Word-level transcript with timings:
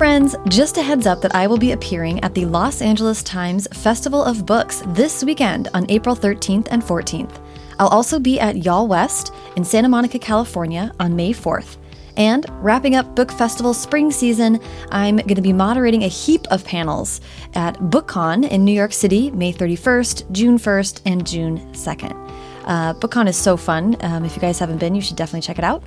friends, 0.00 0.34
just 0.48 0.78
a 0.78 0.82
heads 0.82 1.06
up 1.06 1.20
that 1.20 1.34
I 1.34 1.46
will 1.46 1.58
be 1.58 1.72
appearing 1.72 2.24
at 2.24 2.34
the 2.34 2.46
Los 2.46 2.80
Angeles 2.80 3.22
Times 3.22 3.68
Festival 3.70 4.24
of 4.24 4.46
Books 4.46 4.82
this 4.94 5.22
weekend 5.22 5.68
on 5.74 5.84
April 5.90 6.16
13th 6.16 6.68
and 6.70 6.82
14th. 6.82 7.38
I'll 7.78 7.88
also 7.88 8.18
be 8.18 8.40
at 8.40 8.64
Y'all 8.64 8.88
West 8.88 9.34
in 9.56 9.62
Santa 9.62 9.90
Monica, 9.90 10.18
California 10.18 10.90
on 10.98 11.14
May 11.14 11.34
4th. 11.34 11.76
And 12.16 12.46
wrapping 12.64 12.94
up 12.94 13.14
Book 13.14 13.30
Festival 13.30 13.74
spring 13.74 14.10
season, 14.10 14.58
I'm 14.90 15.16
going 15.16 15.34
to 15.34 15.42
be 15.42 15.52
moderating 15.52 16.04
a 16.04 16.08
heap 16.08 16.46
of 16.50 16.64
panels 16.64 17.20
at 17.52 17.76
BookCon 17.76 18.48
in 18.48 18.64
New 18.64 18.72
York 18.72 18.94
City, 18.94 19.30
May 19.32 19.52
31st, 19.52 20.32
June 20.32 20.56
1st, 20.56 21.02
and 21.04 21.26
June 21.26 21.58
2nd. 21.74 22.30
Uh, 22.64 22.94
BookCon 22.94 23.28
is 23.28 23.36
so 23.36 23.54
fun. 23.54 23.98
Um, 24.00 24.24
if 24.24 24.34
you 24.34 24.40
guys 24.40 24.58
haven't 24.58 24.78
been, 24.78 24.94
you 24.94 25.02
should 25.02 25.16
definitely 25.16 25.42
check 25.42 25.58
it 25.58 25.64
out. 25.64 25.82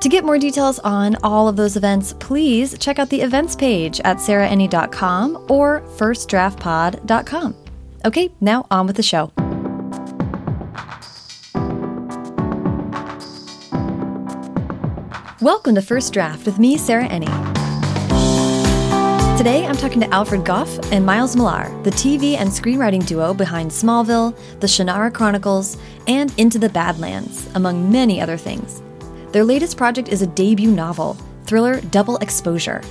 To 0.00 0.08
get 0.08 0.24
more 0.24 0.38
details 0.38 0.78
on 0.78 1.16
all 1.24 1.48
of 1.48 1.56
those 1.56 1.76
events, 1.76 2.14
please 2.20 2.78
check 2.78 3.00
out 3.00 3.08
the 3.08 3.20
events 3.20 3.56
page 3.56 4.00
at 4.04 4.18
sarahenny.com 4.18 5.46
or 5.48 5.80
firstdraftpod.com. 5.96 7.56
Okay, 8.04 8.30
now 8.40 8.64
on 8.70 8.86
with 8.86 8.94
the 8.94 9.02
show. 9.02 9.32
Welcome 15.40 15.74
to 15.74 15.82
First 15.82 16.12
Draft 16.12 16.46
with 16.46 16.60
me, 16.60 16.76
Sarah 16.76 17.08
Enni. 17.08 17.26
Today, 19.36 19.66
I'm 19.66 19.76
talking 19.76 20.00
to 20.00 20.14
Alfred 20.14 20.44
Gough 20.44 20.92
and 20.92 21.04
Miles 21.04 21.34
Millar, 21.34 21.76
the 21.82 21.90
TV 21.90 22.36
and 22.36 22.50
screenwriting 22.50 23.04
duo 23.04 23.34
behind 23.34 23.72
Smallville, 23.72 24.36
The 24.60 24.66
Shannara 24.68 25.12
Chronicles, 25.12 25.76
and 26.06 26.32
Into 26.38 26.60
the 26.60 26.68
Badlands, 26.68 27.48
among 27.56 27.90
many 27.90 28.20
other 28.20 28.36
things. 28.36 28.80
Their 29.32 29.44
latest 29.44 29.76
project 29.76 30.08
is 30.08 30.22
a 30.22 30.26
debut 30.26 30.70
novel, 30.70 31.16
thriller 31.44 31.80
Double 31.80 32.16
Exposure. 32.18 32.82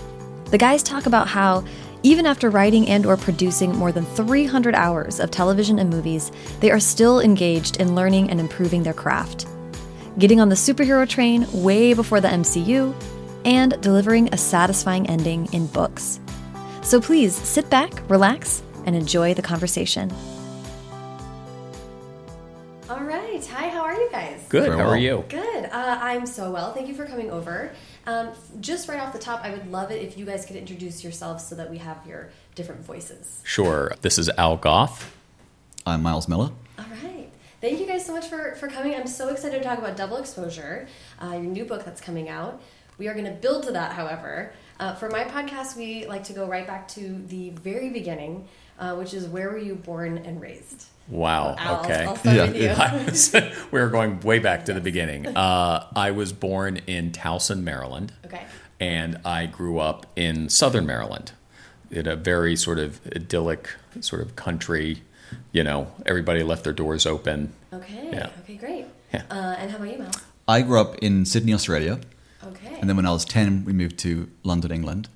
The 0.46 0.58
guys 0.58 0.84
talk 0.84 1.06
about 1.06 1.28
how 1.28 1.64
even 2.04 2.26
after 2.26 2.50
writing 2.50 2.88
and 2.88 3.06
or 3.06 3.18
producing 3.18 3.76
more 3.76 3.92
than 3.92 4.06
300 4.06 4.76
hours 4.76 5.20
of 5.20 5.32
television 5.32 5.80
and 5.80 5.90
movies, 5.90 6.32
they 6.60 6.72
are 6.72 6.80
still 6.80 7.20
engaged 7.20 7.82
in 7.82 7.96
learning 7.96 8.30
and 8.30 8.40
improving 8.40 8.84
their 8.84 8.94
craft. 8.94 9.48
Getting 10.20 10.40
on 10.40 10.50
the 10.50 10.56
superhero 10.56 11.10
train 11.10 11.48
way 11.52 11.94
before 11.94 12.22
the 12.22 12.28
MCU, 12.28 12.94
and 13.48 13.82
delivering 13.82 14.32
a 14.34 14.38
satisfying 14.38 15.10
ending 15.10 15.52
in 15.54 15.66
books. 15.68 16.20
So 16.84 17.00
please 17.02 17.34
sit 17.34 17.70
back, 17.70 18.04
relax, 18.10 18.62
and 18.86 18.96
enjoy 18.96 19.34
the 19.34 19.42
conversation. 19.42 20.12
All 22.90 23.04
right. 23.04 23.46
Hi, 23.48 23.68
how 23.68 23.82
are 23.82 23.94
you 23.94 24.10
guys? 24.10 24.46
Good. 24.48 24.64
Very 24.64 24.78
How 24.78 24.88
are 24.88 24.98
you? 24.98 25.26
Good. 25.28 25.66
Uh, 25.66 26.00
I'm 26.02 26.26
so 26.26 26.52
well. 26.52 26.72
Thank 26.74 26.88
you 26.88 26.96
for 26.96 27.06
coming 27.06 27.30
over. 27.30 27.72
Um, 28.06 28.30
just 28.62 28.88
right 28.88 28.98
off 28.98 29.12
the 29.12 29.20
top, 29.20 29.44
I 29.44 29.50
would 29.50 29.70
love 29.70 29.92
it 29.92 30.02
if 30.02 30.18
you 30.18 30.26
guys 30.26 30.46
could 30.46 30.56
introduce 30.56 31.04
yourselves 31.04 31.46
so 31.46 31.56
that 31.56 31.70
we 31.70 31.80
have 31.80 31.98
your 32.08 32.30
different 32.56 32.86
voices. 32.86 33.42
Sure. 33.44 33.92
This 34.04 34.18
is 34.18 34.30
Al 34.38 34.56
Gough. 34.56 35.14
I'm 35.86 36.02
Miles 36.02 36.30
Millar. 36.30 36.52
All 36.80 36.86
right. 37.04 37.30
Thank 37.60 37.82
you 37.82 37.88
guys 37.88 38.06
so 38.06 38.14
much 38.14 38.28
for, 38.28 38.56
for 38.56 38.70
coming. 38.70 38.96
I'm 38.96 39.08
so 39.08 39.28
excited 39.30 39.58
to 39.58 39.64
talk 39.66 39.80
about 39.80 39.98
Double 39.98 40.16
Exposure, 40.16 40.88
uh, 41.22 41.32
your 41.32 41.42
new 41.42 41.66
book 41.66 41.84
that's 41.84 42.00
coming 42.00 42.30
out. 42.30 42.62
We 42.98 43.10
are 43.10 43.14
going 43.14 43.26
to 43.26 43.32
build 43.32 43.64
to 43.64 43.74
that, 43.74 43.92
however. 43.92 44.54
Uh, 44.80 44.96
for 44.96 45.10
my 45.10 45.26
podcast, 45.26 45.76
we 45.76 46.06
like 46.06 46.24
to 46.26 46.34
go 46.34 46.48
right 46.48 46.66
back 46.66 46.88
to 46.90 47.22
the 47.28 47.50
very 47.50 47.90
beginning, 47.90 48.48
uh, 48.80 48.96
which 48.96 49.14
is 49.14 49.26
where 49.28 49.50
were 49.50 49.58
you 49.58 49.76
born 49.76 50.20
and 50.20 50.40
raised? 50.40 50.86
Wow. 51.10 51.56
Al, 51.58 51.80
okay. 51.86 52.06
I'll 52.06 52.54
Yeah. 52.54 52.94
with. 53.06 53.68
We're 53.72 53.90
going 53.90 54.20
way 54.22 54.40
back 54.40 54.66
to 54.66 54.74
the 54.74 54.82
beginning. 54.82 55.28
Uh, 55.28 55.88
I 55.96 56.12
was 56.12 56.34
born 56.34 56.78
in 56.88 57.12
Towson, 57.12 57.62
Maryland, 57.64 58.12
okay. 58.26 58.46
and 58.80 59.20
I 59.26 59.46
grew 59.46 59.80
up 59.80 60.06
in 60.16 60.50
Southern 60.50 60.86
Maryland, 60.86 61.32
in 61.92 62.08
a 62.08 62.16
very 62.16 62.56
sort 62.56 62.80
of 62.80 63.00
idyllic 63.16 63.70
sort 64.02 64.22
of 64.22 64.36
country. 64.36 65.02
You 65.52 65.64
know, 65.64 65.92
everybody 66.06 66.44
left 66.44 66.64
their 66.64 66.74
doors 66.74 67.06
open. 67.06 67.54
Okay. 67.74 68.10
Yeah. 68.12 68.30
Okay, 68.44 68.56
great. 68.56 68.86
Yeah. 69.14 69.24
Uh, 69.30 69.56
and 69.58 69.72
how 69.72 69.78
about 69.78 69.92
you, 69.92 69.98
Mel? 70.00 70.12
I 70.48 70.62
grew 70.62 70.80
up 70.80 70.96
in 71.00 71.26
Sydney, 71.26 71.54
Australia, 71.54 72.00
Okay. 72.46 72.78
and 72.80 72.90
then 72.90 72.96
when 72.96 73.06
I 73.06 73.12
was 73.12 73.26
10, 73.26 73.66
we 73.66 73.74
moved 73.74 73.98
to 74.00 74.30
London, 74.44 74.72
England. 74.72 75.10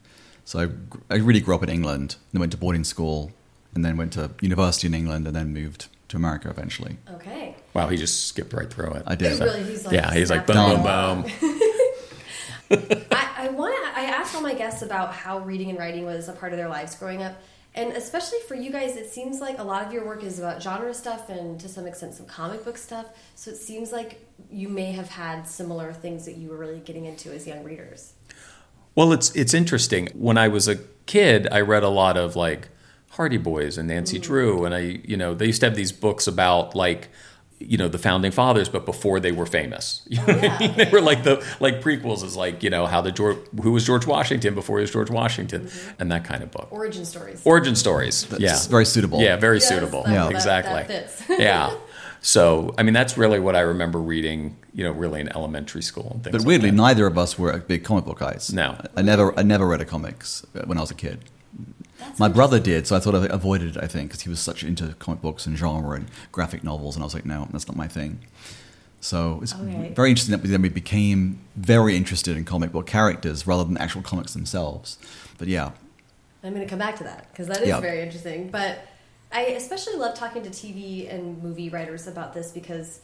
So 0.43 0.59
I, 0.59 1.13
I 1.13 1.17
really 1.17 1.39
grew 1.39 1.55
up 1.55 1.63
in 1.63 1.69
England, 1.69 2.15
then 2.33 2.39
went 2.41 2.51
to 2.51 2.57
boarding 2.57 2.83
school, 2.83 3.31
and 3.73 3.83
then 3.85 3.97
went 3.97 4.13
to 4.13 4.31
university 4.41 4.87
in 4.87 4.93
England, 4.93 5.27
and 5.27 5.35
then 5.35 5.53
moved 5.53 5.87
to 6.09 6.17
America 6.17 6.49
eventually. 6.49 6.97
okay. 7.15 7.55
Wow, 7.73 7.87
he 7.87 7.95
just 7.95 8.27
skipped 8.27 8.51
right 8.51 8.69
through 8.69 8.91
it. 8.91 9.03
I 9.07 9.15
did. 9.15 9.39
It 9.39 9.43
really, 9.43 9.63
he's 9.63 9.85
like, 9.85 9.95
yeah, 9.95 10.13
he's 10.13 10.29
like 10.29 10.45
snapping 10.45 10.83
boom, 10.83 11.23
boom, 11.23 11.31
boom. 11.39 13.01
I, 13.11 13.29
I 13.37 13.47
want 13.49 13.75
to. 13.75 13.99
I 13.99 14.05
asked 14.05 14.35
all 14.35 14.41
my 14.41 14.53
guests 14.53 14.81
about 14.81 15.13
how 15.13 15.39
reading 15.39 15.69
and 15.69 15.79
writing 15.79 16.05
was 16.05 16.27
a 16.27 16.33
part 16.33 16.51
of 16.51 16.57
their 16.57 16.67
lives 16.67 16.95
growing 16.95 17.23
up, 17.23 17.35
and 17.73 17.93
especially 17.93 18.39
for 18.47 18.55
you 18.55 18.71
guys, 18.71 18.97
it 18.97 19.09
seems 19.09 19.39
like 19.39 19.59
a 19.59 19.63
lot 19.63 19.85
of 19.85 19.93
your 19.93 20.05
work 20.05 20.23
is 20.23 20.37
about 20.37 20.61
genre 20.61 20.93
stuff 20.93 21.29
and 21.29 21.59
to 21.61 21.69
some 21.69 21.87
extent 21.87 22.13
some 22.13 22.25
comic 22.25 22.65
book 22.65 22.77
stuff. 22.77 23.05
So 23.35 23.51
it 23.51 23.57
seems 23.57 23.93
like 23.93 24.25
you 24.49 24.67
may 24.67 24.91
have 24.91 25.09
had 25.09 25.47
similar 25.47 25.93
things 25.93 26.25
that 26.25 26.35
you 26.35 26.49
were 26.49 26.57
really 26.57 26.79
getting 26.79 27.05
into 27.05 27.31
as 27.31 27.47
young 27.47 27.63
readers. 27.63 28.13
Well, 28.95 29.13
it's 29.13 29.33
it's 29.35 29.53
interesting. 29.53 30.09
When 30.13 30.37
I 30.37 30.49
was 30.49 30.67
a 30.67 30.75
kid, 31.05 31.47
I 31.51 31.61
read 31.61 31.83
a 31.83 31.89
lot 31.89 32.17
of 32.17 32.35
like 32.35 32.67
Hardy 33.11 33.37
Boys 33.37 33.77
and 33.77 33.87
Nancy 33.87 34.19
mm. 34.19 34.23
Drew, 34.23 34.65
and 34.65 34.73
I, 34.73 35.01
you 35.03 35.17
know, 35.17 35.33
they 35.33 35.47
used 35.47 35.59
to 35.61 35.67
have 35.67 35.75
these 35.75 35.91
books 35.91 36.27
about 36.27 36.75
like, 36.75 37.09
you 37.59 37.77
know, 37.77 37.87
the 37.87 37.97
founding 37.97 38.31
fathers, 38.31 38.69
but 38.69 38.85
before 38.85 39.19
they 39.19 39.31
were 39.31 39.45
famous. 39.45 40.01
You 40.09 40.17
know 40.17 40.23
what 40.25 40.37
I 40.37 40.41
yeah, 40.41 40.59
mean? 40.59 40.77
They 40.77 40.89
were 40.89 41.01
like 41.01 41.23
the 41.23 41.45
like 41.59 41.81
prequels 41.81 42.23
is 42.23 42.35
like 42.35 42.63
you 42.63 42.69
know 42.69 42.85
how 42.85 43.01
the 43.01 43.11
George 43.11 43.37
who 43.61 43.71
was 43.71 43.85
George 43.85 44.07
Washington 44.07 44.55
before 44.55 44.79
he 44.79 44.81
was 44.81 44.91
George 44.91 45.09
Washington, 45.11 45.65
mm-hmm. 45.65 46.01
and 46.01 46.11
that 46.11 46.23
kind 46.23 46.41
of 46.41 46.51
book. 46.51 46.69
Origin 46.71 47.05
stories. 47.05 47.41
Origin 47.45 47.75
stories. 47.75 48.25
That's 48.25 48.41
yeah, 48.41 48.57
very 48.69 48.85
suitable. 48.85 49.19
yeah, 49.19 49.35
very 49.35 49.57
Yes, 49.57 49.67
suitable. 49.67 50.03
that- 50.03 50.11
Yeah. 50.13 50.23
that- 50.23 50.31
exactly. 50.31 50.83
That 50.83 51.09
fits. 51.09 51.39
yeah. 51.39 51.75
So, 52.21 52.73
I 52.77 52.83
mean, 52.83 52.93
that's 52.93 53.17
really 53.17 53.39
what 53.39 53.55
I 53.55 53.61
remember 53.61 53.99
reading, 53.99 54.55
you 54.75 54.83
know, 54.83 54.91
really 54.91 55.21
in 55.21 55.29
elementary 55.29 55.81
school 55.81 56.11
and 56.13 56.23
things. 56.23 56.31
But 56.31 56.41
like 56.41 56.47
weirdly, 56.47 56.69
that. 56.69 56.75
neither 56.75 57.07
of 57.07 57.17
us 57.17 57.37
were 57.37 57.57
big 57.57 57.83
comic 57.83 58.05
book 58.05 58.19
guys. 58.19 58.53
No. 58.53 58.77
I 58.95 59.01
never, 59.01 59.37
I 59.37 59.41
never 59.41 59.65
read 59.67 59.81
a 59.81 59.85
comics 59.85 60.45
when 60.65 60.77
I 60.77 60.81
was 60.81 60.91
a 60.91 60.95
kid. 60.95 61.19
That's 62.01 62.19
My 62.19 62.27
brother 62.29 62.59
did, 62.59 62.87
so 62.87 62.95
I 62.95 62.99
thought 62.99 63.13
I 63.13 63.25
avoided 63.27 63.77
it. 63.77 63.83
I 63.83 63.87
think 63.87 64.09
because 64.09 64.21
he 64.21 64.29
was 64.29 64.39
such 64.39 64.63
into 64.63 64.87
comic 64.95 65.21
books 65.21 65.45
and 65.45 65.55
genre 65.57 65.95
and 65.95 66.07
graphic 66.31 66.63
novels, 66.63 66.95
and 66.95 67.03
I 67.03 67.05
was 67.05 67.13
like, 67.13 67.25
no, 67.25 67.47
that's 67.51 67.67
not 67.67 67.77
my 67.77 67.87
thing. 67.87 68.19
So 68.99 69.39
it's 69.41 69.53
Okay. 69.53 69.91
very 69.93 70.09
interesting 70.09 70.31
that 70.35 70.41
we 70.43 70.49
then 70.49 70.61
we 70.61 70.69
became 70.69 71.39
very 71.55 71.95
interested 71.95 72.37
in 72.37 72.45
comic 72.45 72.71
book 72.71 72.87
characters 72.87 73.45
rather 73.47 73.63
than 73.63 73.77
actual 73.77 74.01
comics 74.01 74.33
themselves. 74.33 74.97
But 75.37 75.47
yeah, 75.47 75.71
I'm 76.43 76.53
going 76.53 76.65
to 76.65 76.69
come 76.69 76.79
back 76.79 76.97
to 76.97 77.03
that 77.03 77.27
because 77.31 77.47
that 77.47 77.61
is 77.61 77.67
Yeah. 77.67 77.79
very 77.79 78.01
interesting. 78.01 78.49
But 78.49 78.79
I 79.31 79.41
especially 79.43 79.95
love 79.95 80.15
talking 80.15 80.41
to 80.43 80.49
TV 80.49 81.07
and 81.11 81.41
movie 81.41 81.69
writers 81.69 82.07
about 82.07 82.33
this 82.33 82.51
because 82.51 82.99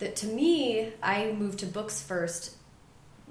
that 0.00 0.14
to 0.16 0.26
me, 0.26 0.92
I 1.02 1.32
moved 1.32 1.60
to 1.60 1.66
books 1.66 2.02
first, 2.02 2.55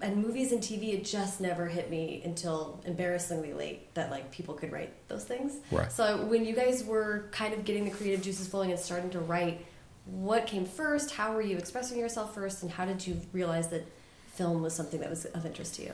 and 0.06 0.24
movies 0.24 0.52
and 0.52 0.62
TV 0.62 0.94
it 0.94 1.04
just 1.04 1.42
never 1.42 1.66
hit 1.66 1.90
me 1.90 2.22
until 2.24 2.80
embarrassingly 2.86 3.54
late 3.54 3.92
that 3.96 4.12
like 4.12 4.32
people 4.32 4.54
could 4.54 4.72
write 4.72 4.94
those 5.08 5.24
things. 5.24 5.58
Right. 5.72 5.92
So 5.92 6.26
when 6.26 6.46
you 6.46 6.56
guys 6.56 6.84
were 6.84 7.28
kind 7.32 7.54
of 7.54 7.66
getting 7.66 7.86
the 7.86 7.92
creative 7.92 8.22
juices 8.22 8.48
flowing 8.48 8.70
and 8.70 8.80
starting 8.80 9.10
to 9.10 9.20
write, 9.20 9.66
what 10.06 10.46
came 10.46 10.66
first? 10.66 11.12
How 11.12 11.34
were 11.34 11.42
you 11.42 11.58
expressing 11.58 11.98
yourself 11.98 12.36
first, 12.36 12.62
and 12.62 12.72
how 12.72 12.86
did 12.86 13.06
you 13.08 13.20
realize 13.34 13.70
that 13.70 13.88
film 14.28 14.62
was 14.62 14.74
something 14.74 15.00
that 15.00 15.10
was 15.10 15.26
of 15.26 15.46
interest 15.46 15.76
to 15.76 15.84
you? 15.84 15.94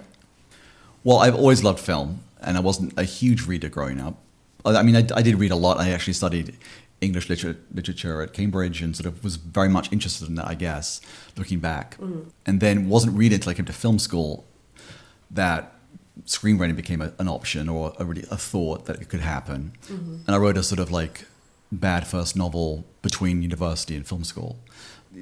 Well, 1.06 1.20
I've 1.20 1.36
always 1.36 1.64
loved 1.64 1.80
film, 1.80 2.24
and 2.42 2.58
I 2.58 2.60
wasn't 2.60 2.94
a 3.00 3.04
huge 3.04 3.48
reader 3.48 3.70
growing 3.70 4.02
up. 4.02 4.18
I 4.66 4.76
I 4.76 4.84
mean, 4.84 4.98
I, 4.98 5.08
I 5.16 5.22
did 5.22 5.36
read 5.36 5.52
a 5.52 5.56
lot. 5.56 5.80
I 5.80 5.92
actually 5.92 6.14
studied 6.14 6.58
English 7.02 7.30
literature, 7.30 7.60
literature 7.74 8.22
at 8.22 8.32
Cambridge 8.32 8.82
and 8.82 8.96
sort 8.96 9.08
of 9.08 9.24
was 9.24 9.36
very 9.36 9.70
much 9.70 9.92
interested 9.92 10.28
in 10.28 10.36
that, 10.36 10.48
I 10.48 10.54
guess, 10.54 11.02
looking 11.36 11.60
back. 11.60 11.98
Mm-hmm. 11.98 12.30
And 12.46 12.60
then 12.60 12.88
wasn't 12.88 13.18
reading 13.18 13.38
until 13.38 13.50
I 13.50 13.54
came 13.56 13.66
to 13.66 13.74
film 13.74 14.00
school 14.00 14.46
that 15.32 15.74
screenwriting 16.26 16.76
became 16.76 17.02
a, 17.02 17.14
an 17.18 17.28
option 17.28 17.68
or 17.68 17.94
a, 17.98 18.06
really 18.06 18.24
a 18.30 18.38
thought 18.38 18.86
that 18.86 19.02
it 19.02 19.10
could 19.10 19.22
happen. 19.22 19.74
Mm-hmm. 19.88 20.18
And 20.28 20.30
I 20.30 20.38
wrote 20.38 20.58
a 20.58 20.64
sort 20.64 20.80
of 20.80 20.92
like 20.92 21.26
bad 21.72 22.06
first 22.06 22.36
novel 22.36 22.86
between 23.02 23.42
university 23.42 23.96
and 23.96 24.08
film 24.08 24.24
school. 24.24 24.60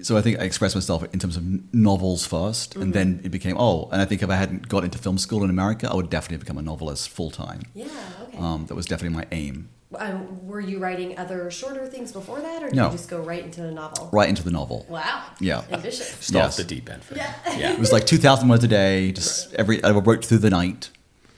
So 0.04 0.18
I 0.18 0.22
think 0.22 0.40
I 0.40 0.44
expressed 0.44 0.76
myself 0.76 1.04
in 1.14 1.20
terms 1.20 1.36
of 1.36 1.74
novels 1.74 2.28
1st 2.28 2.76
and 2.76 2.84
mm-hmm. 2.84 2.92
then 2.92 3.22
it 3.24 3.30
became 3.30 3.58
oh. 3.58 3.90
And 3.92 4.02
I 4.02 4.06
think 4.06 4.22
if 4.22 4.30
I 4.30 4.36
hadn't 4.36 4.68
got 4.68 4.84
into 4.84 4.98
film 5.00 5.18
school 5.18 5.44
in 5.44 5.50
America, 5.50 5.90
I 5.90 5.96
would 5.96 6.10
definitely 6.10 6.36
have 6.36 6.42
become 6.42 6.58
a 6.60 6.62
novelist 6.62 7.10
full 7.10 7.32
time. 7.32 7.62
Yeah. 7.74 7.88
Okay. 8.24 8.38
Um, 8.38 8.66
that 8.68 8.76
was 8.76 8.86
definitely 8.86 9.18
my 9.18 9.26
aim. 9.32 9.70
Um, 9.96 10.46
were 10.48 10.60
you 10.60 10.78
writing 10.78 11.18
other 11.18 11.50
shorter 11.50 11.88
things 11.88 12.12
before 12.12 12.40
that, 12.42 12.62
or 12.62 12.68
did 12.68 12.76
No. 12.76 12.86
you 12.86 12.92
just 12.92 13.10
go 13.10 13.20
right 13.22 13.44
into 13.44 13.62
the 13.62 13.72
novel? 13.72 14.10
Right 14.14 14.30
into 14.30 14.44
the 14.44 14.52
novel. 14.52 14.86
Wow. 14.88 15.24
Yeah. 15.40 15.64
Ambitious. 15.72 16.16
Just 16.18 16.32
Yes. 16.32 16.46
off 16.46 16.58
the 16.58 16.64
deep 16.64 16.88
end 16.92 17.04
for 17.04 17.16
Yeah. 17.16 17.34
you. 17.52 17.60
Yeah. 17.60 17.72
It 17.74 17.80
was 17.80 17.92
like 17.92 18.06
2,000 18.06 18.48
words 18.50 18.64
a 18.64 18.68
day, 18.68 19.12
just 19.12 19.52
every, 19.56 19.84
I 19.84 19.90
wrote 19.92 20.24
through 20.24 20.38
the 20.40 20.52
night. 20.52 20.92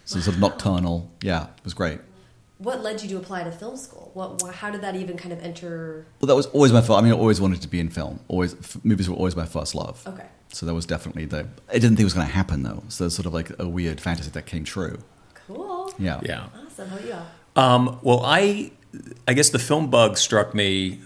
So 0.03 0.19
sort 0.19 0.35
of 0.35 0.41
nocturnal. 0.41 1.09
Yeah, 1.21 1.43
it 1.43 1.63
was 1.63 1.73
great. 1.73 2.01
What 2.57 2.83
led 2.83 3.01
you 3.01 3.07
to 3.09 3.17
apply 3.17 3.43
to 3.45 3.51
film 3.51 3.77
school? 3.77 4.11
What? 4.13 4.41
wh- 4.41 4.53
How 4.53 4.69
did 4.69 4.81
that 4.81 4.95
even 4.97 5.15
kind 5.15 5.31
of 5.31 5.41
enter? 5.41 6.05
Well, 6.19 6.27
that 6.27 6.35
was 6.35 6.47
always 6.47 6.73
my 6.73 6.81
first, 6.81 6.91
I 6.91 7.01
mean, 7.01 7.13
I 7.13 7.15
always 7.15 7.39
wanted 7.39 7.61
to 7.61 7.69
be 7.69 7.79
in 7.79 7.89
film. 7.89 8.19
Always, 8.27 8.53
f- 8.55 8.77
movies 8.83 9.09
were 9.09 9.15
always 9.15 9.35
my 9.37 9.45
first 9.45 9.73
love. 9.75 10.03
Okay. 10.05 10.25
So 10.51 10.65
that 10.65 10.73
was 10.73 10.85
definitely 10.85 11.23
the, 11.25 11.47
I 11.69 11.73
didn't 11.75 11.91
think 11.91 12.01
it 12.01 12.03
was 12.03 12.13
going 12.13 12.27
to 12.27 12.33
happen 12.33 12.63
though. 12.63 12.83
So 12.89 13.05
it's 13.05 13.15
sort 13.15 13.25
of 13.27 13.33
like 13.33 13.51
a 13.57 13.67
weird 13.69 14.01
fantasy 14.01 14.29
that 14.31 14.45
came 14.45 14.65
true. 14.65 14.99
Cool. 15.47 15.93
Yeah. 15.97 16.19
Yeah. 16.23 16.47
Awesome. 16.65 16.89
How 16.89 16.97
about 16.97 17.07
you? 17.07 17.15
Um, 17.61 17.99
well, 18.01 18.23
I, 18.25 18.71
I 19.27 19.33
guess 19.33 19.49
the 19.49 19.59
film 19.59 19.89
bug 19.89 20.17
struck 20.17 20.55
me 20.55 21.01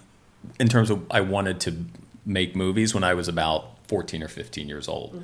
in 0.57 0.69
terms 0.69 0.89
of 0.89 1.05
I 1.11 1.21
wanted 1.21 1.59
to 1.61 1.85
make 2.25 2.55
movies 2.55 2.93
when 2.93 3.03
I 3.03 3.13
was 3.13 3.27
about 3.27 3.87
14 3.89 4.23
or 4.23 4.29
15 4.29 4.69
years 4.69 4.87
old. 4.87 5.21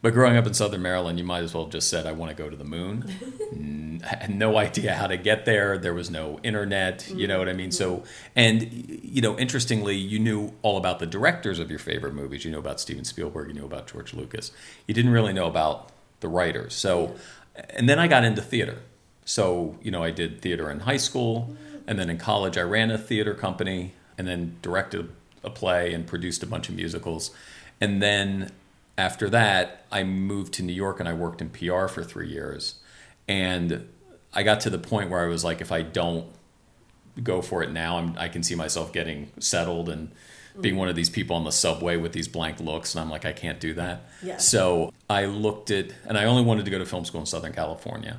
But 0.00 0.12
growing 0.12 0.36
up 0.36 0.46
in 0.46 0.52
Southern 0.52 0.82
Maryland, 0.82 1.18
you 1.18 1.24
might 1.24 1.44
as 1.44 1.54
well 1.54 1.64
have 1.64 1.72
just 1.72 1.88
said, 1.88 2.06
I 2.06 2.12
want 2.12 2.34
to 2.34 2.36
go 2.36 2.50
to 2.50 2.56
the 2.56 2.64
moon. 2.64 4.00
I 4.04 4.16
had 4.16 4.34
no 4.34 4.58
idea 4.58 4.94
how 4.94 5.06
to 5.06 5.16
get 5.16 5.44
there. 5.44 5.78
There 5.78 5.94
was 5.94 6.10
no 6.10 6.40
internet, 6.42 7.08
you 7.10 7.26
know 7.26 7.38
what 7.38 7.48
I 7.48 7.54
mean? 7.54 7.70
So, 7.70 8.04
and, 8.36 8.70
you 9.02 9.22
know, 9.22 9.38
interestingly, 9.38 9.96
you 9.96 10.18
knew 10.18 10.52
all 10.62 10.76
about 10.76 10.98
the 10.98 11.06
directors 11.06 11.58
of 11.58 11.70
your 11.70 11.78
favorite 11.78 12.14
movies. 12.14 12.44
You 12.44 12.50
knew 12.50 12.58
about 12.58 12.80
Steven 12.80 13.04
Spielberg, 13.04 13.48
you 13.48 13.54
knew 13.54 13.64
about 13.64 13.86
George 13.86 14.12
Lucas. 14.12 14.50
You 14.86 14.94
didn't 14.94 15.12
really 15.12 15.32
know 15.32 15.46
about 15.46 15.90
the 16.20 16.28
writers. 16.28 16.74
So, 16.74 17.14
and 17.70 17.88
then 17.88 17.98
I 17.98 18.06
got 18.06 18.24
into 18.24 18.42
theater. 18.42 18.80
So, 19.24 19.78
you 19.82 19.90
know, 19.90 20.02
I 20.02 20.10
did 20.10 20.40
theater 20.40 20.70
in 20.70 20.80
high 20.80 20.98
school, 20.98 21.56
and 21.86 21.98
then 21.98 22.10
in 22.10 22.18
college, 22.18 22.58
I 22.58 22.62
ran 22.62 22.90
a 22.90 22.98
theater 22.98 23.34
company 23.34 23.92
and 24.16 24.26
then 24.26 24.56
directed 24.62 25.10
a 25.42 25.50
play 25.50 25.92
and 25.92 26.06
produced 26.06 26.42
a 26.42 26.46
bunch 26.46 26.68
of 26.68 26.74
musicals. 26.74 27.30
And 27.80 28.02
then 28.02 28.52
after 28.96 29.28
that, 29.30 29.84
I 29.90 30.04
moved 30.04 30.54
to 30.54 30.62
New 30.62 30.72
York 30.72 31.00
and 31.00 31.08
I 31.08 31.12
worked 31.12 31.40
in 31.40 31.50
PR 31.50 31.86
for 31.86 32.02
three 32.02 32.28
years. 32.28 32.76
And 33.28 33.88
I 34.32 34.42
got 34.42 34.60
to 34.60 34.70
the 34.70 34.78
point 34.78 35.10
where 35.10 35.20
I 35.20 35.28
was 35.28 35.44
like, 35.44 35.60
if 35.60 35.72
I 35.72 35.82
don't 35.82 36.26
go 37.22 37.42
for 37.42 37.62
it 37.62 37.70
now, 37.70 37.98
I'm, 37.98 38.16
I 38.18 38.28
can 38.28 38.42
see 38.42 38.54
myself 38.54 38.92
getting 38.92 39.30
settled 39.38 39.88
and 39.88 40.10
being 40.60 40.76
one 40.76 40.88
of 40.88 40.94
these 40.94 41.10
people 41.10 41.34
on 41.34 41.44
the 41.44 41.52
subway 41.52 41.96
with 41.96 42.12
these 42.12 42.28
blank 42.28 42.60
looks. 42.60 42.94
And 42.94 43.02
I'm 43.02 43.10
like, 43.10 43.24
I 43.24 43.32
can't 43.32 43.58
do 43.58 43.74
that. 43.74 44.02
Yeah. 44.22 44.36
So 44.36 44.92
I 45.10 45.24
looked 45.26 45.70
at, 45.70 45.88
and 46.06 46.16
I 46.16 46.24
only 46.24 46.42
wanted 46.42 46.64
to 46.64 46.70
go 46.70 46.78
to 46.78 46.86
film 46.86 47.04
school 47.04 47.20
in 47.20 47.26
Southern 47.26 47.52
California. 47.52 48.18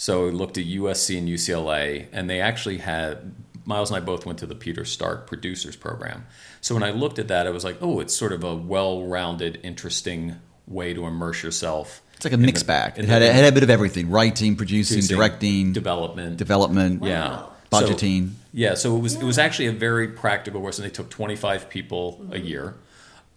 So 0.00 0.28
I 0.28 0.30
looked 0.30 0.56
at 0.56 0.64
USC 0.64 1.18
and 1.18 1.28
UCLA, 1.28 2.06
and 2.10 2.30
they 2.30 2.40
actually 2.40 2.78
had 2.78 3.34
Miles 3.66 3.90
and 3.90 3.98
I 3.98 4.00
both 4.00 4.24
went 4.24 4.38
to 4.38 4.46
the 4.46 4.54
Peter 4.54 4.86
Stark 4.86 5.26
Producers 5.26 5.76
Program. 5.76 6.24
So 6.62 6.74
when 6.74 6.82
I 6.82 6.90
looked 6.90 7.18
at 7.18 7.28
that, 7.28 7.46
I 7.46 7.50
was 7.50 7.64
like, 7.64 7.76
oh, 7.82 8.00
it's 8.00 8.16
sort 8.16 8.32
of 8.32 8.42
a 8.42 8.56
well-rounded, 8.56 9.60
interesting 9.62 10.36
way 10.66 10.94
to 10.94 11.04
immerse 11.04 11.42
yourself. 11.42 12.00
It's 12.16 12.24
like 12.24 12.32
a 12.32 12.36
in 12.36 12.40
mixed 12.40 12.64
the- 12.64 12.68
bag. 12.68 12.94
in 12.96 13.04
It 13.04 13.08
the- 13.08 13.12
had, 13.12 13.20
it 13.20 13.34
had 13.34 13.44
a 13.44 13.52
bit 13.52 13.62
of 13.62 13.68
everything: 13.68 14.08
writing, 14.08 14.56
producing, 14.56 14.96
producing, 14.96 15.16
directing, 15.16 15.72
development, 15.74 16.38
development, 16.38 17.04
yeah, 17.04 17.28
Wow. 17.28 17.52
So- 17.70 17.80
budgeting. 17.82 18.30
yeah, 18.54 18.76
so 18.76 18.96
it 18.96 19.00
was 19.00 19.16
it 19.16 19.22
was 19.22 19.36
actually 19.36 19.66
a 19.66 19.72
very 19.72 20.08
practical 20.08 20.62
course, 20.62 20.78
and 20.78 20.86
they 20.86 20.90
took 20.90 21.10
25 21.10 21.68
people 21.68 22.24
a 22.30 22.36
mm-hmm. 22.36 22.46
year, 22.46 22.74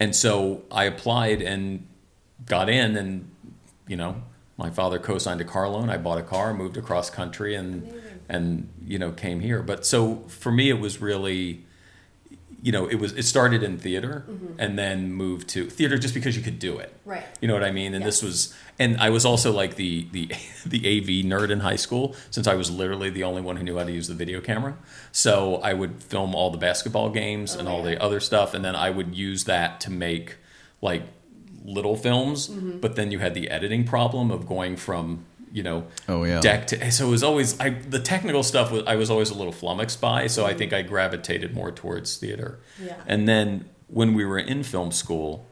and 0.00 0.16
so 0.16 0.62
I 0.72 0.84
applied 0.84 1.42
and 1.42 1.86
got 2.46 2.70
in, 2.70 2.96
and 2.96 3.30
you 3.86 3.98
know, 3.98 4.22
my 4.56 4.70
father 4.70 4.98
co-signed 4.98 5.40
a 5.40 5.44
car 5.44 5.68
loan. 5.68 5.90
I 5.90 5.96
bought 5.96 6.18
a 6.18 6.22
car, 6.22 6.54
moved 6.54 6.76
across 6.76 7.10
country, 7.10 7.54
and 7.54 7.92
and 8.28 8.68
you 8.84 8.98
know 8.98 9.10
came 9.12 9.40
here. 9.40 9.62
But 9.62 9.84
so 9.84 10.16
for 10.28 10.52
me, 10.52 10.70
it 10.70 10.78
was 10.78 11.00
really, 11.00 11.64
you 12.62 12.70
know, 12.70 12.86
it 12.86 12.96
was 12.96 13.12
it 13.14 13.24
started 13.24 13.64
in 13.64 13.78
theater, 13.78 14.24
mm-hmm. 14.28 14.54
and 14.58 14.78
then 14.78 15.12
moved 15.12 15.48
to 15.50 15.68
theater 15.68 15.98
just 15.98 16.14
because 16.14 16.36
you 16.36 16.42
could 16.42 16.60
do 16.60 16.78
it. 16.78 16.94
Right. 17.04 17.24
You 17.40 17.48
know 17.48 17.54
what 17.54 17.64
I 17.64 17.72
mean? 17.72 17.94
And 17.94 18.04
this 18.04 18.22
was, 18.22 18.54
and 18.78 18.96
I 18.98 19.10
was 19.10 19.24
also 19.24 19.50
like 19.50 19.74
the 19.74 20.06
the 20.12 20.26
the 20.66 20.78
AV 20.78 21.26
nerd 21.26 21.50
in 21.50 21.60
high 21.60 21.76
school, 21.76 22.14
since 22.30 22.46
I 22.46 22.54
was 22.54 22.70
literally 22.70 23.10
the 23.10 23.24
only 23.24 23.42
one 23.42 23.56
who 23.56 23.64
knew 23.64 23.76
how 23.76 23.84
to 23.84 23.92
use 23.92 24.06
the 24.06 24.14
video 24.14 24.40
camera. 24.40 24.76
So 25.10 25.56
I 25.56 25.74
would 25.74 26.00
film 26.02 26.32
all 26.34 26.50
the 26.50 26.58
basketball 26.58 27.10
games 27.10 27.56
Oh, 27.56 27.58
and 27.58 27.68
all 27.68 27.78
yeah. 27.78 27.96
the 27.96 28.02
other 28.02 28.20
stuff, 28.20 28.54
and 28.54 28.64
then 28.64 28.76
I 28.76 28.90
would 28.90 29.16
use 29.16 29.44
that 29.44 29.80
to 29.80 29.90
make 29.90 30.36
like 30.80 31.02
little 31.64 31.96
films. 31.96 32.48
Mm-hmm. 32.48 32.78
But 32.78 32.96
then 32.96 33.10
you 33.10 33.18
had 33.18 33.34
the 33.34 33.48
editing 33.50 33.84
problem 33.84 34.30
of 34.30 34.46
going 34.46 34.76
from 34.76 35.24
you 35.52 35.62
know 35.62 35.86
Oh, 36.08 36.24
yeah. 36.24 36.40
deck 36.40 36.66
to 36.68 36.90
so 36.90 37.06
it 37.06 37.10
was 37.10 37.22
always 37.22 37.58
I 37.60 37.70
the 37.70 38.00
technical 38.00 38.42
stuff 38.42 38.70
was 38.72 38.82
I 38.86 38.96
was 38.96 39.08
always 39.10 39.30
a 39.30 39.34
little 39.34 39.52
flummoxed 39.52 40.00
by. 40.00 40.26
So 40.26 40.44
I 40.44 40.54
think 40.54 40.72
I 40.72 40.82
gravitated 40.82 41.54
more 41.54 41.70
towards 41.72 42.16
theater. 42.16 42.58
Yeah. 42.82 42.96
And 43.06 43.26
then 43.28 43.68
when 43.88 44.14
we 44.14 44.24
were 44.24 44.38
in 44.38 44.62
film 44.62 44.90
school, 44.90 45.46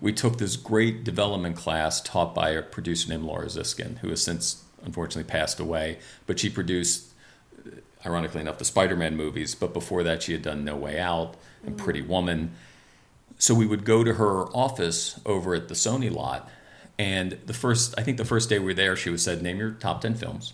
we 0.00 0.12
took 0.12 0.38
this 0.38 0.56
great 0.56 1.02
development 1.04 1.56
class 1.56 2.00
taught 2.00 2.34
by 2.34 2.50
a 2.50 2.62
producer 2.62 3.08
named 3.08 3.24
Laura 3.24 3.46
Ziskin, 3.46 3.98
who 3.98 4.10
has 4.10 4.22
since 4.22 4.64
unfortunately 4.84 5.28
passed 5.28 5.58
away. 5.58 5.98
But 6.26 6.38
she 6.38 6.50
produced, 6.50 7.12
ironically 8.06 8.40
enough, 8.40 8.58
the 8.58 8.64
Spider 8.64 8.96
Man 8.96 9.16
movies. 9.16 9.54
But 9.54 9.72
before 9.72 10.02
that, 10.04 10.22
she 10.22 10.32
had 10.32 10.42
done 10.42 10.64
No 10.64 10.76
Way 10.76 11.00
Out 11.00 11.34
and 11.64 11.76
Pretty 11.76 12.02
Woman. 12.02 12.52
So 13.38 13.54
we 13.54 13.66
would 13.66 13.84
go 13.84 14.02
to 14.04 14.14
her 14.14 14.44
office 14.54 15.20
over 15.24 15.54
at 15.54 15.68
the 15.68 15.74
Sony 15.74 16.12
lot. 16.12 16.48
And 16.98 17.38
the 17.46 17.54
first, 17.54 17.94
I 17.96 18.02
think 18.02 18.16
the 18.16 18.24
first 18.24 18.48
day 18.48 18.58
we 18.58 18.66
were 18.66 18.74
there, 18.74 18.96
she 18.96 19.10
was 19.10 19.22
said, 19.22 19.40
Name 19.42 19.58
your 19.58 19.70
top 19.70 20.00
10 20.00 20.16
films, 20.16 20.52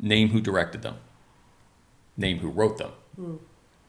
name 0.00 0.28
who 0.28 0.40
directed 0.40 0.82
them, 0.82 0.96
name 2.16 2.38
who 2.38 2.48
wrote 2.48 2.78
them 2.78 2.92
hmm. 3.16 3.34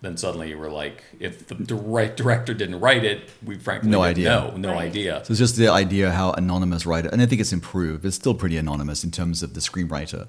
then 0.01 0.17
suddenly 0.17 0.49
you 0.49 0.57
were 0.57 0.69
like, 0.71 1.03
if 1.19 1.47
the 1.47 1.55
direct 1.55 2.17
director 2.17 2.53
didn't 2.53 2.79
write 2.79 3.05
it, 3.05 3.29
we 3.45 3.55
frankly 3.57 3.89
No 3.89 4.01
idea. 4.01 4.29
know, 4.29 4.53
no 4.57 4.71
Right. 4.73 4.87
idea. 4.89 5.21
So 5.23 5.31
it's 5.31 5.39
just 5.39 5.55
the 5.55 5.69
idea 5.69 6.11
how 6.11 6.31
anonymous 6.31 6.85
writer, 6.85 7.09
and 7.09 7.21
I 7.21 7.25
think 7.27 7.39
it's 7.39 7.53
improved. 7.53 8.03
It's 8.03 8.15
still 8.15 8.33
pretty 8.33 8.57
anonymous 8.57 9.03
in 9.03 9.11
terms 9.11 9.43
of 9.43 9.53
the 9.53 9.59
screenwriter. 9.61 10.27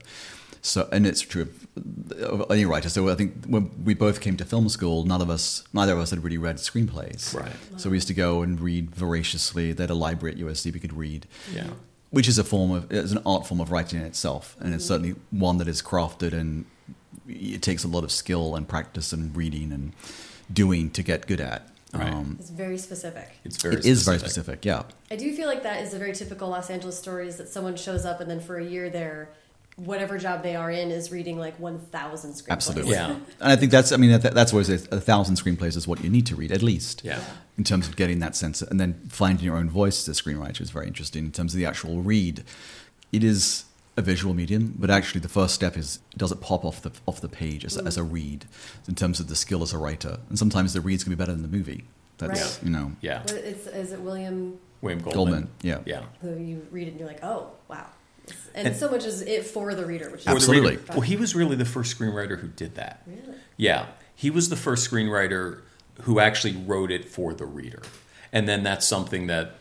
So, 0.67 0.89
and 0.91 1.07
it's 1.07 1.21
true 1.21 1.43
of- 1.43 2.13
of 2.23 2.51
any 2.51 2.65
writer. 2.65 2.89
So 2.89 3.11
I 3.11 3.15
think 3.17 3.45
when 3.47 3.71
we 3.85 3.93
both 3.93 4.23
came 4.23 4.35
to 4.39 4.47
film 4.47 4.71
school, 4.71 5.05
none 5.05 5.21
of 5.21 5.29
us, 5.29 5.63
neither 5.75 5.93
of 5.93 5.99
us 5.99 6.09
had 6.09 6.25
really 6.25 6.39
read 6.39 6.57
screenplays. 6.57 7.35
Right. 7.35 7.53
So 7.77 7.91
we 7.91 7.97
used 7.99 8.09
to 8.09 8.15
go 8.15 8.41
and 8.41 8.59
read 8.59 8.91
voraciously. 8.95 9.73
They 9.73 9.83
had 9.83 9.91
a 9.91 9.95
library 9.95 10.33
at 10.35 10.39
USC 10.41 10.73
we 10.73 10.81
could 10.81 10.95
read. 10.95 11.27
Yeah. 11.53 11.67
which 12.11 12.29
is 12.29 12.39
a 12.39 12.45
form 12.45 12.71
of 12.71 12.91
is 12.93 13.11
an 13.13 13.19
art 13.27 13.45
form 13.45 13.61
of 13.61 13.71
writing 13.73 13.99
in 13.99 14.07
itself, 14.07 14.57
and 14.61 14.67
Mm-hmm. 14.69 14.75
it's 14.77 14.85
certainly 14.87 15.15
one 15.31 15.59
that 15.59 15.67
is 15.69 15.83
crafted 15.83 16.33
and 16.33 16.65
it 17.29 17.61
takes 17.61 17.83
a 17.85 17.89
lot 17.89 18.05
of 18.05 18.13
skill 18.13 18.55
and 18.55 18.69
practice 18.69 19.13
and 19.13 19.35
reading 19.37 19.73
and 19.73 19.93
doing 20.53 20.91
to 20.93 21.03
get 21.03 21.27
good 21.27 21.41
at. 21.41 21.69
Right. 21.93 22.13
Um, 22.13 22.37
It's 22.41 22.51
very 22.51 22.79
specific. 22.79 23.29
It's 23.45 23.61
very 23.61 23.75
it 23.77 23.85
is 23.85 24.05
very 24.05 24.19
specific, 24.21 24.65
yeah. 24.65 24.85
I 25.11 25.17
do 25.17 25.35
feel 25.37 25.49
like 25.49 25.63
that 25.65 25.83
is 25.83 25.93
a 25.93 25.99
very 25.99 26.13
typical 26.15 26.49
Los 26.51 26.71
Angeles 26.71 26.97
story 26.99 27.27
is 27.29 27.37
that 27.37 27.49
someone 27.49 27.77
shows 27.77 28.05
up 28.07 28.21
and 28.21 28.31
then 28.31 28.41
for 28.41 28.57
a 28.59 28.65
year 28.65 28.89
there, 28.91 29.31
whatever 29.77 30.19
job 30.19 30.43
they 30.43 30.55
are 30.55 30.71
in 30.71 30.91
is 30.91 31.11
reading 31.11 31.39
like 31.39 31.59
1,000 31.59 32.33
screenplays. 32.33 32.51
Absolutely. 32.51 32.93
Yeah. 32.93 33.11
And 33.11 33.53
I 33.53 33.57
think 33.57 33.73
that's, 33.73 33.91
I 33.93 33.97
mean, 33.97 34.11
that, 34.13 34.35
that's 34.35 34.53
always 34.53 34.69
a, 34.69 34.75
a 34.95 35.01
thousand 35.01 35.37
screenplays 35.37 35.77
is 35.77 35.89
what 35.89 36.03
you 36.03 36.11
need 36.11 36.27
to 36.27 36.37
read, 36.37 36.53
at 36.53 36.63
least. 36.63 37.03
Yeah. 37.05 37.21
In 37.59 37.65
terms 37.65 37.89
of 37.89 37.97
getting 37.97 38.19
that 38.21 38.35
sense, 38.37 38.63
and 38.63 38.81
then 38.81 39.01
finding 39.09 39.45
your 39.45 39.57
own 39.57 39.69
voice 39.71 40.09
as 40.09 40.19
a 40.19 40.23
screenwriter 40.23 40.61
is 40.61 40.71
very 40.71 40.87
interesting. 40.87 41.27
In 41.27 41.33
terms 41.33 41.55
of 41.55 41.59
the 41.59 41.67
actual 41.67 42.03
read, 42.03 42.43
it 43.13 43.23
is 43.23 43.65
a 43.97 44.03
visual 44.03 44.35
medium, 44.35 44.75
but 44.77 44.91
actually 44.91 45.21
the 45.21 45.29
first 45.29 45.55
step 45.55 45.77
is 45.77 46.01
does 46.17 46.33
it 46.33 46.41
pop 46.41 46.65
off 46.65 46.83
the 46.83 46.91
off 47.07 47.21
the 47.21 47.29
page 47.29 47.65
as, 47.65 47.77
a 47.77 47.85
as 47.85 47.97
a 47.97 48.01
mm. 48.01 48.13
read 48.13 48.45
in 48.89 48.97
terms 48.97 49.21
of 49.21 49.29
the 49.29 49.37
skill 49.37 49.63
as 49.63 49.73
a 49.73 49.79
writer, 49.79 50.19
and 50.29 50.37
sometimes 50.37 50.73
the 50.73 50.81
reads 50.81 51.05
can 51.05 51.11
be 51.11 51.17
better 51.17 51.31
than 51.31 51.43
the 51.43 51.57
movie. 51.57 51.85
That's 52.19 52.41
Right. 52.41 52.65
you 52.65 52.71
know 52.71 52.93
Yeah. 53.01 53.21
What- 53.23 53.33
It's, 53.35 53.69
is 53.69 53.93
it 53.93 54.01
William 54.01 54.59
William 54.85 55.01
Goldman. 55.01 55.15
Goldman, 55.15 55.49
yeah. 55.63 55.79
Yeah. 55.87 56.03
who 56.21 56.37
you 56.37 56.67
read 56.71 56.89
it 56.89 56.91
and 56.91 57.01
you're 57.01 57.09
like, 57.09 57.25
oh, 57.25 57.53
wow. 57.69 57.87
And, 58.55 58.69
And- 58.69 58.77
so 58.77 58.91
much 58.91 59.05
is 59.05 59.21
it 59.23 59.45
for 59.45 59.75
the 59.75 59.85
reader, 59.85 60.11
which 60.11 60.23
is 60.23 60.27
Absolutely. 60.29 60.79
Well, 60.91 61.01
he 61.01 61.17
was 61.17 61.35
really 61.35 61.57
the 61.57 61.65
first 61.65 61.99
screenwriter 61.99 62.39
who 62.39 62.49
did 62.49 62.77
that. 62.77 63.03
Really? 63.07 63.39
Yeah. 63.57 63.87
He 64.15 64.31
was 64.31 64.49
the 64.49 64.57
first 64.57 64.89
screenwriter 64.91 65.61
who 66.03 66.21
actually 66.21 66.57
wrote 66.57 66.91
it 66.91 67.05
for 67.05 67.35
the 67.35 67.47
reader. 67.47 67.83
And 68.33 68.49
then 68.49 68.63
that's 68.63 68.87
something 68.87 69.27
that, 69.27 69.57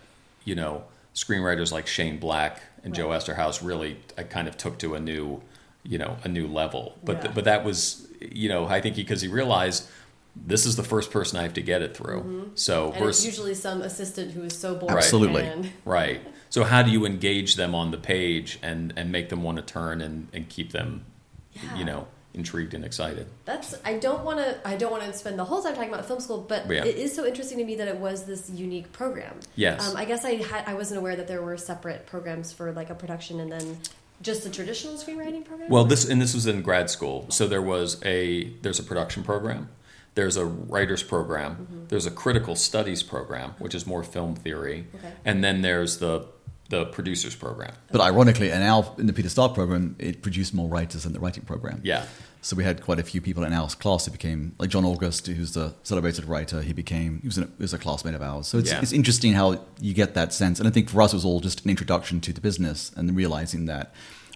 you 0.46 0.56
know, 0.56 0.84
screenwriters 1.16 1.72
like 1.72 1.88
Shane 1.88 2.18
Black 2.20 2.62
and 2.84 2.94
Joe 2.94 3.10
Right. 3.10 3.22
Eszterhas 3.22 3.66
really 3.66 3.98
uh, 4.18 4.24
kind 4.24 4.48
of 4.48 4.58
took 4.58 4.78
to 4.80 4.94
a 4.96 5.00
new, 5.00 5.42
you 5.84 5.98
know, 5.98 6.18
a 6.24 6.28
new 6.28 6.48
level. 6.48 6.98
But 7.04 7.24
Yeah. 7.24 7.32
but 7.34 7.44
that 7.46 7.64
was, 7.64 8.08
you 8.22 8.50
know, 8.50 8.66
I 8.68 8.80
think 8.82 8.96
because 8.96 9.22
he 9.22 9.28
realized 9.28 9.88
this 10.36 10.66
is 10.66 10.76
the 10.76 10.84
first 10.84 11.12
person 11.12 11.38
I 11.40 11.44
have 11.44 11.54
to 11.54 11.62
get 11.62 11.82
it 11.82 11.96
through. 11.96 12.52
So 12.56 12.88
Mm-hmm. 12.88 12.96
And 12.98 13.06
versus 13.06 13.26
it's 13.26 13.36
usually 13.36 13.54
some 13.56 13.82
assistant 13.82 14.32
who 14.32 14.44
is 14.44 14.58
so 14.58 14.76
bored. 14.76 14.94
Absolutely. 14.94 15.44
And, 15.46 15.72
Right. 15.86 16.22
So 16.50 16.64
how 16.64 16.84
do 16.84 16.92
you 16.92 17.06
engage 17.06 17.56
them 17.56 17.74
on 17.74 17.92
the 17.92 17.98
page 17.98 18.60
and, 18.62 18.94
and 18.96 19.12
make 19.12 19.30
them 19.30 19.42
want 19.44 19.58
to 19.58 19.64
turn 19.64 20.02
and, 20.02 20.28
and 20.34 20.48
keep 20.50 20.72
them, 20.72 21.06
Yeah. 21.54 21.78
you 21.78 21.86
know, 21.86 22.08
intrigued 22.36 22.74
and 22.74 22.84
excited? 22.84 23.28
That's 23.46 23.76
I 23.86 23.98
don't 23.98 24.24
want 24.24 24.40
to 24.40 24.68
I 24.68 24.76
don't 24.76 24.92
want 24.92 25.04
to 25.04 25.14
spend 25.14 25.38
the 25.38 25.46
whole 25.46 25.62
time 25.64 25.76
talking 25.76 25.90
about 25.94 26.06
film 26.08 26.20
school, 26.20 26.40
but 26.48 26.70
Yeah. 26.70 26.84
it 26.86 26.96
is 26.98 27.16
so 27.16 27.26
interesting 27.26 27.58
to 27.60 27.64
me 27.66 27.76
that 27.76 27.88
it 27.88 27.98
was 27.98 28.26
this 28.26 28.50
unique 28.50 28.92
program. 28.92 29.40
Yes. 29.56 29.88
Um, 29.88 29.98
I 29.98 30.06
guess 30.06 30.26
I 30.26 30.36
had 30.36 30.64
I 30.68 30.74
wasn't 30.74 31.00
aware 31.00 31.16
that 31.16 31.28
there 31.28 31.42
were 31.44 31.58
separate 31.58 32.06
programs 32.08 32.52
for 32.52 32.72
like 32.72 32.90
a 32.90 32.96
production 32.96 33.40
and 33.40 33.52
then 33.52 33.78
just 34.22 34.44
the 34.44 34.50
traditional 34.50 34.96
screenwriting 34.96 35.44
program. 35.46 35.70
Well, 35.70 35.86
this 35.86 36.08
and 36.10 36.20
this 36.22 36.34
was 36.34 36.48
in 36.48 36.62
grad 36.64 36.90
school. 36.90 37.28
So 37.30 37.48
there 37.48 37.62
was 37.62 38.00
a 38.04 38.46
there's 38.62 38.80
a 38.80 38.84
production 38.84 39.24
program, 39.24 39.70
there's 40.16 40.38
a 40.38 40.46
writers 40.46 41.04
program, 41.04 41.52
mm-hmm. 41.56 41.88
there's 41.88 42.06
a 42.06 42.12
critical 42.12 42.56
studies 42.56 43.04
program, 43.04 43.56
which 43.60 43.76
is 43.76 43.86
more 43.88 44.04
film 44.04 44.36
theory, 44.36 44.88
Okay. 44.96 45.12
and 45.26 45.44
then 45.44 45.62
there's 45.62 45.98
the 45.98 46.28
the 46.70 46.86
producers 46.86 47.36
program. 47.36 47.74
But 47.92 48.02
ironically, 48.02 48.50
in 48.50 48.62
our 48.62 48.94
in 48.98 49.06
the 49.08 49.14
Peter 49.14 49.30
Stark 49.30 49.54
program, 49.54 49.96
it 50.00 50.22
produced 50.22 50.54
more 50.54 50.68
writers 50.68 51.04
than 51.04 51.14
the 51.14 51.20
writing 51.20 51.44
program. 51.44 51.82
Yeah. 51.84 52.06
So 52.42 52.58
we 52.58 52.64
had 52.64 52.82
quite 52.82 53.00
a 53.00 53.04
few 53.04 53.22
people 53.22 53.44
in 53.46 53.54
our 53.54 53.70
class 53.70 54.06
who 54.06 54.12
became 54.12 54.54
like 54.60 54.70
John 54.70 54.84
August, 54.84 55.28
who's 55.28 55.54
the 55.54 55.74
celebrated 55.84 56.26
writer. 56.26 56.62
He 56.62 56.74
became 56.74 57.20
he 57.22 57.28
was, 57.28 57.38
an, 57.38 57.54
he 57.58 57.64
was 57.64 57.74
a 57.74 57.78
classmate 57.78 58.16
of 58.16 58.22
ours. 58.22 58.48
So 58.48 58.58
it's 58.58 58.72
Yeah. 58.72 58.82
it's 58.82 58.92
interesting 58.92 59.34
how 59.34 59.62
you 59.80 59.94
get 59.94 60.14
that 60.16 60.34
sense. 60.34 60.60
And 60.60 60.68
I 60.68 60.72
think 60.72 60.90
for 60.90 61.02
us, 61.02 61.14
it 61.14 61.18
was 61.18 61.26
all 61.26 61.40
just 61.40 61.64
an 61.64 61.70
introduction 61.70 62.20
to 62.22 62.34
the 62.34 62.42
business 62.42 62.92
and 62.98 63.16
realizing 63.16 63.66
that 63.68 63.94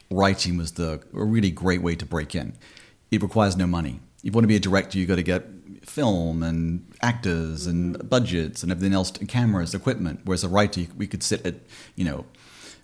writing 0.09 0.57
was 0.57 0.73
the 0.73 1.01
a 1.13 1.23
really 1.23 1.51
great 1.51 1.81
way 1.81 1.95
to 1.95 2.05
break 2.05 2.33
in. 2.35 2.53
It 3.11 3.21
requires 3.21 3.57
no 3.57 3.67
money. 3.67 3.99
If 4.19 4.25
you 4.25 4.31
want 4.31 4.43
to 4.43 4.47
be 4.47 4.55
a 4.55 4.59
director, 4.59 4.97
you 4.97 5.05
got 5.05 5.15
to 5.15 5.23
get 5.23 5.43
film 5.97 6.43
and 6.43 6.85
actors 7.01 7.65
and 7.65 7.95
mm-hmm. 7.95 8.07
budgets 8.07 8.61
and 8.61 8.71
everything 8.71 8.93
else, 8.93 9.09
cameras, 9.27 9.73
equipment. 9.73 10.19
Whereas 10.25 10.43
a 10.43 10.47
writer, 10.47 10.85
we 10.95 11.07
could 11.07 11.23
sit 11.23 11.43
at 11.45 11.55
you 11.95 12.05
know 12.05 12.25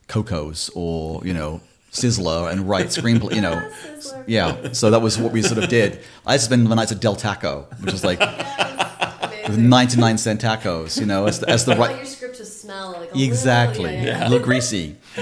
Coco's 0.07 0.71
or 0.73 1.21
you 1.23 1.33
know 1.33 1.61
Sizzler 1.91 2.51
and 2.51 2.67
write 2.67 2.87
screenplay. 2.87 3.35
You 3.35 3.41
know, 3.41 3.57
yeah. 4.27 4.73
So 4.73 4.89
that 4.89 5.01
was 5.01 5.19
what 5.19 5.31
we 5.31 5.43
sort 5.43 5.63
of 5.63 5.69
did. 5.69 5.99
I 6.25 6.37
spent 6.37 6.67
the 6.67 6.75
nights 6.75 6.91
at 6.91 6.99
Del 6.99 7.15
Taco, 7.15 7.67
which 7.81 7.93
is 7.93 8.03
like 8.03 8.19
with 9.47 9.59
ninety 9.59 9.99
nine 9.99 10.17
cent 10.17 10.41
tacos. 10.41 10.99
You 10.99 11.05
know, 11.05 11.27
as 11.27 11.39
the, 11.39 11.49
as 11.49 11.65
the 11.65 11.75
right 11.75 11.95
your 11.95 12.05
script 12.05 12.37
to 12.37 12.45
smell 12.45 12.93
like 12.93 13.15
exactly 13.15 13.91
Little, 13.91 14.05
yeah, 14.05 14.19
yeah, 14.19 14.27
little 14.27 14.43
greasy. 14.43 14.97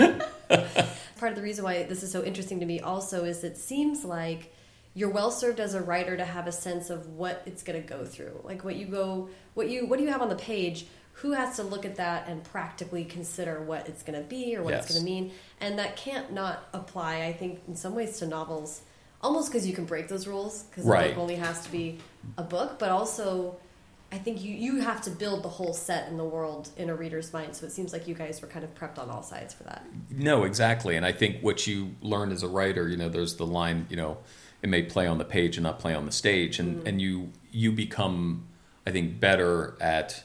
Part 1.20 1.34
of 1.34 1.36
the 1.36 1.44
reason 1.44 1.66
why 1.66 1.84
this 1.84 2.04
is 2.04 2.12
so 2.12 2.24
interesting 2.24 2.62
to 2.62 2.66
me 2.66 2.80
also 2.80 3.26
is 3.26 3.44
it 3.44 3.58
seems 3.58 4.06
like 4.06 4.54
you're 4.94 5.10
well 5.10 5.32
served 5.32 5.60
as 5.60 5.74
a 5.74 5.82
writer 5.82 6.18
to 6.18 6.26
have 6.26 6.48
a 6.48 6.52
sense 6.52 6.90
of 6.90 7.08
what 7.08 7.42
it's 7.46 7.64
going 7.64 7.82
to 7.82 7.88
go 7.88 8.06
through. 8.06 8.42
Like 8.44 8.64
what 8.64 8.76
you 8.76 8.86
go, 8.86 9.30
what 9.54 9.70
you, 9.70 9.86
what 9.86 9.98
do 9.98 10.04
you 10.04 10.12
have 10.12 10.22
on 10.22 10.30
the 10.30 10.36
page? 10.36 10.86
Who 11.16 11.32
has 11.32 11.58
to 11.58 11.64
look 11.64 11.86
at 11.86 11.98
that 11.98 12.28
and 12.28 12.44
practically 12.44 13.06
consider 13.06 13.62
what 13.62 13.88
it's 13.88 14.02
going 14.04 14.22
to 14.22 14.28
be 14.28 14.56
or 14.56 14.64
what 14.64 14.74
it's 14.74 14.92
going 14.92 15.00
to 15.00 15.06
mean? 15.06 15.32
And 15.60 15.78
that 15.80 15.96
can't 15.96 16.34
not 16.34 16.68
apply, 16.74 17.24
I 17.24 17.34
think, 17.34 17.62
in 17.68 17.76
some 17.76 17.94
ways 17.96 18.20
to 18.20 18.28
novels, 18.28 18.82
almost 19.22 19.52
because 19.52 19.68
you 19.68 19.74
can 19.74 19.86
break 19.86 20.08
those 20.08 20.28
rules 20.28 20.64
because 20.64 20.84
Right. 20.86 21.04
the 21.04 21.10
book 21.10 21.20
only 21.22 21.36
has 21.36 21.64
to 21.66 21.72
be 21.72 22.00
a 22.38 22.44
book, 22.44 22.80
but 22.80 22.90
also. 22.90 23.58
I 24.14 24.18
think 24.18 24.44
you, 24.44 24.54
you 24.54 24.82
have 24.82 25.02
to 25.04 25.10
build 25.10 25.42
the 25.42 25.48
whole 25.48 25.74
set 25.74 26.10
in 26.10 26.18
the 26.18 26.26
world 26.26 26.70
in 26.76 26.90
a 26.90 26.94
reader's 26.94 27.32
mind. 27.32 27.56
So 27.56 27.66
it 27.66 27.72
seems 27.72 27.94
like 27.94 28.10
you 28.10 28.14
guys 28.14 28.42
were 28.42 28.50
kind 28.50 28.66
of 28.66 28.76
prepped 28.76 29.00
on 29.00 29.10
all 29.10 29.24
sides 29.24 29.54
for 29.54 29.64
that. 29.64 29.86
No, 30.10 30.44
exactly. 30.44 30.98
And 30.98 31.06
I 31.06 31.14
think 31.14 31.40
what 31.42 31.66
you 31.66 31.96
learn 32.02 32.34
as 32.34 32.44
a 32.44 32.50
writer, 32.50 32.90
you 32.90 32.98
know, 32.98 33.08
there's 33.08 33.38
the 33.38 33.46
line, 33.46 33.88
you 33.90 33.96
know, 33.96 34.18
it 34.62 34.70
may 34.70 34.84
play 34.84 35.08
on 35.08 35.18
the 35.18 35.26
page 35.26 35.58
and 35.58 35.64
not 35.64 35.80
play 35.80 35.94
on 35.94 36.06
the 36.06 36.12
stage, 36.12 36.60
and 36.60 36.84
mm. 36.84 36.88
and 36.88 37.02
you 37.02 37.32
you 37.52 37.72
become, 37.72 38.46
I 38.86 38.92
think, 38.92 39.20
better 39.20 39.76
at 39.82 40.24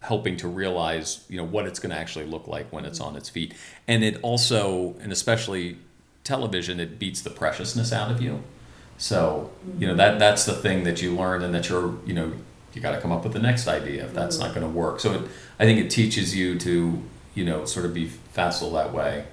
helping 0.00 0.36
to 0.36 0.48
realize, 0.48 1.24
you 1.28 1.36
know, 1.36 1.44
what 1.44 1.66
it's 1.66 1.78
going 1.78 1.90
to 1.90 1.96
actually 1.96 2.26
look 2.26 2.46
like 2.46 2.72
when 2.72 2.84
it's 2.84 3.00
mm. 3.00 3.06
on 3.06 3.16
its 3.16 3.28
feet. 3.28 3.54
And 3.88 4.04
it 4.04 4.18
also, 4.22 4.94
and 5.00 5.10
especially 5.12 5.78
television, 6.22 6.78
it 6.80 6.98
beats 6.98 7.22
the 7.22 7.30
preciousness 7.30 7.92
out 7.92 8.10
of 8.10 8.20
you. 8.20 8.42
So, 8.98 9.50
you 9.78 9.86
know, 9.86 9.94
that 9.96 10.18
that's 10.18 10.44
the 10.44 10.54
thing 10.54 10.84
that 10.84 11.02
you 11.02 11.14
learn, 11.14 11.42
and 11.42 11.54
that 11.54 11.68
you're, 11.68 11.94
you 12.06 12.14
know, 12.14 12.32
you 12.72 12.80
got 12.80 12.92
to 12.92 13.00
come 13.00 13.12
up 13.12 13.24
with 13.24 13.32
the 13.32 13.40
next 13.40 13.68
idea 13.68 14.04
if 14.04 14.14
that's 14.14 14.36
mm. 14.36 14.40
not 14.40 14.54
going 14.54 14.66
to 14.66 14.72
work. 14.72 15.00
So, 15.00 15.12
it, 15.12 15.22
I 15.58 15.64
think 15.64 15.78
it 15.80 15.90
teaches 15.90 16.34
you 16.34 16.58
to, 16.60 17.02
you 17.34 17.44
know, 17.44 17.64
sort 17.64 17.84
of 17.84 17.92
be 17.92 18.06
facile 18.06 18.70
that 18.72 18.92
way, 18.92 19.26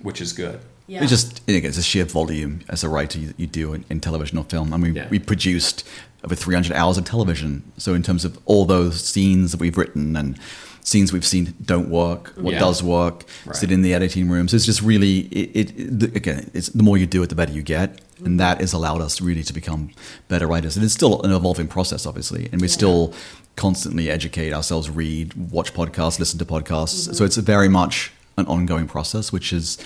which 0.00 0.20
is 0.20 0.32
good. 0.32 0.60
Yeah. 0.86 1.02
It's 1.02 1.10
just 1.10 1.40
again, 1.48 1.64
it's 1.64 1.78
a 1.78 1.82
sheer 1.82 2.04
volume 2.04 2.60
as 2.68 2.82
a 2.84 2.88
writer 2.88 3.18
you, 3.18 3.34
you 3.36 3.46
do 3.46 3.72
in, 3.74 3.84
in 3.88 4.00
television 4.00 4.38
or 4.38 4.44
film. 4.44 4.72
I 4.74 4.76
mean, 4.76 4.94
Yeah. 4.94 5.08
we 5.08 5.18
produced 5.18 5.86
over 6.24 6.34
300 6.34 6.72
hours 6.72 6.98
of 6.98 7.04
television. 7.04 7.62
So 7.78 7.94
in 7.94 8.02
terms 8.02 8.24
of 8.24 8.38
all 8.46 8.64
those 8.64 9.02
scenes 9.04 9.52
that 9.52 9.60
we've 9.60 9.76
written 9.76 10.16
and 10.16 10.38
scenes 10.84 11.12
we've 11.12 11.24
seen 11.24 11.54
don't 11.64 11.88
work, 11.88 12.32
what 12.36 12.54
Yeah. 12.54 12.60
does 12.60 12.82
work, 12.82 13.24
Right. 13.46 13.56
sit 13.56 13.70
in 13.70 13.82
the 13.82 13.94
editing 13.94 14.28
rooms. 14.28 14.52
It's 14.52 14.66
just 14.66 14.82
really 14.82 15.20
it. 15.30 15.50
it, 15.54 16.02
it 16.02 16.16
again, 16.16 16.50
it's 16.54 16.68
the 16.70 16.82
more 16.82 16.98
you 16.98 17.06
do 17.06 17.22
it, 17.22 17.28
the 17.28 17.34
better 17.36 17.52
you 17.52 17.62
get, 17.62 18.00
and 18.24 18.38
that 18.40 18.60
has 18.60 18.72
allowed 18.72 19.00
us 19.00 19.20
really 19.20 19.42
to 19.44 19.52
become 19.52 19.90
better 20.28 20.46
writers. 20.46 20.76
And 20.76 20.84
it's 20.84 20.94
still 20.94 21.22
an 21.22 21.32
evolving 21.32 21.68
process, 21.68 22.04
obviously, 22.06 22.48
and 22.52 22.60
we 22.60 22.68
still 22.68 23.14
constantly 23.56 24.10
educate 24.10 24.52
ourselves, 24.52 24.90
read, 24.90 25.34
watch 25.50 25.72
podcasts, 25.74 26.18
listen 26.18 26.38
to 26.38 26.44
podcasts. 26.44 27.02
Mm-hmm. 27.04 27.12
So 27.14 27.24
it's 27.24 27.36
very 27.36 27.68
much 27.68 28.10
an 28.36 28.46
ongoing 28.46 28.86
process, 28.88 29.30
which 29.32 29.52
is 29.52 29.78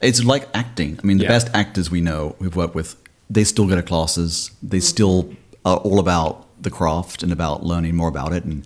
it's 0.00 0.22
like 0.24 0.48
acting. 0.54 0.98
I 1.02 1.06
mean, 1.06 1.18
the 1.18 1.24
Yeah. 1.24 1.30
best 1.30 1.48
actors 1.54 1.90
we 1.90 2.00
know 2.00 2.36
we've 2.38 2.56
worked 2.56 2.74
with, 2.74 2.96
they 3.30 3.44
still 3.44 3.66
go 3.66 3.74
to 3.76 3.82
classes. 3.82 4.50
They 4.62 4.78
mm. 4.78 4.82
still 4.82 5.30
are 5.64 5.78
all 5.78 5.98
about 5.98 6.46
the 6.62 6.70
craft 6.70 7.22
and 7.22 7.32
about 7.32 7.64
learning 7.64 7.96
more 7.96 8.08
about 8.08 8.32
it, 8.32 8.44
and 8.44 8.64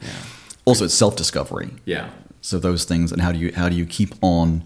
also 0.65 0.85
it's 0.85 0.95
self 0.95 1.17
discovery. 1.17 1.71
Yeah. 1.85 2.11
So 2.41 2.59
those 2.59 2.85
things, 2.85 3.12
and 3.12 3.23
how 3.23 3.33
do 3.33 3.39
you 3.39 3.53
how 3.55 3.69
do 3.69 3.77
you 3.77 3.87
keep 3.87 4.15
on 4.23 4.65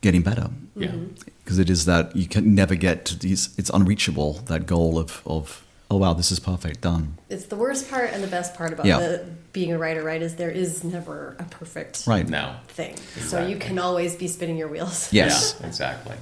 getting 0.00 0.22
better? 0.22 0.50
Yeah. 0.74 0.88
Mm-hmm. 0.88 1.30
Because 1.44 1.58
it 1.58 1.70
is 1.70 1.84
that 1.84 2.14
you 2.16 2.26
can 2.26 2.54
never 2.54 2.74
get 2.74 3.04
to 3.06 3.18
these. 3.18 3.50
It's 3.56 3.70
unreachable 3.70 4.34
that 4.46 4.66
goal 4.66 4.98
of 4.98 5.22
of 5.26 5.62
oh 5.90 5.96
wow 5.98 6.12
this 6.12 6.32
is 6.32 6.40
perfect 6.40 6.80
done 6.80 7.16
it's 7.28 7.46
the 7.46 7.56
worst 7.56 7.88
part 7.88 8.10
and 8.12 8.22
the 8.22 8.28
best 8.28 8.54
part 8.54 8.72
about 8.72 8.86
Yeah. 8.86 8.98
the, 8.98 9.24
being 9.56 9.72
a 9.72 9.78
writer, 9.78 10.02
right? 10.02 10.20
Is 10.20 10.36
there 10.36 10.50
is 10.50 10.84
never 10.84 11.34
a 11.38 11.44
perfect 11.44 12.06
right 12.06 12.28
now 12.28 12.60
thing. 12.68 12.94
So 12.98 13.46
you 13.46 13.56
can 13.56 13.78
always 13.78 14.14
be 14.14 14.28
spinning 14.28 14.58
your 14.58 14.68
wheels. 14.68 15.10
Yes. 15.10 15.56
Yeah, 15.58 15.66
exactly. 15.66 16.14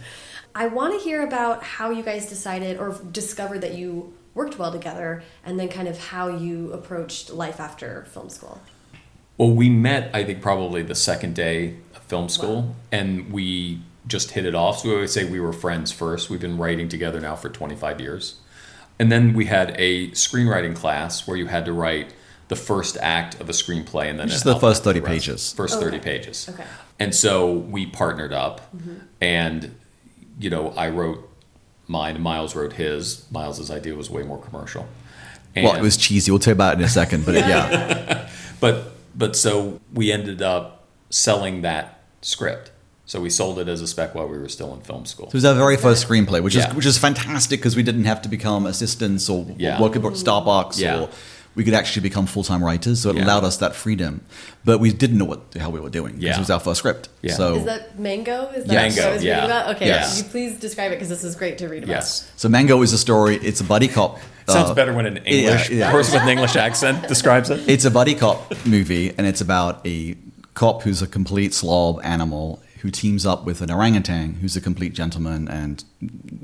I 0.54 0.68
want 0.68 0.96
to 0.96 1.04
hear 1.04 1.20
about 1.22 1.64
how 1.64 1.90
you 1.90 2.04
guys 2.04 2.28
decided 2.28 2.78
or 2.78 2.96
discovered 3.10 3.62
that 3.62 3.74
you 3.74 4.14
worked 4.34 4.56
well 4.56 4.70
together, 4.70 5.24
and 5.44 5.58
then 5.58 5.68
kind 5.68 5.88
of 5.88 5.98
how 5.98 6.28
you 6.28 6.72
approached 6.72 7.30
life 7.30 7.58
after 7.58 8.04
film 8.12 8.30
school. 8.30 8.60
Well, 9.36 9.50
we 9.50 9.68
met, 9.68 10.14
I 10.14 10.22
think, 10.22 10.40
probably 10.40 10.82
the 10.82 10.94
second 10.94 11.34
day 11.34 11.74
of 11.96 12.02
film 12.02 12.28
school, 12.28 12.76
and 12.92 13.32
we 13.32 13.80
just 14.06 14.30
hit 14.30 14.46
it 14.46 14.54
off. 14.54 14.78
So 14.78 14.90
we 14.90 14.94
always 14.94 15.12
say 15.12 15.24
we 15.24 15.40
were 15.40 15.52
friends 15.52 15.90
first. 15.90 16.30
We've 16.30 16.40
been 16.40 16.56
writing 16.56 16.88
together 16.88 17.18
now 17.18 17.34
for 17.34 17.48
25 17.48 18.00
years. 18.00 18.36
And 19.00 19.10
then 19.10 19.34
we 19.34 19.46
had 19.46 19.74
a 19.76 20.10
screenwriting 20.10 20.76
class 20.76 21.26
where 21.26 21.36
you 21.36 21.46
had 21.46 21.64
to 21.64 21.72
write 21.72 22.12
the 22.48 22.56
first 22.56 22.96
act 23.00 23.40
of 23.40 23.48
a 23.48 23.52
screenplay 23.52 24.10
and 24.10 24.18
then 24.18 24.28
Just 24.28 24.44
the 24.44 24.58
first 24.58 24.84
30 24.84 25.00
the 25.00 25.06
pages. 25.06 25.52
First 25.52 25.80
30 25.80 25.98
pages. 26.00 26.48
Okay. 26.48 26.64
And 26.98 27.14
so 27.14 27.52
we 27.52 27.86
partnered 27.86 28.32
up, 28.32 28.60
mm-hmm. 28.74 28.94
and 29.20 29.74
you 30.38 30.50
know, 30.50 30.70
I 30.76 30.88
wrote 30.90 31.28
mine, 31.88 32.20
Miles 32.20 32.54
wrote 32.54 32.74
his. 32.74 33.26
Miles's 33.30 33.70
idea 33.70 33.94
was 33.94 34.10
way 34.10 34.22
more 34.22 34.38
commercial. 34.38 34.86
well 35.56 35.74
it 35.76 35.82
was 35.82 35.96
cheesy 35.96 36.32
we'll 36.32 36.40
tell 36.40 36.50
you 36.50 36.56
about 36.56 36.74
it 36.74 36.80
in 36.80 36.84
a 36.84 36.88
second 36.88 37.24
but 37.24 37.34
yeah 37.36 38.28
but 38.60 38.90
but 39.14 39.36
so 39.36 39.80
we 39.92 40.10
ended 40.10 40.42
up 40.42 40.74
selling 41.10 41.62
that 41.62 42.00
script. 42.22 42.70
So 43.06 43.20
we 43.20 43.28
sold 43.28 43.58
it 43.58 43.68
as 43.68 43.82
a 43.82 43.86
spec 43.86 44.14
while 44.14 44.26
we 44.26 44.38
were 44.38 44.48
still 44.48 44.72
in 44.74 44.80
film 44.80 45.04
school. 45.04 45.26
So 45.26 45.32
it 45.32 45.34
was 45.34 45.44
our 45.44 45.54
very 45.54 45.76
first 45.76 46.08
screenplay, 46.08 46.42
which 46.42 46.54
Yeah. 46.54 46.68
is 46.70 46.74
which 46.74 46.86
is 46.86 46.96
fantastic 46.98 47.60
because 47.60 47.76
we 47.76 47.82
didn't 47.82 48.04
have 48.06 48.22
to 48.22 48.28
become 48.28 48.66
assistants 48.66 49.28
or 49.28 49.46
Yeah. 49.58 49.80
work 49.80 49.94
at 49.94 50.02
Starbucks 50.02 50.78
Yeah. 50.78 51.00
or 51.00 51.08
we 51.54 51.62
could 51.64 51.74
actually 51.74 52.02
become 52.02 52.26
full 52.26 52.42
time 52.42 52.62
writers. 52.64 53.00
So 53.00 53.10
it 53.10 53.16
Yeah. 53.16 53.24
allowed 53.24 53.44
us 53.44 53.58
that 53.58 53.74
freedom, 53.74 54.22
but 54.64 54.78
we 54.78 54.92
didn't 54.92 55.18
know 55.18 55.24
what 55.24 55.52
the 55.52 55.60
hell 55.60 55.72
we 55.72 55.80
were 55.80 55.90
doing 55.90 56.14
because 56.14 56.24
Yeah. 56.24 56.36
it 56.36 56.40
was 56.40 56.50
our 56.50 56.60
first 56.60 56.78
script. 56.78 57.08
Yeah. 57.22 57.34
So 57.34 57.56
Is 57.56 57.64
that 57.64 57.98
Mango? 57.98 58.50
Is 58.56 58.64
that 58.64 58.72
Yes. 58.72 58.74
what 58.74 58.74
I 58.74 58.86
was 58.86 58.96
Mango, 58.96 59.12
reading 59.12 59.26
yeah. 59.26 59.44
about? 59.44 59.76
Okay, 59.76 59.86
Yes. 59.86 60.16
could 60.16 60.24
you 60.24 60.30
please 60.30 60.60
describe 60.60 60.90
it 60.92 60.96
because 60.96 61.08
this 61.08 61.24
is 61.24 61.34
great 61.36 61.58
to 61.58 61.68
read 61.68 61.84
about. 61.84 61.92
Yes. 61.94 62.24
so 62.36 62.48
Mango 62.48 62.82
is 62.82 62.92
a 62.92 62.98
story. 62.98 63.36
It's 63.42 63.60
a 63.60 63.64
buddy 63.64 63.88
cop. 63.88 64.18
Sounds 64.48 64.70
uh, 64.70 64.74
better 64.74 64.92
when 64.92 65.06
an 65.06 65.18
English 65.18 65.70
yeah. 65.70 65.90
person 65.90 66.14
with 66.14 66.22
an 66.24 66.28
English 66.28 66.56
accent 66.56 67.08
describes 67.08 67.48
it. 67.50 67.60
It's 67.66 67.84
a 67.84 67.90
buddy 67.90 68.14
cop 68.14 68.52
movie, 68.66 69.14
and 69.16 69.26
it's 69.26 69.40
about 69.40 69.80
a 69.86 70.16
cop 70.54 70.82
who's 70.82 71.02
a 71.02 71.06
complete 71.06 71.54
slob 71.54 72.00
animal 72.04 72.60
who 72.84 72.90
teams 72.90 73.24
up 73.24 73.46
with 73.46 73.62
an 73.62 73.70
orangutan 73.70 74.34
who's 74.34 74.56
a 74.56 74.60
complete 74.60 74.92
gentleman 74.92 75.48
and 75.48 75.82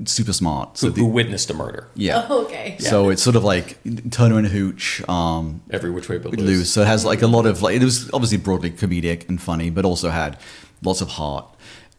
super 0.09 0.33
smart. 0.33 0.79
So 0.79 0.87
Who, 0.87 0.93
the, 0.95 1.01
who 1.03 1.07
witnessed 1.09 1.51
a 1.51 1.55
murder? 1.55 1.87
yeah. 1.95 2.27
Oh, 2.31 2.45
okay. 2.47 2.77
So 2.79 3.11
it's 3.11 3.23
sort 3.23 3.37
of 3.37 3.45
like 3.45 3.77
Turner 4.11 4.39
and 4.39 4.47
Hooch. 4.47 5.07
Um, 5.07 5.61
Every 5.71 5.91
which 5.91 6.09
way 6.09 6.17
but 6.17 6.31
with 6.31 6.41
loose. 6.41 6.49
loose. 6.61 6.73
So 6.73 6.81
it 6.81 6.87
has 6.87 7.05
like 7.05 7.21
a 7.21 7.27
lot 7.27 7.45
of 7.45 7.61
like 7.61 7.77
it 7.77 7.85
was 7.85 8.11
obviously 8.15 8.39
broadly 8.39 8.71
comedic 8.71 9.29
and 9.29 9.39
funny, 9.41 9.69
but 9.69 9.85
also 9.85 10.09
had 10.09 10.39
lots 10.83 11.03
of 11.03 11.09
heart. 11.11 11.45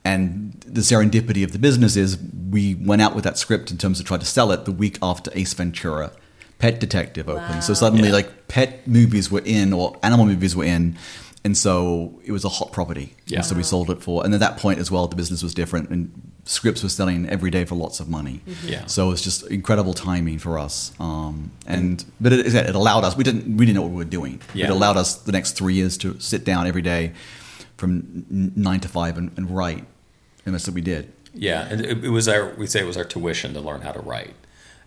And 0.03 0.53
the 0.65 0.81
serendipity 0.81 1.43
of 1.43 1.51
the 1.51 1.59
business 1.59 1.95
is 1.95 2.17
we 2.49 2.73
went 2.73 3.03
out 3.03 3.13
with 3.13 3.23
that 3.25 3.37
script 3.37 3.69
in 3.69 3.77
terms 3.77 3.99
of 3.99 4.07
trying 4.07 4.21
to 4.21 4.25
sell 4.25 4.51
it 4.51 4.65
the 4.65 4.71
week 4.71 4.97
after 5.03 5.29
Ace 5.35 5.53
Ventura, 5.53 6.11
Pet 6.57 6.79
Detective 6.79 7.29
opened. 7.29 7.63
So 7.63 7.75
suddenly 7.75 8.07
Yeah. 8.07 8.15
like 8.15 8.47
pet 8.47 8.87
movies 8.87 9.29
were 9.29 9.43
in 9.45 9.71
or 9.71 9.95
animal 10.01 10.25
movies 10.25 10.55
were 10.55 10.65
in. 10.65 10.97
And 11.43 11.57
so 11.57 12.21
it 12.23 12.31
was 12.31 12.45
a 12.45 12.49
hot 12.49 12.71
property. 12.71 13.15
Yeah. 13.25 13.37
And 13.37 13.45
so 13.45 13.55
we 13.55 13.63
sold 13.63 13.89
it 13.89 14.01
for, 14.01 14.23
and 14.23 14.33
at 14.33 14.39
that 14.41 14.57
point 14.57 14.79
as 14.79 14.91
well, 14.91 15.07
the 15.07 15.15
business 15.15 15.41
was 15.41 15.53
different 15.53 15.89
and 15.89 16.31
scripts 16.45 16.83
were 16.83 16.89
selling 16.89 17.27
every 17.29 17.49
day 17.49 17.65
for 17.65 17.75
lots 17.75 17.99
of 17.99 18.09
money. 18.09 18.41
Yeah. 18.63 18.85
So 18.85 19.07
it 19.07 19.11
was 19.11 19.21
just 19.21 19.47
incredible 19.47 19.93
timing 19.93 20.37
for 20.37 20.59
us. 20.59 20.91
Um, 20.99 21.51
and 21.65 22.03
but 22.19 22.33
it, 22.33 22.53
it 22.53 22.75
allowed 22.75 23.03
us. 23.03 23.15
We 23.15 23.23
didn't 23.23 23.57
we 23.57 23.65
didn't 23.65 23.75
know 23.75 23.81
what 23.83 23.91
we 23.91 23.97
were 23.97 24.03
doing. 24.05 24.41
Yeah. 24.53 24.65
It 24.65 24.71
allowed 24.71 24.97
us 24.97 25.15
the 25.15 25.31
next 25.31 25.53
three 25.53 25.73
years 25.73 25.97
to 25.99 26.19
sit 26.19 26.45
down 26.45 26.67
every 26.67 26.81
day 26.83 27.13
from 27.77 28.25
nine 28.29 28.79
to 28.81 28.87
five 28.87 29.17
and, 29.17 29.31
and 29.37 29.49
write. 29.49 29.85
And 30.45 30.53
that's 30.53 30.67
what 30.67 30.75
we 30.75 30.81
did. 30.81 31.11
Yeah, 31.33 31.67
and 31.69 31.81
it, 31.81 32.03
it 32.03 32.09
was 32.09 32.27
our 32.27 32.53
we 32.55 32.67
say 32.67 32.81
it 32.81 32.85
was 32.85 32.97
our 32.97 33.05
tuition 33.05 33.53
to 33.53 33.61
learn 33.61 33.81
how 33.81 33.91
to 33.91 33.99
write, 33.99 34.35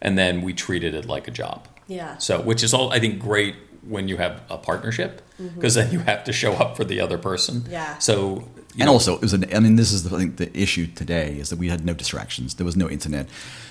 and 0.03 0.19
then 0.19 0.43
we 0.43 0.53
treated 0.53 0.95
it 0.95 1.07
like 1.07 1.27
a 1.27 1.31
job. 1.31 1.67
Yeah. 1.87 2.19
So, 2.19 2.41
which 2.41 2.63
is 2.63 2.75
all 2.75 2.93
I 2.93 3.01
think 3.01 3.19
great 3.19 3.57
when 3.87 4.09
you 4.09 4.19
have 4.19 4.43
a 4.51 4.59
partnership 4.59 5.23
because 5.39 5.75
then 5.75 5.93
you 5.93 6.01
have 6.01 6.25
to 6.25 6.33
show 6.33 6.53
up 6.55 6.77
for 6.77 6.85
the 6.85 7.01
other 7.01 7.19
person. 7.19 7.61
Mm-hmm. 7.63 7.73
Yeah. 7.73 7.99
So, 7.99 8.49
you 8.75 8.81
and 8.81 8.87
know, 8.87 8.93
also, 8.93 9.15
it 9.17 9.21
was 9.21 9.33
an, 9.33 9.45
I 9.55 9.61
mean, 9.61 9.77
this 9.77 9.93
is 9.93 10.03
the, 10.09 10.15
I 10.15 10.19
think 10.19 10.37
the 10.37 10.57
issue 10.57 10.87
today 10.87 11.39
is 11.39 11.51
that 11.51 11.59
we 11.59 11.69
had 11.69 11.85
no 11.85 11.95
distractions. 11.95 12.55
There 12.55 12.65
was 12.67 12.77
no 12.77 12.89
internet, 12.89 13.29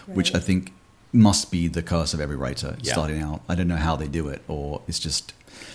which 0.07 0.33
I 0.35 0.39
think 0.39 0.71
must 1.11 1.51
be 1.51 1.67
the 1.67 1.81
curse 1.83 2.13
of 2.13 2.19
every 2.19 2.35
writer 2.35 2.75
Yeah. 2.81 2.93
starting 2.93 3.21
out. 3.21 3.41
I 3.47 3.55
don't 3.55 3.67
know 3.67 3.75
how 3.77 3.95
they 3.95 4.07
do 4.07 4.27
it, 4.29 4.41
or 4.47 4.81
it's 4.87 4.99
just 4.99 5.33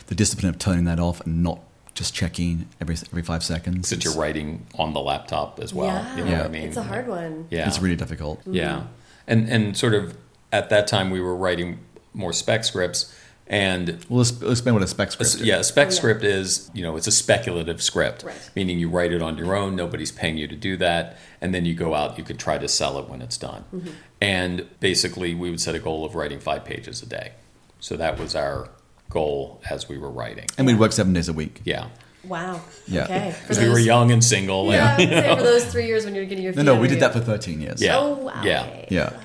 the 0.08 0.14
discipline 0.14 0.48
of 0.50 0.58
turning 0.58 0.84
that 0.84 0.98
off 0.98 1.20
and 1.22 1.42
not 1.42 1.60
just 1.94 2.14
checking 2.14 2.68
every 2.80 2.94
every 3.10 3.22
five 3.22 3.42
seconds. 3.42 3.88
Since 3.88 4.04
you're 4.04 4.14
writing 4.14 4.66
on 4.78 4.94
the 4.94 5.00
laptop 5.00 5.58
as 5.60 5.74
well. 5.74 5.86
yeah, 5.88 6.16
You 6.16 6.24
know 6.24 6.30
Yeah. 6.30 6.36
what 6.38 6.46
I 6.46 6.48
mean? 6.50 6.62
it's 6.68 6.76
a 6.76 6.82
hard 6.82 7.08
one. 7.08 7.46
Yeah. 7.50 7.66
It's 7.66 7.80
really 7.80 7.96
difficult. 7.96 8.40
Yeah, 8.46 8.84
and 9.26 9.48
and 9.48 9.76
sort 9.76 9.94
of 9.94 10.16
at 10.52 10.70
that 10.70 10.86
time 10.86 11.10
we 11.10 11.20
were 11.20 11.34
writing 11.36 11.78
more 12.14 12.32
spec 12.32 12.64
scripts, 12.64 13.12
and 13.48 13.88
Well, 14.08 14.18
let's, 14.18 14.32
let's 14.42 14.52
explain 14.52 14.74
what 14.74 14.82
a 14.82 14.86
spec 14.86 15.10
script 15.12 15.28
s- 15.30 15.34
is. 15.36 15.42
yeah, 15.42 15.56
a 15.58 15.64
spec 15.64 15.86
Oh, 15.88 15.90
yeah. 15.90 15.96
script 15.96 16.22
is 16.24 16.70
you 16.74 16.82
know 16.82 16.96
it's 16.96 17.06
a 17.06 17.12
speculative 17.12 17.82
script, 17.82 18.22
Right. 18.24 18.50
meaning 18.54 18.78
you 18.78 18.88
write 18.88 19.12
it 19.12 19.22
on 19.22 19.36
your 19.38 19.54
own. 19.56 19.74
Nobody's 19.74 20.12
paying 20.12 20.36
you 20.36 20.46
to 20.48 20.56
do 20.56 20.76
that, 20.76 21.16
and 21.40 21.54
then 21.54 21.64
you 21.64 21.74
go 21.74 21.94
out. 21.94 22.18
You 22.18 22.24
could 22.24 22.38
try 22.38 22.58
to 22.58 22.68
sell 22.68 22.98
it 22.98 23.08
when 23.08 23.22
it's 23.22 23.38
done, 23.38 23.64
Mm-hmm. 23.74 23.90
and 24.20 24.66
basically 24.80 25.34
we 25.34 25.50
would 25.50 25.60
set 25.60 25.74
a 25.74 25.78
goal 25.78 26.04
of 26.04 26.14
writing 26.14 26.40
five 26.40 26.64
pages 26.64 27.02
a 27.02 27.06
day. 27.06 27.32
So 27.80 27.96
that 27.96 28.18
was 28.18 28.34
our 28.34 28.68
goal 29.10 29.60
as 29.70 29.88
we 29.88 29.96
were 29.98 30.10
writing. 30.10 30.46
And 30.58 30.66
we'd 30.66 30.78
work 30.78 30.92
seven 30.92 31.12
days 31.14 31.28
a 31.28 31.32
week. 31.32 31.60
Yeah, 31.64 31.86
Wow. 32.24 32.60
Yeah. 32.86 33.04
Okay. 33.04 33.34
Because 33.40 33.58
we 33.58 33.68
were 33.70 33.78
young 33.78 34.10
and 34.10 34.22
single. 34.22 34.70
Yeah, 34.70 34.98
and, 34.98 35.10
would 35.10 35.18
say 35.22 35.36
for 35.36 35.42
those 35.42 35.64
three 35.64 35.86
years 35.86 36.04
when 36.04 36.14
you 36.14 36.20
were 36.20 36.26
getting 36.26 36.44
your 36.44 36.52
No, 36.52 36.62
no, 36.62 36.78
we 36.80 36.88
did 36.88 37.00
that 37.00 37.12
for 37.14 37.20
13 37.20 37.60
years. 37.60 37.80
Yeah. 37.80 37.96
Oh 37.96 38.14
wow. 38.16 38.42
Yeah. 38.44 38.62
okay. 38.64 38.88
Yeah. 38.90 39.12
Wow. 39.12 39.20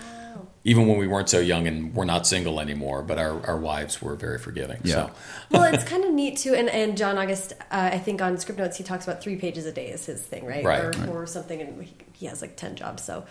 Even 0.66 0.88
when 0.88 0.98
we 0.98 1.08
weren't 1.08 1.30
so 1.30 1.40
young 1.40 1.68
and 1.68 1.94
we're 1.94 2.06
not 2.06 2.26
single 2.26 2.60
anymore, 2.62 3.02
but 3.04 3.18
our, 3.20 3.46
our 3.46 3.58
wives 3.58 4.02
were 4.02 4.16
very 4.16 4.40
forgiving. 4.40 4.80
Yeah. 4.84 4.94
So 5.08 5.12
well, 5.52 5.64
it's 5.74 5.84
kind 5.84 6.06
of 6.06 6.14
neat 6.14 6.38
too. 6.38 6.54
And, 6.56 6.70
and 6.70 6.96
John 6.98 7.18
August, 7.18 7.52
uh, 7.70 7.90
I 7.92 7.98
think 7.98 8.22
on 8.22 8.38
script 8.38 8.60
notes, 8.60 8.78
he 8.78 8.84
talks 8.84 9.06
about 9.06 9.22
three 9.22 9.36
pages 9.36 9.66
a 9.66 9.74
day 9.74 9.90
is 9.90 10.06
his 10.06 10.22
thing, 10.22 10.46
right? 10.46 10.64
Right. 10.64 10.84
Or, 10.86 10.92
Right. 10.92 11.10
or 11.10 11.28
something. 11.28 11.60
And 11.62 11.84
he, 11.84 11.94
he 12.14 12.26
has 12.28 12.42
like 12.42 12.56
10 12.56 12.78
jobs. 12.78 13.04
So 13.04 13.26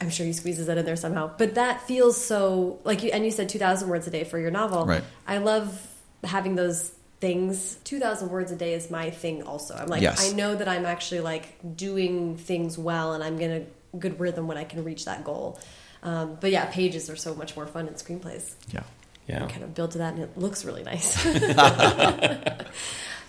I'm 0.00 0.08
sure 0.08 0.24
he 0.24 0.32
squeezes 0.32 0.66
that 0.68 0.78
in 0.78 0.86
there 0.86 0.96
somehow. 0.96 1.30
But 1.36 1.56
that 1.56 1.82
feels 1.86 2.16
so 2.22 2.80
like 2.84 3.02
you, 3.02 3.10
and 3.10 3.22
you 3.24 3.30
said 3.30 3.50
2,000 3.50 3.88
words 3.90 4.06
a 4.06 4.10
day 4.10 4.24
for 4.24 4.38
your 4.38 4.50
novel. 4.50 4.86
Right. 4.86 5.04
I 5.26 5.38
love 5.38 5.86
having 6.24 6.54
those 6.54 6.90
things. 7.20 7.76
2,000 7.84 8.30
words 8.30 8.50
a 8.50 8.56
day 8.56 8.72
is 8.72 8.90
my 8.90 9.10
thing 9.10 9.42
also. 9.42 9.74
I'm 9.74 9.88
like, 9.88 10.00
Yes. 10.00 10.32
I 10.32 10.34
know 10.34 10.54
that 10.56 10.68
I'm 10.68 10.86
actually 10.86 11.20
like 11.20 11.54
doing 11.76 12.38
things 12.38 12.78
well 12.78 13.12
and 13.12 13.22
I'm 13.22 13.36
going 13.38 13.60
to 13.60 13.98
good 13.98 14.18
rhythm 14.18 14.46
when 14.46 14.56
I 14.56 14.64
can 14.64 14.84
reach 14.84 15.04
that 15.04 15.22
goal. 15.22 15.60
Um, 16.02 16.36
but 16.40 16.50
yeah, 16.50 16.66
pages 16.66 17.08
are 17.08 17.16
so 17.16 17.34
much 17.34 17.56
more 17.56 17.66
fun 17.66 17.86
in 17.88 17.94
screenplays. 17.94 18.54
Yeah. 18.72 18.82
yeah. 19.28 19.46
kind 19.46 19.62
of 19.62 19.74
build 19.74 19.92
to 19.92 19.98
that 19.98 20.14
and 20.14 20.22
it 20.22 20.36
looks 20.36 20.64
really 20.64 20.82
nice. 20.82 21.16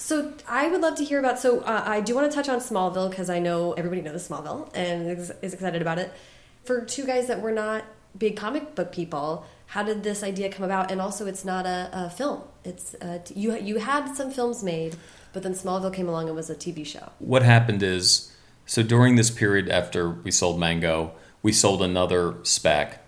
So 0.03 0.34
i 0.50 0.68
would 0.68 0.82
love 0.82 0.96
to 0.96 1.06
hear 1.06 1.18
about 1.18 1.39
so 1.39 1.62
uh, 1.62 1.84
i 1.86 2.01
do 2.01 2.13
want 2.13 2.30
to 2.30 2.36
touch 2.36 2.50
on 2.50 2.60
smallville 2.60 3.10
because 3.10 3.30
i 3.30 3.39
know 3.39 3.72
everybody 3.72 4.01
knows 4.01 4.27
smallville 4.27 4.70
and 4.75 5.10
is, 5.10 5.32
is 5.42 5.53
excited 5.53 5.82
about 5.82 5.98
it. 5.98 6.12
For 6.65 6.84
two 6.84 7.06
guys 7.06 7.27
that 7.27 7.42
were 7.42 7.53
not 7.53 7.86
big 8.18 8.36
comic 8.36 8.75
book 8.75 8.92
people 8.92 9.46
how 9.68 9.82
did 9.82 10.03
this 10.03 10.22
idea 10.22 10.50
come 10.50 10.65
about? 10.65 10.92
And 10.92 11.01
also 11.01 11.25
it's 11.25 11.44
not 11.44 11.65
a, 11.65 11.89
a 11.94 12.10
film. 12.10 12.44
It's 12.65 12.96
a 12.96 13.20
t- 13.20 13.34
you 13.36 13.58
you 13.58 13.77
had 13.77 14.13
some 14.13 14.30
films 14.30 14.62
made 14.62 14.98
but 15.32 15.42
then 15.42 15.53
smallville 15.53 15.94
came 15.94 16.10
along 16.10 16.27
and 16.27 16.36
was 16.36 16.50
a 16.50 16.56
tv 16.56 16.86
show. 16.86 17.13
What 17.20 17.44
happened 17.44 17.82
is 17.82 18.36
so 18.65 18.84
during 18.84 19.15
this 19.15 19.32
period 19.32 19.70
after 19.70 20.10
we 20.10 20.32
sold 20.32 20.60
Mango, 20.60 21.13
we 21.43 21.51
sold 21.51 21.83
another 21.83 22.35
spec, 22.41 23.05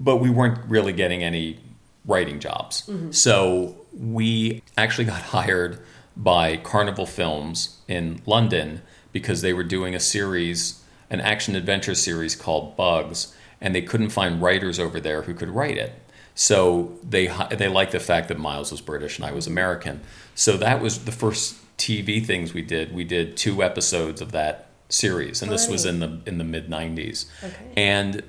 but 0.00 0.16
we 0.16 0.30
weren't 0.30 0.58
really 0.68 0.92
getting 0.92 1.22
any 1.22 1.60
writing 2.04 2.40
jobs. 2.40 2.86
Mm-hmm. 2.88 3.12
So 3.12 3.76
we 3.92 4.62
actually 4.76 5.04
got 5.04 5.22
hired 5.36 5.78
by 6.16 6.56
Carnival 6.56 7.06
Films 7.06 7.78
in 7.86 8.20
London 8.26 8.82
because 9.12 9.42
they 9.42 9.52
were 9.52 9.62
doing 9.62 9.94
a 9.94 10.00
series, 10.00 10.82
an 11.08 11.20
action 11.20 11.54
adventure 11.54 11.94
series 11.94 12.34
called 12.34 12.76
Bugs, 12.76 13.34
and 13.60 13.74
they 13.74 13.82
couldn't 13.82 14.10
find 14.10 14.42
writers 14.42 14.78
over 14.78 14.98
there 14.98 15.22
who 15.22 15.34
could 15.34 15.50
write 15.50 15.76
it. 15.76 15.92
So 16.34 16.98
they 17.02 17.26
they 17.50 17.68
liked 17.68 17.92
the 17.92 18.00
fact 18.00 18.28
that 18.28 18.38
Miles 18.38 18.70
was 18.70 18.80
British 18.80 19.18
and 19.18 19.26
I 19.26 19.32
was 19.32 19.46
American. 19.46 20.00
So 20.34 20.56
that 20.56 20.80
was 20.80 21.04
the 21.04 21.12
first 21.12 21.56
TV 21.76 22.24
things 22.24 22.54
we 22.54 22.62
did. 22.62 22.94
We 22.94 23.04
did 23.04 23.36
two 23.36 23.62
episodes 23.62 24.22
of 24.22 24.32
that 24.32 24.69
series, 24.90 25.42
and 25.42 25.50
this 25.50 25.68
was 25.68 25.86
in 25.86 26.00
the 26.00 26.20
in 26.26 26.38
the 26.38 26.44
mid 26.44 26.68
'90s. 26.68 27.26
Okay. 27.42 27.72
And 27.76 28.22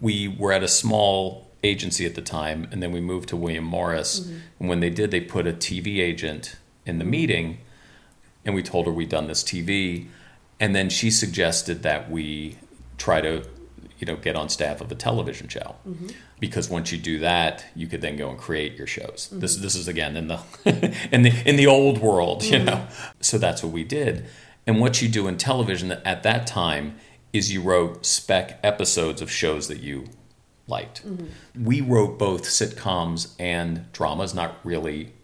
we 0.00 0.28
were 0.28 0.52
at 0.52 0.62
a 0.62 0.68
small 0.68 1.48
agency 1.62 2.06
at 2.06 2.14
the 2.14 2.22
time, 2.22 2.68
and 2.70 2.82
then 2.82 2.92
we 2.92 3.00
moved 3.00 3.28
to 3.30 3.36
William 3.36 3.64
Morris. 3.64 4.20
Mm-hmm. 4.20 4.38
And 4.60 4.68
when 4.68 4.80
they 4.80 4.90
did, 4.90 5.10
they 5.10 5.20
put 5.20 5.46
a 5.46 5.52
TV 5.52 6.00
agent 6.00 6.56
in 6.86 6.98
the 6.98 7.04
meeting, 7.04 7.58
and 8.44 8.54
we 8.54 8.62
told 8.62 8.86
her 8.86 8.92
we'd 8.92 9.08
done 9.08 9.26
this 9.26 9.42
TV, 9.42 10.06
and 10.60 10.74
then 10.74 10.88
she 10.88 11.10
suggested 11.10 11.82
that 11.82 12.10
we 12.10 12.58
try 12.96 13.20
to, 13.20 13.44
you 13.98 14.06
know, 14.06 14.16
get 14.16 14.36
on 14.36 14.48
staff 14.48 14.80
of 14.80 14.90
a 14.90 14.94
television 14.94 15.48
show, 15.48 15.76
mm-hmm. 15.86 16.08
because 16.40 16.70
once 16.70 16.92
you 16.92 16.98
do 16.98 17.18
that, 17.18 17.64
you 17.74 17.86
could 17.86 18.00
then 18.00 18.16
go 18.16 18.30
and 18.30 18.38
create 18.38 18.76
your 18.76 18.86
shows. 18.86 19.28
This 19.32 19.54
mm-hmm. 19.54 19.62
this 19.62 19.74
is 19.74 19.88
again 19.88 20.16
in 20.16 20.28
the 20.28 20.40
in 21.12 21.22
the 21.22 21.32
in 21.44 21.56
the 21.56 21.66
old 21.66 21.98
world, 21.98 22.44
you 22.44 22.60
know. 22.60 22.86
So 23.20 23.38
that's 23.38 23.62
what 23.62 23.72
we 23.72 23.84
did, 23.84 24.26
and 24.68 24.80
what 24.80 25.00
you 25.00 25.08
do 25.08 25.26
in 25.26 25.38
television 25.38 25.90
at 25.90 26.22
that 26.24 26.46
time 26.46 26.96
is 27.32 27.50
you 27.50 27.62
wrote 27.62 28.04
spec 28.04 28.60
episodes 28.62 29.22
of 29.22 29.30
shows 29.30 29.66
that 29.68 29.80
you 29.80 30.04
liked. 30.66 31.06
Mm-hmm. 31.06 31.64
We 31.64 31.80
wrote 31.80 32.18
both 32.18 32.42
sitcoms 32.42 33.34
and 33.38 33.90
dramas, 33.92 34.34
not 34.34 34.56
really. 34.64 35.14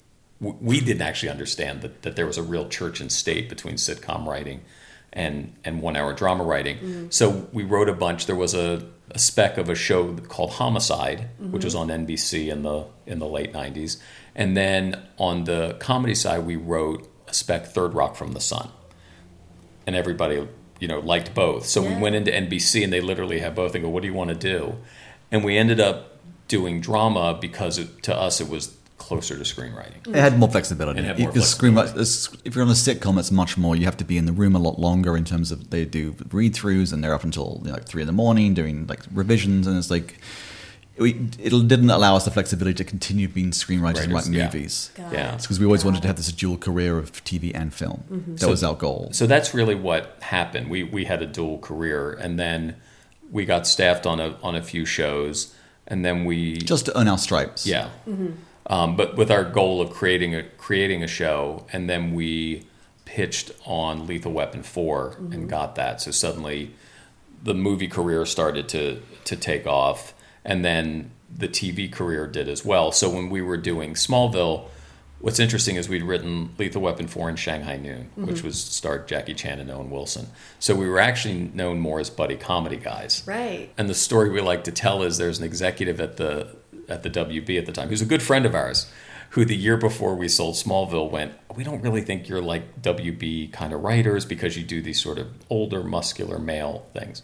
We 0.40 0.80
didn't 0.80 1.02
actually 1.02 1.28
understand 1.28 1.82
that, 1.82 2.02
that 2.02 2.16
there 2.16 2.26
was 2.26 2.38
a 2.38 2.42
real 2.42 2.70
church 2.70 3.00
and 3.00 3.12
state 3.12 3.50
between 3.50 3.74
sitcom 3.74 4.26
writing 4.26 4.62
and, 5.12 5.52
and 5.62 5.82
one 5.82 5.94
hour 5.94 6.14
drama 6.14 6.42
writing. 6.42 6.78
Mm-hmm. 6.78 7.06
So 7.10 7.46
we 7.52 7.64
wrote 7.64 7.90
a 7.90 7.94
bunch. 7.94 8.24
There 8.24 8.34
was 8.34 8.54
a, 8.54 8.88
a 9.10 9.18
spec 9.18 9.58
of 9.58 9.68
a 9.68 9.74
show 9.74 10.14
called 10.16 10.52
Homicide, 10.52 11.28
mm-hmm. 11.38 11.52
which 11.52 11.66
was 11.66 11.74
on 11.74 11.88
NBC 11.88 12.48
in 12.48 12.62
the 12.62 12.86
in 13.04 13.18
the 13.18 13.28
late 13.28 13.52
'90s, 13.52 13.98
and 14.34 14.56
then 14.56 15.02
on 15.18 15.44
the 15.44 15.76
comedy 15.80 16.14
side, 16.14 16.46
we 16.46 16.56
wrote 16.56 17.06
a 17.28 17.34
spec 17.34 17.66
Third 17.66 17.92
Rock 17.92 18.16
from 18.16 18.32
the 18.32 18.40
Sun 18.40 18.70
and 19.86 19.94
everybody 19.96 20.46
you 20.80 20.88
know 20.88 20.98
liked 21.00 21.34
both 21.34 21.66
so 21.66 21.80
we 21.82 21.94
went 21.94 22.14
into 22.14 22.30
nbc 22.30 22.82
and 22.82 22.92
they 22.92 23.00
literally 23.00 23.38
had 23.40 23.54
both 23.54 23.74
and 23.74 23.84
go 23.84 23.88
what 23.90 24.02
do 24.02 24.08
you 24.08 24.14
want 24.14 24.28
to 24.30 24.36
do 24.36 24.76
and 25.30 25.44
we 25.44 25.56
ended 25.56 25.80
up 25.80 26.18
doing 26.48 26.80
drama 26.80 27.36
because 27.40 27.78
it, 27.78 28.02
to 28.02 28.14
us 28.14 28.40
it 28.40 28.48
was 28.48 28.76
closer 28.98 29.36
to 29.36 29.42
screenwriting 29.44 30.06
It 30.08 30.14
had 30.14 30.38
more 30.38 30.48
flexibility. 30.50 31.00
It 31.00 31.04
had 31.04 31.18
more 31.18 31.28
Because 31.28 31.50
screen- 31.50 31.76
if 32.44 32.54
you're 32.54 32.64
on 32.64 32.70
a 32.70 32.74
sitcom, 32.74 33.18
it's 33.18 33.30
much 33.32 33.58
more. 33.58 33.76
You 33.76 33.84
have 33.84 33.96
to 33.98 34.04
be 34.04 34.16
in 34.16 34.24
the 34.24 34.32
room 34.32 34.54
a 34.54 34.58
lot 34.58 34.78
longer 34.78 35.14
in 35.16 35.24
terms 35.24 35.50
of 35.52 35.68
they 35.70 35.84
do 35.84 36.14
read-throughs 36.30 36.90
and 36.92 37.02
they're 37.04 37.12
up 37.14 37.24
until 37.24 37.60
you 37.62 37.68
know, 37.68 37.74
like 37.74 37.84
three 37.86 38.02
in 38.02 38.06
the 38.06 38.12
morning 38.14 38.54
doing 38.54 38.86
like 38.86 39.00
revisions, 39.12 39.66
and 39.66 39.76
it's 39.76 39.90
like 39.90 40.18
we, 40.98 41.10
it 41.38 41.50
didn't 41.68 41.90
allow 41.90 42.14
us 42.16 42.24
the 42.24 42.30
flexibility 42.30 42.74
to 42.74 42.84
continue 42.84 43.26
being 43.28 43.50
screenwriters 43.50 44.02
and 44.04 44.12
Writers, 44.12 44.12
writing 44.12 44.32
yeah. 44.34 44.44
movies. 44.46 44.90
Got 44.94 45.12
Yeah. 45.12 45.36
because 45.36 45.58
we 45.58 45.66
always 45.66 45.84
wanted 45.84 46.02
to 46.02 46.06
have 46.08 46.16
this 46.16 46.30
dual 46.32 46.56
career 46.56 46.98
of 46.98 47.12
TV 47.24 47.52
and 47.54 47.72
film. 47.74 48.04
That 48.28 48.40
So- 48.40 48.50
was 48.50 48.62
our 48.62 48.74
goal. 48.74 49.08
so 49.12 49.26
that's 49.26 49.52
really 49.54 49.74
what 49.74 50.16
happened 50.20 50.70
we 50.70 50.82
we 50.84 51.04
had 51.06 51.20
a 51.22 51.26
dual 51.26 51.58
career 51.58 52.12
and 52.12 52.38
then 52.38 52.76
we 53.30 53.44
got 53.44 53.66
staffed 53.66 54.06
on 54.06 54.20
a 54.20 54.36
on 54.42 54.54
a 54.54 54.62
few 54.62 54.84
shows 54.86 55.52
and 55.86 56.04
then 56.04 56.24
we 56.24 56.56
Just 56.58 56.86
to 56.86 56.98
earn 56.98 57.08
our 57.08 57.18
stripes. 57.18 57.66
Yeah. 57.66 57.88
Um, 58.66 58.96
but 58.96 59.16
with 59.16 59.30
our 59.30 59.44
goal 59.44 59.80
of 59.82 59.90
creating 59.90 60.34
a 60.34 60.42
creating 60.56 61.02
a 61.02 61.06
show, 61.06 61.66
and 61.72 61.90
then 61.90 62.14
we 62.14 62.64
pitched 63.04 63.50
on 63.66 64.06
Lethal 64.06 64.32
Weapon 64.32 64.62
4 64.62 65.16
and 65.32 65.48
got 65.50 65.74
that. 65.74 66.00
So 66.00 66.10
suddenly, 66.10 66.70
the 67.42 67.52
movie 67.54 67.88
career 67.88 68.24
started 68.24 68.66
to 68.70 69.02
to 69.24 69.36
take 69.36 69.66
off, 69.66 70.14
and 70.44 70.64
then 70.64 71.10
the 71.34 71.48
TV 71.48 71.90
career 71.90 72.26
did 72.26 72.48
as 72.48 72.64
well. 72.64 72.92
So 72.92 73.10
when 73.10 73.30
we 73.30 73.42
were 73.42 73.56
doing 73.56 73.94
Smallville. 73.94 74.68
What's 75.20 75.40
interesting 75.40 75.76
is 75.76 75.88
we'd 75.88 76.02
written 76.02 76.54
Lethal 76.58 76.82
Weapon 76.82 77.08
4 77.08 77.30
in 77.30 77.36
Shanghai 77.36 77.78
Noon, 77.78 78.10
which 78.14 78.38
mm-hmm. 78.38 78.46
was 78.46 78.62
starred 78.62 79.08
Jackie 79.08 79.32
Chan 79.32 79.58
and 79.58 79.70
Owen 79.70 79.88
Wilson. 79.88 80.26
So 80.58 80.74
we 80.74 80.86
were 80.86 80.98
actually 80.98 81.50
known 81.54 81.78
more 81.78 81.98
as 81.98 82.10
buddy 82.10 82.36
comedy 82.36 82.76
guys. 82.76 83.22
right 83.24 83.70
And 83.78 83.88
the 83.88 83.94
story 83.94 84.28
we 84.28 84.42
like 84.42 84.64
to 84.64 84.72
tell 84.72 85.02
is 85.02 85.16
there's 85.16 85.38
an 85.38 85.46
executive 85.46 85.98
at 85.98 86.18
the 86.18 86.54
at 86.90 87.04
the 87.04 87.10
WB 87.10 87.58
at 87.58 87.64
the 87.64 87.72
time 87.72 87.88
who's 87.88 88.02
a 88.02 88.06
good 88.06 88.22
friend 88.22 88.44
of 88.44 88.54
ours, 88.54 88.90
who 89.30 89.46
the 89.46 89.56
year 89.56 89.78
before 89.78 90.14
we 90.14 90.28
sold 90.28 90.56
Smallville 90.56 91.10
went, 91.10 91.32
we 91.56 91.64
don't 91.64 91.80
really 91.80 92.02
think 92.02 92.28
you're 92.28 92.42
like 92.42 92.82
WB 92.82 93.50
kind 93.52 93.72
of 93.72 93.82
writers 93.82 94.24
because 94.26 94.56
you 94.58 94.62
do 94.62 94.82
these 94.82 95.00
sort 95.00 95.18
of 95.18 95.28
older 95.48 95.82
muscular 95.82 96.38
male 96.38 96.86
things. 96.92 97.22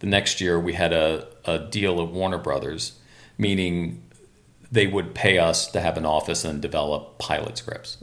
The 0.00 0.06
next 0.06 0.40
year 0.40 0.58
we 0.58 0.74
had 0.74 0.92
a, 0.92 1.26
a 1.44 1.58
deal 1.58 2.00
at 2.00 2.08
Warner 2.08 2.38
Brothers, 2.38 2.98
meaning 3.36 4.02
they 4.70 4.86
would 4.86 5.14
pay 5.14 5.38
us 5.38 5.66
to 5.72 5.80
have 5.80 5.96
an 5.96 6.04
office 6.06 6.44
and 6.44 6.60
develop 6.60 7.18
pilot 7.18 7.58
scripts. 7.58 7.96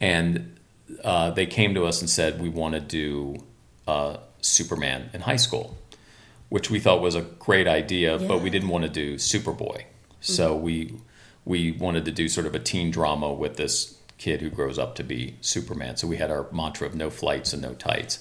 And 0.00 0.58
uh, 1.04 1.30
they 1.30 1.46
came 1.46 1.74
to 1.74 1.86
us 1.86 2.00
and 2.00 2.10
said, 2.10 2.40
we 2.40 2.48
want 2.48 2.74
to 2.74 2.80
do 2.80 3.36
uh, 3.86 4.16
Superman 4.40 5.10
in 5.12 5.22
high 5.22 5.36
school 5.36 5.76
which 6.48 6.70
we 6.70 6.80
thought 6.80 7.00
was 7.00 7.14
a 7.14 7.22
great 7.22 7.68
idea, 7.68 8.18
but 8.18 8.40
we 8.40 8.50
didn't 8.50 8.68
want 8.68 8.84
to 8.84 8.90
do 8.90 9.16
Superboy. 9.16 9.84
So 10.20 10.56
we 10.56 10.94
we 11.44 11.72
wanted 11.72 12.04
to 12.04 12.12
do 12.12 12.28
sort 12.28 12.46
of 12.46 12.54
a 12.54 12.58
teen 12.58 12.90
drama 12.90 13.32
with 13.32 13.56
this 13.56 13.98
kid 14.18 14.40
who 14.40 14.50
grows 14.50 14.78
up 14.78 14.94
to 14.96 15.04
be 15.04 15.36
Superman. 15.40 15.96
So 15.96 16.06
we 16.06 16.16
had 16.16 16.30
our 16.30 16.46
mantra 16.52 16.86
of 16.86 16.94
no 16.94 17.08
flights 17.08 17.52
and 17.52 17.62
no 17.62 17.74
tights. 17.74 18.18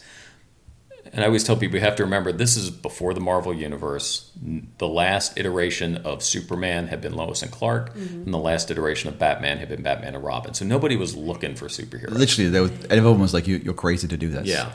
And 1.14 1.24
I 1.24 1.28
always 1.28 1.44
tell 1.44 1.56
people 1.56 1.76
you 1.76 1.82
have 1.82 1.96
to 1.98 2.04
remember 2.04 2.32
this 2.32 2.56
is 2.58 2.70
before 2.70 3.14
the 3.14 3.20
Marvel 3.20 3.54
universe. 3.54 4.32
The 4.78 4.88
last 4.88 5.38
iteration 5.38 5.98
of 5.98 6.24
Superman 6.24 6.88
had 6.88 7.02
been 7.02 7.14
Lois 7.16 7.42
and 7.42 7.52
Clark, 7.52 7.96
Mm-hmm. 7.96 8.24
and 8.24 8.34
the 8.34 8.38
last 8.40 8.70
iteration 8.72 9.10
of 9.10 9.18
Batman 9.20 9.58
had 9.58 9.70
been 9.70 9.82
Batman 9.84 10.16
and 10.16 10.24
Robin. 10.24 10.54
So 10.54 10.66
nobody 10.66 10.96
was 10.96 11.16
looking 11.16 11.56
for 11.56 11.68
superheroes. 11.68 12.12
Literally, 12.12 12.50
there 12.50 12.62
was, 12.64 12.72
everyone 12.90 13.20
was 13.22 13.34
like, 13.34 13.48
you, 13.48 13.58
"You're 13.58 13.74
crazy 13.74 14.08
to 14.08 14.18
do 14.18 14.30
this." 14.30 14.48
Yeah. 14.48 14.72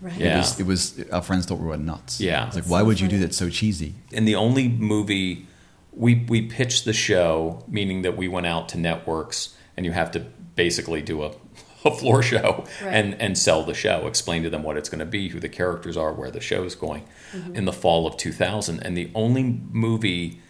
Right. 0.00 0.16
Yeah. 0.16 0.34
It 0.34 0.38
was, 0.38 0.60
it 0.60 0.66
was. 0.66 1.04
Our 1.12 1.22
friends 1.22 1.46
thought 1.46 1.58
we 1.58 1.66
were 1.66 1.76
nuts. 1.76 2.20
Yeah. 2.20 2.46
It's 2.46 2.54
like, 2.56 2.64
That's 2.64 2.70
why 2.70 2.80
so 2.80 2.84
would 2.86 3.00
you 3.00 3.08
do 3.08 3.18
that 3.20 3.34
so 3.34 3.50
cheesy? 3.50 3.94
and 4.12 4.26
the 4.26 4.34
only 4.36 4.68
movie 4.68 5.46
we 5.92 6.24
we 6.28 6.42
pitched 6.42 6.84
the 6.84 6.92
show, 6.92 7.64
meaning 7.68 8.02
that 8.02 8.16
we 8.16 8.28
went 8.28 8.46
out 8.46 8.68
to 8.70 8.78
networks, 8.78 9.56
and 9.76 9.84
you 9.84 9.92
have 9.92 10.10
to 10.12 10.20
basically 10.54 11.02
do 11.02 11.22
a, 11.24 11.32
a 11.84 11.90
floor 11.90 12.22
show 12.22 12.64
Right. 12.82 12.92
and 12.94 13.14
and 13.20 13.36
sell 13.38 13.62
the 13.64 13.74
show, 13.74 14.06
explain 14.06 14.42
to 14.42 14.50
them 14.50 14.62
what 14.62 14.76
it's 14.76 14.88
going 14.88 14.98
to 15.00 15.04
be, 15.06 15.28
who 15.28 15.40
the 15.40 15.48
characters 15.48 15.96
are, 15.96 16.12
where 16.12 16.30
the 16.30 16.40
show 16.40 16.64
is 16.64 16.74
going, 16.74 17.04
Mm-hmm. 17.32 17.56
in 17.56 17.64
the 17.64 17.72
fall 17.72 18.06
of 18.06 18.16
2000. 18.16 18.80
And 18.80 18.96
the 18.96 19.10
only 19.14 19.60
movie 19.70 20.40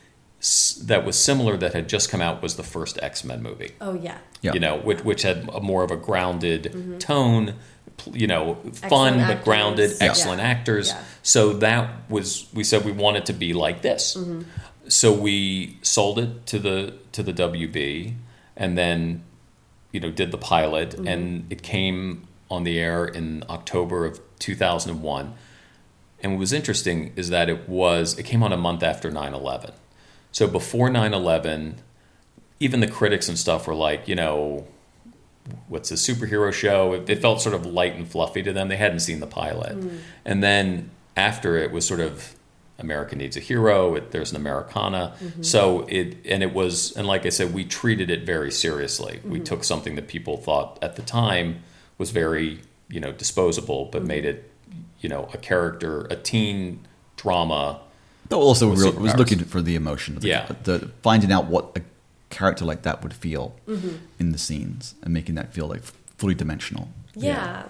that 0.85 1.05
was 1.05 1.17
similar 1.19 1.57
that 1.59 1.75
had 1.75 1.87
just 1.89 2.11
come 2.11 2.23
out 2.23 2.41
was 2.43 2.57
the 2.57 2.63
first 2.63 2.99
X 3.03 3.25
Men 3.25 3.43
movie 3.43 3.73
Oh 3.81 3.93
yeah. 3.95 4.17
Yeah. 4.41 4.55
you 4.55 4.61
know, 4.61 4.79
which, 4.79 5.05
which 5.05 5.23
had 5.23 5.47
a 5.53 5.61
more 5.61 5.83
of 5.83 5.91
a 5.91 5.97
grounded 5.97 6.97
tone, 6.99 7.55
you 8.13 8.27
know, 8.27 8.55
fun 8.55 8.63
Mm-hmm. 8.65 8.85
Excellent 9.21 9.27
but 9.29 9.45
grounded. 9.45 9.91
Yeah. 10.01 10.07
excellent 10.09 10.41
actors. 10.41 10.89
Yeah. 10.89 11.03
So 11.23 11.53
that 11.55 12.11
was 12.11 12.47
we 12.55 12.65
said 12.65 12.87
we 12.87 12.93
want 12.93 13.19
it 13.19 13.27
to 13.27 13.35
be 13.35 13.53
like 13.53 13.83
this. 13.83 14.17
Mm-hmm. 14.17 14.43
So 14.89 15.13
we 15.13 15.77
sold 15.83 16.19
it 16.19 16.47
to 16.47 16.59
the 16.59 16.95
to 17.13 17.23
the 17.23 17.33
WB, 17.35 18.15
and 18.57 18.79
then 18.79 19.23
you 19.93 20.01
know 20.01 20.11
did 20.11 20.31
the 20.31 20.39
pilot, 20.39 20.91
Mm-hmm. 20.91 21.07
and 21.09 21.47
it 21.53 21.63
came 21.63 22.27
on 22.51 22.65
the 22.65 22.79
air 22.79 23.05
in 23.07 23.45
October 23.49 24.05
of 24.05 24.21
2001. 24.41 25.35
And 26.23 26.33
what 26.33 26.39
was 26.39 26.53
interesting 26.53 27.13
is 27.17 27.31
that 27.31 27.49
it 27.49 27.69
was 27.69 28.19
it 28.19 28.25
came 28.25 28.43
on 28.43 28.53
a 28.53 28.57
month 28.57 28.83
after 28.83 29.11
9/11. 29.11 29.73
So 30.33 30.47
before 30.47 30.89
9/11, 30.91 31.75
even 32.59 32.81
the 32.81 32.87
critics 32.89 33.29
and 33.29 33.39
stuff 33.39 33.67
were 33.67 33.75
like, 33.75 34.07
you 34.07 34.15
know, 34.15 34.67
what's 35.69 35.91
a 35.91 35.95
superhero 35.95 36.53
show? 36.53 36.93
It, 36.93 37.09
it 37.09 37.21
felt 37.23 37.41
sort 37.41 37.55
of 37.55 37.65
light 37.67 37.95
and 37.97 38.07
fluffy 38.07 38.43
to 38.43 38.53
them. 38.53 38.69
They 38.69 38.77
hadn't 38.77 39.01
seen 39.01 39.21
the 39.21 39.27
pilot, 39.27 39.77
and 40.25 40.43
then 40.43 40.91
after 41.17 41.57
it 41.57 41.73
was 41.73 41.87
sort 41.87 42.01
of 42.01 42.35
America 42.81 43.17
needs 43.17 43.37
a 43.37 43.41
hero. 43.41 43.95
It, 43.95 44.11
there's 44.11 44.31
an 44.31 44.37
Americana, 44.37 45.15
mm-hmm. 45.23 45.43
so 45.43 45.87
it 45.89 46.17
and 46.25 46.43
it 46.43 46.53
was 46.53 46.97
and 46.97 47.07
like 47.07 47.27
I 47.27 47.29
said, 47.29 47.55
we 47.55 47.65
treated 47.65 48.11
it 48.11 48.25
very 48.25 48.51
seriously. 48.51 49.21
We 49.25 49.37
mm-hmm. 49.37 49.45
took 49.45 49.65
something 49.65 49.97
that 49.97 50.09
people 50.09 50.37
thought 50.37 50.79
at 50.83 50.97
the 50.97 51.03
time 51.03 51.63
was 51.99 52.11
very 52.11 52.61
you 52.89 53.01
know 53.01 53.13
disposable, 53.13 53.87
but 53.87 54.01
mm-hmm. 54.01 54.09
made 54.09 54.25
it 54.25 54.51
you 55.01 55.09
know 55.09 55.29
a 55.33 55.39
character, 55.39 56.07
a 56.11 56.17
teen 56.17 56.87
drama. 57.17 57.81
But 58.29 58.39
also, 58.39 58.71
With 58.71 58.81
real, 58.81 58.93
was 58.93 59.17
looking 59.17 59.41
for 59.41 59.61
the 59.61 59.75
emotion. 59.75 60.17
Of 60.17 60.23
the, 60.23 60.29
Yeah. 60.29 60.53
the 60.63 60.91
finding 61.03 61.33
out 61.33 61.47
what 61.47 61.77
a 61.77 61.83
character 62.31 62.65
like 62.65 62.83
that 62.83 63.03
would 63.03 63.13
feel 63.13 63.57
Mm-hmm. 63.67 63.97
in 64.19 64.33
the 64.33 64.39
scenes 64.39 64.95
and 65.03 65.13
making 65.13 65.35
that 65.35 65.53
feel 65.53 65.67
like 65.67 65.83
fully 66.17 66.35
dimensional. 66.35 66.89
Yeah. 67.15 67.65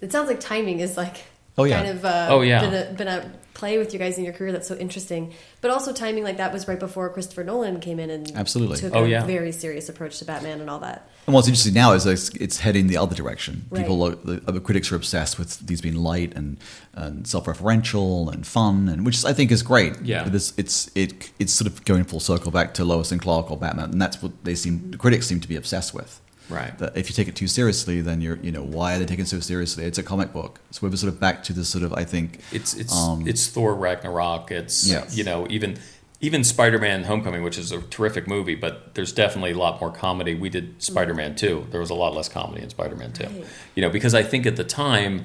It 0.00 0.10
sounds 0.10 0.28
like 0.28 0.40
timing 0.40 0.80
is 0.80 0.96
like 0.96 1.24
Oh, 1.58 1.64
yeah. 1.64 1.82
kind 1.82 1.98
of 1.98 2.04
uh, 2.04 2.26
Oh, 2.30 2.40
yeah. 2.40 2.60
been, 2.60 2.74
a, 2.74 2.92
been 2.94 3.08
a 3.08 3.32
play 3.54 3.76
with 3.78 3.92
you 3.92 3.98
guys 3.98 4.16
in 4.18 4.24
your 4.24 4.32
career 4.32 4.50
that's 4.52 4.66
so 4.66 4.74
interesting. 4.76 5.34
But 5.60 5.70
also 5.70 5.92
timing 5.92 6.24
like 6.24 6.38
that 6.38 6.52
was 6.52 6.66
right 6.66 6.80
before 6.80 7.08
Christopher 7.10 7.44
Nolan 7.44 7.78
came 7.80 8.00
in 8.00 8.08
and 8.10 8.32
Absolutely. 8.34 8.78
took 8.78 8.94
Oh, 8.94 9.04
a 9.04 9.08
yeah. 9.08 9.24
very 9.26 9.52
serious 9.52 9.88
approach 9.90 10.18
to 10.20 10.24
Batman 10.24 10.60
and 10.62 10.70
all 10.70 10.78
that. 10.80 11.08
And 11.26 11.34
what's 11.34 11.46
interesting 11.46 11.74
now 11.74 11.92
is 11.92 12.04
it's, 12.06 12.30
it's 12.30 12.58
heading 12.58 12.86
the 12.88 12.96
other 12.96 13.14
direction. 13.14 13.66
Right. 13.70 13.82
People, 13.82 14.02
are, 14.02 14.14
the, 14.16 14.40
the 14.50 14.60
critics 14.60 14.90
are 14.90 14.96
obsessed 14.96 15.38
with 15.38 15.58
these 15.64 15.80
being 15.82 15.94
light 15.96 16.34
and, 16.34 16.56
and 16.94 17.26
self-referential 17.28 18.32
and 18.32 18.46
fun, 18.46 18.88
and 18.88 19.04
which 19.06 19.24
I 19.24 19.32
think 19.32 19.52
is 19.52 19.62
great. 19.62 20.00
Yeah. 20.02 20.24
but 20.24 20.34
it's 20.34 20.52
it's 20.56 20.90
it, 20.96 21.30
it's 21.38 21.52
sort 21.52 21.70
of 21.70 21.84
going 21.84 22.04
full 22.04 22.18
circle 22.20 22.50
back 22.50 22.74
to 22.74 22.84
Lois 22.84 23.12
and 23.12 23.20
Clark 23.20 23.50
or 23.50 23.56
Batman, 23.56 23.90
and 23.90 24.02
that's 24.02 24.20
what 24.22 24.32
they 24.44 24.54
seem 24.56 24.90
the 24.90 24.96
critics 24.96 25.26
seem 25.26 25.38
to 25.40 25.48
be 25.48 25.54
obsessed 25.56 25.94
with. 25.94 26.20
Right. 26.52 26.76
That 26.78 26.96
if 26.96 27.08
you 27.08 27.14
take 27.14 27.28
it 27.28 27.36
too 27.36 27.48
seriously, 27.48 28.00
then 28.00 28.20
you're 28.20 28.36
you 28.36 28.52
know 28.52 28.62
why 28.62 28.94
are 28.94 28.98
they 28.98 29.06
taking 29.06 29.24
it 29.24 29.28
so 29.28 29.40
seriously? 29.40 29.84
It's 29.84 29.98
a 29.98 30.02
comic 30.02 30.32
book, 30.32 30.60
so 30.70 30.86
we're 30.86 30.94
sort 30.96 31.12
of 31.12 31.18
back 31.18 31.42
to 31.44 31.52
this 31.52 31.68
sort 31.68 31.84
of 31.84 31.92
I 31.94 32.04
think 32.04 32.40
It's 32.52 32.74
it's 32.74 32.94
Um, 32.94 33.26
it's 33.26 33.46
Thor 33.48 33.74
Ragnarok. 33.74 34.50
It's 34.50 34.86
Yes. 34.88 35.16
you 35.16 35.24
know 35.24 35.46
even 35.50 35.78
even 36.20 36.44
Spider-Man: 36.44 37.04
Homecoming, 37.04 37.42
which 37.42 37.58
is 37.58 37.72
a 37.72 37.80
terrific 37.80 38.28
movie, 38.28 38.54
but 38.54 38.94
there's 38.94 39.12
definitely 39.12 39.50
a 39.50 39.58
lot 39.58 39.80
more 39.80 39.90
comedy. 39.90 40.36
We 40.36 40.50
did 40.50 40.80
Spider-Man 40.80 41.34
2. 41.34 41.66
There 41.72 41.80
was 41.80 41.90
a 41.90 41.94
lot 41.94 42.14
less 42.14 42.28
comedy 42.28 42.62
in 42.62 42.70
Spider-Man 42.70 43.12
2. 43.12 43.24
Right. 43.24 43.44
You 43.74 43.82
know, 43.82 43.90
because 43.90 44.14
I 44.14 44.22
think 44.22 44.46
at 44.46 44.54
the 44.54 44.62
time 44.62 45.24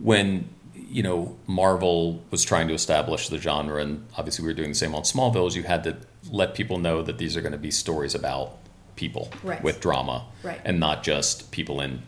when 0.00 0.48
you 0.74 1.02
know 1.04 1.36
Marvel 1.46 2.22
was 2.30 2.44
trying 2.44 2.66
to 2.68 2.74
establish 2.74 3.28
the 3.28 3.38
genre, 3.38 3.80
and 3.80 4.06
obviously 4.18 4.42
we 4.44 4.48
were 4.50 4.56
doing 4.56 4.70
the 4.70 4.74
same 4.74 4.94
on 4.94 5.02
Smallville, 5.02 5.46
is 5.46 5.54
you 5.56 5.62
had 5.62 5.84
to 5.84 5.96
let 6.30 6.54
people 6.54 6.78
know 6.78 7.02
that 7.02 7.18
these 7.18 7.36
are 7.36 7.40
going 7.40 7.52
to 7.52 7.58
be 7.58 7.70
stories 7.70 8.14
about 8.14 8.58
people 8.96 9.30
Right. 9.42 9.62
with 9.62 9.80
drama, 9.80 10.24
Right. 10.42 10.60
and 10.64 10.78
not 10.80 11.02
just 11.02 11.50
people 11.50 11.80
in 11.80 12.02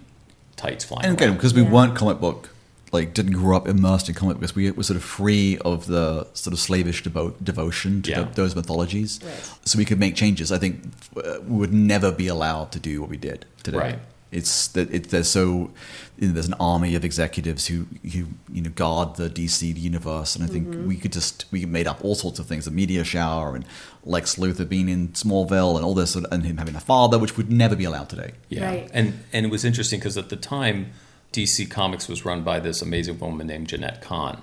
tights 0.57 0.85
flying. 0.85 1.05
And 1.07 1.15
again, 1.15 1.35
because 1.35 1.53
we 1.55 1.63
Yeah. 1.63 1.71
weren't 1.71 1.95
comic 1.95 2.21
book, 2.21 2.51
like 2.93 3.13
didn't 3.13 3.33
grow 3.33 3.57
up 3.57 3.67
immersed 3.69 4.09
in 4.09 4.15
comic 4.15 4.39
books, 4.39 4.55
we 4.55 4.71
were 4.71 4.83
sort 4.83 4.97
of 4.97 5.03
free 5.05 5.59
of 5.59 5.87
the 5.87 6.27
sort 6.35 6.55
of 6.55 6.61
slavish 6.61 7.03
devo- 7.03 7.35
devotion 7.43 8.01
to 8.03 8.11
Yeah. 8.11 8.23
tho- 8.23 8.31
those 8.35 8.55
mythologies. 8.57 9.19
Right. 9.23 9.35
So 9.65 9.77
we 9.77 9.85
could 9.85 9.99
make 9.99 10.15
changes. 10.15 10.51
I 10.53 10.59
think 10.59 10.83
uh, 11.17 11.39
we 11.47 11.57
would 11.57 11.73
never 11.73 12.13
be 12.13 12.29
allowed 12.29 12.73
to 12.73 12.79
do 12.79 13.01
what 13.01 13.11
we 13.11 13.17
did 13.17 13.45
today. 13.63 13.79
Right. 13.79 13.99
It's 14.33 14.69
that 14.69 14.93
it, 14.93 15.11
there's 15.11 15.29
so 15.29 15.71
you 16.19 16.29
know, 16.29 16.35
there's 16.35 16.49
an 16.49 16.55
army 16.59 16.95
of 16.97 17.05
executives 17.05 17.67
who 17.69 17.87
who 18.03 18.27
you 18.53 18.63
know 18.63 18.71
guard 18.71 19.17
the 19.17 19.31
DC 19.31 19.77
universe, 19.77 20.35
and 20.35 20.45
I 20.45 20.49
think 20.49 20.67
Mm-hmm. 20.69 20.87
we 20.89 20.97
could 20.97 21.13
just 21.13 21.45
we 21.53 21.65
made 21.65 21.87
up 21.87 22.05
all 22.05 22.15
sorts 22.17 22.39
of 22.39 22.47
things, 22.47 22.65
the 22.65 22.71
meteor 22.73 23.05
shower 23.05 23.55
and 23.55 23.65
Lex 24.05 24.35
Luthor 24.37 24.69
being 24.69 24.89
in 24.89 25.09
Smallville 25.11 25.77
and 25.77 25.85
all 25.85 25.95
this, 25.95 26.17
and 26.17 26.45
him 26.45 26.57
having 26.57 26.75
a 26.75 26.81
father, 26.81 27.19
which 27.19 27.37
would 27.37 27.51
never 27.53 27.77
be 27.77 27.85
allowed 27.85 28.09
today. 28.09 28.33
Yeah, 28.49 28.67
Right. 28.69 28.91
and 28.93 29.21
and 29.33 29.47
it 29.47 29.51
was 29.53 29.65
interesting 29.65 30.01
because 30.01 30.19
at 30.19 30.29
the 30.29 30.37
time, 30.37 30.93
DC 31.33 31.71
Comics 31.71 32.09
was 32.09 32.25
run 32.25 32.43
by 32.43 32.59
this 32.61 32.83
amazing 32.83 33.19
woman 33.21 33.47
named 33.47 33.69
Jenette 33.69 34.01
Kahn, 34.03 34.43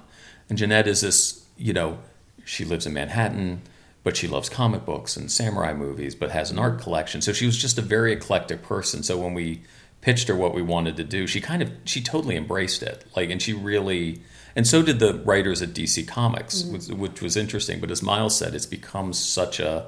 and 0.49 0.57
Jenette 0.57 0.87
is 0.87 1.01
this, 1.01 1.43
you 1.57 1.73
know, 1.73 1.97
she 2.45 2.63
lives 2.63 2.85
in 2.85 2.93
Manhattan, 2.93 3.61
but 4.03 4.17
she 4.17 4.27
loves 4.27 4.49
comic 4.49 4.85
books 4.85 5.15
and 5.17 5.31
samurai 5.31 5.73
movies, 5.73 6.13
but 6.15 6.31
has 6.31 6.51
an 6.51 6.59
art 6.59 6.79
collection. 6.81 7.21
So 7.21 7.33
she 7.33 7.45
was 7.45 7.57
just 7.57 7.77
a 7.77 7.81
very 7.81 8.11
eclectic 8.13 8.61
person. 8.63 9.01
So 9.03 9.17
when 9.17 9.33
we 9.33 9.61
pitched 10.01 10.27
her 10.27 10.35
what 10.35 10.53
we 10.53 10.61
wanted 10.61 10.97
to 10.97 11.03
do, 11.03 11.25
she 11.27 11.39
kind 11.39 11.61
of 11.61 11.71
she 11.85 12.01
totally 12.01 12.35
embraced 12.35 12.83
it, 12.83 13.05
like, 13.15 13.29
and 13.29 13.41
she 13.41 13.53
really. 13.53 14.21
And 14.55 14.67
so 14.67 14.83
did 14.83 14.99
the 14.99 15.15
writers 15.25 15.63
at 15.63 15.69
DC 15.69 16.07
Comics, 16.07 16.61
mm-hmm. 16.61 16.73
which, 16.73 17.11
which 17.11 17.21
was 17.23 17.35
interesting. 17.35 17.79
But 17.79 17.89
as 17.89 18.03
Miles 18.03 18.37
said, 18.37 18.53
it's 18.53 18.67
become 18.67 19.11
such 19.11 19.59
a, 19.59 19.87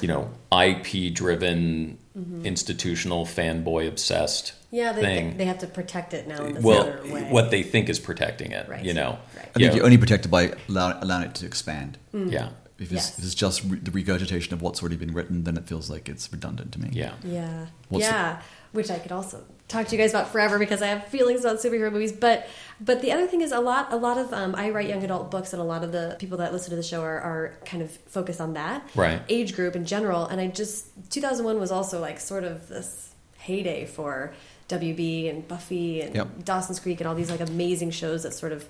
you 0.00 0.08
know, 0.08 0.30
IP 0.50 1.12
driven, 1.12 1.98
mm-hmm. 2.16 2.46
institutional, 2.46 3.26
fanboy 3.26 3.86
obsessed 3.86 4.54
Yeah, 4.70 4.92
they, 4.92 5.02
thing. 5.02 5.36
they 5.36 5.44
have 5.44 5.58
to 5.58 5.66
protect 5.66 6.14
it 6.14 6.26
now 6.26 6.42
in 6.44 6.62
well, 6.62 6.86
way. 7.12 7.24
what 7.30 7.50
they 7.50 7.62
think 7.62 7.90
is 7.90 7.98
protecting 7.98 8.52
it, 8.52 8.66
Right. 8.70 8.82
you 8.82 8.94
know. 8.94 9.18
Right. 9.36 9.42
I 9.42 9.58
think 9.58 9.58
Yeah. 9.58 9.74
you're 9.74 9.84
only 9.84 9.98
protected 9.98 10.30
by 10.30 10.54
allow, 10.68 10.98
allowing 10.98 11.24
it 11.24 11.34
to 11.34 11.44
expand. 11.46 11.98
Mm-hmm. 12.14 12.30
yeah, 12.30 12.48
If 12.78 12.92
it's, 12.92 12.92
Yes. 12.92 13.18
if 13.18 13.24
it's 13.24 13.34
just 13.34 13.64
re- 13.64 13.78
the 13.78 13.90
regurgitation 13.90 14.52
of 14.52 14.60
what's 14.60 14.82
already 14.82 14.96
been 14.96 15.14
written, 15.14 15.44
then 15.44 15.56
it 15.56 15.64
feels 15.64 15.88
like 15.88 16.08
it's 16.10 16.30
redundant 16.30 16.72
to 16.72 16.80
me. 16.80 16.90
yeah, 16.92 17.12
Yeah. 17.24 17.66
What's 17.88 18.04
yeah. 18.04 18.40
Which 18.72 18.90
I 18.90 18.98
could 18.98 19.12
also 19.12 19.42
talk 19.68 19.86
to 19.88 19.96
you 19.96 20.02
guys 20.02 20.10
about 20.10 20.28
forever 20.30 20.58
because 20.58 20.82
I 20.82 20.88
have 20.88 21.06
feelings 21.08 21.40
about 21.44 21.56
superhero 21.58 21.90
movies. 21.90 22.12
But 22.12 22.46
but 22.78 23.00
the 23.00 23.12
other 23.12 23.26
thing 23.26 23.40
is 23.40 23.50
a 23.52 23.60
lot 23.60 23.90
a 23.92 23.96
lot 23.96 24.18
of 24.18 24.30
um, 24.34 24.54
I 24.54 24.68
write 24.70 24.88
young 24.88 25.02
adult 25.02 25.30
books 25.30 25.54
and 25.54 25.62
a 25.62 25.64
lot 25.64 25.82
of 25.82 25.92
the 25.92 26.16
people 26.18 26.36
that 26.38 26.52
listen 26.52 26.68
to 26.70 26.76
the 26.76 26.82
show 26.82 27.00
are, 27.00 27.18
are 27.20 27.58
kind 27.64 27.82
of 27.82 27.90
focused 27.90 28.40
on 28.42 28.52
that 28.54 28.86
Right. 28.94 29.22
age 29.30 29.54
group 29.56 29.74
in 29.74 29.86
general. 29.86 30.26
And 30.26 30.38
I 30.40 30.48
just 30.48 30.86
2001 31.10 31.58
was 31.58 31.70
also 31.72 31.98
like 32.00 32.20
sort 32.20 32.44
of 32.44 32.68
this 32.68 33.14
heyday 33.38 33.86
for 33.86 34.34
WB 34.68 35.30
and 35.30 35.48
Buffy 35.48 36.02
and 36.02 36.14
Yep. 36.14 36.44
Dawson's 36.44 36.78
Creek 36.80 37.00
and 37.00 37.08
all 37.08 37.14
these 37.14 37.30
like 37.30 37.40
amazing 37.40 37.92
shows 37.92 38.24
that 38.24 38.34
sort 38.34 38.52
of 38.52 38.66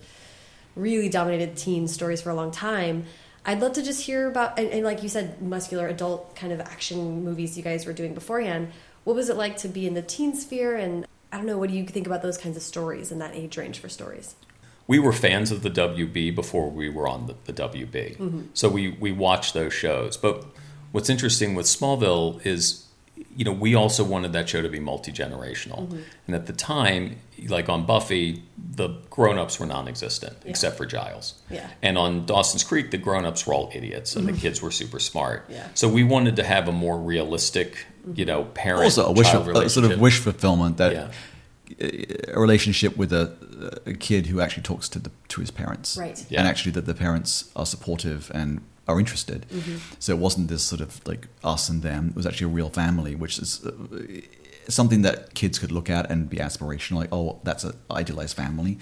really 0.77 1.09
dominated 1.09 1.57
teen 1.57 1.89
stories 1.89 2.21
for 2.23 2.31
a 2.31 2.35
long 2.35 2.53
time. 2.53 3.07
I'd 3.47 3.61
love 3.61 3.73
to 3.75 3.83
just 3.83 4.03
hear 4.03 4.29
about, 4.29 4.59
and, 4.59 4.69
and 4.71 4.85
like 4.85 5.03
you 5.03 5.09
said, 5.09 5.41
muscular 5.41 5.87
adult 5.87 6.35
kind 6.37 6.53
of 6.53 6.61
action 6.61 7.25
movies 7.25 7.57
you 7.57 7.63
guys 7.63 7.87
were 7.87 7.93
doing 7.93 8.13
beforehand. 8.13 8.73
What 9.05 9.15
was 9.17 9.29
it 9.29 9.37
like 9.37 9.57
to 9.59 9.69
be 9.69 9.87
in 9.87 9.95
the 9.95 10.03
teen 10.03 10.35
sphere? 10.35 10.77
And 10.77 11.07
I 11.33 11.37
don't 11.37 11.47
know, 11.47 11.57
what 11.57 11.71
do 11.71 11.77
you 11.77 11.87
think 11.87 12.07
about 12.07 12.23
those 12.23 12.37
kinds 12.37 12.57
of 12.57 12.63
stories 12.63 13.13
and 13.13 13.21
that 13.21 13.35
age 13.35 13.57
range 13.57 13.79
for 13.79 13.89
stories? 13.89 14.35
we 14.89 15.01
were 15.01 15.13
fans 15.13 15.51
of 15.51 15.63
the 15.63 15.71
WB 15.71 16.33
before 16.33 16.71
we 16.71 16.89
were 16.89 17.09
on 17.09 17.27
the, 17.27 17.35
the 17.45 17.53
WB, 17.53 18.17
Mm-hmm. 18.19 18.41
so 18.55 18.69
we 18.69 18.91
we 18.91 19.11
watched 19.11 19.53
those 19.53 19.73
shows. 19.75 20.17
But 20.17 20.45
what's 20.93 21.11
interesting 21.11 21.57
with 21.57 21.67
Smallville 21.67 22.45
is, 22.47 22.86
you 23.37 23.45
know, 23.45 23.53
we 23.53 23.75
also 23.75 24.03
wanted 24.03 24.33
that 24.33 24.49
show 24.49 24.63
to 24.63 24.69
be 24.69 24.81
multi 24.81 25.13
generational, 25.13 25.81
Mm-hmm. 25.87 26.01
and 26.27 26.35
at 26.37 26.47
the 26.47 26.53
time, 26.53 27.17
like 27.49 27.69
on 27.69 27.85
Buffy, 27.87 28.43
the 28.77 28.89
grown 29.11 29.37
ups 29.39 29.61
were 29.61 29.67
non-existent 29.67 30.37
Yeah. 30.43 30.51
except 30.51 30.77
for 30.79 30.87
Giles. 30.87 31.35
Yeah. 31.51 31.69
And 31.83 31.99
on 31.99 32.25
Dawson's 32.27 32.65
Creek, 32.65 32.91
the 32.91 32.99
grown-ups 32.99 33.47
were 33.47 33.55
all 33.55 33.71
idiots 33.75 34.17
and 34.17 34.27
the 34.27 34.33
kids 34.33 34.63
were 34.63 34.71
super 34.71 34.99
smart. 34.99 35.43
Mm-hmm. 35.45 35.53
Yeah. 35.53 35.69
So 35.75 35.87
we 35.89 36.03
wanted 36.03 36.35
to 36.37 36.45
have 36.45 36.67
a 36.69 36.73
more 36.73 36.99
realistic, 36.99 37.87
you 38.15 38.25
know, 38.25 38.45
parent 38.55 38.85
Also, 38.85 39.05
a 39.07 39.13
wish 39.13 39.31
child 39.31 39.49
of, 39.49 39.57
a 39.57 39.69
sort 39.69 39.91
of 39.93 40.01
wish 40.01 40.19
fulfillment 40.19 40.77
that 40.79 40.93
Yeah. 40.93 41.09
a 42.35 42.41
relationship 42.41 42.97
with 42.97 43.13
a 43.13 43.25
a 43.87 43.95
kid 43.95 44.27
who 44.27 44.41
actually 44.41 44.63
talks 44.63 44.89
to 44.89 44.99
the 44.99 45.11
to 45.29 45.41
his 45.41 45.51
parents, 45.51 45.97
Right. 45.97 46.25
Yeah. 46.31 46.39
and 46.41 46.49
actually 46.49 46.73
that 46.73 46.87
the 46.87 46.95
parents 46.95 47.51
are 47.55 47.67
supportive 47.67 48.31
and 48.35 48.61
are 48.89 49.01
interested. 49.01 49.47
Mm-hmm. 49.49 49.77
So 49.99 50.13
it 50.13 50.19
wasn't 50.19 50.49
this 50.49 50.63
sort 50.63 50.81
of 50.81 51.07
like 51.07 51.29
us 51.43 51.69
and 51.69 51.83
them. 51.83 52.09
It 52.11 52.17
was 52.17 52.27
actually 52.27 52.47
a 52.53 52.55
real 52.55 52.71
family, 52.71 53.15
which 53.15 53.39
is 53.39 53.65
uh, 53.65 53.73
something 54.69 55.03
that 55.03 55.35
kids 55.35 55.59
could 55.59 55.73
look 55.73 55.91
at 55.91 56.11
and 56.11 56.29
be 56.29 56.37
aspirational. 56.39 56.97
Like, 56.97 57.13
oh, 57.13 57.41
that's 57.43 57.65
an 57.65 57.75
idealized 57.91 58.37
family. 58.37 58.79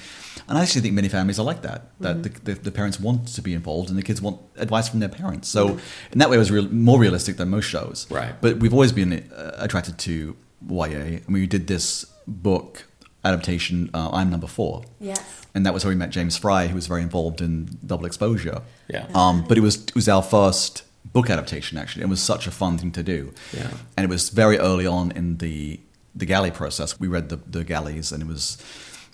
And 0.48 0.58
I 0.58 0.62
actually 0.62 0.82
think 0.82 0.94
many 0.94 1.08
families 1.08 1.38
are 1.38 1.44
like 1.44 1.62
that. 1.62 1.98
That 2.00 2.22
the, 2.22 2.28
the, 2.28 2.54
the 2.54 2.72
parents 2.72 3.00
want 3.00 3.28
to 3.28 3.42
be 3.42 3.54
involved 3.54 3.88
and 3.88 3.98
the 3.98 4.02
kids 4.02 4.20
want 4.20 4.40
advice 4.56 4.88
from 4.88 5.00
their 5.00 5.08
parents. 5.08 5.48
So 5.48 5.78
in 6.12 6.18
that 6.18 6.28
way, 6.28 6.36
it 6.36 6.40
was 6.40 6.50
real, 6.50 6.68
more 6.68 6.98
realistic 6.98 7.36
than 7.36 7.48
most 7.48 7.66
shows. 7.66 8.06
Right. 8.10 8.34
But 8.40 8.58
we've 8.58 8.74
always 8.74 8.92
been 8.92 9.12
uh, 9.12 9.56
attracted 9.58 9.98
to 10.00 10.36
YA. 10.68 10.84
I 10.84 10.90
mean, 10.90 11.24
we 11.28 11.46
did 11.46 11.66
this 11.66 12.06
book 12.26 12.84
adaptation, 13.24 13.90
uh, 13.94 14.10
I'm 14.12 14.30
Number 14.30 14.46
Four. 14.46 14.84
Yes. 15.00 15.46
And 15.54 15.64
that 15.64 15.72
was 15.72 15.82
how 15.82 15.88
we 15.88 15.94
met 15.94 16.10
James 16.10 16.37
Frey, 16.37 16.68
who 16.68 16.74
was 16.74 16.87
very 16.87 17.02
involved 17.02 17.40
in 17.40 17.78
Double 17.87 18.06
Exposure. 18.06 18.62
Yeah. 18.88 19.06
Um, 19.14 19.44
but 19.46 19.56
it 19.56 19.60
was 19.60 19.84
it 19.84 19.94
was 19.94 20.08
our 20.08 20.22
first 20.22 20.82
book 21.04 21.30
adaptation 21.30 21.78
actually. 21.78 22.02
It 22.02 22.08
was 22.08 22.20
such 22.20 22.46
a 22.46 22.50
fun 22.50 22.78
thing 22.78 22.90
to 22.92 23.02
do. 23.02 23.32
Yeah. 23.52 23.70
And 23.96 24.04
it 24.04 24.10
was 24.10 24.30
very 24.30 24.58
early 24.58 24.87
on 24.87 25.12
in 25.12 25.38
the 25.38 25.80
the 26.14 26.26
galley 26.26 26.50
process. 26.50 26.98
We 26.98 27.08
read 27.08 27.28
the 27.28 27.37
the 27.37 27.64
galleys 27.64 28.12
and 28.12 28.22
it 28.22 28.26
was 28.26 28.58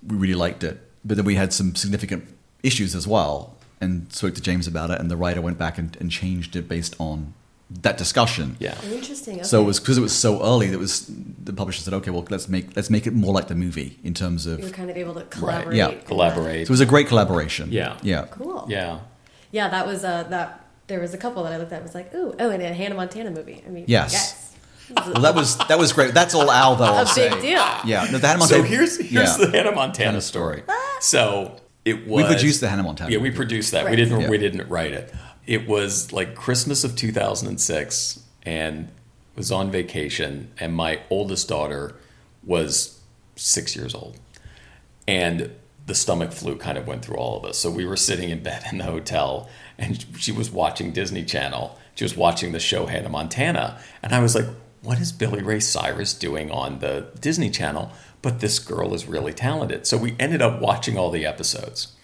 we 0.07 0.16
really 0.16 0.35
liked 0.35 0.64
it. 0.64 0.81
But 1.05 1.16
then 1.16 1.27
we 1.27 1.35
had 1.35 1.53
some 1.53 1.75
significant 1.75 2.25
issues 2.62 2.94
as 2.94 3.07
well 3.07 3.57
and 3.81 4.12
spoke 4.12 4.35
to 4.35 4.42
James 4.42 4.66
about 4.66 4.90
it 4.90 5.01
and 5.01 5.11
the 5.11 5.16
writer 5.16 5.40
went 5.40 5.57
back 5.57 5.79
and, 5.79 5.96
and 6.01 6.11
changed 6.11 6.55
it 6.57 6.68
based 6.68 6.94
on 6.99 7.33
that 7.83 7.97
discussion. 7.99 8.57
Yeah. 8.59 8.75
Interesting. 8.91 9.37
Okay. 9.37 9.43
So 9.45 9.63
it 9.63 9.65
was 9.65 9.79
because 9.81 9.97
it 9.97 10.01
was 10.01 10.13
so 10.13 10.43
early 10.43 10.69
that 10.69 10.79
was 10.79 11.07
the 11.45 11.53
publisher 11.53 11.81
said, 11.83 11.95
okay, 11.95 12.11
well 12.11 12.27
let's 12.31 12.49
make 12.49 12.75
let's 12.77 12.91
make 12.91 13.07
it 13.07 13.13
more 13.15 13.33
like 13.33 13.49
the 13.49 13.55
movie 13.55 13.99
in 14.03 14.13
terms 14.15 14.47
of 14.47 14.59
you 14.59 14.67
were 14.67 14.71
kind 14.73 14.91
of 14.91 14.97
able 14.97 15.15
to 15.15 15.23
collaborate. 15.25 15.77
Yeah. 15.77 15.95
Collaborate. 16.07 16.67
so 16.67 16.71
it 16.71 16.75
was 16.75 16.81
a 16.81 16.87
great 16.87 17.07
collaboration. 17.07 17.69
Yeah. 17.71 17.97
Yeah. 18.03 18.27
Cool. 18.31 18.67
Yeah. 18.69 19.01
Yeah, 19.53 19.69
that 19.69 19.87
was 19.87 20.05
uh 20.05 20.25
that. 20.25 20.67
There 20.89 20.99
was 21.01 21.15
a 21.15 21.19
couple 21.19 21.45
that 21.45 21.53
I 21.53 21.57
looked 21.57 21.71
at. 21.73 21.77
and 21.77 21.85
was 21.85 21.95
like, 21.95 22.13
ooh, 22.15 22.35
oh, 22.41 22.51
and 22.51 22.61
a 22.61 22.75
Hannah 22.75 22.97
Montana 22.97 23.31
movie. 23.31 23.63
I 23.65 23.71
mean, 23.71 23.85
Yes. 23.87 24.13
yes. 24.13 24.47
Well, 25.07 25.23
that 25.23 25.37
was 25.37 25.57
that 25.69 25.79
was 25.79 25.93
great. 25.93 26.13
That's 26.15 26.35
all 26.35 26.51
Al 26.51 26.75
though. 26.75 26.85
I'll 27.01 27.03
a 27.09 27.15
big 27.15 27.41
deal. 27.41 27.65
Yeah. 27.85 28.09
No, 28.11 28.19
the 28.19 28.27
Hannah 28.27 28.41
So 28.41 28.57
Montana. 28.59 28.65
here's 28.65 28.97
here's 28.99 29.39
yeah. 29.39 29.47
the 29.47 29.51
Hannah 29.57 29.71
Montana 29.73 30.21
story. 30.21 30.63
story. 30.65 30.79
So 31.01 31.61
it 31.85 32.09
was 32.09 32.25
We 32.25 32.29
produced 32.29 32.61
the 32.61 32.69
Hannah 32.69 32.83
Montana. 32.83 33.11
Yeah, 33.13 33.19
we 33.19 33.31
produced 33.31 33.71
that. 33.71 33.85
Right. 33.85 33.91
We 33.93 33.97
didn't 33.97 34.21
Yeah. 34.23 34.29
we 34.29 34.39
didn't 34.39 34.69
write 34.69 34.93
it. 34.93 35.15
It 35.46 35.66
was 35.66 36.12
like 36.12 36.35
Christmas 36.35 36.85
of 36.85 36.96
2006 36.96 38.22
and 38.42 38.88
was 39.37 39.50
on 39.50 39.70
vacation 39.70 40.50
and 40.59 40.74
my 40.74 41.00
oldest 41.11 41.48
daughter 41.48 41.96
was 42.44 43.00
6 43.37 43.76
years 43.76 43.94
old. 43.94 44.18
And 45.09 45.53
the 45.87 45.94
stomach 45.94 46.33
flu 46.33 46.57
kind 46.57 46.79
of 46.79 46.87
went 46.87 47.05
through 47.05 47.16
all 47.16 47.37
of 47.37 47.44
us. 47.44 47.59
So 47.59 47.70
we 47.70 47.85
were 47.85 47.96
sitting 47.96 48.31
in 48.31 48.42
bed 48.42 48.64
in 48.70 48.79
the 48.79 48.85
hotel 48.85 49.48
and 49.79 50.05
she 50.18 50.31
was 50.31 50.50
watching 50.50 50.92
Disney 50.92 51.24
Channel. 51.24 51.79
She 51.94 52.05
was 52.05 52.16
watching 52.16 52.53
the 52.53 52.61
show 52.61 52.87
Hannah 52.87 53.09
Montana. 53.09 53.81
And 54.03 54.12
I 54.12 54.20
was 54.20 54.35
like, 54.35 54.46
what 54.83 54.98
is 54.98 55.12
Billy 55.12 55.42
Ray 55.42 55.61
Cyrus 55.61 56.14
doing 56.14 56.50
on 56.50 56.79
the 56.79 57.09
Disney 57.20 57.50
Channel? 57.50 57.92
But 58.22 58.40
this 58.40 58.59
girl 58.59 58.94
is 58.94 59.07
really 59.07 59.33
talented. 59.33 59.87
So 59.87 59.96
we 59.96 60.14
ended 60.18 60.42
up 60.42 60.61
watching 60.61 60.96
all 60.96 61.11
the 61.11 61.26
episodes. 61.26 61.94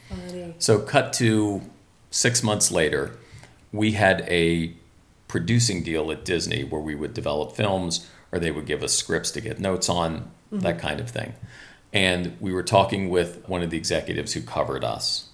So, 0.58 0.78
cut 0.78 1.12
to 1.14 1.62
six 2.10 2.42
months 2.42 2.70
later, 2.70 3.18
we 3.72 3.92
had 3.92 4.22
a 4.22 4.74
producing 5.28 5.82
deal 5.82 6.10
at 6.10 6.24
Disney 6.24 6.64
where 6.64 6.80
we 6.80 6.94
would 6.94 7.14
develop 7.14 7.52
films 7.52 8.08
or 8.32 8.38
they 8.38 8.50
would 8.50 8.66
give 8.66 8.82
us 8.82 8.92
scripts 8.92 9.30
to 9.32 9.40
get 9.40 9.58
notes 9.58 9.88
on, 9.88 10.18
mm-hmm. 10.52 10.60
that 10.60 10.78
kind 10.78 11.00
of 11.00 11.10
thing. 11.10 11.34
And 11.92 12.36
we 12.40 12.52
were 12.52 12.62
talking 12.62 13.08
with 13.08 13.48
one 13.48 13.62
of 13.62 13.70
the 13.70 13.78
executives 13.78 14.32
who 14.32 14.42
covered 14.42 14.84
us 14.84 15.30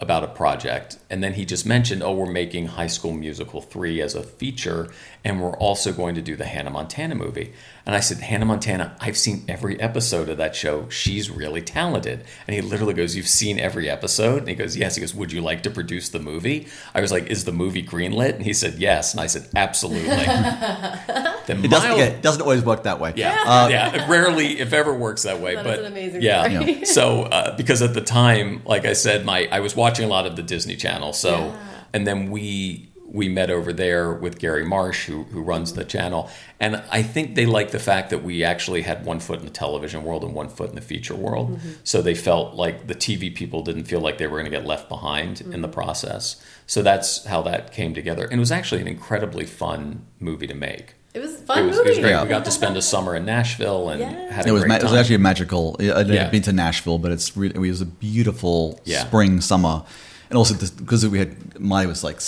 about 0.00 0.22
a 0.22 0.28
project. 0.28 0.98
And 1.10 1.22
then 1.22 1.34
he 1.34 1.44
just 1.44 1.66
mentioned, 1.66 2.02
oh, 2.02 2.14
we're 2.14 2.30
making 2.30 2.66
High 2.66 2.86
School 2.86 3.12
Musical 3.12 3.60
3 3.60 4.00
as 4.00 4.14
a 4.14 4.22
feature, 4.22 4.88
and 5.24 5.42
we're 5.42 5.56
also 5.56 5.92
going 5.92 6.14
to 6.14 6.22
do 6.22 6.36
the 6.36 6.44
Hannah 6.44 6.70
Montana 6.70 7.14
movie. 7.14 7.52
And 7.88 7.96
I 7.96 8.00
said, 8.00 8.18
Hannah 8.18 8.44
Montana, 8.44 8.94
I've 9.00 9.16
seen 9.16 9.44
every 9.48 9.80
episode 9.80 10.28
of 10.28 10.36
that 10.36 10.54
show. 10.54 10.90
She's 10.90 11.30
really 11.30 11.62
talented. 11.62 12.22
And 12.46 12.54
he 12.54 12.60
literally 12.60 12.92
goes, 12.92 13.16
You've 13.16 13.26
seen 13.26 13.58
every 13.58 13.88
episode? 13.88 14.40
And 14.40 14.48
he 14.48 14.54
goes, 14.54 14.76
Yes. 14.76 14.94
He 14.96 15.00
goes, 15.00 15.14
Would 15.14 15.32
you 15.32 15.40
like 15.40 15.62
to 15.62 15.70
produce 15.70 16.10
the 16.10 16.18
movie? 16.18 16.68
I 16.94 17.00
was 17.00 17.10
like, 17.10 17.28
Is 17.28 17.46
the 17.46 17.52
movie 17.52 17.82
greenlit? 17.82 18.34
And 18.34 18.44
he 18.44 18.52
said, 18.52 18.74
Yes. 18.74 19.12
And 19.14 19.22
I 19.22 19.26
said, 19.26 19.48
Absolutely. 19.56 20.06
then 20.10 21.64
It 21.64 21.70
doesn't, 21.70 21.96
yeah, 21.96 22.04
it 22.04 22.20
doesn't 22.22 22.42
always 22.42 22.62
work 22.62 22.82
that 22.82 23.00
way. 23.00 23.14
yeah, 23.16 23.42
Uh, 23.46 23.68
yeah. 23.70 23.94
It 24.04 24.08
rarely, 24.08 24.60
if 24.60 24.74
ever, 24.74 24.92
works 24.94 25.22
that 25.22 25.40
way. 25.40 25.54
That 25.54 25.64
but 25.64 25.78
an 25.80 25.86
amazing 25.86 26.20
yeah. 26.20 26.46
story. 26.48 26.72
Yeah. 26.80 26.84
So 26.84 27.22
uh, 27.22 27.56
because 27.56 27.80
at 27.80 27.94
the 27.94 28.02
time, 28.02 28.62
like 28.66 28.84
I 28.84 28.92
said, 28.92 29.24
my 29.24 29.48
I 29.50 29.60
was 29.60 29.74
watching 29.74 30.04
a 30.04 30.08
lot 30.08 30.26
of 30.26 30.36
the 30.36 30.42
Disney 30.42 30.76
Channel. 30.76 31.14
So 31.14 31.30
Yeah. 31.30 31.56
and 31.94 32.06
then 32.06 32.30
we 32.30 32.87
we 33.10 33.28
met 33.28 33.50
over 33.50 33.72
there 33.72 34.12
with 34.12 34.38
Gary 34.38 34.64
Marsh, 34.64 35.06
who 35.06 35.24
who 35.24 35.40
runs 35.40 35.72
the 35.72 35.84
channel, 35.84 36.28
and 36.60 36.82
I 36.90 37.02
think 37.02 37.34
they 37.36 37.46
liked 37.46 37.72
the 37.72 37.78
fact 37.78 38.10
that 38.10 38.22
we 38.22 38.44
actually 38.44 38.82
had 38.82 39.04
one 39.06 39.18
foot 39.20 39.38
in 39.40 39.44
the 39.46 39.50
television 39.50 40.04
world 40.04 40.22
and 40.24 40.34
one 40.34 40.48
foot 40.50 40.68
in 40.68 40.74
the 40.74 40.82
feature 40.82 41.14
world. 41.14 41.56
Mm-hmm. 41.58 41.70
So 41.84 42.02
they 42.02 42.14
felt 42.14 42.54
like 42.54 42.86
the 42.86 42.94
TV 42.94 43.34
people 43.34 43.62
didn't 43.62 43.84
feel 43.84 44.00
like 44.00 44.18
they 44.18 44.26
were 44.26 44.38
going 44.38 44.50
to 44.50 44.56
get 44.58 44.66
left 44.66 44.88
behind 44.88 45.40
in 45.40 45.46
Mm-hmm. 45.48 45.62
the 45.62 45.68
process. 45.68 46.36
So 46.66 46.82
that's 46.82 47.24
how 47.24 47.40
that 47.42 47.72
came 47.72 47.94
together, 47.94 48.24
and 48.24 48.34
it 48.34 48.38
was 48.40 48.52
actually 48.52 48.82
an 48.82 48.88
incredibly 48.88 49.46
fun 49.46 50.02
movie 50.20 50.46
to 50.46 50.54
make. 50.54 50.94
It 51.14 51.20
was 51.20 51.36
fun 51.40 51.60
It 51.60 51.66
was, 51.68 51.78
it 51.78 51.86
was 51.86 51.98
great. 51.98 52.10
Yeah. 52.10 52.22
We 52.22 52.28
got 52.28 52.44
to 52.44 52.50
spend 52.60 52.76
a 52.76 52.82
summer 52.82 53.16
in 53.16 53.24
Nashville 53.24 53.88
and 53.88 54.00
Yeah. 54.00 54.30
had 54.32 54.44
a 54.44 54.48
It 54.50 54.52
was, 54.52 54.62
great 54.64 54.68
ma- 54.68 54.76
it 54.76 54.82
was 54.82 54.92
actually 54.92 55.14
a 55.14 55.18
magical. 55.20 55.74
I'd 55.80 55.86
never 56.06 56.12
Yeah. 56.12 56.28
been 56.28 56.42
to 56.42 56.52
Nashville, 56.52 56.98
but 56.98 57.10
it's 57.10 57.34
really, 57.38 57.54
it 57.54 57.58
was 57.58 57.80
a 57.80 57.86
beautiful 57.86 58.78
Yeah. 58.84 59.00
spring 59.06 59.40
summer, 59.40 59.82
and 60.28 60.36
also 60.36 60.54
because 60.76 61.08
we 61.08 61.18
had 61.18 61.58
Miley 61.58 61.86
was 61.86 62.04
like 62.04 62.20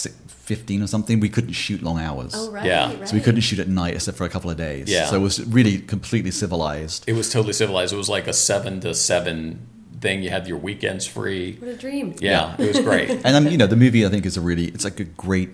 si- 0.51 0.55
fifteen 0.55 0.83
or 0.83 0.87
something, 0.87 1.21
we 1.21 1.29
couldn't 1.29 1.53
shoot 1.53 1.83
long 1.83 1.99
hours. 1.99 2.33
Oh 2.35 2.51
right. 2.51 2.65
Yeah. 2.65 2.93
right. 2.99 3.09
So 3.09 3.15
we 3.15 3.21
couldn't 3.23 3.41
shoot 3.43 3.59
at 3.59 3.69
night 3.69 3.95
except 3.95 4.17
for 4.19 4.25
a 4.25 4.29
couple 4.29 4.51
of 4.51 4.57
days. 4.57 4.89
Yeah. 4.91 5.07
So 5.07 5.17
it 5.17 5.21
was 5.21 5.45
really 5.47 5.79
completely 5.79 6.31
civilized. 6.31 7.05
It 7.07 7.15
was 7.15 7.31
totally 7.33 7.53
civilized. 7.55 7.93
It 7.93 7.97
was 7.97 8.09
like 8.09 8.27
a 8.27 8.33
seven 8.33 8.81
to 8.81 8.95
seven 8.95 9.67
thing. 10.01 10.23
You 10.23 10.31
had 10.31 10.47
your 10.49 10.59
weekends 10.59 11.07
free. 11.07 11.57
What 11.59 11.71
a 11.71 11.77
dream. 11.77 12.15
Yeah, 12.21 12.55
it 12.59 12.69
was 12.69 12.81
great. 12.81 13.11
And 13.25 13.35
um, 13.37 13.47
you 13.49 13.59
know, 13.59 13.67
the 13.67 13.77
movie 13.77 14.05
I 14.07 14.09
think 14.09 14.27
is 14.27 14.37
a 14.37 14.41
really 14.41 14.67
it's 14.67 14.85
like 14.85 14.99
a 15.01 15.05
great 15.05 15.51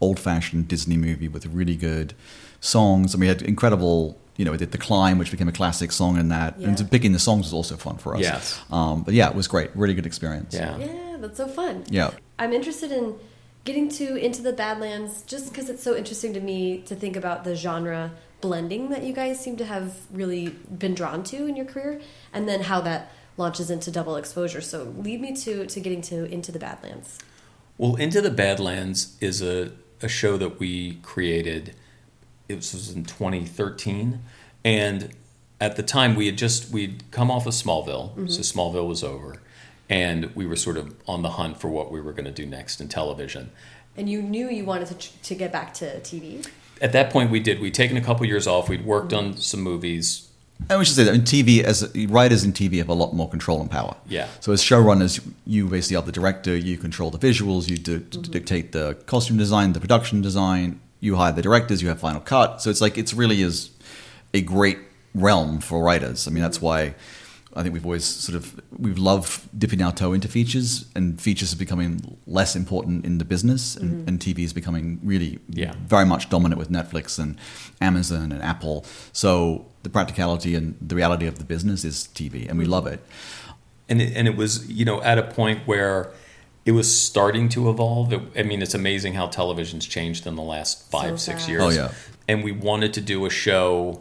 old-fashioned 0.00 0.66
Disney 0.68 0.96
movie 0.96 1.28
with 1.28 1.46
really 1.46 1.76
good 1.76 2.14
songs, 2.60 3.14
and 3.14 3.20
we 3.20 3.26
had 3.28 3.42
incredible. 3.42 4.18
You 4.36 4.46
know, 4.46 4.52
we 4.52 4.56
did 4.58 4.72
the 4.72 4.78
climb, 4.78 5.18
which 5.18 5.30
became 5.30 5.48
a 5.48 5.52
classic 5.52 5.92
song 5.92 6.16
in 6.16 6.28
that, 6.30 6.58
Yeah. 6.58 6.68
and 6.68 6.90
picking 6.90 7.12
the 7.12 7.18
songs 7.18 7.44
was 7.44 7.52
also 7.52 7.76
fun 7.76 7.98
for 7.98 8.14
us. 8.14 8.22
Yes. 8.22 8.58
Um, 8.70 9.02
but 9.02 9.12
yeah, 9.12 9.28
it 9.28 9.34
was 9.34 9.46
great. 9.48 9.70
Really 9.76 9.92
good 9.92 10.06
experience. 10.06 10.54
Yeah. 10.54 10.78
Yeah, 10.78 11.16
that's 11.20 11.36
so 11.36 11.46
fun. 11.46 11.84
Yeah. 11.90 12.12
I'm 12.38 12.54
interested 12.54 12.90
in 12.90 13.16
getting 13.64 13.88
to 13.90 14.16
into 14.16 14.42
the 14.42 14.52
Badlands 14.52 15.22
just 15.22 15.50
because 15.50 15.68
it's 15.68 15.82
so 15.82 15.96
interesting 15.96 16.32
to 16.34 16.40
me 16.40 16.82
to 16.82 16.94
think 16.94 17.16
about 17.16 17.44
the 17.44 17.54
genre 17.54 18.12
blending 18.40 18.88
that 18.88 19.02
you 19.02 19.12
guys 19.12 19.38
seem 19.38 19.56
to 19.58 19.64
have 19.66 19.96
really 20.10 20.48
been 20.48 20.94
drawn 20.94 21.22
to 21.24 21.46
in 21.46 21.56
your 21.56 21.66
career, 21.66 22.00
and 22.32 22.48
then 22.48 22.62
how 22.62 22.80
that 22.80 23.12
launches 23.36 23.70
into 23.70 23.90
double 23.90 24.16
exposure. 24.16 24.60
So 24.60 24.94
lead 24.96 25.20
me 25.20 25.34
to 25.36 25.66
to 25.66 25.80
getting 25.80 26.02
to 26.02 26.24
into 26.24 26.52
the 26.52 26.58
Badlands. 26.58 27.18
Well, 27.80 27.96
Into 27.96 28.20
the 28.20 28.30
Badlands 28.30 29.16
is 29.22 29.40
a, 29.40 29.72
a 30.02 30.08
show 30.08 30.36
that 30.36 30.60
we 30.60 30.96
created. 30.96 31.74
It 32.46 32.56
was, 32.56 32.74
was 32.74 32.90
in 32.90 33.06
2013, 33.06 34.20
and 34.62 35.14
at 35.58 35.76
the 35.76 35.82
time 35.82 36.14
we 36.14 36.26
had 36.26 36.36
just 36.36 36.70
we'd 36.70 37.04
come 37.10 37.30
off 37.30 37.46
of 37.46 37.54
Smallville, 37.54 38.10
mm-hmm. 38.10 38.26
so 38.26 38.42
Smallville 38.42 38.86
was 38.86 39.02
over, 39.02 39.40
and 39.90 40.34
we 40.36 40.46
were 40.46 40.56
sort 40.56 40.78
of 40.78 40.94
on 41.06 41.22
the 41.22 41.30
hunt 41.30 41.60
for 41.60 41.68
what 41.68 41.90
we 41.90 42.00
were 42.00 42.12
going 42.12 42.24
to 42.24 42.30
do 42.30 42.46
next 42.46 42.80
in 42.80 42.88
television. 42.88 43.50
And 43.96 44.08
you 44.08 44.22
knew 44.22 44.48
you 44.48 44.64
wanted 44.64 44.98
to 44.98 45.22
to 45.24 45.34
get 45.34 45.52
back 45.52 45.74
to 45.74 46.00
TV. 46.00 46.46
At 46.80 46.92
that 46.92 47.10
point, 47.10 47.30
we 47.30 47.40
did. 47.40 47.60
We'd 47.60 47.74
taken 47.74 47.98
a 47.98 48.00
couple 48.00 48.24
years 48.24 48.46
off. 48.46 48.68
We'd 48.70 48.86
worked 48.86 49.12
on 49.12 49.36
some 49.36 49.60
movies. 49.60 50.28
And 50.68 50.78
we 50.78 50.84
should 50.84 50.94
say 50.94 51.04
that 51.04 51.14
in 51.14 51.22
TV, 51.22 51.62
as 51.62 51.90
writers 52.08 52.44
in 52.44 52.52
TV 52.52 52.78
have 52.78 52.88
a 52.88 52.94
lot 52.94 53.14
more 53.14 53.28
control 53.28 53.60
and 53.60 53.70
power. 53.70 53.96
Yeah. 54.06 54.28
So 54.40 54.52
as 54.52 54.62
showrunners, 54.62 55.26
you 55.46 55.68
basically 55.68 55.96
are 55.96 56.02
the 56.02 56.12
director. 56.12 56.56
You 56.56 56.76
control 56.76 57.10
the 57.10 57.18
visuals. 57.18 57.68
You 57.68 57.78
di- 57.78 57.98
mm-hmm. 57.98 58.30
dictate 58.30 58.72
the 58.72 58.94
costume 59.06 59.38
design, 59.38 59.72
the 59.72 59.80
production 59.80 60.22
design. 60.22 60.80
You 61.00 61.16
hire 61.16 61.32
the 61.32 61.42
directors. 61.42 61.82
You 61.82 61.88
have 61.88 61.98
final 62.00 62.20
cut. 62.20 62.62
So 62.62 62.70
it's 62.70 62.80
like 62.80 62.96
it's 62.96 63.12
really 63.12 63.42
is 63.42 63.70
a 64.32 64.40
great 64.40 64.78
realm 65.14 65.60
for 65.60 65.82
writers. 65.82 66.28
I 66.28 66.30
mean, 66.30 66.42
that's 66.42 66.58
mm-hmm. 66.58 66.66
why 66.66 66.94
I 67.54 67.62
think 67.62 67.72
we've 67.72 67.84
always 67.84 68.04
sort 68.04 68.36
of 68.36 68.60
we've 68.78 68.98
loved 68.98 69.48
dipping 69.58 69.82
our 69.82 69.92
toe 69.92 70.12
into 70.12 70.28
features, 70.28 70.86
and 70.94 71.20
features 71.20 71.52
are 71.52 71.56
becoming 71.56 72.16
less 72.26 72.54
important 72.54 73.04
in 73.04 73.18
the 73.18 73.24
business, 73.24 73.76
and, 73.76 73.90
mm-hmm. 73.90 74.08
and 74.08 74.20
TV 74.20 74.40
is 74.44 74.52
becoming 74.52 75.00
really 75.02 75.40
Yeah. 75.48 75.74
very 75.86 76.06
much 76.06 76.28
dominant 76.30 76.58
with 76.58 76.70
Netflix 76.70 77.18
and 77.18 77.36
Amazon 77.80 78.30
and 78.32 78.42
Apple. 78.42 78.84
So 79.12 79.66
the 79.82 79.90
practicality 79.90 80.54
and 80.54 80.76
the 80.80 80.94
reality 80.94 81.26
of 81.26 81.38
the 81.38 81.44
business 81.44 81.84
is 81.84 82.08
TV, 82.14 82.48
and 82.48 82.58
we 82.58 82.64
mm-hmm. 82.64 82.72
love 82.72 82.86
it. 82.86 83.00
and 83.88 84.00
it, 84.00 84.16
and 84.16 84.28
it 84.28 84.36
was 84.36 84.70
you 84.70 84.84
know 84.84 85.02
at 85.02 85.18
a 85.18 85.22
point 85.22 85.66
where 85.66 86.12
it 86.64 86.72
was 86.72 86.88
starting 87.00 87.48
to 87.50 87.70
evolve. 87.70 88.12
It, 88.12 88.20
I 88.36 88.42
mean, 88.42 88.62
it's 88.62 88.74
amazing 88.74 89.14
how 89.14 89.26
television's 89.26 89.86
changed 89.86 90.26
in 90.26 90.36
the 90.36 90.42
last 90.42 90.90
five 90.90 91.20
So 91.20 91.32
six 91.32 91.48
years. 91.48 91.62
Oh, 91.62 91.70
yeah. 91.70 91.90
and 92.28 92.44
we 92.44 92.52
wanted 92.52 92.94
to 92.94 93.00
do 93.00 93.26
a 93.26 93.30
show, 93.30 94.00